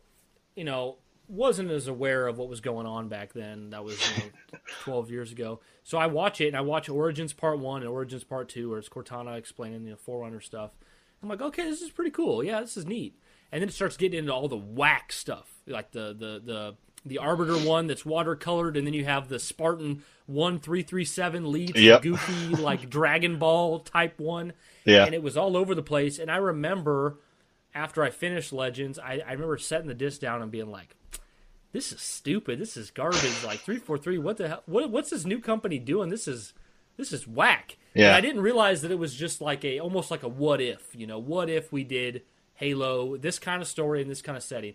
you 0.56 0.64
know 0.64 0.98
wasn't 1.28 1.70
as 1.70 1.88
aware 1.88 2.28
of 2.28 2.40
what 2.40 2.50
was 2.50 2.60
going 2.60 2.88
on 2.88 3.08
back 3.08 3.34
then. 3.34 3.70
That 3.70 3.84
was 3.84 4.00
you 4.18 4.24
know, 4.24 4.60
12 4.82 5.12
years 5.12 5.32
ago. 5.32 5.62
So 5.84 6.00
I 6.00 6.08
watch 6.08 6.42
it 6.42 6.48
and 6.48 6.58
I 6.58 6.62
watch 6.62 6.90
Origins 6.90 7.34
Part 7.34 7.60
One 7.60 7.82
and 7.82 7.90
Origins 7.90 8.24
Part 8.24 8.50
Two, 8.50 8.72
where 8.72 8.80
it's 8.80 8.90
Cortana 8.90 9.38
explaining 9.38 9.84
the 9.84 9.90
you 9.90 9.92
know, 9.92 9.98
Forerunner 9.98 10.42
stuff. 10.42 10.72
I'm 11.22 11.30
like, 11.30 11.42
okay, 11.42 11.64
this 11.66 11.84
is 11.84 11.92
pretty 11.92 12.12
cool. 12.12 12.44
Yeah, 12.44 12.62
this 12.62 12.76
is 12.78 12.88
neat 12.88 13.16
and 13.54 13.62
then 13.62 13.70
it 13.70 13.74
starts 13.74 13.98
getting 13.98 14.18
into 14.18 14.34
all 14.34 14.48
the 14.48 14.58
whack 14.58 15.14
stuff, 15.14 15.48
like 15.68 15.92
the 15.92 16.08
the 16.08 16.42
the 16.44 16.76
the 17.06 17.20
Arbiter 17.20 17.56
one 17.56 17.86
that's 17.86 18.02
watercolored, 18.02 18.76
and 18.76 18.88
then 18.88 18.96
you 18.96 19.06
have 19.06 19.30
the 19.30 19.38
Spartan 19.38 20.02
one 20.26 20.60
three 20.60 20.82
three 20.82 21.06
seven 21.06 21.52
lead 21.52 21.78
yep. 21.78 22.02
goofy 22.02 22.56
like 22.56 22.90
Dragon 22.90 23.38
Ball 23.38 23.80
type 23.80 24.20
one. 24.20 24.54
Yeah, 24.86 25.06
and 25.06 25.14
it 25.14 25.22
was 25.22 25.38
all 25.38 25.56
over 25.56 25.76
the 25.76 25.84
place. 25.84 26.18
And 26.18 26.32
I 26.32 26.38
remember 26.38 27.20
after 27.76 28.04
I 28.04 28.10
finished 28.10 28.52
Legends, 28.52 28.98
I, 28.98 29.22
I 29.26 29.34
remember 29.34 29.60
setting 29.60 29.88
the 29.88 29.94
disc 29.94 30.20
down 30.20 30.42
and 30.42 30.52
being 30.52 30.72
like, 30.72 30.96
"This 31.74 31.92
is 31.92 32.02
stupid. 32.02 32.58
This 32.58 32.76
is 32.76 32.90
garbage. 32.90 33.44
like 33.46 33.60
three 33.60 33.78
four 33.78 34.00
three. 34.00 34.18
What 34.18 34.38
the 34.38 34.48
hell? 34.48 34.64
What, 34.66 34.90
what's 34.90 35.12
this 35.12 35.26
new 35.26 35.40
company 35.40 35.78
doing? 35.78 36.10
This 36.10 36.28
is 36.28 36.54
this 36.98 37.14
is 37.14 37.28
whack." 37.28 37.78
Yeah, 37.94 38.08
and 38.08 38.16
I 38.16 38.22
didn't 38.22 38.42
realize 38.42 38.82
that 38.82 38.90
it 38.90 38.98
was 38.98 39.14
just 39.14 39.42
like 39.42 39.64
a 39.64 39.80
almost 39.80 40.10
like 40.10 40.24
a 40.24 40.28
what 40.28 40.60
if. 40.60 40.90
You 40.96 41.06
know, 41.06 41.20
what 41.20 41.52
if 41.52 41.72
we 41.72 41.84
did 41.84 42.24
Halo, 42.64 43.18
this 43.18 43.40
kind 43.40 43.62
of 43.62 43.68
story 43.68 44.02
in 44.02 44.08
this 44.08 44.22
kind 44.22 44.38
of 44.38 44.44
setting. 44.44 44.74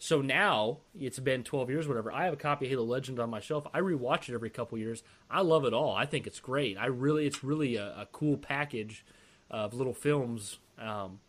So 0.00 0.20
now 0.20 0.78
it's 0.98 1.20
been 1.20 1.44
12 1.44 1.70
years, 1.70 1.86
whatever. 1.86 2.10
I 2.10 2.24
have 2.24 2.32
a 2.32 2.36
copy 2.36 2.66
of 2.66 2.70
Halo 2.70 2.84
Legend 2.84 3.20
on 3.20 3.30
my 3.30 3.38
shelf. 3.38 3.64
I 3.72 3.80
rewatch 3.80 4.28
it 4.28 4.34
every 4.34 4.50
couple 4.50 4.76
years. 4.76 5.04
I 5.30 5.42
love 5.42 5.64
it 5.64 5.72
all. 5.72 5.94
I 5.94 6.04
think 6.04 6.26
it's 6.26 6.40
great. 6.40 6.76
I 6.76 6.86
really, 6.86 7.26
it's 7.26 7.44
really 7.44 7.76
a, 7.76 7.86
a 7.86 8.08
cool 8.10 8.36
package 8.36 9.04
of 9.50 9.74
little 9.74 9.94
films. 9.94 10.58
Um, 10.80 11.20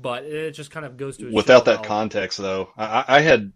but 0.00 0.24
it 0.24 0.52
just 0.52 0.70
kind 0.70 0.86
of 0.86 0.96
goes 0.96 1.18
to 1.18 1.30
without 1.30 1.66
that 1.66 1.84
context, 1.84 2.38
though. 2.38 2.70
I, 2.76 3.04
I 3.08 3.20
had 3.20 3.52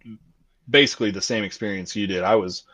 basically 0.69 1.13
the 1.13 1.23
same 1.23 1.45
experience 1.45 1.97
you 1.97 2.07
did. 2.07 2.25
I 2.25 2.35
was, 2.35 2.65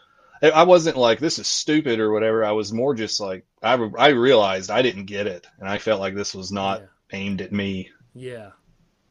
I 0.42 0.64
wasn't 0.64 0.96
like 0.96 1.20
this 1.20 1.38
is 1.38 1.46
stupid 1.46 2.00
or 2.00 2.12
whatever. 2.12 2.44
I 2.44 2.52
was 2.52 2.72
more 2.72 2.94
just 2.94 3.20
like 3.20 3.44
I, 3.62 3.74
I 3.98 4.08
realized 4.08 4.70
I 4.70 4.82
didn't 4.82 5.04
get 5.04 5.26
it, 5.28 5.46
and 5.60 5.68
I 5.68 5.78
felt 5.78 6.00
like 6.00 6.14
this 6.14 6.34
was 6.34 6.50
not 6.50 6.80
yeah. 6.80 7.18
aimed 7.18 7.40
at 7.40 7.52
me. 7.52 7.90
Yeah, 8.14 8.50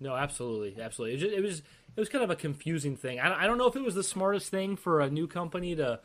no, 0.02 0.16
absolutely, 0.16 0.82
absolutely. 0.82 1.14
It 1.14 1.16
was, 1.16 1.22
just, 1.22 1.38
it 1.38 1.42
was 1.42 1.60
it 1.96 2.00
was 2.00 2.10
kind 2.10 2.24
of 2.24 2.30
a 2.32 2.36
confusing 2.36 2.98
thing. 2.98 3.20
I, 3.20 3.44
I 3.44 3.48
don't 3.48 3.58
know 3.60 3.68
if 3.68 3.76
it 3.76 3.84
was 3.84 3.96
the 3.96 4.04
smartest 4.04 4.50
thing 4.50 4.76
for 4.76 5.00
a 5.00 5.10
new 5.10 5.28
company 5.28 5.76
to 5.76 6.00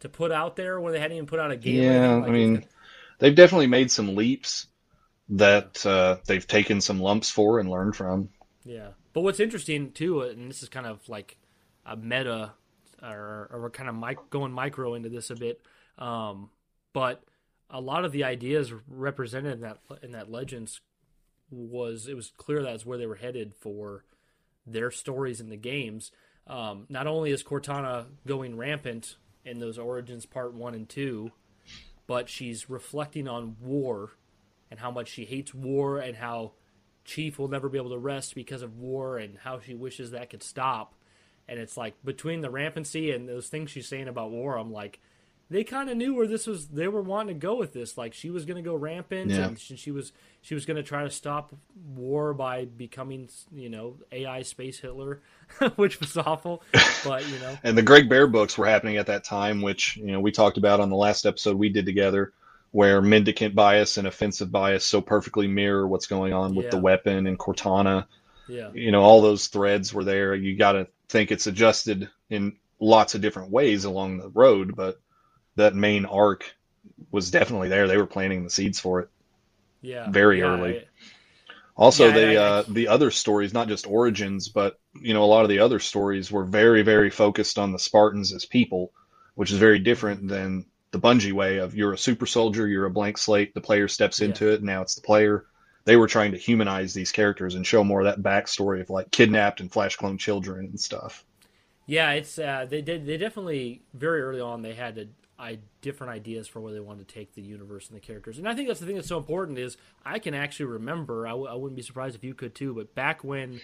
to 0.00 0.08
put 0.08 0.30
out 0.30 0.54
there 0.54 0.78
when 0.80 0.92
they 0.92 1.00
hadn't 1.00 1.16
even 1.16 1.26
put 1.26 1.40
out 1.40 1.50
a 1.50 1.56
game. 1.56 1.82
Yeah, 1.82 2.14
like 2.16 2.28
I 2.28 2.32
mean, 2.32 2.64
they've 3.18 3.34
definitely 3.34 3.66
made 3.66 3.90
some 3.90 4.14
leaps 4.14 4.66
that 5.30 5.84
uh, 5.86 6.18
they've 6.26 6.46
taken 6.46 6.80
some 6.80 7.00
lumps 7.00 7.30
for 7.30 7.58
and 7.58 7.70
learned 7.70 7.96
from. 7.96 8.28
Yeah, 8.64 8.90
but 9.14 9.22
what's 9.22 9.40
interesting 9.40 9.92
too, 9.92 10.22
and 10.22 10.50
this 10.50 10.62
is 10.62 10.68
kind 10.68 10.86
of 10.86 11.08
like 11.08 11.38
a 11.86 11.96
meta, 11.96 12.52
or, 13.02 13.48
or 13.50 13.62
we're 13.62 13.70
kind 13.70 13.88
of 13.88 13.94
mic- 13.94 14.30
going 14.30 14.52
micro 14.52 14.94
into 14.94 15.08
this 15.08 15.30
a 15.30 15.36
bit, 15.36 15.62
um, 15.98 16.50
but 16.92 17.24
a 17.70 17.80
lot 17.80 18.04
of 18.04 18.12
the 18.12 18.24
ideas 18.24 18.72
represented 18.88 19.54
in 19.54 19.60
that 19.62 19.78
in 20.02 20.12
that 20.12 20.30
Legends 20.30 20.80
was 21.50 22.06
it 22.08 22.14
was 22.14 22.32
clear 22.36 22.62
that's 22.62 22.86
where 22.86 22.98
they 22.98 23.06
were 23.06 23.16
headed 23.16 23.54
for 23.54 24.04
their 24.66 24.90
stories 24.90 25.40
in 25.40 25.48
the 25.48 25.56
games. 25.56 26.10
Um, 26.46 26.86
not 26.88 27.06
only 27.06 27.30
is 27.30 27.42
Cortana 27.42 28.06
going 28.26 28.56
rampant 28.56 29.16
in 29.44 29.58
those 29.58 29.78
Origins 29.78 30.26
Part 30.26 30.54
One 30.54 30.74
and 30.74 30.88
Two, 30.88 31.32
but 32.06 32.28
she's 32.28 32.70
reflecting 32.70 33.28
on 33.28 33.56
war 33.60 34.12
and 34.70 34.80
how 34.80 34.90
much 34.90 35.08
she 35.08 35.24
hates 35.24 35.54
war 35.54 35.98
and 35.98 36.16
how 36.16 36.52
Chief 37.04 37.38
will 37.38 37.48
never 37.48 37.68
be 37.68 37.78
able 37.78 37.90
to 37.90 37.98
rest 37.98 38.34
because 38.34 38.62
of 38.62 38.78
war 38.78 39.16
and 39.18 39.38
how 39.38 39.60
she 39.60 39.74
wishes 39.74 40.10
that 40.10 40.30
could 40.30 40.42
stop. 40.42 40.94
And 41.48 41.58
it's 41.58 41.76
like 41.76 41.94
between 42.04 42.42
the 42.42 42.50
rampancy 42.50 43.10
and 43.10 43.26
those 43.26 43.48
things 43.48 43.70
she's 43.70 43.88
saying 43.88 44.08
about 44.08 44.30
war, 44.30 44.58
I'm 44.58 44.70
like, 44.70 45.00
they 45.50 45.64
kind 45.64 45.88
of 45.88 45.96
knew 45.96 46.14
where 46.14 46.26
this 46.26 46.46
was. 46.46 46.68
They 46.68 46.88
were 46.88 47.00
wanting 47.00 47.34
to 47.34 47.40
go 47.40 47.56
with 47.56 47.72
this. 47.72 47.96
Like 47.96 48.12
she 48.12 48.28
was 48.30 48.44
going 48.44 48.62
to 48.62 48.68
go 48.68 48.74
rampant, 48.74 49.30
yeah. 49.30 49.46
and 49.46 49.58
she 49.58 49.90
was 49.90 50.12
she 50.42 50.54
was 50.54 50.66
going 50.66 50.76
to 50.76 50.82
try 50.82 51.04
to 51.04 51.10
stop 51.10 51.54
war 51.94 52.34
by 52.34 52.66
becoming, 52.66 53.28
you 53.52 53.70
know, 53.70 53.96
AI 54.12 54.42
space 54.42 54.78
Hitler, 54.78 55.20
which 55.76 56.00
was 56.00 56.16
awful. 56.16 56.62
But 57.04 57.26
you 57.28 57.38
know, 57.38 57.56
and 57.64 57.78
the 57.78 57.82
Greg 57.82 58.08
Bear 58.08 58.26
books 58.26 58.58
were 58.58 58.66
happening 58.66 58.98
at 58.98 59.06
that 59.06 59.24
time, 59.24 59.62
which 59.62 59.96
you 59.96 60.12
know 60.12 60.20
we 60.20 60.32
talked 60.32 60.58
about 60.58 60.80
on 60.80 60.90
the 60.90 60.96
last 60.96 61.24
episode 61.24 61.56
we 61.56 61.70
did 61.70 61.86
together, 61.86 62.34
where 62.72 63.00
mendicant 63.00 63.54
bias 63.54 63.96
and 63.96 64.06
offensive 64.06 64.52
bias 64.52 64.84
so 64.84 65.00
perfectly 65.00 65.46
mirror 65.46 65.88
what's 65.88 66.06
going 66.06 66.34
on 66.34 66.54
with 66.54 66.66
yeah. 66.66 66.72
the 66.72 66.78
weapon 66.78 67.26
and 67.26 67.38
Cortana. 67.38 68.06
Yeah, 68.48 68.70
you 68.74 68.92
know, 68.92 69.00
all 69.00 69.22
those 69.22 69.46
threads 69.46 69.94
were 69.94 70.04
there. 70.04 70.34
You 70.34 70.56
got 70.56 70.72
to 70.72 70.88
think 71.08 71.30
it's 71.30 71.46
adjusted 71.46 72.10
in 72.28 72.56
lots 72.80 73.14
of 73.14 73.22
different 73.22 73.50
ways 73.50 73.86
along 73.86 74.18
the 74.18 74.28
road, 74.28 74.76
but 74.76 75.00
that 75.58 75.74
main 75.74 76.06
arc 76.06 76.54
was 77.10 77.30
definitely 77.30 77.68
there. 77.68 77.86
They 77.86 77.96
were 77.96 78.06
planting 78.06 78.44
the 78.44 78.50
seeds 78.50 78.80
for 78.80 79.00
it. 79.00 79.08
Yeah. 79.82 80.10
Very 80.10 80.40
yeah, 80.40 80.46
early. 80.46 80.84
Also, 81.76 82.08
yeah, 82.08 82.14
the 82.14 82.36
uh, 82.36 82.64
the 82.68 82.88
other 82.88 83.12
stories, 83.12 83.54
not 83.54 83.68
just 83.68 83.86
origins, 83.86 84.48
but 84.48 84.80
you 85.00 85.14
know, 85.14 85.22
a 85.22 85.26
lot 85.26 85.44
of 85.44 85.48
the 85.48 85.60
other 85.60 85.78
stories 85.78 86.30
were 86.30 86.44
very, 86.44 86.82
very 86.82 87.08
focused 87.08 87.56
on 87.56 87.70
the 87.70 87.78
Spartans 87.78 88.32
as 88.32 88.44
people, 88.44 88.92
which 89.36 89.52
is 89.52 89.58
very 89.58 89.78
different 89.78 90.26
than 90.26 90.66
the 90.90 90.98
Bungie 90.98 91.32
way 91.32 91.58
of 91.58 91.76
you're 91.76 91.92
a 91.92 91.98
super 91.98 92.26
soldier, 92.26 92.66
you're 92.66 92.86
a 92.86 92.90
blank 92.90 93.16
slate, 93.16 93.54
the 93.54 93.60
player 93.60 93.86
steps 93.86 94.20
into 94.20 94.50
it, 94.50 94.62
now 94.62 94.82
it's 94.82 94.96
the 94.96 95.02
player. 95.02 95.44
They 95.84 95.96
were 95.96 96.08
trying 96.08 96.32
to 96.32 96.38
humanize 96.38 96.94
these 96.94 97.12
characters 97.12 97.54
and 97.54 97.64
show 97.64 97.84
more 97.84 98.00
of 98.00 98.06
that 98.06 98.22
backstory 98.22 98.80
of 98.80 98.90
like 98.90 99.12
kidnapped 99.12 99.60
and 99.60 99.72
flash 99.72 99.94
clone 99.94 100.18
children 100.18 100.66
and 100.66 100.80
stuff. 100.80 101.24
Yeah, 101.86 102.10
it's 102.12 102.38
uh, 102.38 102.66
they 102.68 102.82
did 102.82 103.06
they 103.06 103.16
definitely 103.16 103.82
very 103.94 104.20
early 104.20 104.40
on 104.40 104.62
they 104.62 104.74
had 104.74 104.96
to 104.96 105.08
I, 105.38 105.58
different 105.82 106.12
ideas 106.12 106.48
for 106.48 106.60
where 106.60 106.72
they 106.72 106.80
wanted 106.80 107.06
to 107.06 107.14
take 107.14 107.34
the 107.34 107.42
universe 107.42 107.88
and 107.88 107.96
the 107.96 108.00
characters. 108.00 108.38
And 108.38 108.48
I 108.48 108.54
think 108.54 108.66
that's 108.66 108.80
the 108.80 108.86
thing 108.86 108.96
that's 108.96 109.08
so 109.08 109.18
important 109.18 109.58
is 109.58 109.76
I 110.04 110.18
can 110.18 110.34
actually 110.34 110.66
remember. 110.66 111.26
I 111.26 111.30
w- 111.30 111.48
I 111.48 111.54
wouldn't 111.54 111.76
be 111.76 111.82
surprised 111.82 112.16
if 112.16 112.24
you 112.24 112.34
could 112.34 112.54
too. 112.54 112.74
But 112.74 112.94
back 112.94 113.22
when 113.22 113.60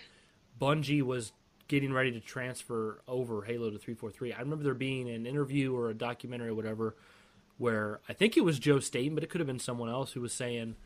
Bungie 0.60 1.02
was 1.02 1.32
getting 1.66 1.92
ready 1.92 2.12
to 2.12 2.20
transfer 2.20 3.00
over 3.08 3.42
Halo 3.42 3.70
to 3.70 3.78
343, 3.78 4.32
I 4.32 4.40
remember 4.40 4.62
there 4.62 4.74
being 4.74 5.08
an 5.08 5.26
interview 5.26 5.74
or 5.74 5.90
a 5.90 5.94
documentary 5.94 6.50
or 6.50 6.54
whatever 6.54 6.94
where 7.58 8.00
I 8.08 8.12
think 8.12 8.36
it 8.36 8.44
was 8.44 8.58
Joe 8.58 8.80
Staten, 8.80 9.14
but 9.14 9.24
it 9.24 9.30
could 9.30 9.40
have 9.40 9.46
been 9.46 9.58
someone 9.58 9.88
else 9.88 10.12
who 10.12 10.20
was 10.20 10.32
saying, 10.32 10.76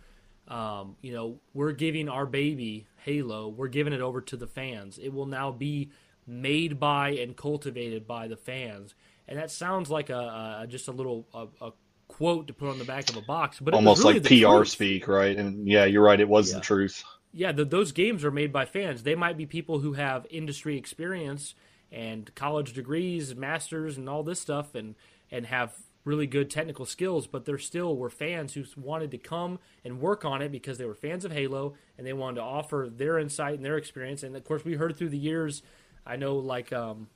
um, 0.48 0.96
you 1.02 1.12
know, 1.12 1.40
we're 1.52 1.72
giving 1.72 2.08
our 2.08 2.26
baby 2.26 2.86
Halo, 3.04 3.48
we're 3.48 3.68
giving 3.68 3.92
it 3.92 4.00
over 4.00 4.20
to 4.22 4.36
the 4.36 4.46
fans. 4.46 4.98
It 4.98 5.12
will 5.12 5.26
now 5.26 5.50
be 5.50 5.90
made 6.26 6.78
by 6.78 7.10
and 7.10 7.36
cultivated 7.36 8.06
by 8.06 8.28
the 8.28 8.36
fans 8.36 8.94
and 9.28 9.38
that 9.38 9.50
sounds 9.50 9.90
like 9.90 10.10
a, 10.10 10.60
a 10.62 10.66
just 10.68 10.88
a 10.88 10.92
little 10.92 11.26
a, 11.32 11.66
a, 11.66 11.72
quote 12.08 12.46
to 12.46 12.54
put 12.54 12.70
on 12.70 12.78
the 12.78 12.86
back 12.86 13.10
of 13.10 13.16
a 13.16 13.20
box, 13.20 13.60
but 13.60 13.74
almost 13.74 14.02
really 14.02 14.14
like 14.14 14.22
PR 14.24 14.56
truth. 14.56 14.68
speak, 14.68 15.08
right? 15.08 15.36
And 15.36 15.68
yeah, 15.68 15.84
you're 15.84 16.02
right. 16.02 16.18
It 16.18 16.28
was 16.28 16.50
yeah. 16.50 16.56
the 16.56 16.60
truth. 16.62 17.04
Yeah, 17.32 17.52
the, 17.52 17.66
those 17.66 17.92
games 17.92 18.24
are 18.24 18.30
made 18.30 18.50
by 18.50 18.64
fans. 18.64 19.02
They 19.02 19.14
might 19.14 19.36
be 19.36 19.44
people 19.44 19.80
who 19.80 19.92
have 19.92 20.26
industry 20.30 20.78
experience 20.78 21.54
and 21.92 22.34
college 22.34 22.72
degrees, 22.72 23.36
masters, 23.36 23.98
and 23.98 24.08
all 24.08 24.22
this 24.22 24.40
stuff, 24.40 24.74
and 24.74 24.94
and 25.30 25.46
have 25.46 25.74
really 26.08 26.26
good 26.26 26.50
technical 26.50 26.86
skills, 26.86 27.26
but 27.26 27.44
there 27.44 27.58
still 27.58 27.94
were 27.94 28.08
fans 28.08 28.54
who 28.54 28.64
wanted 28.76 29.10
to 29.10 29.18
come 29.18 29.58
and 29.84 30.00
work 30.00 30.24
on 30.24 30.40
it 30.40 30.50
because 30.50 30.78
they 30.78 30.86
were 30.86 30.94
fans 30.94 31.24
of 31.24 31.32
Halo 31.32 31.74
and 31.98 32.06
they 32.06 32.14
wanted 32.14 32.36
to 32.36 32.42
offer 32.42 32.88
their 32.90 33.18
insight 33.18 33.56
and 33.56 33.64
their 33.64 33.76
experience. 33.76 34.22
And 34.22 34.34
of 34.34 34.42
course, 34.42 34.64
we 34.64 34.74
heard 34.74 34.96
through 34.96 35.10
the 35.10 35.18
years. 35.18 35.62
I 36.06 36.16
know, 36.16 36.36
like 36.36 36.72
um, 36.72 37.08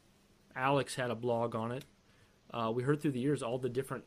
Alex 0.55 0.95
had 0.95 1.11
a 1.11 1.15
blog 1.15 1.55
on 1.55 1.73
it, 1.73 1.85
uh, 2.53 2.71
we 2.75 2.83
heard 2.83 3.01
through 3.01 3.13
the 3.13 3.21
years 3.21 3.43
all 3.43 3.59
the 3.59 3.69
different 3.69 4.05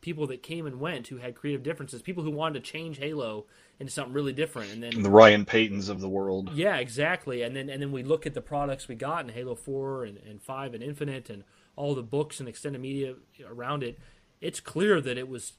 people 0.00 0.26
that 0.26 0.42
came 0.42 0.66
and 0.66 0.80
went 0.80 1.06
who 1.06 1.16
had 1.18 1.34
creative 1.34 1.62
differences, 1.62 2.02
people 2.02 2.24
who 2.24 2.30
wanted 2.30 2.62
to 2.62 2.70
change 2.70 2.98
Halo 2.98 3.46
into 3.78 3.92
something 3.92 4.12
really 4.12 4.32
different, 4.32 4.72
and 4.72 4.82
then 4.82 5.02
the 5.02 5.10
Ryan 5.10 5.46
Paytons 5.46 5.88
of 5.88 6.00
the 6.00 6.08
world. 6.08 6.50
Yeah, 6.54 6.76
exactly. 6.76 7.42
And 7.42 7.56
then 7.56 7.70
and 7.70 7.80
then 7.80 7.92
we 7.92 8.02
look 8.02 8.26
at 8.26 8.34
the 8.34 8.42
products 8.42 8.88
we 8.88 8.94
got 8.94 9.24
in 9.24 9.32
Halo 9.32 9.54
Four 9.54 10.04
and, 10.04 10.18
and 10.18 10.42
Five 10.42 10.74
and 10.74 10.82
Infinite 10.82 11.30
and 11.30 11.44
all 11.76 11.94
the 11.94 12.02
books 12.02 12.40
and 12.40 12.48
extended 12.48 12.82
media 12.82 13.14
around 13.46 13.82
it. 13.82 13.98
It's 14.40 14.60
clear 14.60 15.00
that 15.00 15.16
it 15.16 15.28
was 15.28 15.54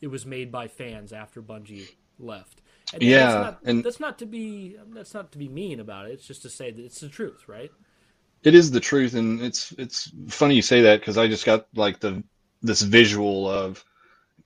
it 0.00 0.08
was 0.08 0.24
made 0.24 0.52
by 0.52 0.68
fans 0.68 1.12
after 1.12 1.42
Bungie 1.42 1.88
left. 2.18 2.60
And 2.92 3.02
yeah, 3.02 3.18
that's 3.18 3.34
not, 3.34 3.58
and 3.64 3.84
that's 3.84 4.00
not 4.00 4.18
to 4.18 4.26
be 4.26 4.76
that's 4.94 5.14
not 5.14 5.32
to 5.32 5.38
be 5.38 5.48
mean 5.48 5.80
about 5.80 6.06
it. 6.06 6.12
It's 6.12 6.26
just 6.26 6.42
to 6.42 6.50
say 6.50 6.70
that 6.70 6.82
it's 6.82 7.00
the 7.00 7.08
truth, 7.08 7.48
right? 7.48 7.70
It 8.42 8.54
is 8.54 8.70
the 8.70 8.80
truth, 8.80 9.14
and 9.14 9.40
it's 9.40 9.72
it's 9.72 10.12
funny 10.28 10.54
you 10.54 10.62
say 10.62 10.82
that 10.82 11.00
because 11.00 11.18
I 11.18 11.28
just 11.28 11.44
got 11.44 11.66
like 11.74 12.00
the 12.00 12.22
this 12.62 12.82
visual 12.82 13.48
of 13.48 13.84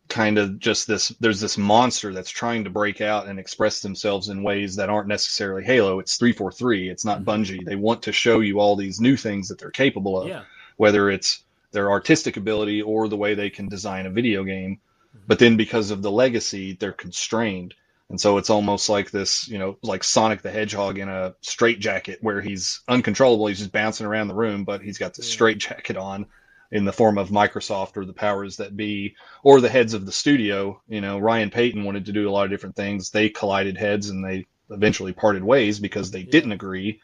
kind 0.09 0.37
of 0.37 0.59
just 0.59 0.87
this 0.87 1.09
there's 1.21 1.41
this 1.41 1.57
monster 1.57 2.13
that's 2.13 2.31
trying 2.31 2.65
to 2.65 2.71
break 2.71 3.01
out 3.01 3.27
and 3.27 3.39
express 3.39 3.81
themselves 3.81 4.29
in 4.29 4.43
ways 4.43 4.77
that 4.77 4.91
aren't 4.91 5.09
necessarily 5.09 5.65
Halo. 5.65 5.99
It's 5.99 6.17
343, 6.17 6.91
it's 6.91 7.05
not 7.05 7.23
mm-hmm. 7.23 7.31
Bungie. 7.31 7.65
They 7.65 7.77
want 7.77 8.03
to 8.03 8.13
show 8.13 8.41
you 8.41 8.61
all 8.61 8.77
these 8.77 9.01
new 9.01 9.17
things 9.17 9.49
that 9.49 9.59
they're 9.59 9.71
capable 9.71 10.21
of. 10.21 10.29
Yeah. 10.29 10.43
Whether 10.77 11.11
it's 11.11 11.45
their 11.71 11.91
artistic 11.91 12.37
ability 12.37 12.83
or 12.83 13.09
the 13.09 13.17
way 13.17 13.35
they 13.35 13.51
can 13.51 13.69
design 13.69 14.07
a 14.07 14.11
video 14.11 14.45
game. 14.45 14.81
Mm-hmm. 15.17 15.25
But 15.27 15.39
then 15.39 15.57
because 15.57 15.91
of 15.91 16.03
the 16.03 16.11
legacy, 16.11 16.75
they're 16.75 16.93
constrained. 16.93 17.75
And 18.13 18.21
so 18.21 18.37
it's 18.37 18.51
almost 18.51 18.91
like 18.91 19.11
this, 19.11 19.49
you 19.49 19.59
know, 19.59 19.79
like 19.83 20.05
Sonic 20.05 20.43
the 20.43 20.51
Hedgehog 20.51 20.99
in 20.99 21.09
a 21.09 21.35
straitjacket 21.41 22.23
where 22.23 22.43
he's 22.43 22.83
uncontrollable. 22.87 23.47
He's 23.47 23.61
just 23.61 23.73
bouncing 23.73 24.07
around 24.07 24.29
the 24.29 24.35
room, 24.35 24.65
but 24.65 24.83
he's 24.83 24.99
got 24.99 25.15
the 25.15 25.23
yeah. 25.23 25.31
straitjacket 25.31 25.97
on 25.97 26.27
in 26.71 26.85
the 26.85 26.93
form 26.93 27.17
of 27.17 27.31
Microsoft 27.31 27.97
or 27.97 28.05
the 28.05 28.13
powers 28.13 28.59
that 28.59 28.77
be 28.77 29.17
or 29.43 29.63
the 29.63 29.71
heads 29.71 29.95
of 29.95 30.05
the 30.05 30.13
studio. 30.13 30.79
You 30.89 31.01
know, 31.01 31.19
Ryan 31.19 31.49
Payton 31.49 31.85
wanted 31.85 32.05
to 32.05 32.13
do 32.13 32.29
a 32.29 32.31
lot 32.31 32.45
of 32.45 32.51
different 32.51 32.77
things. 32.77 33.09
They 33.09 33.31
collided 33.31 33.79
heads 33.79 34.11
and 34.11 34.23
they 34.23 34.45
eventually 34.69 35.15
parted 35.15 35.43
ways 35.43 35.81
because 35.81 36.11
they 36.11 36.21
yeah. 36.21 36.31
didn't 36.33 36.53
agree. 36.53 37.01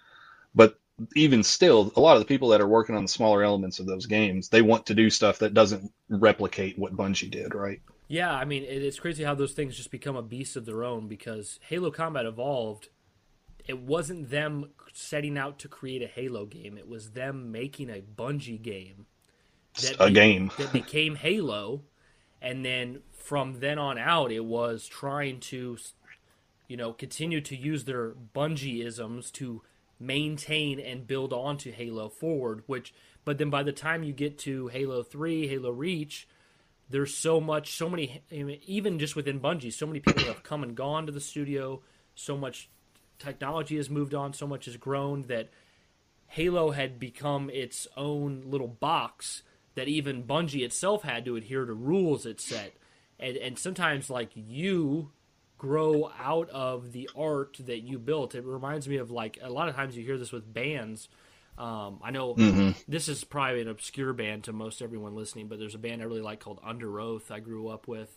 But 0.55 0.79
even 1.17 1.43
still, 1.43 1.91
a 1.97 2.01
lot 2.01 2.19
of 2.19 2.21
the 2.21 2.27
people 2.29 2.51
that 2.51 2.61
are 2.61 2.69
working 2.69 2.97
on 2.97 3.05
the 3.05 3.09
smaller 3.09 3.43
elements 3.43 3.79
of 3.79 3.87
those 3.87 4.05
games, 4.05 4.51
they 4.51 4.61
want 4.61 4.85
to 4.85 4.95
do 4.95 5.09
stuff 5.09 5.39
that 5.39 5.55
doesn't 5.55 5.91
replicate 6.11 6.79
what 6.79 6.95
Bungie 6.95 7.31
did, 7.31 7.55
right? 7.55 7.81
Yeah, 8.09 8.33
I 8.33 8.47
mean, 8.47 8.65
it's 8.67 8.99
crazy 8.99 9.23
how 9.23 9.35
those 9.35 9.53
things 9.53 9.77
just 9.77 9.91
become 9.91 10.17
a 10.17 10.23
beast 10.23 10.57
of 10.57 10.65
their 10.65 10.83
own 10.83 11.09
because 11.09 11.61
Halo 11.69 11.91
Combat 11.91 12.25
Evolved, 12.25 12.89
it 13.67 13.79
wasn't 13.79 14.31
them 14.31 14.71
setting 14.95 15.37
out 15.37 15.59
to 15.59 15.69
create 15.69 16.03
a 16.03 16.07
Halo 16.07 16.47
game, 16.47 16.79
it 16.79 16.89
was 16.89 17.11
them 17.11 17.53
making 17.53 17.91
a 17.91 18.01
Bungie 18.01 18.61
game 18.61 19.07
that 19.83 19.97
a 20.01 20.07
be- 20.07 20.15
game. 20.15 20.51
that 20.59 20.73
became 20.73 21.17
Halo, 21.17 21.83
and 22.41 22.65
then 22.65 23.01
from 23.13 23.61
then 23.61 23.79
on 23.79 23.99
out, 23.99 24.33
it 24.33 24.45
was 24.45 24.87
trying 24.87 25.41
to, 25.41 25.77
you 26.67 26.77
know, 26.79 26.95
continue 26.95 27.43
to 27.43 27.55
use 27.55 27.85
their 27.85 28.13
Bungie 28.35 28.85
isms 28.85 29.31
to 29.33 29.63
maintain 30.01 30.81
and 30.81 31.07
build 31.07 31.35
onto 31.35 31.73
Halo 31.73 32.09
forward. 32.09 32.63
Which, 32.67 32.95
but 33.27 33.37
then 33.37 33.51
by 33.51 33.63
the 33.63 33.73
time 33.73 34.03
you 34.03 34.15
get 34.15 34.39
to 34.41 34.69
Halo 34.69 35.03
Three, 35.03 35.47
Halo 35.47 35.71
Reach, 35.71 36.27
there's 36.91 37.15
so 37.15 37.41
much, 37.41 37.77
so 37.77 37.89
many, 37.89 38.23
even 38.31 38.99
just 38.99 39.17
within 39.17 39.41
Bungie, 39.41 39.73
so 39.73 39.87
many 39.87 40.01
people 40.01 40.25
have 40.25 40.43
come 40.43 40.63
and 40.63 40.75
gone 40.75 41.07
to 41.07 41.13
the 41.13 41.21
studio. 41.21 41.83
So 42.15 42.37
much 42.37 42.69
technology 43.19 43.77
has 43.77 43.91
moved 43.91 44.15
on, 44.15 44.33
so 44.33 44.47
much 44.47 44.65
has 44.65 44.77
grown 44.77 45.23
that 45.23 45.51
Halo 46.29 46.71
had 46.71 46.99
become 46.99 47.51
its 47.51 47.87
own 47.97 48.43
little 48.47 48.69
box 48.69 49.43
that 49.75 49.89
even 49.89 50.25
Bungie 50.25 50.65
itself 50.65 51.03
had 51.03 51.25
to 51.25 51.37
adhere 51.37 51.65
to 51.65 51.73
rules 51.73 52.27
it 52.27 52.41
set. 52.41 52.75
And, 53.21 53.37
and 53.37 53.59
sometimes, 53.59 54.11
like, 54.11 54.31
you 54.35 55.11
grow 55.57 56.11
out 56.19 56.49
of 56.51 56.93
the 56.93 57.11
art 57.17 57.59
that 57.67 57.81
you 57.81 57.99
built. 57.99 58.35
It 58.35 58.45
reminds 58.45 58.89
me 58.89 58.97
of, 58.97 59.11
like, 59.11 59.39
a 59.43 59.51
lot 59.51 59.69
of 59.69 59.75
times 59.75 59.97
you 59.97 60.05
hear 60.05 60.19
this 60.19 60.33
with 60.33 60.53
bands. 60.53 61.09
Um, 61.59 61.99
I 62.05 62.13
know 62.13 62.35
mm-hmm. 62.35 62.71
this 62.87 63.09
is 63.09 63.25
probably 63.25 63.61
an 63.61 63.69
obscure 63.69 64.13
band 64.13 64.45
to 64.45 64.53
most 64.53 64.81
everyone 64.81 65.17
listening, 65.17 65.49
but 65.49 65.59
there's 65.59 65.75
a 65.75 65.79
band 65.79 66.01
I 66.01 66.05
really 66.05 66.23
like 66.23 66.39
called 66.39 66.63
Underoath 66.63 67.33
I 67.33 67.41
grew 67.41 67.67
up 67.67 67.89
with. 67.89 68.17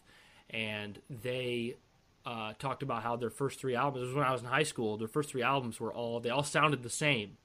And 0.51 0.99
they 1.09 1.77
uh, 2.23 2.53
talked 2.59 2.83
about 2.83 3.01
how 3.01 3.15
their 3.15 3.31
first 3.31 3.59
three 3.59 3.75
albums, 3.75 4.01
This 4.01 4.07
was 4.09 4.15
when 4.15 4.27
I 4.27 4.31
was 4.31 4.41
in 4.41 4.47
high 4.47 4.63
school, 4.63 4.97
their 4.97 5.07
first 5.07 5.29
three 5.29 5.41
albums 5.41 5.79
were 5.79 5.91
all, 5.91 6.19
they 6.19 6.29
all 6.29 6.43
sounded 6.43 6.83
the 6.83 6.89
same. 6.89 7.37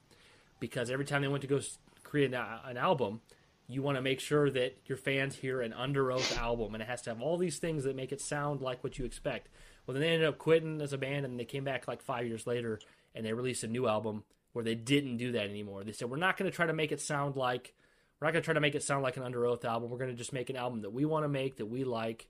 Because 0.60 0.90
every 0.90 1.06
time 1.06 1.22
they 1.22 1.28
went 1.28 1.42
to 1.42 1.48
go 1.48 1.60
create 2.02 2.32
an, 2.32 2.46
an 2.64 2.76
album, 2.76 3.22
you 3.66 3.82
want 3.82 3.96
to 3.96 4.02
make 4.02 4.20
sure 4.20 4.50
that 4.50 4.76
your 4.84 4.98
fans 4.98 5.36
hear 5.36 5.62
an 5.62 5.72
Underoath 5.72 6.36
album 6.36 6.74
and 6.74 6.82
it 6.82 6.88
has 6.88 7.02
to 7.02 7.10
have 7.10 7.22
all 7.22 7.38
these 7.38 7.58
things 7.58 7.84
that 7.84 7.96
make 7.96 8.12
it 8.12 8.20
sound 8.20 8.60
like 8.60 8.84
what 8.84 8.98
you 8.98 9.06
expect. 9.06 9.48
Well, 9.86 9.94
then 9.94 10.02
they 10.02 10.10
ended 10.10 10.28
up 10.28 10.38
quitting 10.38 10.82
as 10.82 10.92
a 10.92 10.98
band 10.98 11.24
and 11.24 11.40
they 11.40 11.44
came 11.44 11.64
back 11.64 11.88
like 11.88 12.02
five 12.02 12.26
years 12.26 12.46
later 12.46 12.80
and 13.14 13.24
they 13.24 13.32
released 13.32 13.64
a 13.64 13.68
new 13.68 13.88
album 13.88 14.24
where 14.56 14.64
they 14.64 14.74
didn't 14.74 15.18
do 15.18 15.32
that 15.32 15.50
anymore. 15.50 15.84
They 15.84 15.92
said, 15.92 16.08
We're 16.08 16.16
not 16.16 16.38
going 16.38 16.50
to 16.50 16.56
try 16.56 16.64
to 16.64 16.72
make 16.72 16.90
it 16.90 16.98
sound 16.98 17.36
like, 17.36 17.74
we're 18.18 18.26
not 18.26 18.32
going 18.32 18.42
to 18.42 18.44
try 18.46 18.54
to 18.54 18.60
make 18.60 18.74
it 18.74 18.82
sound 18.82 19.02
like 19.02 19.18
an 19.18 19.22
Underoath 19.22 19.66
album. 19.66 19.90
We're 19.90 19.98
going 19.98 20.10
to 20.10 20.16
just 20.16 20.32
make 20.32 20.48
an 20.48 20.56
album 20.56 20.80
that 20.80 20.94
we 20.94 21.04
want 21.04 21.24
to 21.24 21.28
make, 21.28 21.58
that 21.58 21.66
we 21.66 21.84
like, 21.84 22.26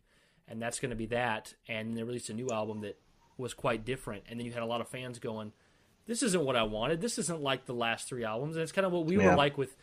and 0.48 0.60
that's 0.60 0.80
going 0.80 0.90
to 0.90 0.96
be 0.96 1.06
that. 1.06 1.54
And 1.68 1.96
they 1.96 2.02
released 2.02 2.28
a 2.28 2.34
new 2.34 2.48
album 2.50 2.80
that 2.80 2.98
was 3.38 3.54
quite 3.54 3.84
different. 3.84 4.24
And 4.28 4.40
then 4.40 4.44
you 4.44 4.52
had 4.52 4.64
a 4.64 4.66
lot 4.66 4.80
of 4.80 4.88
fans 4.88 5.20
going, 5.20 5.52
This 6.06 6.24
isn't 6.24 6.44
what 6.44 6.56
I 6.56 6.64
wanted. 6.64 7.00
This 7.00 7.16
isn't 7.16 7.42
like 7.42 7.64
the 7.64 7.74
last 7.74 8.08
three 8.08 8.24
albums. 8.24 8.56
And 8.56 8.64
it's 8.64 8.72
kind 8.72 8.86
of 8.86 8.90
what 8.90 9.06
we 9.06 9.18
yeah. 9.18 9.30
were 9.30 9.36
like 9.36 9.56
with 9.56 9.76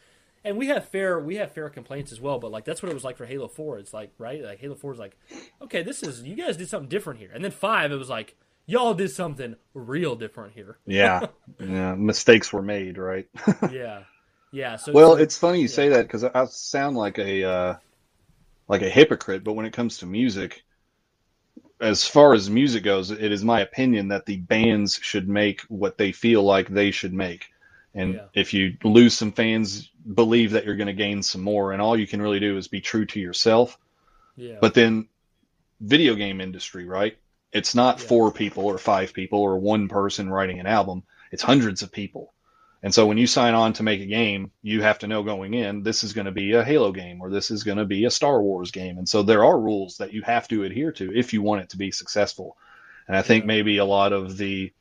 and 0.43 0.57
we 0.57 0.67
have 0.67 0.89
fair 0.89 1.17
we 1.21 1.37
have 1.37 1.53
fair 1.53 1.69
complaints 1.69 2.11
as 2.11 2.19
well 2.19 2.37
but 2.37 2.51
like 2.51 2.65
that's 2.65 2.83
what 2.83 2.91
it 2.91 2.93
was 2.93 3.05
like 3.05 3.15
for 3.15 3.25
halo 3.25 3.47
4 3.47 3.79
it's 3.79 3.93
like 3.93 4.11
right 4.17 4.43
like 4.43 4.59
halo 4.59 4.75
4 4.75 4.91
is 4.91 4.99
like 4.99 5.17
okay 5.61 5.83
this 5.83 6.03
is 6.03 6.21
you 6.23 6.35
guys 6.35 6.57
did 6.57 6.67
something 6.67 6.89
different 6.89 7.21
here 7.21 7.31
and 7.33 7.41
then 7.41 7.51
5 7.51 7.93
it 7.93 7.95
was 7.95 8.09
like 8.09 8.35
y'all 8.66 8.93
did 8.93 9.09
something 9.09 9.55
real 9.74 10.16
different 10.16 10.53
here 10.53 10.78
yeah 10.86 11.26
yeah 11.59 11.95
mistakes 11.95 12.51
were 12.51 12.61
made 12.61 12.97
right 12.97 13.28
yeah 13.72 14.03
yeah 14.51 14.76
so 14.76 14.91
well 14.91 15.16
it's 15.16 15.38
funny 15.38 15.59
you 15.59 15.66
yeah. 15.66 15.70
say 15.70 15.89
that 15.89 16.03
because 16.03 16.24
i 16.24 16.45
sound 16.45 16.95
like 16.95 17.18
a 17.18 17.43
uh, 17.43 17.76
like 18.68 18.82
a 18.82 18.89
hypocrite 18.89 19.43
but 19.43 19.53
when 19.53 19.66
it 19.66 19.74
comes 19.74 19.97
to 19.97 20.05
music 20.05 20.64
as 21.82 22.07
far 22.07 22.34
as 22.34 22.49
music 22.49 22.84
goes 22.84 23.11
it 23.11 23.32
is 23.32 23.43
my 23.43 23.61
opinion 23.61 24.09
that 24.09 24.26
the 24.26 24.38
bands 24.38 24.99
should 25.01 25.28
make 25.28 25.61
what 25.61 25.97
they 25.97 26.11
feel 26.11 26.43
like 26.43 26.68
they 26.70 26.91
should 26.91 27.14
make 27.14 27.49
and 27.95 28.16
yeah. 28.16 28.26
if 28.34 28.53
you 28.53 28.76
lose 28.84 29.14
some 29.14 29.32
fans, 29.32 29.91
believe 30.14 30.51
that 30.51 30.66
you're 30.66 30.76
going 30.76 30.88
to 30.88 30.93
gain 30.93 31.22
some 31.22 31.41
more. 31.41 31.74
And 31.74 31.82
all 31.82 31.97
you 31.97 32.07
can 32.07 32.22
really 32.22 32.39
do 32.39 32.57
is 32.57 32.68
be 32.68 32.82
true 32.82 33.05
to 33.07 33.20
yourself. 33.20 33.78
Yeah. 34.36 34.57
But 34.59 34.74
then, 34.74 35.07
video 35.80 36.16
game 36.16 36.41
industry, 36.41 36.86
right? 36.86 37.18
It's 37.54 37.76
not 37.76 37.99
yeah. 37.99 38.08
four 38.08 38.32
people 38.32 38.66
or 38.66 38.78
five 38.78 39.14
people 39.14 39.39
or 39.39 39.58
one 39.58 39.88
person 39.88 40.30
writing 40.30 40.60
an 40.60 40.66
album. 40.66 41.04
It's 41.32 41.43
hundreds 41.43 41.82
of 41.82 41.91
people. 41.91 42.34
And 42.82 42.93
so 42.93 43.06
when 43.06 43.18
you 43.18 43.28
sign 43.28 43.54
on 43.54 43.72
to 43.74 43.84
make 43.84 44.01
a 44.01 44.06
game, 44.06 44.51
you 44.62 44.82
have 44.82 44.99
to 44.99 45.08
know 45.08 45.24
going 45.24 45.54
in, 45.54 45.84
this 45.84 46.04
is 46.04 46.12
going 46.12 46.26
to 46.26 46.34
be 46.34 46.51
a 46.51 46.66
Halo 46.66 46.91
game 46.91 47.22
or 47.22 47.30
this 47.30 47.49
is 47.49 47.64
going 47.64 47.78
to 47.78 47.86
be 47.86 48.04
a 48.04 48.12
Star 48.12 48.41
Wars 48.41 48.72
game. 48.72 48.97
And 48.97 49.08
so 49.08 49.24
there 49.24 49.45
are 49.45 49.58
rules 49.58 49.97
that 49.97 50.12
you 50.12 50.22
have 50.24 50.49
to 50.49 50.66
adhere 50.66 50.91
to 50.93 51.18
if 51.18 51.32
you 51.32 51.41
want 51.41 51.62
it 51.62 51.70
to 51.70 51.78
be 51.78 51.91
successful. 51.91 52.58
And 53.08 53.16
I 53.16 53.22
think 53.22 53.45
maybe 53.45 53.78
a 53.78 53.86
lot 53.86 54.12
of 54.12 54.38
the 54.38 54.74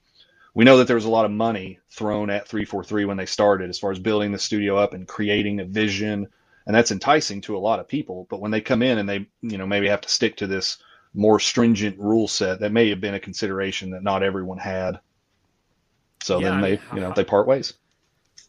we 0.55 0.64
know 0.64 0.79
that 0.79 0.87
there 0.87 0.97
was 0.97 1.07
a 1.07 1.11
lot 1.11 1.25
of 1.25 1.31
money 1.31 1.79
thrown 1.91 2.29
at 2.29 2.47
343 2.47 3.07
when 3.07 3.16
they 3.16 3.27
started 3.27 3.70
as 3.70 3.79
far 3.79 3.91
as 3.91 3.99
building 3.99 4.33
the 4.33 4.39
studio 4.39 4.77
up 4.77 4.95
and 4.95 5.09
creating 5.09 5.61
a 5.61 5.64
vision 5.64 6.27
and 6.66 6.77
that's 6.77 6.91
enticing 6.91 7.41
to 7.41 7.57
a 7.57 7.59
lot 7.59 7.81
of 7.81 7.89
people 7.89 8.27
but 8.29 8.41
when 8.41 8.51
they 8.51 8.61
come 8.61 8.83
in 8.83 8.99
and 8.99 9.09
they 9.09 9.27
you 9.41 9.57
know 9.57 9.66
maybe 9.66 9.89
have 9.89 10.03
to 10.03 10.09
stick 10.11 10.37
to 10.37 10.47
this 10.47 10.77
more 11.14 11.38
stringent 11.38 11.98
rule 11.98 12.28
set 12.28 12.60
that 12.60 12.72
may 12.72 12.88
have 12.88 13.00
been 13.00 13.14
a 13.14 13.20
consideration 13.20 13.90
that 13.90 14.02
not 14.02 14.22
everyone 14.22 14.58
had 14.58 15.00
so 16.22 16.40
yeah, 16.40 16.50
then 16.50 16.60
they 16.60 16.80
you 16.94 17.00
know 17.00 17.12
they 17.14 17.24
part 17.24 17.46
ways 17.46 17.74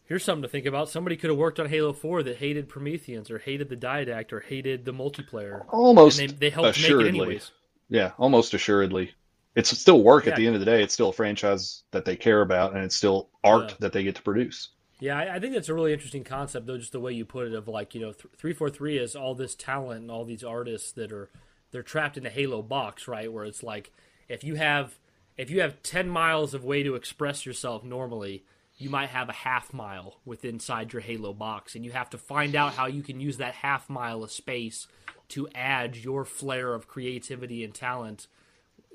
here's 0.06 0.24
something 0.24 0.42
to 0.42 0.48
think 0.48 0.66
about 0.66 0.88
somebody 0.88 1.16
could 1.16 1.30
have 1.30 1.38
worked 1.38 1.60
on 1.60 1.68
halo 1.68 1.92
4 1.92 2.22
that 2.22 2.36
hated 2.36 2.68
prometheans 2.68 3.30
or 3.30 3.38
hated 3.38 3.68
the 3.68 3.76
didact 3.76 4.32
or 4.32 4.40
hated 4.40 4.84
the 4.84 4.92
multiplayer 4.92 5.64
almost 5.68 6.18
they, 6.18 6.26
they, 6.26 6.50
helped 6.50 6.70
assuredly. 6.70 7.12
make 7.12 7.14
it 7.14 7.18
anyways 7.18 7.50
yeah 7.88 8.12
almost 8.18 8.54
assuredly 8.54 9.12
it's 9.54 9.76
still 9.78 10.02
work 10.02 10.24
yeah. 10.24 10.32
at 10.32 10.36
the 10.36 10.46
end 10.46 10.56
of 10.56 10.60
the 10.60 10.66
day. 10.66 10.82
It's 10.82 10.94
still 10.94 11.10
a 11.10 11.12
franchise 11.12 11.84
that 11.92 12.04
they 12.04 12.16
care 12.16 12.40
about, 12.40 12.74
and 12.74 12.82
it's 12.84 12.96
still 12.96 13.30
art 13.42 13.70
yeah. 13.70 13.76
that 13.80 13.92
they 13.92 14.02
get 14.02 14.16
to 14.16 14.22
produce. 14.22 14.70
Yeah, 15.00 15.18
I, 15.18 15.36
I, 15.36 15.40
think 15.40 15.54
that's 15.54 15.68
a 15.68 15.74
really 15.74 15.92
interesting 15.92 16.24
concept, 16.24 16.66
though. 16.66 16.78
Just 16.78 16.92
the 16.92 17.00
way 17.00 17.12
you 17.12 17.24
put 17.24 17.46
it, 17.48 17.54
of 17.54 17.68
like 17.68 17.94
you 17.94 18.00
know, 18.00 18.12
three 18.12 18.52
four 18.52 18.70
three 18.70 18.98
is 18.98 19.14
all 19.14 19.34
this 19.34 19.54
talent 19.54 20.02
and 20.02 20.10
all 20.10 20.24
these 20.24 20.42
artists 20.42 20.92
that 20.92 21.12
are 21.12 21.30
they're 21.74 21.82
trapped 21.82 22.16
in 22.16 22.24
a 22.24 22.30
Halo 22.30 22.62
box, 22.62 23.08
right? 23.08 23.30
Where 23.30 23.44
it's 23.44 23.64
like 23.64 23.90
if 24.28 24.44
you 24.44 24.54
have 24.54 24.96
if 25.36 25.50
you 25.50 25.60
have 25.60 25.82
ten 25.82 26.08
miles 26.08 26.54
of 26.54 26.64
way 26.64 26.84
to 26.84 26.94
express 26.94 27.44
yourself 27.44 27.82
normally, 27.82 28.44
you 28.78 28.88
might 28.88 29.08
have 29.08 29.28
a 29.28 29.32
half 29.32 29.74
mile 29.74 30.20
within 30.24 30.54
inside 30.54 30.92
your 30.92 31.02
Halo 31.02 31.32
box, 31.32 31.74
and 31.74 31.84
you 31.84 31.90
have 31.90 32.08
to 32.10 32.16
find 32.16 32.54
out 32.54 32.74
how 32.74 32.86
you 32.86 33.02
can 33.02 33.18
use 33.18 33.38
that 33.38 33.54
half 33.54 33.90
mile 33.90 34.22
of 34.22 34.30
space 34.30 34.86
to 35.30 35.48
add 35.52 35.96
your 35.96 36.24
flair 36.24 36.74
of 36.74 36.86
creativity 36.86 37.64
and 37.64 37.74
talent 37.74 38.28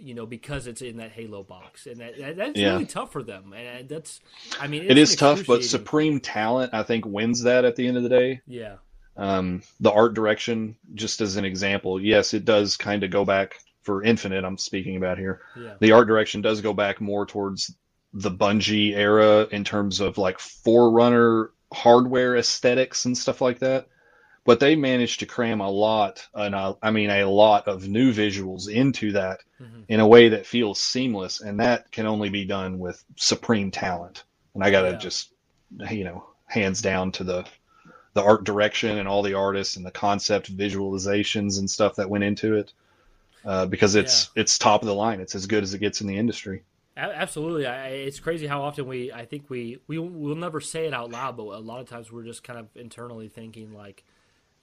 you 0.01 0.13
know, 0.13 0.25
because 0.25 0.65
it's 0.65 0.81
in 0.81 0.95
that 0.95 1.11
Halo 1.11 1.43
box, 1.43 1.85
and 1.85 1.97
that, 1.97 2.17
that 2.17 2.37
that's 2.37 2.57
yeah. 2.57 2.71
really 2.71 2.85
tough 2.85 3.11
for 3.11 3.21
them. 3.21 3.51
And 3.51 3.89
that's, 3.89 4.21
I 4.57 4.67
mean, 4.67 4.83
it 4.83 4.97
is 4.97 5.13
tough, 5.17 5.45
but 5.45 5.65
supreme 5.65 6.21
talent, 6.21 6.73
I 6.73 6.83
think, 6.83 7.05
wins 7.05 7.43
that 7.43 7.65
at 7.65 7.75
the 7.75 7.85
end 7.85 7.97
of 7.97 8.03
the 8.03 8.09
day. 8.09 8.39
Yeah. 8.47 8.75
Um, 9.19 9.61
the 9.79 9.91
art 9.91 10.13
direction, 10.13 10.75
just 10.93 11.21
as 11.21 11.35
an 11.35 11.45
example, 11.45 12.01
yes, 12.01 12.33
it 12.33 12.45
does 12.45 12.77
kind 12.77 13.03
of 13.03 13.11
go 13.11 13.25
back 13.25 13.59
for 13.83 14.03
Infinite. 14.03 14.43
I'm 14.43 14.57
speaking 14.57 14.97
about 14.97 15.17
here. 15.17 15.41
Yeah. 15.57 15.75
The 15.79 15.91
art 15.91 16.07
direction 16.07 16.41
does 16.41 16.61
go 16.61 16.73
back 16.73 17.01
more 17.01 17.25
towards 17.25 17.75
the 18.13 18.31
Bungie 18.31 18.95
era 18.95 19.47
in 19.51 19.63
terms 19.63 19.99
of 19.99 20.17
like 20.17 20.39
Forerunner 20.39 21.51
hardware 21.71 22.35
aesthetics 22.35 23.05
and 23.05 23.15
stuff 23.15 23.41
like 23.41 23.59
that 23.59 23.87
but 24.49 24.59
they 24.59 24.75
managed 24.75 25.19
to 25.19 25.27
cram 25.27 25.61
a 25.61 25.69
lot, 25.69 26.27
and 26.33 26.55
I 26.55 26.89
mean 26.89 27.11
a 27.11 27.25
lot 27.25 27.67
of 27.67 27.87
new 27.87 28.11
visuals 28.11 28.67
into 28.67 29.11
that 29.11 29.41
mm-hmm. 29.61 29.81
in 29.87 29.99
a 29.99 30.07
way 30.07 30.29
that 30.29 30.47
feels 30.47 30.79
seamless, 30.79 31.41
and 31.41 31.59
that 31.59 31.91
can 31.91 32.07
only 32.07 32.29
be 32.29 32.45
done 32.45 32.79
with 32.79 33.03
supreme 33.15 33.69
talent. 33.69 34.23
And 34.55 34.63
I 34.63 34.71
gotta 34.71 34.93
yeah. 34.93 34.97
just, 34.97 35.33
you 35.91 36.03
know, 36.03 36.25
hands 36.47 36.81
down 36.81 37.11
to 37.11 37.23
the 37.23 37.45
the 38.13 38.23
art 38.23 38.43
direction 38.43 38.97
and 38.97 39.07
all 39.07 39.21
the 39.21 39.33
artists 39.33 39.75
and 39.75 39.85
the 39.85 39.91
concept 39.91 40.55
visualizations 40.55 41.59
and 41.59 41.69
stuff 41.69 41.95
that 41.95 42.09
went 42.09 42.23
into 42.23 42.55
it. 42.55 42.73
uh, 43.45 43.65
because 43.65 43.95
it's 43.95 44.29
yeah. 44.35 44.41
it's 44.41 44.57
top 44.57 44.81
of 44.81 44.87
the 44.87 44.95
line. 44.95 45.19
It's 45.19 45.35
as 45.35 45.45
good 45.45 45.63
as 45.63 45.73
it 45.73 45.79
gets 45.79 46.01
in 46.01 46.07
the 46.07 46.17
industry. 46.17 46.63
Absolutely, 46.97 47.65
I, 47.65 47.87
it's 47.89 48.19
crazy 48.19 48.45
how 48.45 48.61
often 48.61 48.85
we. 48.85 49.11
I 49.11 49.25
think 49.25 49.49
we 49.49 49.79
we 49.87 49.97
will 49.97 50.35
never 50.35 50.59
say 50.59 50.85
it 50.85 50.93
out 50.93 51.11
loud, 51.11 51.37
but 51.37 51.43
a 51.43 51.59
lot 51.59 51.79
of 51.79 51.87
times 51.87 52.11
we're 52.11 52.25
just 52.25 52.43
kind 52.43 52.59
of 52.59 52.67
internally 52.75 53.29
thinking 53.29 53.73
like, 53.73 54.03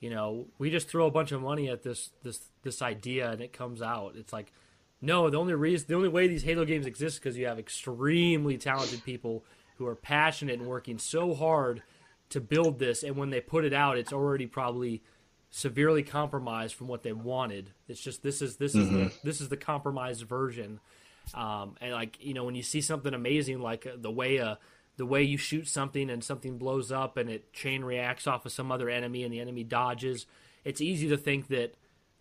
you 0.01 0.11
know, 0.11 0.47
we 0.59 0.71
just 0.71 0.89
throw 0.89 1.07
a 1.07 1.11
bunch 1.11 1.33
of 1.33 1.41
money 1.41 1.69
at 1.69 1.83
this 1.83 2.11
this 2.23 2.41
this 2.63 2.83
idea 2.83 3.31
and 3.31 3.41
it 3.41 3.53
comes 3.53 3.81
out. 3.81 4.15
It's 4.17 4.33
like, 4.33 4.53
no, 5.01 5.31
the 5.31 5.39
only 5.39 5.55
reason, 5.55 5.87
the 5.89 5.95
only 5.95 6.11
way 6.11 6.29
these 6.29 6.43
Halo 6.43 6.67
games 6.67 6.85
exist 6.85 7.15
is 7.15 7.21
because 7.21 7.39
you 7.39 7.47
have 7.47 7.59
extremely 7.59 8.59
talented 8.59 9.03
people 9.05 9.43
who 9.79 9.87
are 9.87 9.97
passionate 9.97 10.59
and 10.59 10.69
working 10.69 10.99
so 10.99 11.35
hard 11.35 11.83
to 12.31 12.41
build 12.41 12.79
this, 12.79 13.03
and 13.03 13.17
when 13.17 13.31
they 13.31 13.41
put 13.41 13.65
it 13.65 13.73
out, 13.73 13.99
it's 13.99 14.13
already 14.13 14.47
probably 14.47 15.03
severely 15.51 16.03
compromised 16.03 16.75
from 16.75 16.89
what 16.89 17.03
they 17.03 17.13
wanted. 17.13 17.71
It's 17.89 18.01
just 18.01 18.23
this 18.23 18.43
is 18.43 18.57
this 18.57 18.75
mm-hmm. 18.75 19.03
is 19.03 19.13
the, 19.13 19.19
this 19.25 19.41
is 19.41 19.49
the 19.49 19.57
compromised 19.57 20.25
version. 20.25 20.81
Um, 21.35 21.77
and 21.81 21.93
like 21.93 22.19
you 22.21 22.35
know, 22.35 22.45
when 22.45 22.55
you 22.55 22.63
see 22.63 22.81
something 22.81 23.15
amazing 23.15 23.61
like 23.61 23.87
uh, 23.87 23.97
the 23.97 24.11
way 24.11 24.37
a 24.37 24.47
uh, 24.47 24.55
the 24.97 25.07
way 25.07 25.23
you 25.23 25.37
shoot 25.37 25.69
something 25.69 26.09
and 26.09 26.25
something 26.25 26.57
blows 26.57 26.91
up 26.91 27.17
and 27.17 27.29
it 27.29 27.53
chain 27.53 27.85
reacts 27.85 28.27
off 28.27 28.47
of 28.47 28.53
some 28.53 28.73
other 28.73 28.89
enemy 28.89 29.25
and 29.25 29.33
the 29.33 29.41
enemy 29.41 29.63
dodges, 29.63 30.27
it's 30.65 30.81
easy 30.81 31.09
to 31.09 31.19
think 31.19 31.49
that 31.49 31.75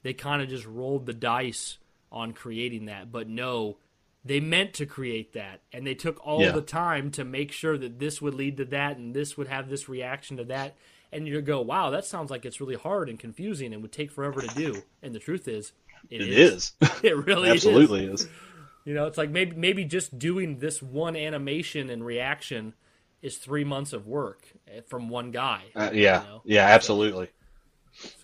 they 0.04 0.14
kind 0.14 0.42
of 0.42 0.50
just 0.50 0.66
rolled 0.66 1.06
the 1.06 1.14
dice 1.14 1.78
on 2.12 2.34
creating 2.34 2.86
that. 2.86 3.12
But 3.12 3.30
no, 3.30 3.78
they 4.26 4.40
meant 4.40 4.74
to 4.74 4.86
create 4.86 5.34
that 5.34 5.62
and 5.72 5.86
they 5.86 5.94
took 5.94 6.20
all 6.26 6.42
yeah. 6.42 6.52
the 6.52 6.62
time 6.62 7.12
to 7.12 7.24
make 7.24 7.52
sure 7.52 7.78
that 7.78 8.00
this 8.00 8.22
would 8.22 8.34
lead 8.34 8.58
to 8.58 8.66
that 8.66 8.98
and 8.98 9.14
this 9.14 9.38
would 9.38 9.48
have 9.48 9.70
this 9.70 9.88
reaction 9.88 10.36
to 10.38 10.44
that 10.44 10.76
and 11.14 11.28
you 11.28 11.40
go 11.42 11.62
wow 11.62 11.92
that 11.92 12.04
sounds 12.04 12.32
like 12.32 12.44
it's 12.44 12.60
really 12.60 12.76
hard 12.76 13.08
and 13.08 13.20
confusing 13.20 13.72
and 13.72 13.82
would 13.82 13.92
take 13.92 14.12
forever 14.12 14.42
to 14.42 14.56
do 14.56 14.82
and 15.04 15.14
the 15.14 15.20
truth 15.20 15.48
is 15.48 15.72
it, 16.10 16.22
it 16.22 16.30
is. 16.30 16.74
is. 16.82 16.90
it 17.04 17.16
really 17.26 17.50
is. 17.50 17.56
absolutely 17.56 18.06
is. 18.06 18.22
is 18.22 18.30
you 18.84 18.94
know 18.94 19.06
it's 19.06 19.18
like 19.18 19.30
maybe 19.30 19.56
maybe 19.56 19.86
just 19.86 20.18
doing 20.18 20.58
this 20.58 20.82
one 20.82 21.16
animation 21.16 21.90
and 21.90 22.06
reaction 22.06 22.74
is 23.22 23.38
three 23.38 23.64
months 23.64 23.94
of 23.94 24.08
work 24.08 24.48
eh, 24.68 24.82
from 24.88 25.08
one 25.08 25.32
guy 25.32 25.64
uh, 25.76 25.92
yeah 25.94 26.22
you 26.22 26.28
know? 26.28 26.42
yeah 26.46 26.66
absolutely 26.66 27.28
so, 27.28 27.32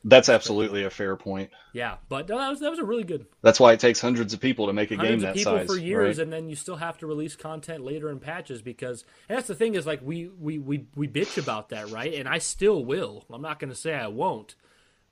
that's 0.03 0.29
absolutely 0.29 0.83
a 0.83 0.89
fair 0.89 1.15
point. 1.15 1.49
Yeah, 1.73 1.97
but 2.09 2.27
that 2.27 2.35
was 2.35 2.59
that 2.59 2.69
was 2.69 2.79
a 2.79 2.83
really 2.83 3.03
good. 3.03 3.25
That's 3.41 3.59
why 3.59 3.73
it 3.73 3.79
takes 3.79 4.01
hundreds 4.01 4.33
of 4.33 4.39
people 4.39 4.67
to 4.67 4.73
make 4.73 4.91
a 4.91 4.97
game 4.97 5.19
that 5.19 5.35
people 5.35 5.57
size 5.57 5.67
for 5.67 5.77
years, 5.77 6.17
right? 6.17 6.23
and 6.23 6.33
then 6.33 6.49
you 6.49 6.55
still 6.55 6.75
have 6.75 6.97
to 6.99 7.07
release 7.07 7.35
content 7.35 7.83
later 7.83 8.09
in 8.09 8.19
patches 8.19 8.61
because 8.61 9.05
and 9.29 9.37
that's 9.37 9.47
the 9.47 9.55
thing 9.55 9.75
is 9.75 9.85
like 9.85 10.01
we 10.03 10.27
we 10.27 10.57
we 10.57 10.85
we 10.95 11.07
bitch 11.07 11.37
about 11.37 11.69
that, 11.69 11.89
right? 11.89 12.13
And 12.13 12.27
I 12.27 12.39
still 12.39 12.83
will. 12.83 13.25
I'm 13.31 13.41
not 13.41 13.59
going 13.59 13.69
to 13.69 13.75
say 13.75 13.93
I 13.93 14.07
won't, 14.07 14.55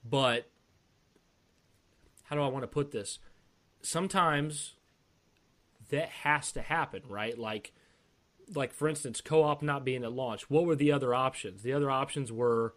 but 0.03 0.49
how 2.23 2.35
do 2.35 2.41
I 2.41 2.47
want 2.47 2.63
to 2.63 2.67
put 2.67 2.91
this? 2.91 3.19
Sometimes 3.81 4.73
that 5.89 6.09
has 6.09 6.51
to 6.51 6.61
happen, 6.61 7.03
right? 7.07 7.37
Like 7.37 7.73
like 8.53 8.73
for 8.73 8.87
instance, 8.87 9.21
co-op 9.21 9.61
not 9.61 9.85
being 9.85 10.03
at 10.03 10.11
launch. 10.11 10.49
What 10.49 10.65
were 10.65 10.75
the 10.75 10.91
other 10.91 11.13
options? 11.13 11.63
The 11.63 11.73
other 11.73 11.89
options 11.89 12.31
were 12.31 12.73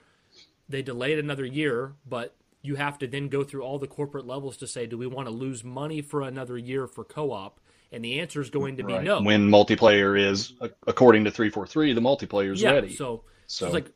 they 0.69 0.83
delayed 0.83 1.19
another 1.19 1.45
year, 1.45 1.95
but 2.07 2.35
you 2.63 2.77
have 2.77 2.99
to 2.99 3.07
then 3.07 3.29
go 3.29 3.43
through 3.43 3.63
all 3.63 3.79
the 3.79 3.87
corporate 3.87 4.27
levels 4.27 4.57
to 4.59 4.67
say, 4.67 4.87
do 4.87 4.97
we 4.97 5.07
want 5.07 5.27
to 5.27 5.35
lose 5.35 5.65
money 5.65 6.01
for 6.01 6.23
another 6.23 6.57
year 6.57 6.87
for 6.87 7.05
co-op? 7.05 7.59
And 7.91 8.05
the 8.05 8.21
answer 8.21 8.41
is 8.41 8.49
going 8.49 8.79
to 8.79 8.85
be 8.85 8.95
right. 8.95 9.05
no. 9.05 9.21
When 9.21 9.51
multiplayer 9.51 10.19
is, 10.19 10.55
according 10.87 11.25
to 11.25 11.31
three 11.31 11.51
four 11.51 11.67
three, 11.67 11.93
the 11.93 12.01
multiplayer 12.01 12.53
is 12.53 12.63
yeah, 12.63 12.71
ready. 12.71 12.95
So, 12.95 13.25
so, 13.47 13.67
so 13.67 13.73
like, 13.73 13.93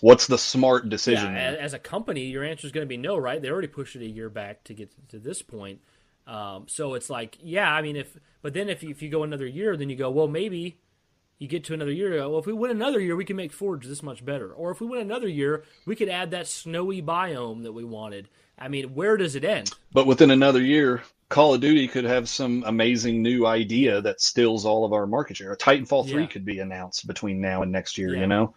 what's 0.00 0.26
the 0.26 0.38
smart 0.38 0.88
decision? 0.88 1.34
Yeah, 1.34 1.54
as 1.60 1.72
a 1.72 1.78
company, 1.78 2.22
your 2.22 2.42
answer 2.42 2.66
is 2.66 2.72
going 2.72 2.84
to 2.84 2.88
be 2.88 2.96
no, 2.96 3.16
right? 3.16 3.40
They 3.40 3.48
already 3.48 3.68
pushed 3.68 3.94
it 3.94 4.02
a 4.02 4.08
year 4.08 4.28
back 4.28 4.64
to 4.64 4.74
get 4.74 4.90
to 5.10 5.20
this 5.20 5.40
point. 5.40 5.80
Um, 6.26 6.64
so 6.66 6.94
it's 6.94 7.10
like, 7.10 7.38
yeah, 7.40 7.72
I 7.72 7.80
mean, 7.80 7.94
if 7.94 8.16
but 8.42 8.54
then 8.54 8.68
if 8.68 8.82
you, 8.82 8.90
if 8.90 9.02
you 9.02 9.08
go 9.08 9.22
another 9.22 9.46
year, 9.46 9.76
then 9.76 9.88
you 9.88 9.94
go, 9.94 10.10
well, 10.10 10.26
maybe 10.26 10.80
you 11.42 11.48
get 11.48 11.64
to 11.64 11.74
another 11.74 11.90
year, 11.90 12.16
well, 12.20 12.38
if 12.38 12.46
we 12.46 12.52
win 12.52 12.70
another 12.70 13.00
year, 13.00 13.16
we 13.16 13.24
can 13.24 13.36
make 13.36 13.52
Forge 13.52 13.84
this 13.84 14.02
much 14.02 14.24
better. 14.24 14.52
Or 14.52 14.70
if 14.70 14.80
we 14.80 14.86
win 14.86 15.00
another 15.00 15.26
year, 15.26 15.64
we 15.84 15.96
could 15.96 16.08
add 16.08 16.30
that 16.30 16.46
snowy 16.46 17.02
biome 17.02 17.64
that 17.64 17.72
we 17.72 17.82
wanted. 17.82 18.28
I 18.56 18.68
mean, 18.68 18.94
where 18.94 19.16
does 19.16 19.34
it 19.34 19.44
end? 19.44 19.72
But 19.92 20.06
within 20.06 20.30
another 20.30 20.62
year, 20.62 21.02
Call 21.28 21.54
of 21.54 21.60
Duty 21.60 21.88
could 21.88 22.04
have 22.04 22.28
some 22.28 22.62
amazing 22.64 23.22
new 23.22 23.44
idea 23.44 24.00
that 24.02 24.20
stills 24.20 24.64
all 24.64 24.84
of 24.84 24.92
our 24.92 25.04
market 25.04 25.36
share. 25.36 25.56
Titanfall 25.56 26.08
3 26.08 26.22
yeah. 26.22 26.28
could 26.28 26.44
be 26.44 26.60
announced 26.60 27.08
between 27.08 27.40
now 27.40 27.62
and 27.62 27.72
next 27.72 27.98
year, 27.98 28.14
yeah. 28.14 28.20
you 28.20 28.26
know? 28.28 28.54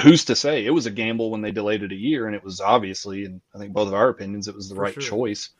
Who's 0.00 0.26
to 0.26 0.36
say? 0.36 0.64
It 0.64 0.70
was 0.70 0.86
a 0.86 0.92
gamble 0.92 1.32
when 1.32 1.40
they 1.40 1.50
delayed 1.50 1.82
it 1.82 1.90
a 1.90 1.96
year, 1.96 2.28
and 2.28 2.36
it 2.36 2.44
was 2.44 2.60
obviously, 2.60 3.24
and 3.24 3.40
I 3.52 3.58
think 3.58 3.72
both 3.72 3.88
of 3.88 3.94
our 3.94 4.10
opinions, 4.10 4.46
it 4.46 4.54
was 4.54 4.68
the 4.68 4.76
For 4.76 4.82
right 4.82 4.94
sure. 4.94 5.02
choice. 5.02 5.50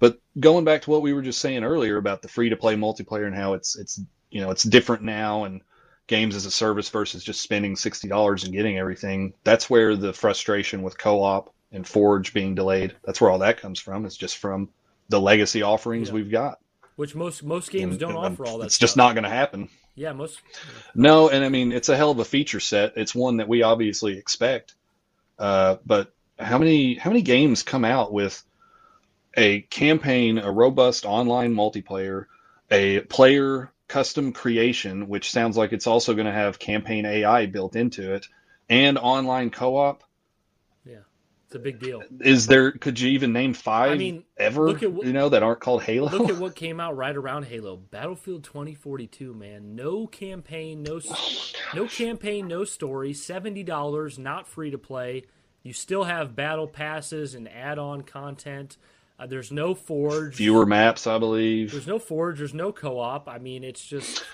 But 0.00 0.18
going 0.40 0.64
back 0.64 0.82
to 0.82 0.90
what 0.90 1.02
we 1.02 1.12
were 1.12 1.22
just 1.22 1.40
saying 1.40 1.62
earlier 1.62 1.98
about 1.98 2.22
the 2.22 2.28
free 2.28 2.48
to 2.48 2.56
play 2.56 2.74
multiplayer 2.74 3.26
and 3.26 3.36
how 3.36 3.52
it's 3.54 3.78
it's 3.78 4.00
you 4.32 4.40
know 4.40 4.50
it's 4.50 4.62
different 4.62 5.02
now 5.02 5.44
and 5.44 5.60
games 6.06 6.34
as 6.34 6.46
a 6.46 6.50
service 6.50 6.88
versus 6.88 7.22
just 7.22 7.40
spending 7.40 7.76
sixty 7.76 8.08
dollars 8.08 8.44
and 8.44 8.52
getting 8.52 8.78
everything. 8.78 9.34
That's 9.44 9.70
where 9.70 9.94
the 9.94 10.12
frustration 10.12 10.82
with 10.82 10.98
co-op 10.98 11.54
and 11.70 11.86
Forge 11.86 12.34
being 12.34 12.54
delayed. 12.54 12.96
That's 13.04 13.20
where 13.20 13.30
all 13.30 13.38
that 13.38 13.60
comes 13.60 13.78
from. 13.78 14.04
It's 14.04 14.16
just 14.16 14.38
from 14.38 14.70
the 15.08 15.20
legacy 15.20 15.62
offerings 15.62 16.08
yeah. 16.08 16.14
we've 16.14 16.30
got, 16.30 16.58
which 16.96 17.14
most 17.14 17.44
most 17.44 17.70
games 17.70 17.92
and, 17.92 18.00
don't 18.00 18.16
and 18.16 18.18
offer 18.18 18.46
all 18.46 18.58
that. 18.58 18.66
It's 18.66 18.74
stuff. 18.74 18.88
just 18.88 18.96
not 18.96 19.14
going 19.14 19.24
to 19.24 19.30
happen. 19.30 19.68
Yeah, 19.94 20.12
most. 20.12 20.40
No, 20.94 21.28
and 21.28 21.44
I 21.44 21.50
mean 21.50 21.72
it's 21.72 21.90
a 21.90 21.96
hell 21.96 22.10
of 22.10 22.18
a 22.18 22.24
feature 22.24 22.60
set. 22.60 22.94
It's 22.96 23.14
one 23.14 23.36
that 23.36 23.48
we 23.48 23.62
obviously 23.62 24.18
expect, 24.18 24.74
uh, 25.38 25.76
but 25.84 26.12
how 26.38 26.58
many 26.58 26.94
how 26.94 27.10
many 27.10 27.22
games 27.22 27.62
come 27.62 27.84
out 27.84 28.12
with 28.12 28.42
a 29.36 29.60
campaign, 29.62 30.38
a 30.38 30.50
robust 30.50 31.04
online 31.04 31.54
multiplayer, 31.54 32.26
a 32.70 33.00
player 33.00 33.70
custom 33.92 34.32
creation, 34.32 35.06
which 35.06 35.30
sounds 35.30 35.54
like 35.54 35.74
it's 35.74 35.86
also 35.86 36.14
going 36.14 36.24
to 36.24 36.32
have 36.32 36.58
campaign 36.58 37.04
AI 37.04 37.44
built 37.44 37.76
into 37.76 38.14
it, 38.14 38.26
and 38.70 38.96
online 38.96 39.50
co-op. 39.50 40.02
Yeah, 40.86 41.00
it's 41.44 41.56
a 41.56 41.58
big 41.58 41.78
deal. 41.78 42.02
Is 42.20 42.46
there? 42.46 42.72
Could 42.72 42.98
you 42.98 43.10
even 43.10 43.34
name 43.34 43.52
five? 43.52 43.92
I 43.92 43.96
mean, 43.96 44.24
ever 44.38 44.64
what, 44.64 44.80
you 44.80 45.12
know 45.12 45.28
that 45.28 45.42
aren't 45.42 45.60
called 45.60 45.82
Halo? 45.82 46.08
Look 46.08 46.30
at 46.30 46.38
what 46.40 46.56
came 46.56 46.80
out 46.80 46.96
right 46.96 47.14
around 47.14 47.44
Halo, 47.44 47.76
Battlefield 47.76 48.44
2042. 48.44 49.34
Man, 49.34 49.76
no 49.76 50.06
campaign, 50.06 50.82
no 50.82 50.98
oh 51.10 51.52
no 51.74 51.86
campaign, 51.86 52.48
no 52.48 52.64
story. 52.64 53.12
Seventy 53.12 53.62
dollars, 53.62 54.18
not 54.18 54.48
free 54.48 54.70
to 54.70 54.78
play. 54.78 55.24
You 55.62 55.74
still 55.74 56.04
have 56.04 56.34
battle 56.34 56.66
passes 56.66 57.34
and 57.34 57.46
add-on 57.46 58.02
content. 58.02 58.78
Uh, 59.22 59.26
there's 59.26 59.52
no 59.52 59.74
forge. 59.74 60.34
Fewer 60.34 60.66
maps, 60.66 61.06
I 61.06 61.18
believe. 61.18 61.70
There's 61.70 61.86
no 61.86 62.00
forge. 62.00 62.38
There's 62.38 62.54
no 62.54 62.72
co-op. 62.72 63.28
I 63.28 63.38
mean, 63.38 63.62
it's 63.62 63.84
just. 63.84 64.24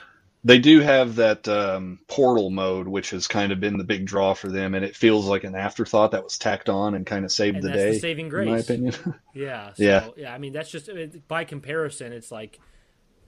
They 0.44 0.58
do 0.58 0.80
have 0.80 1.16
that 1.16 1.46
um, 1.46 1.98
portal 2.06 2.48
mode, 2.48 2.88
which 2.88 3.10
has 3.10 3.26
kind 3.26 3.52
of 3.52 3.60
been 3.60 3.76
the 3.76 3.84
big 3.84 4.06
draw 4.06 4.32
for 4.32 4.48
them, 4.48 4.74
and 4.74 4.84
it 4.84 4.96
feels 4.96 5.26
like 5.26 5.44
an 5.44 5.54
afterthought 5.54 6.12
that 6.12 6.24
was 6.24 6.38
tacked 6.38 6.70
on 6.70 6.94
and 6.94 7.04
kind 7.04 7.24
of 7.24 7.32
saved 7.32 7.56
and 7.56 7.64
the 7.64 7.70
day. 7.70 7.92
The 7.92 7.98
saving 7.98 8.30
grace, 8.30 8.46
in 8.46 8.52
my 8.52 8.58
opinion. 8.60 8.94
yeah. 9.34 9.74
So, 9.74 9.82
yeah. 9.82 10.08
Yeah. 10.16 10.32
I 10.32 10.38
mean, 10.38 10.52
that's 10.54 10.70
just 10.70 10.88
by 11.26 11.44
comparison, 11.44 12.12
it's 12.12 12.32
like 12.32 12.58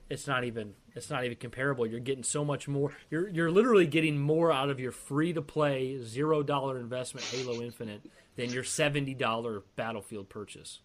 it's 0.09 0.25
not 0.25 0.43
even 0.43 0.73
it's 0.95 1.11
not 1.11 1.25
even 1.25 1.37
comparable. 1.37 1.85
You're 1.85 1.99
getting 1.99 2.23
so 2.23 2.43
much 2.43 2.67
more. 2.67 2.91
You're 3.11 3.29
you're 3.29 3.51
literally 3.51 3.85
getting 3.85 4.17
more 4.17 4.51
out 4.51 4.69
of 4.69 4.79
your 4.79 4.91
free 4.93 5.31
to 5.33 5.43
play 5.43 5.99
zero 6.01 6.41
dollar 6.41 6.79
investment 6.79 7.27
Halo 7.27 7.61
Infinite 7.61 8.09
than 8.35 8.49
your 8.49 8.63
seventy 8.63 9.13
dollar 9.13 9.63
Battlefield 9.75 10.27
purchase. 10.27 10.79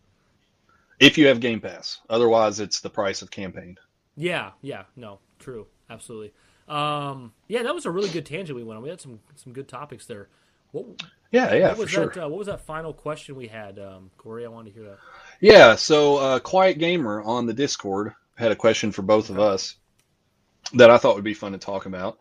If 0.99 1.19
you 1.19 1.27
have 1.27 1.41
Game 1.41 1.61
Pass, 1.61 2.01
otherwise 2.09 2.61
it's 2.61 2.81
the 2.81 2.91
price 2.91 3.23
of 3.23 3.31
campaign. 3.31 3.77
Yeah, 4.17 4.53
yeah, 4.63 4.85
no, 4.97 5.19
true, 5.39 5.67
absolutely. 5.91 6.33
Um, 6.69 7.33
yeah, 7.49 7.63
that 7.63 7.75
was 7.75 7.87
a 7.87 7.91
really 7.91 8.09
good 8.09 8.27
tangent 8.27 8.57
we 8.57 8.65
went 8.65 8.79
on. 8.79 8.83
We 8.83 8.89
had 8.89 9.01
some 9.01 9.21
some 9.37 9.53
good 9.53 9.69
topics 9.69 10.07
there. 10.07 10.29
What, 10.73 10.87
yeah, 11.31 11.55
yeah, 11.55 11.69
what 11.69 11.79
was 11.79 11.93
that? 11.93 12.15
Sure. 12.15 12.25
Uh, 12.25 12.29
what 12.29 12.39
was 12.39 12.47
that 12.47 12.61
final 12.63 12.93
question 12.93 13.37
we 13.37 13.47
had, 13.47 13.79
um, 13.79 14.11
Corey? 14.17 14.45
I 14.45 14.49
wanted 14.49 14.73
to 14.73 14.81
hear 14.81 14.89
that. 14.91 14.99
Yeah, 15.41 15.75
so 15.77 16.17
uh, 16.17 16.39
Quiet 16.41 16.79
Gamer 16.79 17.23
on 17.23 17.47
the 17.47 17.55
Discord 17.55 18.15
had 18.37 18.53
a 18.53 18.57
question 18.57 18.93
for 18.93 19.03
both 19.03 19.31
of 19.31 19.39
us 19.39 19.77
that 20.75 20.91
I 20.91 20.99
thought 20.99 21.15
would 21.15 21.25
be 21.25 21.35
fun 21.35 21.53
to 21.53 21.59
talk 21.59 21.87
about. 21.87 22.19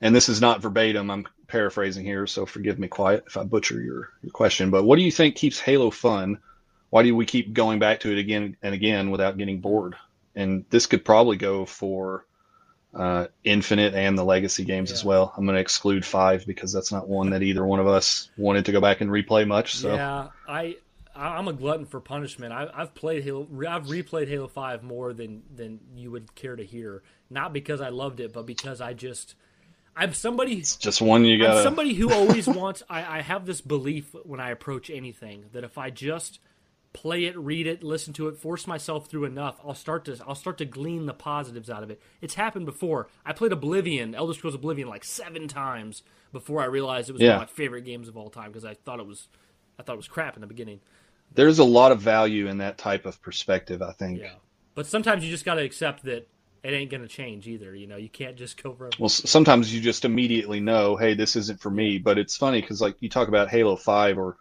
And 0.00 0.14
this 0.14 0.28
is 0.28 0.40
not 0.40 0.60
verbatim. 0.60 1.10
I'm 1.10 1.26
paraphrasing 1.46 2.04
here, 2.04 2.26
so 2.26 2.44
forgive 2.44 2.78
me, 2.78 2.88
Quiet, 2.88 3.24
if 3.26 3.36
I 3.36 3.44
butcher 3.44 3.80
your, 3.80 4.10
your 4.22 4.32
question. 4.32 4.70
But 4.70 4.84
what 4.84 4.96
do 4.96 5.02
you 5.02 5.12
think 5.12 5.36
keeps 5.36 5.60
Halo 5.60 5.90
fun 5.90 6.38
why 6.92 7.02
do 7.02 7.16
we 7.16 7.24
keep 7.24 7.54
going 7.54 7.78
back 7.78 8.00
to 8.00 8.12
it 8.12 8.18
again 8.18 8.54
and 8.62 8.74
again 8.74 9.10
without 9.10 9.38
getting 9.38 9.60
bored? 9.60 9.96
And 10.34 10.66
this 10.68 10.84
could 10.84 11.06
probably 11.06 11.38
go 11.38 11.64
for 11.64 12.26
uh, 12.92 13.28
Infinite 13.44 13.94
and 13.94 14.18
the 14.18 14.24
Legacy 14.24 14.62
games 14.62 14.90
yeah. 14.90 14.96
as 14.96 15.02
well. 15.02 15.32
I'm 15.34 15.46
going 15.46 15.54
to 15.54 15.60
exclude 15.62 16.04
five 16.04 16.44
because 16.46 16.70
that's 16.70 16.92
not 16.92 17.08
one 17.08 17.30
that 17.30 17.42
either 17.42 17.64
one 17.64 17.80
of 17.80 17.86
us 17.86 18.28
wanted 18.36 18.66
to 18.66 18.72
go 18.72 18.80
back 18.82 19.00
and 19.00 19.10
replay 19.10 19.46
much. 19.46 19.74
So 19.74 19.94
yeah, 19.94 20.28
I 20.46 20.76
I'm 21.16 21.48
a 21.48 21.54
glutton 21.54 21.86
for 21.86 21.98
punishment. 21.98 22.52
I, 22.52 22.68
have 22.76 22.94
played 22.94 23.24
Halo. 23.24 23.48
I've 23.66 23.86
replayed 23.86 24.28
Halo 24.28 24.48
Five 24.48 24.82
more 24.82 25.14
than 25.14 25.44
than 25.56 25.80
you 25.96 26.10
would 26.10 26.34
care 26.34 26.56
to 26.56 26.64
hear. 26.64 27.02
Not 27.30 27.54
because 27.54 27.80
I 27.80 27.88
loved 27.88 28.20
it, 28.20 28.34
but 28.34 28.44
because 28.44 28.82
I 28.82 28.92
just 28.92 29.34
I'm 29.96 30.12
somebody. 30.12 30.58
It's 30.58 30.76
just 30.76 31.00
one 31.00 31.24
you 31.24 31.38
got. 31.38 31.62
Somebody 31.62 31.94
who 31.94 32.12
always 32.12 32.46
wants. 32.48 32.82
I, 32.90 33.18
I 33.18 33.22
have 33.22 33.46
this 33.46 33.62
belief 33.62 34.14
when 34.24 34.40
I 34.40 34.50
approach 34.50 34.90
anything 34.90 35.46
that 35.52 35.64
if 35.64 35.78
I 35.78 35.88
just 35.88 36.38
play 36.92 37.24
it, 37.24 37.36
read 37.36 37.66
it, 37.66 37.82
listen 37.82 38.12
to 38.14 38.28
it, 38.28 38.36
force 38.36 38.66
myself 38.66 39.06
through 39.06 39.24
enough, 39.24 39.60
I'll 39.64 39.74
start 39.74 40.04
to 40.06 40.18
I'll 40.26 40.34
start 40.34 40.58
to 40.58 40.64
glean 40.64 41.06
the 41.06 41.14
positives 41.14 41.70
out 41.70 41.82
of 41.82 41.90
it. 41.90 42.00
It's 42.20 42.34
happened 42.34 42.66
before. 42.66 43.08
I 43.24 43.32
played 43.32 43.52
Oblivion, 43.52 44.14
Elder 44.14 44.34
Scrolls 44.34 44.54
Oblivion, 44.54 44.88
like 44.88 45.04
seven 45.04 45.48
times 45.48 46.02
before 46.32 46.60
I 46.60 46.66
realized 46.66 47.08
it 47.08 47.12
was 47.12 47.22
yeah. 47.22 47.34
one 47.34 47.42
of 47.42 47.48
my 47.48 47.54
favorite 47.54 47.82
games 47.82 48.08
of 48.08 48.16
all 48.16 48.30
time 48.30 48.50
because 48.50 48.64
I 48.64 48.74
thought 48.74 49.00
it 49.00 49.06
was 49.06 49.28
I 49.78 49.82
thought 49.82 49.94
it 49.94 49.96
was 49.96 50.08
crap 50.08 50.36
in 50.36 50.40
the 50.40 50.46
beginning. 50.46 50.80
There's 51.34 51.58
a 51.58 51.64
lot 51.64 51.92
of 51.92 52.00
value 52.00 52.48
in 52.48 52.58
that 52.58 52.76
type 52.76 53.06
of 53.06 53.22
perspective, 53.22 53.80
I 53.80 53.92
think. 53.92 54.20
Yeah, 54.20 54.34
but 54.74 54.86
sometimes 54.86 55.24
you 55.24 55.30
just 55.30 55.44
got 55.44 55.54
to 55.54 55.62
accept 55.62 56.04
that 56.04 56.28
it 56.62 56.72
ain't 56.72 56.90
going 56.90 57.00
to 57.00 57.08
change 57.08 57.48
either. 57.48 57.74
You 57.74 57.86
know, 57.86 57.96
you 57.96 58.10
can't 58.10 58.36
just 58.36 58.62
go 58.62 58.74
for. 58.74 58.90
Well, 58.98 59.08
sometimes 59.08 59.74
you 59.74 59.80
just 59.80 60.04
immediately 60.04 60.60
know, 60.60 60.96
hey, 60.96 61.14
this 61.14 61.36
isn't 61.36 61.60
for 61.60 61.70
me. 61.70 61.98
But 61.98 62.18
it's 62.18 62.36
funny 62.36 62.60
because 62.60 62.82
like 62.82 62.96
you 63.00 63.08
talk 63.08 63.28
about 63.28 63.48
Halo 63.48 63.76
Five 63.76 64.18
or 64.18 64.36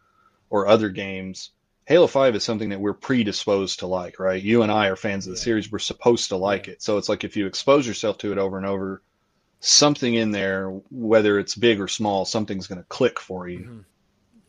or 0.49 0.67
other 0.67 0.89
games 0.89 1.51
Halo 1.85 2.07
5 2.07 2.35
is 2.35 2.43
something 2.43 2.69
that 2.69 2.79
we're 2.79 2.93
predisposed 2.93 3.79
to 3.79 3.87
like, 3.87 4.19
right? 4.19 4.41
You 4.41 4.61
and 4.61 4.71
I 4.71 4.87
are 4.87 4.95
fans 4.95 5.25
of 5.25 5.33
the 5.33 5.39
yeah. 5.39 5.43
series. 5.43 5.71
We're 5.71 5.79
supposed 5.79 6.29
to 6.29 6.37
like 6.37 6.67
it. 6.67 6.81
So 6.81 6.97
it's 6.97 7.09
like 7.09 7.23
if 7.23 7.35
you 7.35 7.47
expose 7.47 7.87
yourself 7.87 8.17
to 8.19 8.31
it 8.31 8.37
over 8.37 8.57
and 8.57 8.65
over, 8.65 9.01
something 9.59 10.13
in 10.13 10.31
there, 10.31 10.69
whether 10.91 11.39
it's 11.39 11.55
big 11.55 11.79
or 11.79 11.87
small, 11.87 12.25
something's 12.25 12.67
going 12.67 12.81
to 12.81 12.87
click 12.87 13.19
for 13.19 13.47
you. 13.47 13.59
Mm-hmm. 13.59 13.79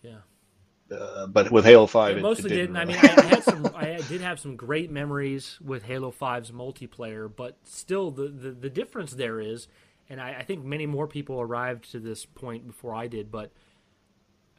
Yeah. 0.02 0.96
Uh, 0.96 1.26
but 1.26 1.50
with 1.50 1.64
Halo 1.64 1.86
5, 1.86 2.18
it 2.18 2.22
mostly 2.22 2.50
it 2.50 2.54
didn't. 2.54 2.74
didn't. 2.74 2.88
Really. 2.88 3.08
I 3.08 3.16
mean, 3.16 3.18
I 3.18 3.34
had 3.34 3.44
some, 3.44 3.66
I 3.74 4.00
did 4.08 4.20
have 4.20 4.38
some 4.38 4.56
great 4.56 4.90
memories 4.90 5.58
with 5.62 5.84
Halo 5.84 6.12
5's 6.12 6.50
multiplayer, 6.50 7.30
but 7.34 7.56
still, 7.64 8.10
the, 8.10 8.28
the, 8.28 8.50
the 8.50 8.70
difference 8.70 9.12
there 9.12 9.40
is, 9.40 9.68
and 10.08 10.20
I, 10.20 10.36
I 10.40 10.42
think 10.42 10.64
many 10.64 10.86
more 10.86 11.06
people 11.06 11.40
arrived 11.40 11.90
to 11.92 11.98
this 11.98 12.26
point 12.26 12.66
before 12.66 12.94
I 12.94 13.06
did, 13.06 13.30
but 13.30 13.52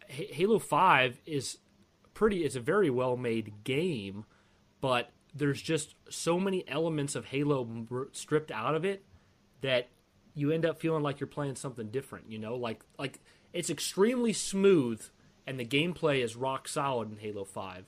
Halo 0.08 0.60
5 0.60 1.22
is 1.26 1.58
pretty 2.14 2.44
it's 2.44 2.56
a 2.56 2.60
very 2.60 2.90
well 2.90 3.18
made 3.18 3.64
game, 3.64 4.26
but 4.82 5.12
there's 5.34 5.62
just 5.62 5.96
so 6.10 6.40
many 6.40 6.64
elements 6.68 7.16
of 7.16 7.26
Halo 7.26 7.86
stripped 8.12 8.52
out 8.52 8.76
of 8.76 8.86
it 8.86 9.04
that 9.62 9.90
you 10.36 10.52
end 10.52 10.66
up 10.66 10.80
feeling 10.80 11.04
like 11.04 11.20
you're 11.20 11.28
playing 11.28 11.56
something 11.56 11.90
different, 11.90 12.32
you 12.32 12.40
know? 12.40 12.56
Like 12.56 12.84
like 12.98 13.20
it's 13.52 13.70
extremely 13.70 14.34
smooth 14.34 15.02
and 15.46 15.60
the 15.60 15.66
gameplay 15.66 16.24
is 16.24 16.36
rock 16.36 16.68
solid 16.68 17.12
in 17.12 17.18
Halo 17.18 17.44
5 17.44 17.86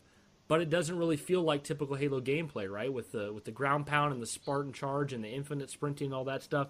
but 0.47 0.61
it 0.61 0.69
doesn't 0.69 0.97
really 0.97 1.18
feel 1.18 1.41
like 1.41 1.64
typical 1.64 1.95
Halo 1.95 2.22
gameplay, 2.22 2.69
right? 2.69 2.91
With 2.91 3.11
the 3.11 3.34
with 3.34 3.45
the 3.45 3.52
ground 3.52 3.88
pound 3.88 4.14
and 4.14 4.22
the 4.22 4.27
Spartan 4.27 4.73
charge 4.73 5.14
and 5.14 5.23
the 5.23 5.30
infinite 5.30 5.69
sprinting 5.69 6.07
and 6.07 6.14
all 6.14 6.26
that 6.26 6.43
stuff, 6.43 6.68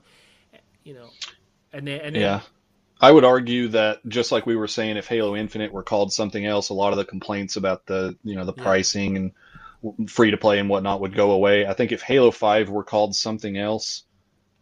eh, 0.53 0.57
you 0.83 0.93
know. 0.93 1.09
And 1.73 1.87
then, 1.87 1.99
and 2.01 2.15
then, 2.15 2.21
yeah, 2.21 2.41
I 2.99 3.11
would 3.11 3.25
argue 3.25 3.69
that 3.69 3.99
just 4.07 4.31
like 4.31 4.45
we 4.45 4.55
were 4.55 4.67
saying, 4.67 4.97
if 4.97 5.07
Halo 5.07 5.35
Infinite 5.35 5.73
were 5.73 5.83
called 5.83 6.13
something 6.13 6.45
else, 6.45 6.69
a 6.69 6.73
lot 6.73 6.93
of 6.93 6.97
the 6.97 7.05
complaints 7.05 7.57
about 7.57 7.85
the 7.85 8.17
you 8.23 8.35
know 8.35 8.45
the 8.45 8.53
yeah. 8.55 8.63
pricing 8.63 9.17
and 9.17 10.09
free 10.09 10.31
to 10.31 10.37
play 10.37 10.59
and 10.59 10.69
whatnot 10.69 11.01
would 11.01 11.15
go 11.15 11.31
away. 11.31 11.65
I 11.65 11.73
think 11.73 11.91
if 11.91 12.01
Halo 12.01 12.31
Five 12.31 12.69
were 12.69 12.83
called 12.83 13.15
something 13.15 13.57
else, 13.57 14.03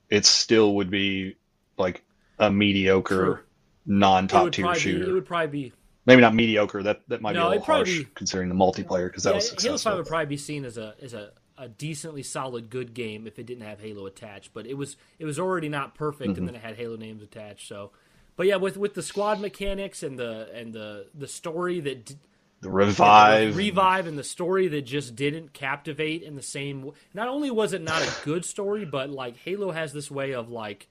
it 0.09 0.25
still 0.25 0.75
would 0.75 0.89
be 0.89 1.35
like 1.77 2.03
a 2.39 2.51
mediocre, 2.51 3.15
True. 3.15 3.39
non-top 3.85 4.51
tier 4.51 4.73
shooter. 4.75 5.05
Be, 5.05 5.11
it 5.11 5.13
would 5.13 5.25
probably 5.25 5.47
be 5.47 5.73
maybe 6.05 6.21
not 6.21 6.33
mediocre. 6.33 6.83
That 6.83 7.01
that 7.09 7.21
might 7.21 7.33
no, 7.33 7.41
be 7.41 7.45
a 7.45 7.49
little 7.59 7.63
harsh 7.63 7.99
be, 7.99 8.07
considering 8.15 8.49
the 8.49 8.55
multiplayer 8.55 9.07
because 9.07 9.23
that 9.23 9.31
yeah, 9.31 9.35
was 9.35 9.49
successful. 9.49 9.69
Halo 9.69 9.77
Five 9.77 9.97
would 9.97 10.09
probably 10.09 10.25
be 10.25 10.37
seen 10.37 10.65
as 10.65 10.77
a 10.77 10.95
as 11.01 11.13
a, 11.13 11.31
a 11.57 11.67
decently 11.67 12.23
solid 12.23 12.69
good 12.69 12.93
game 12.93 13.27
if 13.27 13.37
it 13.37 13.45
didn't 13.45 13.65
have 13.65 13.79
Halo 13.79 14.05
attached. 14.05 14.53
But 14.53 14.65
it 14.65 14.75
was 14.75 14.97
it 15.19 15.25
was 15.25 15.39
already 15.39 15.69
not 15.69 15.95
perfect, 15.95 16.31
mm-hmm. 16.31 16.39
and 16.39 16.47
then 16.47 16.55
it 16.55 16.61
had 16.61 16.75
Halo 16.75 16.95
names 16.95 17.21
attached. 17.21 17.67
So 17.67 17.91
but 18.35 18.47
yeah, 18.47 18.55
with 18.55 18.77
with 18.77 18.93
the 18.93 19.03
squad 19.03 19.39
mechanics 19.39 20.03
and 20.03 20.17
the 20.17 20.49
and 20.53 20.73
the 20.73 21.07
the 21.13 21.27
story 21.27 21.79
that 21.81 22.15
the 22.61 22.69
revive, 22.69 23.55
the 23.55 23.57
revive, 23.57 24.07
and 24.07 24.17
the 24.17 24.23
story 24.23 24.67
that 24.69 24.83
just 24.83 25.15
didn't 25.15 25.53
captivate 25.53 26.23
in 26.23 26.35
the 26.35 26.41
same. 26.41 26.91
Not 27.13 27.27
only 27.27 27.51
was 27.51 27.73
it 27.73 27.81
not 27.81 28.01
a 28.01 28.25
good 28.25 28.45
story, 28.45 28.85
but 28.85 29.09
like 29.09 29.37
Halo 29.37 29.71
has 29.71 29.93
this 29.93 30.09
way 30.09 30.33
of 30.33 30.49
like 30.49 30.87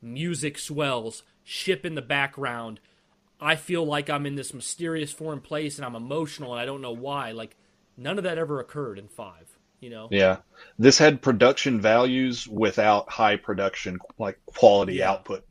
music 0.00 0.58
swells, 0.58 1.22
ship 1.44 1.86
in 1.86 1.94
the 1.94 2.02
background. 2.02 2.80
I 3.40 3.56
feel 3.56 3.84
like 3.84 4.08
I'm 4.08 4.26
in 4.26 4.36
this 4.36 4.54
mysterious 4.54 5.12
foreign 5.12 5.40
place 5.40 5.76
and 5.76 5.84
I'm 5.84 5.96
emotional 5.96 6.52
and 6.52 6.60
I 6.60 6.64
don't 6.64 6.80
know 6.80 6.92
why. 6.92 7.32
Like 7.32 7.56
none 7.96 8.18
of 8.18 8.24
that 8.24 8.38
ever 8.38 8.58
occurred 8.58 8.98
in 8.98 9.08
five. 9.08 9.56
You 9.80 9.90
know. 9.90 10.08
Yeah, 10.10 10.38
this 10.78 10.98
had 10.98 11.20
production 11.20 11.80
values 11.80 12.48
without 12.48 13.10
high 13.10 13.36
production 13.36 13.98
like 14.18 14.38
quality 14.46 14.94
yeah. 14.94 15.10
output 15.10 15.44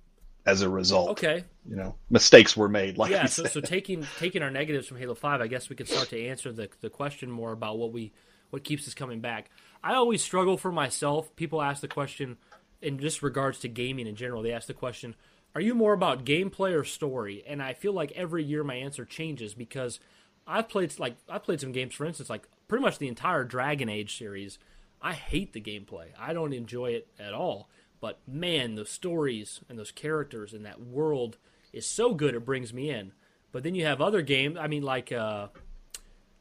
as 0.46 0.62
a 0.62 0.70
result. 0.70 1.10
Okay. 1.12 1.44
You 1.68 1.76
know, 1.76 1.96
mistakes 2.10 2.58
were 2.58 2.70
made. 2.70 2.98
Like 2.98 3.12
yeah, 3.12 3.26
so, 3.26 3.46
so 3.46 3.62
taking 3.62 4.06
taking 4.18 4.42
our 4.42 4.52
negatives 4.52 4.88
from 4.88 4.98
Halo 4.98 5.16
Five, 5.16 5.42
I 5.42 5.48
guess 5.48 5.70
we 5.70 5.76
could 5.76 5.88
start 5.88 6.10
to 6.10 6.28
answer 6.28 6.52
the 6.52 6.70
the 6.82 6.90
question 6.90 7.30
more 7.30 7.52
about 7.52 7.78
what 7.78 7.92
we 7.92 8.12
what 8.50 8.64
keeps 8.64 8.88
us 8.88 8.94
coming 8.94 9.22
back. 9.22 9.50
I 9.84 9.94
always 9.96 10.24
struggle 10.24 10.58
for 10.58 10.72
myself. 10.72 11.36
People 11.36 11.62
ask 11.62 11.82
the 11.82 11.88
question 11.88 12.38
in 12.82 13.00
just 13.00 13.22
regards 13.22 13.60
to 13.60 13.68
gaming 13.68 14.08
in 14.08 14.16
general. 14.16 14.42
They 14.42 14.52
ask 14.52 14.68
the 14.68 14.74
question, 14.74 15.16
"Are 15.56 15.62
you 15.62 15.76
more 15.76 15.94
about 15.94 16.26
gameplay 16.26 16.78
or 16.78 16.84
story?" 16.84 17.44
And 17.48 17.62
I 17.62 17.74
feel 17.74 17.94
like 17.94 18.12
every 18.14 18.44
year 18.44 18.64
my 18.64 18.76
answer 18.76 19.06
changes 19.06 19.54
because 19.54 20.00
I've 20.48 20.70
played 20.70 20.98
like 21.00 21.18
I 21.30 21.38
played 21.38 21.62
some 21.62 21.72
games, 21.72 21.94
for 21.94 22.06
instance, 22.06 22.30
like 22.30 22.48
pretty 22.68 22.82
much 22.82 22.98
the 22.98 23.08
entire 23.08 23.44
Dragon 23.44 23.90
Age 23.90 24.18
series. 24.18 24.58
I 25.02 25.14
hate 25.14 25.54
the 25.54 25.62
gameplay. 25.62 26.10
I 26.20 26.34
don't 26.34 26.54
enjoy 26.54 26.92
it 26.92 27.08
at 27.20 27.34
all. 27.34 27.70
But 28.02 28.20
man, 28.28 28.76
the 28.76 28.86
stories 28.86 29.62
and 29.70 29.80
those 29.80 29.92
characters 29.92 30.54
and 30.54 30.66
that 30.66 30.82
world 30.82 31.38
is 31.72 31.86
so 31.86 32.14
good 32.14 32.36
it 32.36 32.44
brings 32.44 32.74
me 32.74 32.90
in. 32.90 33.14
But 33.52 33.64
then 33.64 33.76
you 33.76 33.86
have 33.86 34.02
other 34.02 34.22
games. 34.22 34.58
I 34.60 34.68
mean, 34.68 34.84
like 34.84 35.12
uh, 35.12 35.48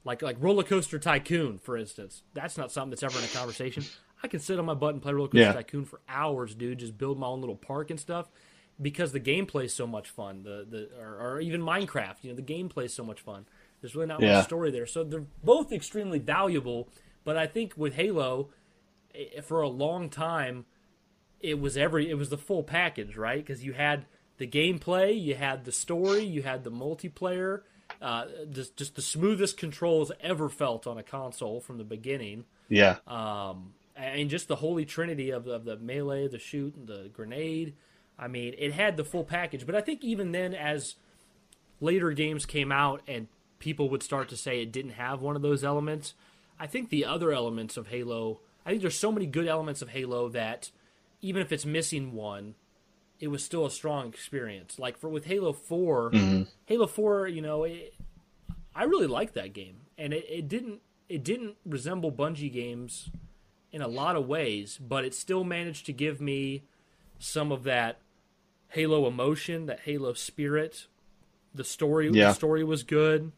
like 0.05 0.23
like 0.23 0.37
Roller 0.41 0.65
Coaster 0.65 0.99
Tycoon, 0.99 1.59
for 1.59 1.77
instance. 1.77 2.23
That's 2.35 2.57
not 2.57 2.73
something 2.73 2.91
that's 2.91 3.03
ever 3.03 3.19
in 3.19 3.24
a 3.24 3.28
conversation. 3.28 3.85
I 4.23 4.28
can 4.28 4.41
sit 4.41 4.59
on 4.59 4.65
my 4.65 4.74
butt 4.74 4.95
and 4.95 5.03
play 5.03 5.12
Roller 5.12 5.28
Coaster 5.28 5.41
yeah. 5.41 5.53
Tycoon 5.53 5.85
for 5.85 6.01
hours, 6.09 6.55
dude. 6.55 6.78
Just 6.78 6.99
build 6.99 7.19
my 7.19 7.27
own 7.27 7.41
little 7.41 7.57
park 7.57 7.91
and 7.91 8.01
stuff 8.01 8.31
because 8.81 9.12
the 9.12 9.20
gameplay 9.20 9.65
is 9.65 9.74
so 9.74 9.87
much 9.87 10.09
fun. 10.09 10.43
The 10.43 10.66
the 10.69 10.89
or, 11.01 11.35
or, 11.35 11.41
even 11.41 11.61
Minecraft, 11.61 12.16
you 12.23 12.31
know, 12.31 12.37
the 12.37 12.43
gameplay 12.43 12.85
is 12.85 12.95
so 12.95 13.05
much 13.05 13.20
fun. 13.20 13.47
There's 13.81 13.95
really 13.95 14.09
not 14.09 14.20
yeah. 14.20 14.37
much 14.37 14.45
story 14.45 14.70
there, 14.70 14.87
so 14.87 15.05
they're 15.05 15.24
both 15.43 15.73
extremely 15.73 16.19
valuable. 16.19 16.89
But 17.24 17.37
I 17.37 17.47
think 17.47 17.74
with 17.77 17.95
Halo, 17.95 18.51
eh, 19.15 19.41
for 19.43 19.61
a 19.62 19.69
long 19.69 20.09
time, 20.09 20.66
it 21.41 21.61
was 21.61 21.77
every 21.77 22.11
it 22.11 22.15
was 22.15 22.29
the 22.29 22.39
full 22.39 22.62
package, 22.62 23.17
right? 23.17 23.45
Because 23.45 23.65
you 23.65 23.73
had 23.73 24.07
the 24.39 24.47
gameplay, 24.47 25.21
you 25.21 25.35
had 25.35 25.65
the 25.65 25.73
story, 25.73 26.23
you 26.23 26.43
had 26.43 26.65
the 26.65 26.71
multiplayer, 26.71 27.62
uh, 28.01 28.25
just 28.51 28.77
just 28.77 28.95
the 28.95 29.03
smoothest 29.03 29.57
controls 29.57 30.12
ever 30.21 30.49
felt 30.49 30.87
on 30.87 30.99
a 30.99 31.03
console 31.03 31.61
from 31.61 31.79
the 31.79 31.85
beginning. 31.85 32.45
Yeah. 32.69 32.97
Um, 33.07 33.75
and 33.97 34.31
just 34.31 34.49
the 34.49 34.57
holy 34.57 34.87
trinity 34.87 35.31
of 35.31 35.45
the, 35.45 35.53
of 35.53 35.65
the 35.65 35.77
melee, 35.77 36.29
the 36.29 36.39
shoot, 36.39 36.75
and 36.75 36.87
the 36.87 37.11
grenade. 37.12 37.75
I 38.19 38.29
mean, 38.29 38.55
it 38.57 38.73
had 38.73 38.97
the 38.97 39.05
full 39.05 39.25
package. 39.25 39.67
But 39.67 39.75
I 39.75 39.81
think 39.81 40.03
even 40.03 40.33
then, 40.33 40.55
as 40.55 40.95
later 41.81 42.11
games 42.12 42.47
came 42.47 42.73
out 42.73 43.03
and 43.07 43.29
people 43.59 43.91
would 43.91 44.03
start 44.03 44.29
to 44.31 44.37
say 44.37 44.62
it 44.62 44.73
didn't 44.73 44.93
have 44.93 45.21
one 45.21 45.37
of 45.37 45.43
those 45.43 45.65
elements, 45.65 46.15
I 46.59 46.67
think 46.67 46.89
the 46.89 47.05
other 47.05 47.33
elements 47.33 47.77
of 47.77 47.89
Halo. 47.89 48.41
I 48.65 48.71
think 48.71 48.83
there's 48.83 48.99
so 48.99 49.12
many 49.12 49.27
good 49.27 49.47
elements 49.47 49.83
of 49.83 49.91
Halo 49.91 50.29
that 50.31 50.71
even 51.23 51.43
if 51.43 51.53
it's 51.53 51.67
missing 51.67 52.13
one, 52.13 52.55
it 53.19 53.29
was 53.29 53.45
still 53.45 53.67
a 53.67 53.71
strong 53.71 54.09
experience. 54.09 54.79
Like 54.79 54.99
for 54.99 55.09
with 55.09 55.27
Halo 55.27 55.53
4 55.53 56.11
mm-hmm. 56.11 56.43
Halo 56.67 56.87
Four, 56.87 57.29
you 57.29 57.43
know, 57.43 57.65
it, 57.65 57.95
I 58.75 58.85
really 58.85 59.07
liked 59.07 59.35
that 59.35 59.53
game, 59.53 59.83
and 59.99 60.13
it, 60.13 60.25
it 60.29 60.49
didn't 60.49 60.81
it 61.09 61.25
didn't 61.25 61.57
resemble 61.67 62.13
Bungie 62.13 62.53
games 62.53 63.11
in 63.73 63.83
a 63.83 63.89
lot 63.89 64.17
of 64.17 64.27
ways, 64.27 64.79
but 64.81 65.05
it 65.05 65.15
still 65.15 65.45
managed 65.45 65.87
to 65.87 65.93
give 65.93 66.21
me 66.21 66.63
some 67.19 67.53
of 67.53 67.65
that 67.65 68.01
Halo 68.69 69.07
emotion, 69.07 69.67
that 69.67 69.81
Halo 69.81 70.13
spirit. 70.15 70.87
The 71.53 71.65
story, 71.65 72.09
yeah. 72.13 72.29
the 72.29 72.35
story 72.35 72.63
was 72.63 72.85
good, 72.85 73.33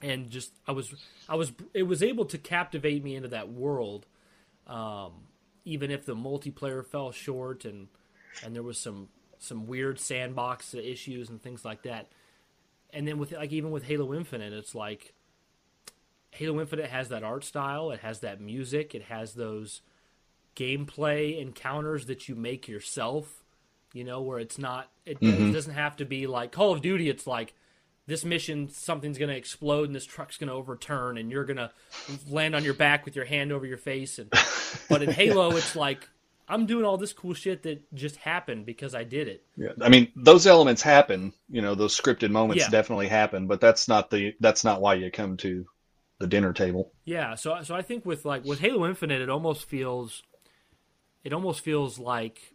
and 0.00 0.30
just 0.30 0.52
I 0.66 0.72
was 0.72 0.94
I 1.28 1.34
was 1.34 1.52
it 1.74 1.82
was 1.82 2.02
able 2.02 2.24
to 2.26 2.38
captivate 2.38 3.02
me 3.02 3.16
into 3.16 3.28
that 3.28 3.50
world. 3.50 4.06
Um, 4.68 5.12
even 5.64 5.90
if 5.90 6.04
the 6.04 6.14
multiplayer 6.14 6.84
fell 6.84 7.12
short 7.12 7.64
and 7.64 7.88
and 8.44 8.54
there 8.54 8.62
was 8.62 8.78
some 8.78 9.08
some 9.38 9.66
weird 9.66 9.98
sandbox 9.98 10.74
issues 10.74 11.28
and 11.28 11.42
things 11.42 11.64
like 11.64 11.82
that. 11.82 12.08
And 12.92 13.06
then 13.06 13.18
with 13.18 13.32
like 13.32 13.52
even 13.52 13.70
with 13.70 13.84
Halo 13.84 14.14
Infinite, 14.14 14.52
it's 14.52 14.74
like 14.74 15.12
Halo 16.30 16.60
Infinite 16.60 16.90
has 16.90 17.08
that 17.08 17.22
art 17.22 17.44
style, 17.44 17.90
it 17.90 18.00
has 18.00 18.20
that 18.20 18.40
music, 18.40 18.94
it 18.94 19.02
has 19.04 19.34
those 19.34 19.82
gameplay 20.56 21.40
encounters 21.40 22.06
that 22.06 22.28
you 22.28 22.34
make 22.34 22.68
yourself. 22.68 23.40
You 23.92 24.02
know, 24.02 24.22
where 24.22 24.40
it's 24.40 24.58
not 24.58 24.90
it, 25.06 25.20
mm-hmm. 25.20 25.50
it 25.50 25.52
doesn't 25.52 25.74
have 25.74 25.96
to 25.98 26.04
be 26.04 26.26
like 26.26 26.50
Call 26.50 26.72
of 26.72 26.82
Duty. 26.82 27.08
It's 27.08 27.28
like 27.28 27.54
this 28.06 28.24
mission 28.24 28.68
something's 28.68 29.18
going 29.18 29.30
to 29.30 29.36
explode 29.36 29.86
and 29.86 29.94
this 29.94 30.04
truck's 30.04 30.36
going 30.36 30.48
to 30.48 30.54
overturn 30.54 31.18
and 31.18 31.30
you're 31.30 31.44
going 31.44 31.56
to 31.56 31.70
land 32.28 32.54
on 32.54 32.64
your 32.64 32.74
back 32.74 33.04
with 33.04 33.16
your 33.16 33.24
hand 33.24 33.52
over 33.52 33.66
your 33.66 33.78
face 33.78 34.18
and 34.18 34.32
but 34.88 35.02
in 35.02 35.10
halo 35.10 35.50
it's 35.56 35.74
like 35.74 36.08
i'm 36.48 36.66
doing 36.66 36.84
all 36.84 36.96
this 36.96 37.12
cool 37.12 37.34
shit 37.34 37.62
that 37.62 37.82
just 37.94 38.16
happened 38.16 38.66
because 38.66 38.94
i 38.94 39.04
did 39.04 39.28
it 39.28 39.44
yeah 39.56 39.70
i 39.80 39.88
mean 39.88 40.10
those 40.16 40.46
elements 40.46 40.82
happen 40.82 41.32
you 41.48 41.62
know 41.62 41.74
those 41.74 41.98
scripted 41.98 42.30
moments 42.30 42.62
yeah. 42.62 42.70
definitely 42.70 43.08
happen 43.08 43.46
but 43.46 43.60
that's 43.60 43.88
not 43.88 44.10
the 44.10 44.34
that's 44.40 44.64
not 44.64 44.80
why 44.80 44.94
you 44.94 45.10
come 45.10 45.36
to 45.36 45.64
the 46.18 46.24
the 46.24 46.30
dinner 46.30 46.52
table. 46.52 46.92
Yeah, 47.04 47.34
so 47.34 47.62
so 47.62 47.74
I 47.74 47.82
think 47.82 48.06
with 48.06 48.24
like 48.24 48.44
with 48.44 48.60
Halo 48.60 48.86
Infinite, 48.86 49.20
it 49.20 49.28
almost 49.28 49.66
feels, 49.66 50.22
it 51.22 51.32
almost 51.32 51.60
feels 51.60 51.98
like 51.98 52.54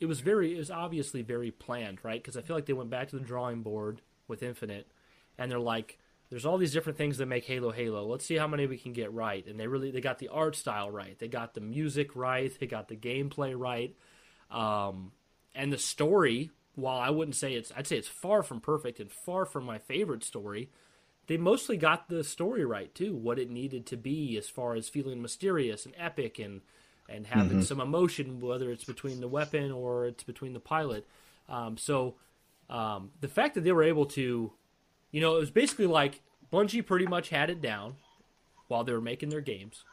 it 0.00 0.06
was 0.06 0.20
very 0.20 0.54
it 0.54 0.58
was 0.58 0.70
obviously 0.70 1.22
very 1.22 1.50
planned, 1.50 1.98
right? 2.02 2.22
Because 2.22 2.36
I 2.36 2.42
feel 2.42 2.56
like 2.56 2.66
they 2.66 2.72
went 2.72 2.90
back 2.90 3.08
to 3.08 3.18
the 3.18 3.24
drawing 3.24 3.62
board 3.62 4.02
with 4.28 4.42
Infinite, 4.42 4.86
and 5.38 5.50
they're 5.50 5.58
like, 5.58 5.98
there's 6.30 6.46
all 6.46 6.58
these 6.58 6.72
different 6.72 6.98
things 6.98 7.18
that 7.18 7.26
make 7.26 7.44
Halo 7.44 7.70
Halo. 7.70 8.04
Let's 8.06 8.26
see 8.26 8.36
how 8.36 8.48
many 8.48 8.66
we 8.66 8.78
can 8.78 8.92
get 8.92 9.12
right. 9.12 9.46
And 9.46 9.60
they 9.60 9.66
really 9.66 9.90
they 9.90 10.00
got 10.00 10.18
the 10.18 10.28
art 10.28 10.56
style 10.56 10.90
right, 10.90 11.18
they 11.18 11.28
got 11.28 11.54
the 11.54 11.60
music 11.60 12.16
right, 12.16 12.52
they 12.58 12.66
got 12.66 12.88
the 12.88 12.96
gameplay 12.96 13.58
right, 13.58 13.94
um, 14.50 15.12
and 15.54 15.72
the 15.72 15.78
story. 15.78 16.50
While 16.74 16.98
I 16.98 17.08
wouldn't 17.08 17.36
say 17.36 17.54
it's, 17.54 17.72
I'd 17.74 17.86
say 17.86 17.96
it's 17.96 18.06
far 18.06 18.42
from 18.42 18.60
perfect 18.60 19.00
and 19.00 19.10
far 19.10 19.46
from 19.46 19.64
my 19.64 19.78
favorite 19.78 20.22
story 20.22 20.68
they 21.26 21.36
mostly 21.36 21.76
got 21.76 22.08
the 22.08 22.24
story 22.24 22.64
right 22.64 22.94
too, 22.94 23.14
what 23.14 23.38
it 23.38 23.50
needed 23.50 23.86
to 23.86 23.96
be 23.96 24.36
as 24.36 24.48
far 24.48 24.74
as 24.74 24.88
feeling 24.88 25.20
mysterious 25.20 25.84
and 25.84 25.94
epic 25.98 26.38
and 26.38 26.62
and 27.08 27.26
having 27.28 27.58
mm-hmm. 27.58 27.60
some 27.62 27.80
emotion, 27.80 28.40
whether 28.40 28.70
it's 28.72 28.84
between 28.84 29.20
the 29.20 29.28
weapon 29.28 29.70
or 29.70 30.06
it's 30.06 30.24
between 30.24 30.54
the 30.54 30.60
pilot. 30.60 31.06
Um, 31.48 31.76
so 31.76 32.16
um, 32.68 33.10
the 33.20 33.28
fact 33.28 33.54
that 33.54 33.64
they 33.64 33.72
were 33.72 33.82
able 33.82 34.06
to, 34.06 34.52
you 35.10 35.20
know, 35.20 35.36
it 35.36 35.40
was 35.40 35.50
basically 35.50 35.86
like 35.86 36.22
Bungie 36.52 36.84
pretty 36.84 37.06
much 37.06 37.28
had 37.28 37.50
it 37.50 37.60
down 37.60 37.96
while 38.68 38.84
they 38.84 38.92
were 38.92 39.00
making 39.00 39.28
their 39.28 39.40
games. 39.40 39.84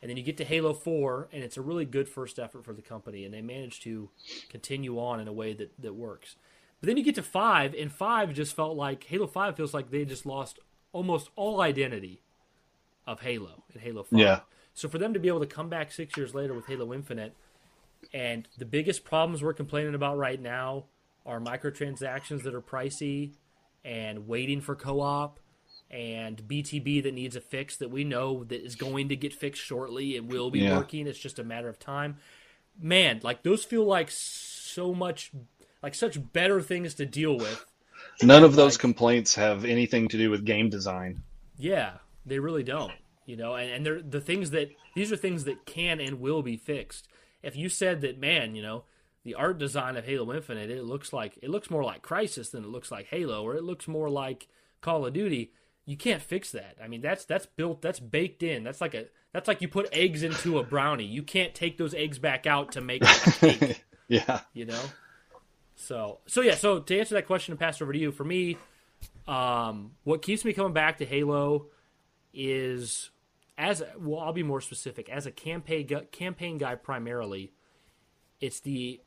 And 0.00 0.10
then 0.10 0.16
you 0.16 0.24
get 0.24 0.36
to 0.38 0.44
Halo 0.44 0.74
4, 0.74 1.28
and 1.32 1.44
it's 1.44 1.56
a 1.56 1.62
really 1.62 1.84
good 1.84 2.08
first 2.08 2.40
effort 2.40 2.64
for 2.64 2.72
the 2.72 2.82
company, 2.82 3.24
and 3.24 3.32
they 3.32 3.40
managed 3.40 3.82
to 3.84 4.10
continue 4.48 4.98
on 4.98 5.20
in 5.20 5.28
a 5.28 5.32
way 5.32 5.52
that, 5.54 5.70
that 5.80 5.94
works. 5.94 6.34
But 6.80 6.88
then 6.88 6.96
you 6.96 7.04
get 7.04 7.14
to 7.14 7.22
5, 7.22 7.74
and 7.78 7.92
5 7.92 8.32
just 8.32 8.56
felt 8.56 8.76
like 8.76 9.04
Halo 9.04 9.28
5 9.28 9.56
feels 9.56 9.72
like 9.72 9.90
they 9.90 10.04
just 10.04 10.26
lost 10.26 10.58
almost 10.92 11.30
all 11.36 11.60
identity 11.60 12.20
of 13.06 13.20
Halo 13.20 13.62
and 13.72 13.80
Halo 13.80 14.02
5. 14.02 14.18
Yeah. 14.18 14.40
So 14.74 14.88
for 14.88 14.98
them 14.98 15.14
to 15.14 15.20
be 15.20 15.28
able 15.28 15.40
to 15.40 15.46
come 15.46 15.68
back 15.68 15.92
six 15.92 16.16
years 16.16 16.34
later 16.34 16.52
with 16.52 16.66
Halo 16.66 16.92
Infinite, 16.92 17.34
and 18.12 18.48
the 18.58 18.64
biggest 18.64 19.04
problems 19.04 19.40
we're 19.40 19.52
complaining 19.52 19.94
about 19.94 20.18
right 20.18 20.40
now 20.40 20.86
are 21.24 21.40
microtransactions 21.40 22.42
that 22.42 22.54
are 22.54 22.60
pricey 22.60 23.32
and 23.84 24.26
waiting 24.26 24.60
for 24.60 24.74
co-op 24.74 25.38
and 25.90 26.42
BTB 26.48 27.02
that 27.02 27.14
needs 27.14 27.36
a 27.36 27.40
fix 27.40 27.76
that 27.76 27.90
we 27.90 28.04
know 28.04 28.44
that 28.44 28.64
is 28.64 28.76
going 28.76 29.08
to 29.10 29.16
get 29.16 29.32
fixed 29.32 29.62
shortly 29.62 30.16
and 30.16 30.30
will 30.30 30.50
be 30.50 30.60
yeah. 30.60 30.76
working. 30.76 31.06
It's 31.06 31.18
just 31.18 31.38
a 31.38 31.44
matter 31.44 31.68
of 31.68 31.78
time. 31.78 32.16
Man, 32.80 33.20
like 33.22 33.42
those 33.42 33.64
feel 33.64 33.84
like 33.84 34.10
so 34.10 34.94
much 34.94 35.30
like 35.82 35.94
such 35.94 36.32
better 36.32 36.62
things 36.62 36.94
to 36.94 37.04
deal 37.04 37.36
with 37.36 37.66
None 38.22 38.44
of 38.44 38.54
those 38.54 38.74
like, 38.74 38.80
complaints 38.80 39.34
have 39.34 39.64
anything 39.64 40.08
to 40.08 40.18
do 40.18 40.30
with 40.30 40.44
game 40.44 40.68
design. 40.70 41.22
Yeah, 41.58 41.94
they 42.26 42.38
really 42.38 42.62
don't. 42.62 42.92
You 43.26 43.36
know, 43.36 43.54
and, 43.54 43.70
and 43.70 43.86
they're 43.86 44.02
the 44.02 44.20
things 44.20 44.50
that 44.50 44.70
these 44.94 45.12
are 45.12 45.16
things 45.16 45.44
that 45.44 45.64
can 45.64 46.00
and 46.00 46.20
will 46.20 46.42
be 46.42 46.56
fixed. 46.56 47.08
If 47.42 47.56
you 47.56 47.68
said 47.68 48.00
that, 48.02 48.18
man, 48.18 48.54
you 48.54 48.62
know, 48.62 48.84
the 49.24 49.34
art 49.34 49.58
design 49.58 49.96
of 49.96 50.04
Halo 50.04 50.32
Infinite, 50.32 50.70
it 50.70 50.84
looks 50.84 51.12
like 51.12 51.38
it 51.42 51.50
looks 51.50 51.70
more 51.70 51.84
like 51.84 52.02
Crysis 52.02 52.50
than 52.50 52.64
it 52.64 52.70
looks 52.70 52.90
like 52.90 53.06
Halo, 53.06 53.42
or 53.42 53.54
it 53.54 53.62
looks 53.62 53.86
more 53.86 54.10
like 54.10 54.48
Call 54.80 55.06
of 55.06 55.12
Duty. 55.12 55.52
You 55.84 55.96
can't 55.96 56.22
fix 56.22 56.50
that. 56.52 56.76
I 56.82 56.88
mean, 56.88 57.00
that's 57.00 57.24
that's 57.24 57.46
built, 57.46 57.82
that's 57.82 58.00
baked 58.00 58.42
in. 58.42 58.64
That's 58.64 58.80
like 58.80 58.94
a 58.94 59.06
that's 59.32 59.48
like 59.48 59.62
you 59.62 59.68
put 59.68 59.88
eggs 59.92 60.22
into 60.22 60.58
a 60.58 60.64
brownie. 60.64 61.04
You 61.04 61.22
can't 61.22 61.54
take 61.54 61.78
those 61.78 61.94
eggs 61.94 62.18
back 62.18 62.46
out 62.46 62.72
to 62.72 62.80
make 62.80 63.02
a 63.02 63.06
cake. 63.32 63.84
yeah, 64.08 64.40
you 64.52 64.66
know. 64.66 64.82
So 65.76 66.18
so 66.26 66.40
yeah. 66.40 66.54
So 66.54 66.80
to 66.80 66.98
answer 66.98 67.14
that 67.14 67.26
question 67.26 67.52
and 67.52 67.60
pass 67.60 67.80
it 67.80 67.84
over 67.84 67.92
to 67.92 67.98
you, 67.98 68.12
for 68.12 68.24
me, 68.24 68.58
um, 69.26 69.92
what 70.04 70.22
keeps 70.22 70.44
me 70.44 70.52
coming 70.52 70.72
back 70.72 70.98
to 70.98 71.04
Halo 71.04 71.66
is 72.34 73.10
as 73.56 73.82
well. 73.98 74.20
I'll 74.20 74.32
be 74.32 74.42
more 74.42 74.60
specific. 74.60 75.08
As 75.08 75.26
a 75.26 75.30
campaign 75.30 75.88
campaign 76.10 76.58
guy, 76.58 76.74
primarily, 76.74 77.52
it's 78.40 78.60
the 78.60 79.00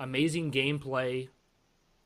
amazing 0.00 0.50
gameplay 0.50 1.28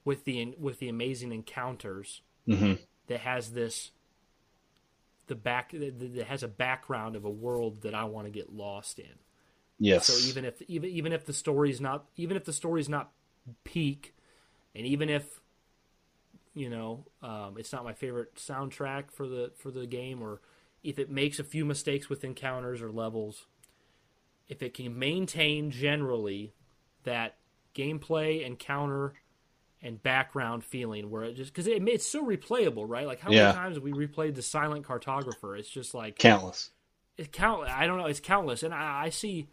with 0.05 0.25
the 0.25 0.55
with 0.59 0.81
the 0.81 0.89
amazing 0.89 1.33
encounters 1.33 2.21
mm-hmm. 2.47 2.75
that 3.07 3.21
has 3.21 3.53
this 3.53 3.93
the 5.29 5.35
back 5.35 5.71
that 5.73 6.27
has 6.29 6.43
a 6.43 6.49
background 6.49 7.17
of 7.17 7.25
a 7.25 7.31
world 7.31 7.83
that 7.83 7.95
I 7.95 8.05
want 8.05 8.27
to 8.27 8.31
get 8.31 8.53
lost 8.53 8.99
in. 8.99 9.15
Yes. 9.79 10.07
So 10.07 10.29
even 10.29 10.45
if 10.45 10.61
even 10.63 10.91
even 10.91 11.13
if 11.13 11.25
the 11.25 11.33
story's 11.33 11.81
not 11.81 12.05
even 12.17 12.37
if 12.37 12.45
the 12.45 12.53
story's 12.53 12.89
not 12.89 13.13
peak, 13.63 14.15
and 14.75 14.87
even 14.87 15.09
if 15.09 15.41
you 16.53 16.69
know 16.69 17.07
um, 17.23 17.55
it's 17.57 17.73
not 17.73 17.85
my 17.85 17.95
favorite 17.95 18.35
soundtrack 18.35 19.11
for 19.11 19.27
the 19.27 19.53
for 19.57 19.71
the 19.71 19.87
game, 19.87 20.23
or 20.23 20.41
if 20.83 20.99
it 20.99 21.11
makes 21.11 21.39
a 21.39 21.45
few 21.45 21.65
mistakes 21.65 22.11
with 22.11 22.25
encounters 22.25 22.83
or 22.83 22.91
levels, 22.91 23.47
if 24.49 24.63
it 24.63 24.75
can 24.75 24.99
maintain 24.99 25.71
generally 25.71 26.53
that 27.05 27.37
gameplay, 27.75 28.47
and 28.47 28.59
counter 28.59 29.15
and 29.83 30.03
background 30.03 30.65
feeling, 30.65 31.11
where 31.11 31.25
it 31.25 31.35
just 31.35 31.53
because 31.53 31.67
it, 31.67 31.87
it's 31.89 32.07
so 32.07 32.25
replayable, 32.25 32.85
right? 32.89 33.07
Like 33.07 33.21
how 33.21 33.31
yeah. 33.31 33.47
many 33.47 33.55
times 33.55 33.81
we 33.81 33.93
replayed 33.93 34.35
the 34.35 34.43
Silent 34.43 34.87
Cartographer? 34.87 35.59
It's 35.59 35.69
just 35.69 35.95
like 35.95 36.19
countless. 36.19 36.71
It's 37.17 37.29
countless. 37.31 37.71
I 37.73 37.87
don't 37.87 37.99
know. 37.99 38.07
It's 38.07 38.21
countless, 38.21 38.63
and 38.63 38.75
I, 38.75 39.05
I 39.05 39.09
see, 39.11 39.49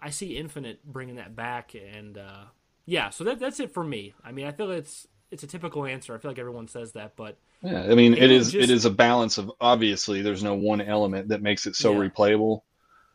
I 0.00 0.10
see 0.10 0.36
Infinite 0.36 0.84
bringing 0.84 1.16
that 1.16 1.36
back, 1.36 1.74
and 1.74 2.16
uh, 2.16 2.44
yeah, 2.86 3.10
so 3.10 3.24
that 3.24 3.38
that's 3.38 3.60
it 3.60 3.72
for 3.74 3.84
me. 3.84 4.14
I 4.24 4.32
mean, 4.32 4.46
I 4.46 4.52
feel 4.52 4.70
it's 4.70 5.06
it's 5.30 5.42
a 5.42 5.46
typical 5.46 5.84
answer. 5.84 6.14
I 6.14 6.18
feel 6.18 6.30
like 6.30 6.38
everyone 6.38 6.68
says 6.68 6.92
that, 6.92 7.16
but 7.16 7.36
yeah, 7.62 7.82
I 7.82 7.94
mean, 7.94 8.14
it 8.14 8.30
is 8.30 8.52
just... 8.52 8.64
it 8.64 8.72
is 8.72 8.84
a 8.84 8.90
balance 8.90 9.38
of 9.38 9.52
obviously 9.60 10.22
there's 10.22 10.42
no 10.42 10.54
one 10.54 10.80
element 10.80 11.28
that 11.28 11.42
makes 11.42 11.66
it 11.66 11.76
so 11.76 11.92
yeah. 11.92 12.08
replayable. 12.08 12.62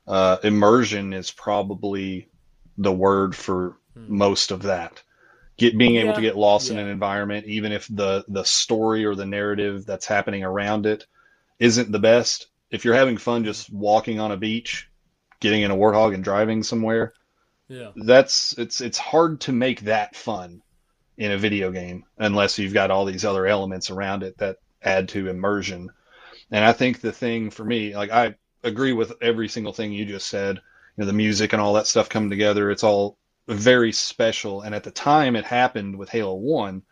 Uh, 0.07 0.37
immersion 0.43 1.13
is 1.13 1.31
probably 1.31 2.29
the 2.77 2.91
word 2.91 3.35
for 3.35 3.77
hmm. 3.97 4.17
most 4.17 4.51
of 4.51 4.63
that. 4.63 5.01
Get 5.57 5.77
being 5.77 5.95
able 5.95 6.09
yeah. 6.09 6.15
to 6.15 6.21
get 6.21 6.37
lost 6.37 6.67
yeah. 6.67 6.73
in 6.73 6.79
an 6.79 6.87
environment, 6.87 7.47
even 7.47 7.71
if 7.71 7.87
the 7.87 8.23
the 8.27 8.43
story 8.43 9.05
or 9.05 9.15
the 9.15 9.25
narrative 9.25 9.85
that's 9.85 10.05
happening 10.05 10.43
around 10.43 10.85
it 10.85 11.05
isn't 11.59 11.91
the 11.91 11.99
best. 11.99 12.47
If 12.69 12.85
you're 12.85 12.93
having 12.93 13.17
fun 13.17 13.43
just 13.43 13.71
walking 13.71 14.19
on 14.19 14.31
a 14.31 14.37
beach, 14.37 14.89
getting 15.39 15.63
in 15.63 15.71
a 15.71 15.75
warthog 15.75 16.13
and 16.13 16.23
driving 16.23 16.61
somewhere, 16.61 17.13
yeah. 17.67 17.91
That's 17.95 18.57
it's 18.57 18.81
it's 18.81 18.97
hard 18.97 19.41
to 19.41 19.51
make 19.51 19.81
that 19.81 20.15
fun 20.15 20.61
in 21.17 21.31
a 21.31 21.37
video 21.37 21.71
game 21.71 22.05
unless 22.17 22.57
you've 22.57 22.73
got 22.73 22.91
all 22.91 23.05
these 23.05 23.25
other 23.25 23.45
elements 23.45 23.89
around 23.89 24.23
it 24.23 24.37
that 24.37 24.57
add 24.81 25.09
to 25.09 25.27
immersion. 25.27 25.89
And 26.51 26.63
I 26.63 26.71
think 26.71 27.01
the 27.01 27.11
thing 27.11 27.49
for 27.49 27.65
me, 27.65 27.95
like 27.95 28.11
I 28.11 28.35
agree 28.63 28.93
with 28.93 29.13
every 29.21 29.49
single 29.49 29.73
thing 29.73 29.91
you 29.91 30.05
just 30.05 30.27
said, 30.27 30.55
you 30.55 30.61
know, 30.97 31.05
the 31.05 31.13
music 31.13 31.51
and 31.51 31.61
all 31.61 31.73
that 31.73 31.87
stuff 31.87 32.07
coming 32.07 32.29
together, 32.29 32.71
it's 32.71 32.83
all 32.83 33.17
very 33.47 33.91
special. 33.91 34.61
And 34.61 34.75
at 34.75 34.83
the 34.83 34.91
time 34.91 35.35
it 35.35 35.45
happened 35.45 35.97
with 35.97 36.09
Halo 36.09 36.35
1, 36.35 36.83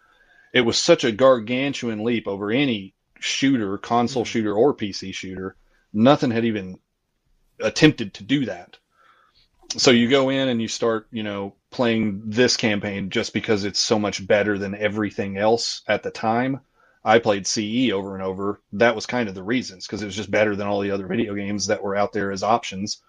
it 0.54 0.62
was 0.62 0.78
such 0.78 1.04
a 1.04 1.12
gargantuan 1.12 2.04
leap 2.04 2.28
over 2.28 2.52
any 2.52 2.94
shooter, 3.20 3.78
console 3.78 4.24
mm-hmm. 4.24 4.30
shooter 4.30 4.54
or 4.54 4.76
PC 4.76 5.14
shooter. 5.14 5.56
Nothing 5.94 6.32
had 6.32 6.46
even 6.46 6.80
attempted 7.60 8.16
to 8.16 8.24
do 8.24 8.46
that 8.46 8.78
so 9.78 9.92
you 9.92 10.10
go 10.10 10.30
in 10.30 10.48
and 10.48 10.62
you 10.62 10.68
start, 10.68 11.08
you 11.12 11.24
know, 11.24 11.56
playing 11.72 12.22
this 12.26 12.58
campaign 12.58 13.10
just 13.10 13.34
because 13.34 13.66
it's 13.66 13.80
so 13.80 14.00
much 14.00 14.26
better 14.26 14.58
than 14.58 14.76
everything 14.76 15.38
else 15.38 15.82
at 15.88 16.04
the 16.04 16.12
time. 16.12 16.62
I 17.04 17.20
played 17.20 17.46
CE 17.46 17.92
over 17.92 18.16
and 18.16 18.24
over. 18.24 18.62
That 18.74 18.96
was 18.96 19.06
kind 19.06 19.30
of 19.30 19.36
the 19.36 19.44
reasons 19.44 19.86
because 19.86 20.02
it 20.02 20.06
was 20.06 20.16
just 20.16 20.32
better 20.32 20.56
than 20.56 20.68
all 20.68 20.82
the 20.82 20.92
other 20.92 21.08
video 21.08 21.36
games 21.36 21.68
that 21.68 21.84
were 21.84 21.96
out 21.96 22.14
there 22.14 22.32
as 22.32 22.42
options. 22.42 23.02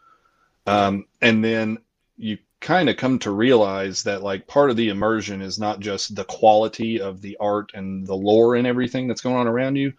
Um, 0.66 1.06
and 1.23 1.44
then 1.44 1.78
you 2.17 2.39
kind 2.61 2.89
of 2.89 2.97
come 2.97 3.19
to 3.21 3.31
realize 3.31 4.03
that 4.05 4.23
like 4.23 4.47
part 4.47 4.71
of 4.71 4.77
the 4.77 4.89
immersion 4.89 5.43
is 5.43 5.59
not 5.59 5.81
just 5.81 6.15
the 6.15 6.25
quality 6.25 7.01
of 7.01 7.21
the 7.21 7.37
art 7.39 7.73
and 7.75 8.07
the 8.07 8.15
lore 8.15 8.55
and 8.57 8.67
everything 8.67 9.07
that's 9.07 9.21
going 9.21 9.37
on 9.37 9.47
around 9.47 9.77
you, 9.77 9.93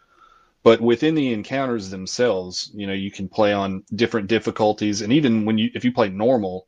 but 0.64 0.81
within 0.81 1.15
the 1.15 1.31
encounters 1.34 1.89
themselves 1.89 2.72
you 2.73 2.88
know 2.88 2.94
you 2.94 3.11
can 3.11 3.30
play 3.30 3.53
on 3.53 3.84
different 3.94 4.27
difficulties. 4.27 5.02
And 5.02 5.14
even 5.14 5.45
when 5.45 5.57
you 5.57 5.69
if 5.73 5.85
you 5.85 5.91
play 5.91 6.10
normal 6.10 6.68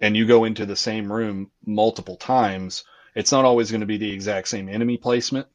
and 0.00 0.16
you 0.16 0.26
go 0.26 0.44
into 0.44 0.66
the 0.66 0.76
same 0.76 1.12
room 1.12 1.50
multiple 1.64 2.16
times 2.16 2.84
it's 3.14 3.32
not 3.32 3.44
always 3.44 3.70
going 3.70 3.80
to 3.80 3.86
be 3.86 3.98
the 3.98 4.12
exact 4.12 4.48
same 4.48 4.68
enemy 4.68 4.96
placement 4.96 5.46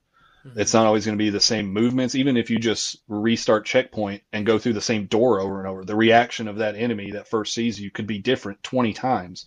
mm-hmm. 0.45 0.59
it's 0.59 0.73
not 0.73 0.85
always 0.85 1.05
going 1.05 1.17
to 1.17 1.23
be 1.23 1.29
the 1.29 1.39
same 1.39 1.71
movements 1.71 2.15
even 2.15 2.37
if 2.37 2.49
you 2.49 2.59
just 2.59 2.97
restart 3.07 3.65
checkpoint 3.65 4.21
and 4.33 4.45
go 4.45 4.59
through 4.59 4.73
the 4.73 4.81
same 4.81 5.05
door 5.05 5.39
over 5.39 5.59
and 5.59 5.67
over 5.67 5.83
the 5.83 5.95
reaction 5.95 6.47
of 6.47 6.57
that 6.57 6.75
enemy 6.75 7.11
that 7.11 7.27
first 7.27 7.53
sees 7.53 7.79
you 7.79 7.91
could 7.91 8.07
be 8.07 8.19
different 8.19 8.61
20 8.63 8.93
times 8.93 9.45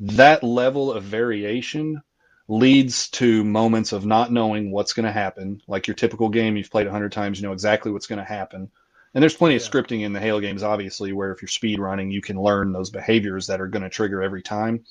that 0.00 0.44
level 0.44 0.92
of 0.92 1.02
variation 1.02 2.02
leads 2.48 3.08
to 3.10 3.44
moments 3.44 3.92
of 3.92 4.06
not 4.06 4.32
knowing 4.32 4.70
what's 4.70 4.94
going 4.94 5.04
to 5.04 5.12
happen. 5.12 5.60
Like 5.68 5.86
your 5.86 5.94
typical 5.94 6.30
game, 6.30 6.56
you've 6.56 6.70
played 6.70 6.86
a 6.86 6.90
hundred 6.90 7.12
times, 7.12 7.38
you 7.38 7.46
know 7.46 7.52
exactly 7.52 7.92
what's 7.92 8.06
going 8.06 8.20
to 8.20 8.24
happen. 8.24 8.70
And 9.14 9.22
there's 9.22 9.36
plenty 9.36 9.54
yeah. 9.54 9.60
of 9.60 9.70
scripting 9.70 10.02
in 10.02 10.12
the 10.12 10.20
Halo 10.20 10.40
games, 10.40 10.62
obviously, 10.62 11.12
where 11.12 11.32
if 11.32 11.42
you're 11.42 11.48
speed 11.48 11.78
running, 11.78 12.10
you 12.10 12.22
can 12.22 12.40
learn 12.40 12.72
those 12.72 12.90
behaviors 12.90 13.46
that 13.46 13.60
are 13.60 13.66
going 13.66 13.82
to 13.82 13.90
trigger 13.90 14.22
every 14.22 14.42
time. 14.42 14.84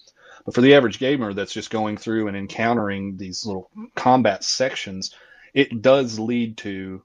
But 0.46 0.54
for 0.54 0.62
the 0.62 0.76
average 0.76 1.00
gamer 1.00 1.34
that's 1.34 1.54
just 1.54 1.70
going 1.70 1.98
through 1.98 2.28
and 2.28 2.38
encountering 2.38 3.18
these 3.18 3.46
little 3.46 3.70
combat 3.96 4.44
sections, 4.44 5.14
it 5.58 5.82
does 5.82 6.20
lead 6.20 6.56
to 6.56 7.02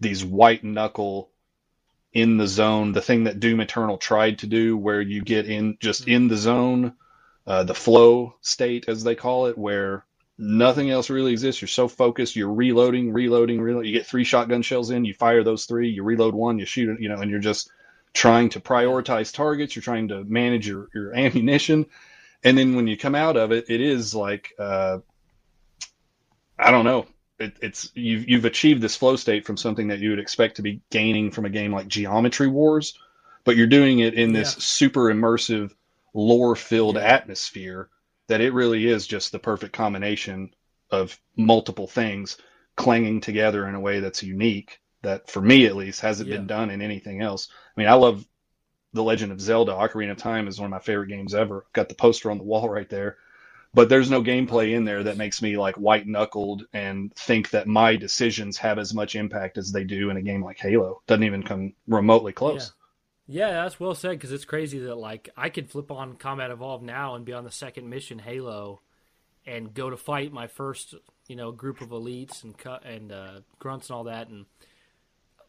these 0.00 0.24
white 0.24 0.64
knuckle 0.64 1.30
in 2.12 2.38
the 2.38 2.48
zone, 2.48 2.90
the 2.90 3.00
thing 3.00 3.22
that 3.24 3.38
Doom 3.38 3.60
Eternal 3.60 3.98
tried 3.98 4.40
to 4.40 4.48
do, 4.48 4.76
where 4.76 5.00
you 5.00 5.22
get 5.22 5.46
in 5.46 5.78
just 5.78 6.08
in 6.08 6.26
the 6.26 6.36
zone, 6.36 6.94
uh, 7.46 7.62
the 7.62 7.72
flow 7.72 8.34
state 8.40 8.86
as 8.88 9.04
they 9.04 9.14
call 9.14 9.46
it, 9.46 9.56
where 9.56 10.04
nothing 10.36 10.90
else 10.90 11.08
really 11.08 11.30
exists. 11.30 11.62
You're 11.62 11.68
so 11.68 11.86
focused, 11.86 12.34
you're 12.34 12.52
reloading, 12.52 13.12
reloading, 13.12 13.60
reloading. 13.60 13.92
You 13.92 13.96
get 13.96 14.08
three 14.08 14.24
shotgun 14.24 14.62
shells 14.62 14.90
in, 14.90 15.04
you 15.04 15.14
fire 15.14 15.44
those 15.44 15.66
three, 15.66 15.88
you 15.90 16.02
reload 16.02 16.34
one, 16.34 16.58
you 16.58 16.66
shoot 16.66 16.88
it, 16.88 17.00
you 17.00 17.08
know, 17.08 17.20
and 17.20 17.30
you're 17.30 17.38
just 17.38 17.70
trying 18.12 18.48
to 18.48 18.60
prioritize 18.60 19.32
targets. 19.32 19.76
You're 19.76 19.84
trying 19.84 20.08
to 20.08 20.24
manage 20.24 20.66
your, 20.66 20.88
your 20.92 21.14
ammunition. 21.16 21.86
And 22.42 22.58
then 22.58 22.74
when 22.74 22.88
you 22.88 22.96
come 22.96 23.14
out 23.14 23.36
of 23.36 23.52
it, 23.52 23.66
it 23.70 23.80
is 23.80 24.16
like, 24.16 24.52
uh, 24.58 24.98
I 26.58 26.72
don't 26.72 26.84
know. 26.84 27.06
It, 27.38 27.56
it's 27.60 27.90
you've 27.94 28.28
you've 28.28 28.44
achieved 28.44 28.80
this 28.80 28.96
flow 28.96 29.16
state 29.16 29.44
from 29.44 29.56
something 29.56 29.88
that 29.88 29.98
you 29.98 30.10
would 30.10 30.20
expect 30.20 30.56
to 30.56 30.62
be 30.62 30.80
gaining 30.90 31.30
from 31.30 31.44
a 31.44 31.50
game 31.50 31.72
like 31.72 31.88
Geometry 31.88 32.46
Wars, 32.46 32.96
but 33.44 33.56
you're 33.56 33.66
doing 33.66 33.98
it 33.98 34.14
in 34.14 34.32
this 34.32 34.54
yeah. 34.54 34.60
super 34.60 35.12
immersive, 35.12 35.72
lore-filled 36.14 36.96
yeah. 36.96 37.02
atmosphere 37.02 37.88
that 38.28 38.40
it 38.40 38.52
really 38.52 38.86
is 38.86 39.06
just 39.06 39.32
the 39.32 39.38
perfect 39.38 39.72
combination 39.72 40.54
of 40.90 41.18
multiple 41.36 41.88
things 41.88 42.36
clanging 42.76 43.20
together 43.20 43.68
in 43.68 43.74
a 43.74 43.80
way 43.80 44.00
that's 44.00 44.22
unique. 44.22 44.80
That 45.02 45.28
for 45.28 45.42
me 45.42 45.66
at 45.66 45.76
least 45.76 46.00
hasn't 46.00 46.28
yeah. 46.28 46.36
been 46.36 46.46
done 46.46 46.70
in 46.70 46.80
anything 46.80 47.20
else. 47.20 47.48
I 47.76 47.80
mean, 47.80 47.88
I 47.88 47.94
love 47.94 48.24
the 48.92 49.02
Legend 49.02 49.32
of 49.32 49.40
Zelda: 49.40 49.72
Ocarina 49.72 50.12
of 50.12 50.18
Time 50.18 50.46
is 50.46 50.60
one 50.60 50.66
of 50.66 50.70
my 50.70 50.78
favorite 50.78 51.08
games 51.08 51.34
ever. 51.34 51.66
Got 51.72 51.88
the 51.88 51.96
poster 51.96 52.30
on 52.30 52.38
the 52.38 52.44
wall 52.44 52.68
right 52.68 52.88
there 52.88 53.16
but 53.74 53.88
there's 53.88 54.10
no 54.10 54.22
gameplay 54.22 54.74
in 54.74 54.84
there 54.84 55.02
that 55.02 55.16
makes 55.16 55.42
me 55.42 55.56
like 55.56 55.74
white 55.74 56.06
knuckled 56.06 56.64
and 56.72 57.12
think 57.14 57.50
that 57.50 57.66
my 57.66 57.96
decisions 57.96 58.56
have 58.58 58.78
as 58.78 58.94
much 58.94 59.16
impact 59.16 59.58
as 59.58 59.72
they 59.72 59.84
do 59.84 60.10
in 60.10 60.16
a 60.16 60.22
game 60.22 60.42
like 60.42 60.58
Halo. 60.58 61.02
Doesn't 61.06 61.24
even 61.24 61.42
come 61.42 61.74
remotely 61.88 62.32
close. 62.32 62.72
Yeah, 63.26 63.48
yeah 63.48 63.62
that's 63.62 63.80
well 63.80 63.94
said 63.94 64.12
because 64.12 64.32
it's 64.32 64.44
crazy 64.44 64.78
that 64.80 64.94
like 64.94 65.28
I 65.36 65.48
could 65.48 65.70
flip 65.70 65.90
on 65.90 66.14
Combat 66.14 66.50
Evolved 66.50 66.84
now 66.84 67.16
and 67.16 67.24
be 67.24 67.32
on 67.32 67.44
the 67.44 67.50
second 67.50 67.90
mission 67.90 68.20
Halo, 68.20 68.80
and 69.44 69.74
go 69.74 69.90
to 69.90 69.96
fight 69.96 70.32
my 70.32 70.46
first 70.46 70.94
you 71.26 71.36
know 71.36 71.50
group 71.50 71.80
of 71.80 71.88
elites 71.88 72.44
and 72.44 72.56
cut 72.56 72.84
and 72.84 73.10
uh, 73.10 73.40
grunts 73.58 73.90
and 73.90 73.96
all 73.96 74.04
that, 74.04 74.28
and 74.28 74.46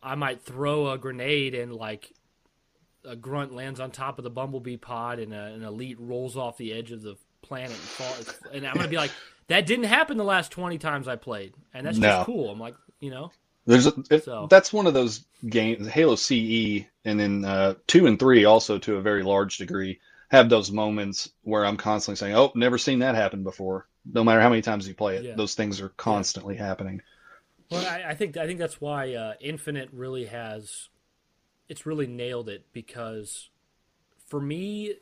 I 0.01 0.15
might 0.15 0.41
throw 0.41 0.91
a 0.91 0.97
grenade 0.97 1.53
and 1.53 1.73
like 1.73 2.11
a 3.07 3.15
grunt 3.15 3.53
lands 3.53 3.79
on 3.79 3.91
top 3.91 4.17
of 4.17 4.23
the 4.23 4.31
bumblebee 4.31 4.77
pod 4.77 5.19
and 5.19 5.31
a, 5.31 5.53
an 5.53 5.63
elite 5.63 5.99
rolls 5.99 6.35
off 6.35 6.57
the 6.57 6.73
edge 6.73 6.91
of 6.91 7.03
the 7.03 7.15
planet 7.47 7.71
and 7.71 7.79
fall. 7.79 8.51
And 8.53 8.67
I'm 8.67 8.75
gonna 8.75 8.87
be 8.87 8.97
like, 8.97 9.11
that 9.47 9.65
didn't 9.65 9.85
happen 9.85 10.17
the 10.17 10.23
last 10.23 10.51
20 10.51 10.77
times 10.77 11.07
I 11.07 11.15
played, 11.15 11.53
and 11.73 11.85
that's 11.85 11.97
no. 11.97 12.07
just 12.07 12.25
cool. 12.25 12.49
I'm 12.49 12.59
like, 12.59 12.75
you 12.99 13.11
know. 13.11 13.31
There's 13.67 13.87
a, 13.87 13.93
it, 14.11 14.23
so. 14.23 14.47
that's 14.49 14.71
one 14.71 14.85
of 14.85 14.93
those 14.93 15.25
games, 15.47 15.87
Halo 15.87 16.15
CE, 16.15 16.85
and 17.03 17.19
then 17.19 17.45
uh, 17.45 17.75
two 17.87 18.05
and 18.05 18.19
three 18.19 18.45
also 18.45 18.77
to 18.79 18.97
a 18.97 19.01
very 19.01 19.23
large 19.23 19.57
degree 19.57 19.99
have 20.29 20.49
those 20.49 20.71
moments 20.71 21.29
where 21.43 21.65
I'm 21.65 21.77
constantly 21.77 22.17
saying, 22.17 22.35
"Oh, 22.35 22.51
never 22.55 22.77
seen 22.77 22.99
that 22.99 23.15
happen 23.15 23.43
before." 23.43 23.87
No 24.11 24.23
matter 24.23 24.39
how 24.39 24.49
many 24.49 24.61
times 24.61 24.87
you 24.87 24.93
play 24.93 25.17
it, 25.17 25.23
yeah. 25.23 25.35
those 25.35 25.55
things 25.55 25.81
are 25.81 25.89
constantly 25.89 26.55
yeah. 26.55 26.65
happening. 26.65 27.01
Well, 27.71 27.85
I, 27.87 28.11
I, 28.11 28.15
think 28.15 28.37
I 28.37 28.45
think 28.45 28.59
that's 28.59 28.79
why 28.79 29.15
uh, 29.15 29.33
Infinite 29.41 29.89
really 29.91 30.25
has, 30.25 30.89
it's 31.67 31.87
really 31.87 32.05
nailed 32.05 32.47
it 32.47 32.65
because, 32.71 33.49
for 34.27 34.39
me, 34.39 34.93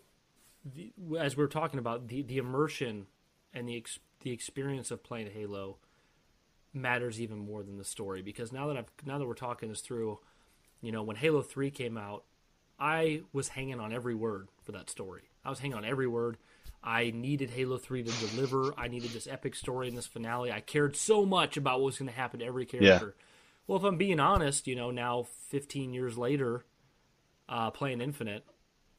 the, 0.66 0.92
as 1.20 1.36
we 1.36 1.44
are 1.44 1.50
talking 1.50 1.80
about 1.80 2.08
the 2.08 2.22
the 2.22 2.38
immersion 2.38 3.08
and 3.54 3.68
the 3.68 3.78
ex, 3.78 4.00
the 4.22 4.32
experience 4.32 4.92
of 4.92 5.04
playing 5.04 5.30
Halo 5.32 5.78
matters 6.74 7.22
even 7.22 7.38
more 7.38 7.64
than 7.64 7.78
the 7.78 7.84
story 7.84 8.22
because 8.22 8.52
now 8.52 8.68
that 8.68 8.78
I've 8.78 8.92
now 9.06 9.18
that 9.18 9.28
we're 9.28 9.34
talking 9.34 9.70
this 9.70 9.82
through, 9.82 10.20
you 10.82 10.92
know, 10.92 11.04
when 11.04 11.16
Halo 11.16 11.42
3 11.42 11.70
came 11.72 11.98
out, 11.98 12.24
I 12.80 13.22
was 13.32 13.50
hanging 13.50 13.80
on 13.80 13.94
every 13.94 14.16
word 14.16 14.48
for 14.64 14.72
that 14.72 14.90
story. 14.90 15.24
I 15.46 15.50
was 15.50 15.60
hanging 15.60 15.78
on 15.78 15.86
every 15.86 16.08
word. 16.08 16.38
I 16.84 17.12
needed 17.12 17.52
Halo 17.52 17.78
3 17.78 18.04
to 18.04 18.28
deliver. 18.28 18.74
I 18.78 18.88
needed 18.88 19.12
this 19.12 19.28
epic 19.28 19.56
story 19.56 19.88
in 19.88 19.96
this 19.96 20.06
finale. 20.06 20.52
I 20.52 20.60
cared 20.60 20.96
so 20.96 21.26
much 21.26 21.56
about 21.56 21.80
what 21.80 21.86
was 21.86 21.98
going 21.98 22.10
to 22.10 22.16
happen 22.16 22.42
to 22.42 22.46
every 22.46 22.66
character. 22.66 23.16
Yeah. 23.18 23.24
Well, 23.68 23.78
if 23.78 23.86
I'm 23.86 23.98
being 23.98 24.20
honest, 24.20 24.68
you 24.68 24.76
know, 24.76 24.92
now 24.92 25.28
15 25.50 25.94
years 25.94 26.18
later, 26.18 26.66
uh, 27.48 27.72
playing 27.72 28.02
Infinite, 28.02 28.46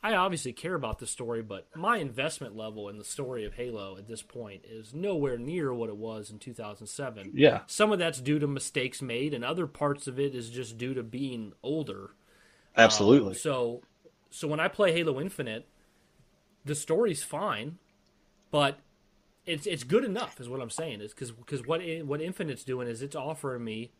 I 0.04 0.16
obviously 0.16 0.52
care 0.52 0.74
about 0.74 0.98
the 0.98 1.06
story, 1.06 1.40
but 1.40 1.66
my 1.74 1.96
investment 1.96 2.54
level 2.54 2.90
in 2.90 2.98
the 2.98 3.04
story 3.04 3.46
of 3.46 3.54
Halo 3.54 3.96
at 3.96 4.06
this 4.06 4.20
point 4.20 4.66
is 4.70 4.92
nowhere 4.92 5.38
near 5.38 5.72
what 5.72 5.88
it 5.88 5.96
was 5.96 6.30
in 6.30 6.38
2007. 6.38 7.30
Yeah. 7.32 7.62
Some 7.66 7.90
of 7.90 7.98
that's 7.98 8.20
due 8.20 8.38
to 8.38 8.46
mistakes 8.46 9.00
made, 9.00 9.32
and 9.32 9.42
other 9.42 9.66
parts 9.66 10.06
of 10.06 10.20
it 10.20 10.34
is 10.34 10.50
just 10.50 10.76
due 10.76 10.92
to 10.92 11.02
being 11.02 11.54
older. 11.62 12.10
Absolutely. 12.76 13.30
Um, 13.30 13.34
so, 13.38 13.80
so 14.28 14.46
when 14.46 14.60
I 14.60 14.68
play 14.68 14.92
Halo 14.92 15.18
Infinite, 15.18 15.66
the 16.66 16.74
story's 16.74 17.22
fine, 17.22 17.78
but 18.50 18.80
it's 19.46 19.66
it's 19.66 19.84
good 19.84 20.04
enough, 20.04 20.38
is 20.38 20.50
what 20.50 20.60
I'm 20.60 20.68
saying. 20.68 21.00
Is 21.00 21.14
because 21.14 21.30
because 21.30 21.66
what 21.66 21.80
what 22.04 22.20
Infinite's 22.20 22.64
doing 22.64 22.88
is 22.88 23.00
it's 23.00 23.16
offering 23.16 23.64
me 23.64 23.92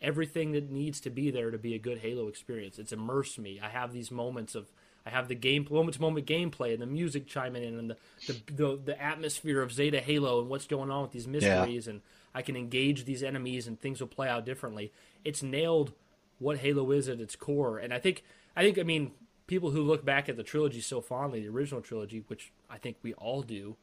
everything 0.00 0.52
that 0.52 0.70
needs 0.70 1.00
to 1.00 1.10
be 1.10 1.32
there 1.32 1.50
to 1.50 1.58
be 1.58 1.74
a 1.74 1.80
good 1.80 1.98
Halo 1.98 2.28
experience. 2.28 2.78
It's 2.78 2.92
immersed 2.92 3.40
me. 3.40 3.58
I 3.60 3.70
have 3.70 3.92
these 3.92 4.12
moments 4.12 4.54
of 4.54 4.70
I 5.08 5.10
have 5.10 5.28
the 5.28 5.34
game 5.34 5.66
moment 5.70 5.94
to 5.94 6.02
moment 6.02 6.26
gameplay 6.26 6.74
and 6.74 6.82
the 6.82 6.86
music 6.86 7.26
chiming 7.26 7.64
in 7.64 7.78
and 7.78 7.90
the, 7.90 7.96
the, 8.26 8.52
the 8.52 8.80
the 8.84 9.02
atmosphere 9.02 9.62
of 9.62 9.72
Zeta 9.72 10.00
Halo 10.00 10.40
and 10.40 10.50
what's 10.50 10.66
going 10.66 10.90
on 10.90 11.00
with 11.00 11.12
these 11.12 11.26
mysteries 11.26 11.86
yeah. 11.86 11.92
and 11.92 12.02
I 12.34 12.42
can 12.42 12.56
engage 12.56 13.06
these 13.06 13.22
enemies 13.22 13.66
and 13.66 13.80
things 13.80 14.00
will 14.00 14.08
play 14.08 14.28
out 14.28 14.44
differently. 14.44 14.92
It's 15.24 15.42
nailed 15.42 15.92
what 16.38 16.58
Halo 16.58 16.90
is 16.90 17.08
at 17.08 17.20
its 17.20 17.36
core, 17.36 17.78
and 17.78 17.94
I 17.94 17.98
think 17.98 18.22
I 18.54 18.62
think 18.62 18.78
I 18.78 18.82
mean 18.82 19.12
people 19.46 19.70
who 19.70 19.82
look 19.82 20.04
back 20.04 20.28
at 20.28 20.36
the 20.36 20.42
trilogy 20.42 20.82
so 20.82 21.00
fondly, 21.00 21.40
the 21.40 21.48
original 21.48 21.80
trilogy, 21.80 22.22
which 22.28 22.52
I 22.68 22.76
think 22.76 22.98
we 23.02 23.14
all 23.14 23.40
do. 23.40 23.76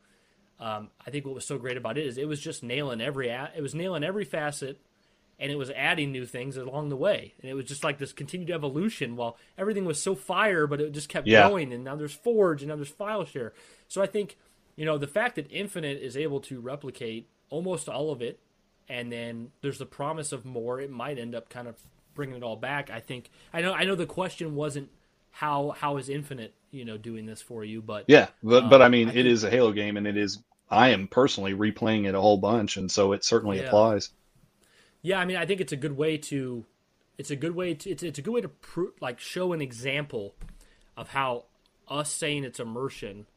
Um, 0.59 0.89
I 1.05 1.09
think 1.09 1.25
what 1.25 1.33
was 1.33 1.45
so 1.45 1.57
great 1.57 1.75
about 1.75 1.97
it 1.97 2.05
is 2.05 2.19
it 2.19 2.27
was 2.27 2.39
just 2.39 2.61
nailing 2.61 3.01
every 3.01 3.29
it 3.29 3.61
was 3.61 3.73
nailing 3.73 4.03
every 4.03 4.25
facet 4.25 4.79
and 5.39 5.51
it 5.51 5.57
was 5.57 5.69
adding 5.71 6.11
new 6.11 6.25
things 6.25 6.57
along 6.57 6.89
the 6.89 6.95
way. 6.95 7.33
And 7.41 7.49
it 7.49 7.53
was 7.53 7.65
just 7.65 7.83
like 7.83 7.97
this 7.97 8.13
continued 8.13 8.51
evolution 8.51 9.15
while 9.15 9.37
everything 9.57 9.85
was 9.85 10.01
so 10.01 10.15
fire 10.15 10.67
but 10.67 10.81
it 10.81 10.91
just 10.93 11.09
kept 11.09 11.27
yeah. 11.27 11.47
going. 11.47 11.73
And 11.73 11.83
now 11.83 11.95
there's 11.95 12.13
forge 12.13 12.61
and 12.61 12.69
now 12.69 12.75
there's 12.75 12.89
file 12.89 13.25
share. 13.25 13.53
So 13.87 14.01
i 14.01 14.07
think 14.07 14.37
you 14.75 14.85
know 14.85 14.97
the 14.97 15.07
fact 15.07 15.35
that 15.35 15.49
infinite 15.49 16.01
is 16.01 16.17
able 16.17 16.39
to 16.41 16.59
replicate 16.59 17.27
almost 17.49 17.87
all 17.89 18.11
of 18.11 18.21
it 18.21 18.39
and 18.87 19.11
then 19.11 19.51
there's 19.61 19.77
the 19.77 19.85
promise 19.85 20.31
of 20.31 20.45
more 20.45 20.79
it 20.79 20.91
might 20.91 21.17
end 21.17 21.33
up 21.33 21.49
kind 21.49 21.67
of 21.67 21.75
bringing 22.13 22.35
it 22.35 22.43
all 22.43 22.55
back 22.55 22.89
i 22.89 22.99
think. 22.99 23.29
I 23.53 23.61
know 23.61 23.73
i 23.73 23.83
know 23.83 23.95
the 23.95 24.05
question 24.05 24.55
wasn't 24.55 24.89
how 25.31 25.71
how 25.71 25.97
is 25.97 26.09
infinite 26.09 26.53
you 26.71 26.85
know 26.85 26.97
doing 26.97 27.25
this 27.25 27.41
for 27.41 27.63
you 27.63 27.81
but 27.81 28.05
yeah 28.07 28.27
but 28.43 28.63
um, 28.63 28.69
but 28.69 28.81
i 28.81 28.89
mean 28.89 29.07
I 29.07 29.11
it 29.11 29.15
think, 29.15 29.27
is 29.27 29.43
a 29.43 29.49
halo 29.49 29.71
game 29.71 29.97
and 29.97 30.07
it 30.07 30.17
is 30.17 30.39
i 30.69 30.89
am 30.89 31.07
personally 31.07 31.53
replaying 31.53 32.07
it 32.07 32.15
a 32.15 32.21
whole 32.21 32.37
bunch 32.37 32.77
and 32.77 32.89
so 32.89 33.11
it 33.11 33.23
certainly 33.23 33.57
yeah. 33.57 33.65
applies 33.65 34.11
yeah, 35.05 35.19
I 35.19 35.25
mean, 35.25 35.37
I 35.37 35.45
think 35.45 35.61
it's 35.61 35.71
a 35.71 35.77
good 35.77 35.95
way 35.95 36.17
to, 36.17 36.65
it's 37.15 37.29
a 37.29 37.35
good 37.35 37.53
way 37.53 37.75
to, 37.75 37.89
it's, 37.91 38.01
it's 38.01 38.17
a 38.17 38.23
good 38.23 38.33
way 38.33 38.41
to 38.41 38.49
pro- 38.49 38.91
like 38.99 39.19
show 39.19 39.53
an 39.53 39.61
example 39.61 40.33
of 40.97 41.09
how 41.09 41.43
us 41.87 42.11
saying 42.11 42.43
it's 42.43 42.59
immersion 42.59 43.27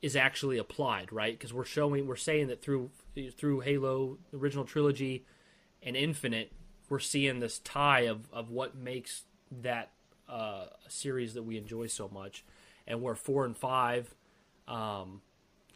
is 0.00 0.16
actually 0.16 0.56
applied, 0.56 1.12
right? 1.12 1.38
Because 1.38 1.52
we're 1.52 1.66
showing, 1.66 2.06
we're 2.06 2.16
saying 2.16 2.46
that 2.46 2.62
through 2.62 2.90
through 3.36 3.60
Halo 3.60 4.16
original 4.32 4.64
trilogy 4.64 5.26
and 5.82 5.94
Infinite, 5.94 6.52
we're 6.88 7.00
seeing 7.00 7.40
this 7.40 7.58
tie 7.58 8.06
of 8.06 8.26
of 8.32 8.48
what 8.48 8.74
makes 8.74 9.24
that 9.60 9.90
uh, 10.26 10.66
series 10.88 11.34
that 11.34 11.42
we 11.42 11.58
enjoy 11.58 11.88
so 11.88 12.08
much, 12.08 12.46
and 12.86 13.02
where 13.02 13.14
four 13.14 13.44
and 13.44 13.54
five. 13.54 14.14
Um, 14.66 15.20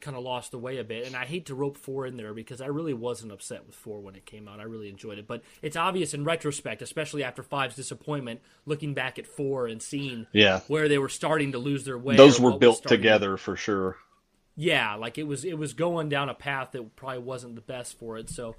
kind 0.02 0.16
of 0.16 0.22
lost 0.22 0.50
the 0.50 0.58
way 0.58 0.76
a 0.76 0.84
bit. 0.84 1.06
And 1.06 1.16
I 1.16 1.24
hate 1.24 1.46
to 1.46 1.54
rope 1.54 1.78
four 1.78 2.06
in 2.06 2.18
there 2.18 2.34
because 2.34 2.60
I 2.60 2.66
really 2.66 2.92
wasn't 2.92 3.32
upset 3.32 3.66
with 3.66 3.74
four 3.74 4.00
when 4.00 4.14
it 4.14 4.26
came 4.26 4.48
out. 4.48 4.60
I 4.60 4.64
really 4.64 4.90
enjoyed 4.90 5.18
it. 5.18 5.26
But 5.26 5.42
it's 5.62 5.76
obvious 5.76 6.12
in 6.12 6.24
retrospect, 6.24 6.82
especially 6.82 7.24
after 7.24 7.42
five's 7.42 7.76
disappointment, 7.76 8.40
looking 8.66 8.92
back 8.92 9.18
at 9.18 9.26
four 9.26 9.66
and 9.66 9.80
seeing 9.80 10.26
yeah. 10.32 10.60
where 10.68 10.88
they 10.88 10.98
were 10.98 11.08
starting 11.08 11.52
to 11.52 11.58
lose 11.58 11.84
their 11.84 11.96
way. 11.96 12.16
Those 12.16 12.38
were 12.38 12.58
built 12.58 12.86
together 12.86 13.32
to... 13.32 13.38
for 13.38 13.56
sure. 13.56 13.96
Yeah, 14.54 14.96
like 14.96 15.16
it 15.16 15.22
was 15.22 15.46
it 15.46 15.56
was 15.56 15.72
going 15.72 16.10
down 16.10 16.28
a 16.28 16.34
path 16.34 16.72
that 16.72 16.94
probably 16.94 17.20
wasn't 17.20 17.54
the 17.54 17.62
best 17.62 17.98
for 17.98 18.18
it. 18.18 18.28
So 18.28 18.56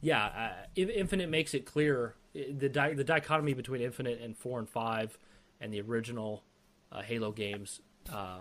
yeah, 0.00 0.24
uh, 0.24 0.52
Infinite 0.74 1.28
makes 1.28 1.54
it 1.54 1.66
clear 1.66 2.16
the 2.34 2.68
di- 2.68 2.94
the 2.94 3.04
dichotomy 3.04 3.54
between 3.54 3.80
Infinite 3.80 4.20
and 4.20 4.36
four 4.36 4.58
and 4.58 4.68
five 4.68 5.16
and 5.60 5.72
the 5.72 5.80
original 5.80 6.42
uh, 6.90 7.02
Halo 7.02 7.30
games 7.30 7.80
uh, 8.12 8.38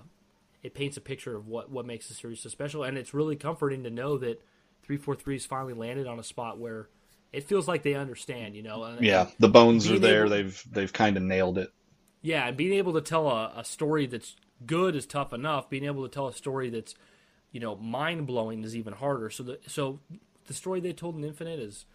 it 0.66 0.74
paints 0.74 0.98
a 0.98 1.02
picture 1.02 1.36
of 1.36 1.48
what 1.48 1.70
what 1.70 1.86
makes 1.86 2.08
the 2.08 2.16
series 2.16 2.40
so 2.40 2.50
special, 2.50 2.84
and 2.84 2.98
it's 2.98 3.14
really 3.14 3.36
comforting 3.36 3.84
to 3.84 3.92
know 3.92 4.18
that 4.18 4.42
343's 4.90 5.46
finally 5.46 5.76
landed 5.76 6.08
on 6.08 6.18
a 6.18 6.24
spot 6.24 6.58
where 6.60 6.90
it 7.32 7.44
feels 7.44 7.68
like 7.68 7.84
they 7.84 7.94
understand. 7.94 8.56
You 8.56 8.64
know, 8.64 8.98
yeah, 9.00 9.28
the 9.38 9.48
bones 9.48 9.90
are 9.92 10.00
there. 10.00 10.22
Able, 10.22 10.30
they've 10.32 10.64
they've 10.72 10.92
kind 10.92 11.18
of 11.18 11.24
nailed 11.24 11.60
it. 11.60 11.72
Yeah, 12.24 12.48
and 12.48 12.58
being 12.58 12.74
able 12.74 12.94
to 12.94 13.02
tell 13.02 13.30
a, 13.30 13.54
a 13.56 13.64
story 13.64 14.08
that's 14.08 14.36
good 14.66 14.96
is 14.96 15.06
tough 15.06 15.34
enough. 15.34 15.70
Being 15.70 15.86
able 15.86 16.02
to 16.02 16.10
tell 16.10 16.28
a 16.28 16.34
story 16.34 16.72
that's 16.72 16.96
you 17.52 17.60
know 17.60 17.76
mind 17.76 18.26
blowing 18.26 18.64
is 18.64 18.76
even 18.76 18.94
harder. 18.94 19.30
So 19.30 19.44
the 19.44 19.60
so 19.68 20.00
the 20.48 20.56
story 20.56 20.80
they 20.80 20.94
told 20.94 21.16
in 21.16 21.24
Infinite 21.24 21.60
is 21.60 21.86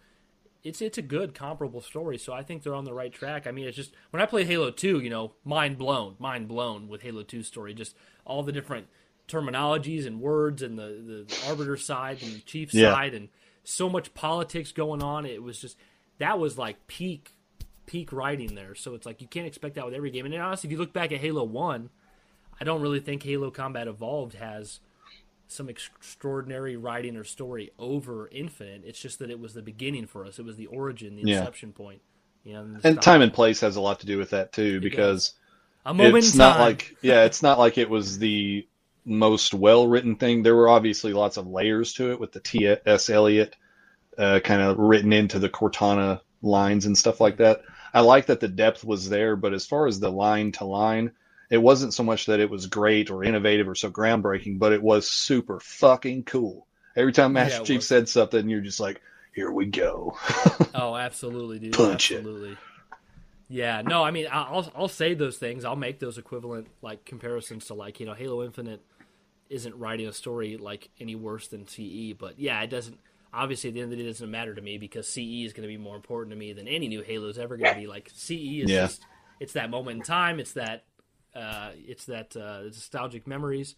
it's 0.63 0.81
it's 0.81 0.97
a 0.97 1.01
good 1.01 1.33
comparable 1.33 1.81
story. 1.81 2.17
So 2.17 2.33
I 2.33 2.43
think 2.43 2.63
they're 2.63 2.75
on 2.75 2.85
the 2.85 2.93
right 2.93 3.11
track. 3.11 3.47
I 3.47 3.51
mean, 3.51 3.67
it's 3.67 3.77
just 3.77 3.93
when 4.11 4.21
I 4.21 4.25
played 4.25 4.47
Halo 4.47 4.71
Two, 4.71 4.99
you 4.99 5.09
know, 5.09 5.33
mind 5.43 5.77
blown, 5.77 6.15
mind 6.19 6.47
blown 6.47 6.87
with 6.87 7.01
Halo 7.01 7.23
2 7.23 7.43
story. 7.43 7.73
Just 7.73 7.95
all 8.25 8.43
the 8.43 8.51
different 8.51 8.87
terminologies 9.27 10.05
and 10.05 10.19
words 10.19 10.61
and 10.61 10.77
the 10.77 11.25
the 11.27 11.47
arbiter 11.47 11.77
side 11.77 12.21
and 12.21 12.33
the 12.33 12.39
chief 12.39 12.73
yeah. 12.73 12.91
side 12.91 13.13
and 13.13 13.29
so 13.63 13.89
much 13.89 14.13
politics 14.13 14.71
going 14.71 15.01
on. 15.01 15.25
It 15.25 15.41
was 15.41 15.59
just 15.59 15.77
that 16.19 16.39
was 16.39 16.57
like 16.57 16.87
peak 16.87 17.31
peak 17.85 18.13
writing 18.13 18.55
there. 18.55 18.75
So 18.75 18.93
it's 18.93 19.05
like 19.05 19.21
you 19.21 19.27
can't 19.27 19.47
expect 19.47 19.75
that 19.75 19.85
with 19.85 19.93
every 19.93 20.11
game. 20.11 20.25
And 20.25 20.35
honestly, 20.35 20.67
if 20.67 20.71
you 20.71 20.77
look 20.77 20.93
back 20.93 21.11
at 21.11 21.19
Halo 21.19 21.43
One, 21.43 21.89
I 22.59 22.63
don't 22.63 22.81
really 22.81 22.99
think 22.99 23.23
Halo 23.23 23.49
Combat 23.49 23.87
Evolved 23.87 24.35
has 24.35 24.79
some 25.51 25.69
extraordinary 25.69 26.75
writing 26.75 27.17
or 27.17 27.23
story 27.23 27.71
over 27.77 28.29
Infinite. 28.31 28.83
It's 28.85 28.99
just 28.99 29.19
that 29.19 29.29
it 29.29 29.39
was 29.39 29.53
the 29.53 29.61
beginning 29.61 30.07
for 30.07 30.25
us. 30.25 30.39
It 30.39 30.45
was 30.45 30.55
the 30.55 30.67
origin, 30.67 31.15
the 31.15 31.31
inception 31.31 31.69
yeah. 31.69 31.77
point. 31.77 32.01
You 32.43 32.53
know, 32.53 32.61
and, 32.61 32.85
and 32.85 33.01
time 33.01 33.21
and 33.21 33.33
place 33.33 33.59
has 33.61 33.75
a 33.75 33.81
lot 33.81 33.99
to 33.99 34.05
do 34.05 34.17
with 34.17 34.31
that 34.31 34.51
too, 34.51 34.77
it 34.77 34.79
because 34.79 35.33
it's 35.85 36.35
not 36.35 36.59
like 36.59 36.95
yeah, 37.01 37.23
it's 37.25 37.43
not 37.43 37.59
like 37.59 37.77
it 37.77 37.89
was 37.89 38.17
the 38.17 38.67
most 39.05 39.53
well 39.53 39.87
written 39.87 40.15
thing. 40.15 40.41
There 40.41 40.55
were 40.55 40.69
obviously 40.69 41.13
lots 41.13 41.37
of 41.37 41.47
layers 41.47 41.93
to 41.93 42.11
it 42.11 42.19
with 42.19 42.31
the 42.31 42.39
T. 42.39 42.67
S. 42.85 43.09
Eliot 43.09 43.55
uh, 44.17 44.39
kind 44.43 44.61
of 44.61 44.77
written 44.79 45.13
into 45.13 45.37
the 45.37 45.49
Cortana 45.49 46.21
lines 46.41 46.85
and 46.85 46.97
stuff 46.97 47.21
like 47.21 47.37
that. 47.37 47.61
I 47.93 48.01
like 48.01 48.27
that 48.27 48.39
the 48.39 48.47
depth 48.47 48.83
was 48.83 49.09
there, 49.09 49.35
but 49.35 49.53
as 49.53 49.65
far 49.65 49.85
as 49.85 49.99
the 49.99 50.11
line 50.11 50.51
to 50.53 50.65
line, 50.65 51.11
it 51.51 51.61
wasn't 51.61 51.93
so 51.93 52.01
much 52.01 52.27
that 52.27 52.39
it 52.39 52.49
was 52.49 52.65
great 52.65 53.11
or 53.11 53.25
innovative 53.25 53.67
or 53.67 53.75
so 53.75 53.91
groundbreaking, 53.91 54.57
but 54.57 54.71
it 54.71 54.81
was 54.81 55.07
super 55.07 55.59
fucking 55.59 56.23
cool. 56.23 56.65
Every 56.95 57.11
time 57.11 57.33
Master 57.33 57.59
yeah, 57.59 57.65
Chief 57.65 57.77
was. 57.79 57.87
said 57.87 58.07
something, 58.09 58.49
you're 58.49 58.61
just 58.61 58.79
like, 58.79 59.01
"Here 59.35 59.51
we 59.51 59.65
go." 59.65 60.17
oh, 60.75 60.95
absolutely, 60.95 61.59
dude. 61.59 61.73
Punch 61.73 62.13
absolutely. 62.13 62.51
It. 62.53 62.57
Yeah, 63.49 63.81
no, 63.81 64.01
I 64.01 64.11
mean, 64.11 64.27
I'll 64.31 64.71
I'll 64.73 64.87
say 64.87 65.13
those 65.13 65.37
things. 65.37 65.65
I'll 65.65 65.75
make 65.75 65.99
those 65.99 66.17
equivalent 66.17 66.67
like 66.81 67.03
comparisons 67.03 67.65
to 67.65 67.73
like 67.73 67.99
you 67.99 68.05
know 68.05 68.13
Halo 68.13 68.43
Infinite 68.43 68.81
isn't 69.49 69.75
writing 69.75 70.07
a 70.07 70.13
story 70.13 70.55
like 70.55 70.89
any 71.01 71.15
worse 71.15 71.49
than 71.49 71.67
CE, 71.67 72.13
but 72.17 72.39
yeah, 72.39 72.61
it 72.61 72.69
doesn't. 72.69 72.97
Obviously, 73.33 73.69
at 73.69 73.73
the 73.73 73.81
end 73.81 73.91
of 73.91 73.97
the 73.97 74.03
day, 74.03 74.09
it 74.09 74.13
doesn't 74.13 74.31
matter 74.31 74.55
to 74.55 74.61
me 74.61 74.77
because 74.77 75.07
CE 75.07 75.43
is 75.45 75.51
going 75.51 75.63
to 75.63 75.67
be 75.67 75.77
more 75.77 75.97
important 75.97 76.31
to 76.31 76.37
me 76.37 76.53
than 76.53 76.69
any 76.69 76.87
new 76.87 77.01
Halo 77.01 77.27
is 77.27 77.37
ever 77.37 77.57
going 77.57 77.73
to 77.73 77.79
be. 77.79 77.87
Like 77.87 78.09
CE 78.13 78.31
is 78.31 78.69
yeah. 78.69 78.81
just 78.87 79.01
it's 79.41 79.53
that 79.53 79.69
moment 79.69 79.97
in 79.97 80.03
time. 80.03 80.39
It's 80.39 80.53
that 80.53 80.83
uh, 81.35 81.71
it's 81.75 82.05
that 82.05 82.35
uh, 82.35 82.63
nostalgic 82.63 83.27
memories. 83.27 83.75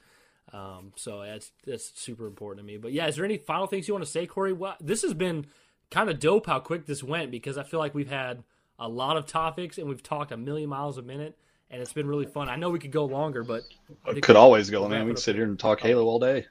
Um, 0.52 0.92
so 0.96 1.22
that's 1.22 1.52
that's 1.66 1.92
super 1.96 2.28
important 2.28 2.66
to 2.66 2.72
me. 2.72 2.78
But 2.78 2.92
yeah, 2.92 3.08
is 3.08 3.16
there 3.16 3.26
any 3.26 3.38
final 3.38 3.68
things 3.68 3.88
you 3.88 3.94
want 3.94 4.06
to 4.06 4.12
say, 4.12 4.28
Corey? 4.28 4.54
Well, 4.54 4.76
this 4.82 5.02
has 5.04 5.14
been 5.14 5.46
kind 5.90 6.10
of 6.10 6.20
dope 6.20 6.48
how 6.48 6.60
quick 6.60 6.86
this 6.86 7.04
went 7.04 7.32
because 7.32 7.58
I 7.58 7.64
feel 7.64 7.80
like 7.80 7.94
we've 7.94 8.10
had 8.10 8.44
a 8.80 8.88
lot 8.88 9.16
of 9.16 9.26
topics 9.26 9.78
and 9.78 9.88
we've 9.88 10.04
talked 10.04 10.32
a 10.32 10.38
million 10.38 10.70
miles 10.70 10.98
a 10.98 11.02
minute 11.02 11.38
and 11.74 11.82
it's 11.82 11.94
been 11.94 12.08
really 12.08 12.28
fun. 12.28 12.50
I 12.50 12.56
know 12.56 12.70
we 12.70 12.80
could 12.80 12.92
go 12.92 13.06
longer, 13.06 13.44
but 13.44 13.64
it 14.08 14.22
could 14.22 14.36
always 14.36 14.70
go. 14.70 14.88
Man, 14.88 15.06
we 15.06 15.12
could 15.12 15.20
sit 15.20 15.36
here 15.36 15.46
and 15.46 15.58
talk 15.58 15.82
Halo 15.82 16.04
all 16.04 16.20
day. 16.20 16.46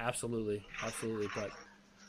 Absolutely, 0.00 0.64
absolutely. 0.82 1.28
But 1.34 1.50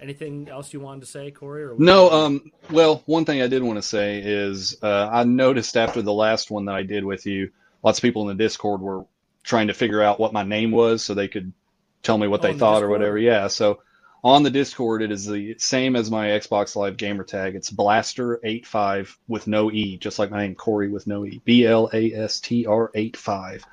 anything 0.02 0.48
else 0.50 0.72
you 0.74 0.80
wanted 0.80 1.02
to 1.02 1.08
say, 1.08 1.32
Corey? 1.32 1.64
Or 1.64 1.76
no. 1.78 2.10
Um. 2.10 2.52
Well, 2.72 3.04
one 3.06 3.26
thing 3.26 3.42
I 3.42 3.48
did 3.48 3.62
want 3.62 3.78
to 3.78 3.82
say 3.82 4.22
is 4.24 4.78
uh, 4.82 5.10
I 5.12 5.26
noticed 5.26 5.76
after 5.76 6.02
the 6.02 6.14
last 6.14 6.50
one 6.50 6.66
that 6.66 6.76
I 6.76 6.84
did 6.84 7.04
with 7.04 7.26
you, 7.26 7.52
lots 7.86 8.00
of 8.00 8.02
people 8.02 8.24
in 8.24 8.36
the 8.36 8.44
Discord 8.44 8.82
were 8.82 9.06
trying 9.44 9.68
to 9.68 9.74
figure 9.74 10.02
out 10.02 10.20
what 10.20 10.34
my 10.34 10.44
name 10.44 10.72
was 10.72 11.04
so 11.04 11.14
they 11.14 11.28
could 11.28 11.54
tell 12.02 12.18
me 12.18 12.28
what 12.28 12.42
they 12.42 12.54
thought 12.54 12.80
the 12.80 12.88
or 12.88 12.90
whatever. 12.90 13.18
Yeah. 13.18 13.48
So 13.48 13.80
on 14.24 14.42
the 14.42 14.50
Discord, 14.50 15.04
it 15.04 15.12
is 15.12 15.28
the 15.28 15.56
same 15.60 15.96
as 15.96 16.10
my 16.10 16.30
Xbox 16.30 16.76
Live 16.76 16.98
gamer 16.98 17.24
tag. 17.24 17.56
It's 17.56 17.70
Blastr85 17.70 19.16
with 19.28 19.46
no 19.46 19.72
E, 19.72 19.98
just 19.98 20.18
like 20.18 20.32
my 20.32 20.40
name, 20.40 20.56
Corey 20.56 20.90
with 20.90 21.06
no 21.06 21.26
E. 21.26 21.42
B 21.46 21.68
L 21.68 21.88
A 21.94 22.12
S 22.12 22.40
T 22.40 22.66
R 22.66 22.90
85. 22.96 23.64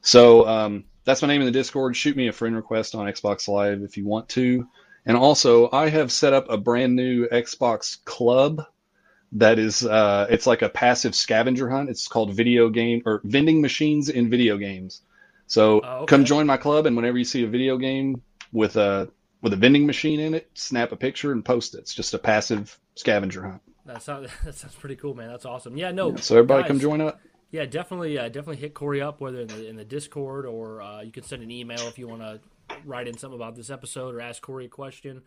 So 0.00 0.46
um, 0.46 0.84
that's 1.04 1.20
my 1.20 1.28
name 1.28 1.40
in 1.40 1.46
the 1.46 1.50
Discord. 1.50 1.96
Shoot 1.96 2.16
me 2.16 2.28
a 2.28 2.32
friend 2.32 2.54
request 2.54 2.94
on 2.94 3.06
Xbox 3.06 3.48
Live 3.48 3.82
if 3.82 3.96
you 3.96 4.06
want 4.06 4.28
to. 4.30 4.68
And 5.06 5.16
also, 5.16 5.68
I 5.72 5.88
have 5.88 6.12
set 6.12 6.32
up 6.32 6.48
a 6.48 6.56
brand 6.56 6.94
new 6.94 7.26
Xbox 7.26 8.02
Club 8.04 8.64
that 9.34 9.58
is 9.58 9.84
uh, 9.84 10.26
it's 10.30 10.46
like 10.46 10.62
a 10.62 10.68
passive 10.68 11.14
scavenger 11.14 11.68
hunt. 11.68 11.90
It's 11.90 12.08
called 12.08 12.32
Video 12.34 12.68
Game 12.68 13.02
or 13.04 13.20
Vending 13.24 13.60
Machines 13.60 14.08
in 14.08 14.30
Video 14.30 14.56
Games. 14.56 15.02
So 15.46 15.80
oh, 15.84 15.96
okay. 15.98 16.06
come 16.06 16.24
join 16.24 16.46
my 16.46 16.56
club, 16.56 16.86
and 16.86 16.96
whenever 16.96 17.18
you 17.18 17.24
see 17.24 17.44
a 17.44 17.48
video 17.48 17.76
game 17.76 18.22
with 18.52 18.76
a 18.76 19.10
with 19.42 19.52
a 19.52 19.56
vending 19.56 19.86
machine 19.86 20.20
in 20.20 20.34
it, 20.34 20.48
snap 20.54 20.92
a 20.92 20.96
picture 20.96 21.32
and 21.32 21.44
post 21.44 21.74
it. 21.74 21.78
It's 21.80 21.94
just 21.94 22.14
a 22.14 22.18
passive 22.18 22.78
scavenger 22.94 23.42
hunt. 23.42 23.62
That 23.84 24.02
sounds 24.02 24.30
that 24.44 24.54
sounds 24.54 24.74
pretty 24.76 24.96
cool, 24.96 25.14
man. 25.14 25.28
That's 25.28 25.44
awesome. 25.44 25.76
Yeah, 25.76 25.90
no. 25.90 26.10
Yeah, 26.10 26.16
so 26.16 26.36
everybody 26.36 26.62
guys, 26.62 26.68
come 26.68 26.80
join 26.80 27.00
up. 27.00 27.20
Yeah, 27.50 27.66
definitely, 27.66 28.18
uh, 28.18 28.28
definitely 28.28 28.56
hit 28.56 28.74
Corey 28.74 29.02
up 29.02 29.20
whether 29.20 29.40
in 29.40 29.48
the 29.48 29.68
in 29.68 29.76
the 29.76 29.84
Discord 29.84 30.46
or 30.46 30.80
uh, 30.80 31.02
you 31.02 31.12
can 31.12 31.24
send 31.24 31.42
an 31.42 31.50
email 31.50 31.86
if 31.88 31.98
you 31.98 32.08
want 32.08 32.22
to 32.22 32.40
write 32.84 33.08
in 33.08 33.18
something 33.18 33.38
about 33.38 33.56
this 33.56 33.68
episode 33.68 34.14
or 34.14 34.20
ask 34.20 34.40
Corey 34.40 34.66
a 34.66 34.68
question. 34.68 35.22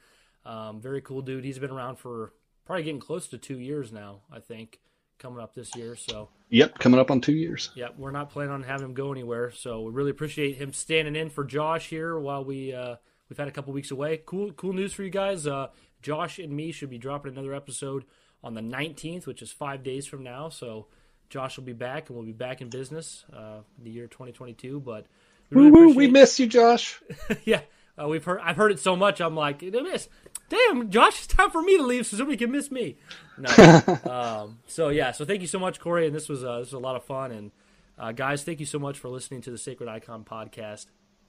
Um, 0.46 0.80
very 0.80 1.02
cool 1.02 1.22
dude. 1.22 1.44
He's 1.44 1.60
been 1.60 1.72
around 1.72 1.98
for 1.98 2.32
probably 2.68 2.84
getting 2.84 3.00
close 3.00 3.28
to 3.30 3.38
two 3.38 3.58
years 3.58 3.92
now. 3.92 4.20
I 4.32 4.40
think 4.40 4.80
coming 5.18 5.40
up 5.40 5.56
this 5.56 5.76
year. 5.76 5.96
So 5.96 6.30
yep, 6.50 6.78
coming 6.78 7.00
up 7.00 7.10
on 7.10 7.22
two 7.22 7.34
years. 7.34 7.72
Yep, 7.76 7.96
we're 7.98 8.12
not 8.12 8.30
planning 8.30 8.54
on 8.54 8.62
having 8.62 8.86
him 8.86 8.94
go 8.94 9.12
anywhere. 9.12 9.52
So 9.52 9.82
we 9.82 9.92
really 9.92 10.12
appreciate 10.12 10.58
him 10.58 10.74
standing 10.74 11.16
in 11.16 11.32
for 11.32 11.44
Josh 11.44 11.90
here 11.90 12.20
while 12.20 12.46
we. 12.46 12.74
Uh, 12.74 12.98
We've 13.30 13.38
had 13.38 13.48
a 13.48 13.52
couple 13.52 13.74
weeks 13.74 13.92
away. 13.92 14.22
Cool, 14.26 14.52
cool 14.54 14.74
news 14.74 14.94
for 14.94 15.04
you 15.04 15.10
guys. 15.10 15.46
Uh, 15.46 15.68
Josh 16.02 16.40
and 16.40 16.52
me 16.52 16.72
should 16.72 16.90
be 16.90 16.98
dropping 16.98 17.34
another 17.34 17.54
episode 17.54 18.06
on 18.44 18.54
the 18.54 18.62
19th, 18.62 19.26
which 19.26 19.42
is 19.42 19.52
five 19.52 19.84
days 19.84 20.06
from 20.06 20.24
now. 20.24 20.50
So 20.50 20.88
Josh 21.30 21.58
will 21.58 21.66
be 21.66 21.74
back, 21.74 22.10
and 22.10 22.18
we'll 22.18 22.26
be 22.26 22.32
back 22.32 22.62
in 22.62 22.70
business 22.70 23.26
uh, 23.34 23.60
the 23.82 23.90
year 23.90 24.08
2022. 24.08 24.80
But 24.80 25.08
we, 25.50 25.70
really 25.70 25.94
we 25.94 26.08
miss 26.08 26.40
you, 26.40 26.48
Josh. 26.48 27.02
yeah, 27.44 27.62
uh, 28.02 28.08
we've 28.08 28.24
heard. 28.24 28.40
I've 28.42 28.56
heard 28.56 28.72
it 28.72 28.80
so 28.80 28.96
much. 28.96 29.20
I'm 29.20 29.36
like, 29.36 29.62
miss. 29.62 30.08
Damn, 30.50 30.90
Josh, 30.90 31.20
it's 31.20 31.28
time 31.28 31.52
for 31.52 31.62
me 31.62 31.78
to 31.78 31.84
leave 31.84 32.06
so 32.06 32.18
somebody 32.18 32.38
can 32.38 32.52
miss 32.52 32.72
me. 32.72 32.96
No. 33.38 33.50
um, 34.10 34.60
so 34.68 34.90
yeah, 34.90 35.12
so 35.12 35.26
thank 35.26 35.42
you 35.42 35.48
so 35.48 35.60
much, 35.60 35.80
Corey, 35.80 36.08
and 36.08 36.16
this 36.16 36.30
was 36.30 36.44
uh, 36.44 36.60
this 36.60 36.68
was 36.68 36.74
a 36.74 36.80
lot 36.80 36.96
of 36.96 37.04
fun. 37.04 37.32
And 37.32 37.52
uh, 38.00 38.12
guys, 38.14 38.44
thank 38.44 38.60
you 38.60 38.66
so 38.66 38.80
much 38.80 38.98
for 38.98 39.10
listening 39.10 39.42
to 39.42 39.52
the 39.52 39.58
Sacred 39.58 39.90
Icon 39.90 40.24
podcast. 40.24 40.86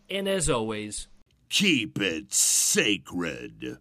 And 0.08 0.28
as 0.28 0.48
always, 0.48 1.08
Keep 1.48 2.00
it 2.00 2.32
sacred. 2.32 3.78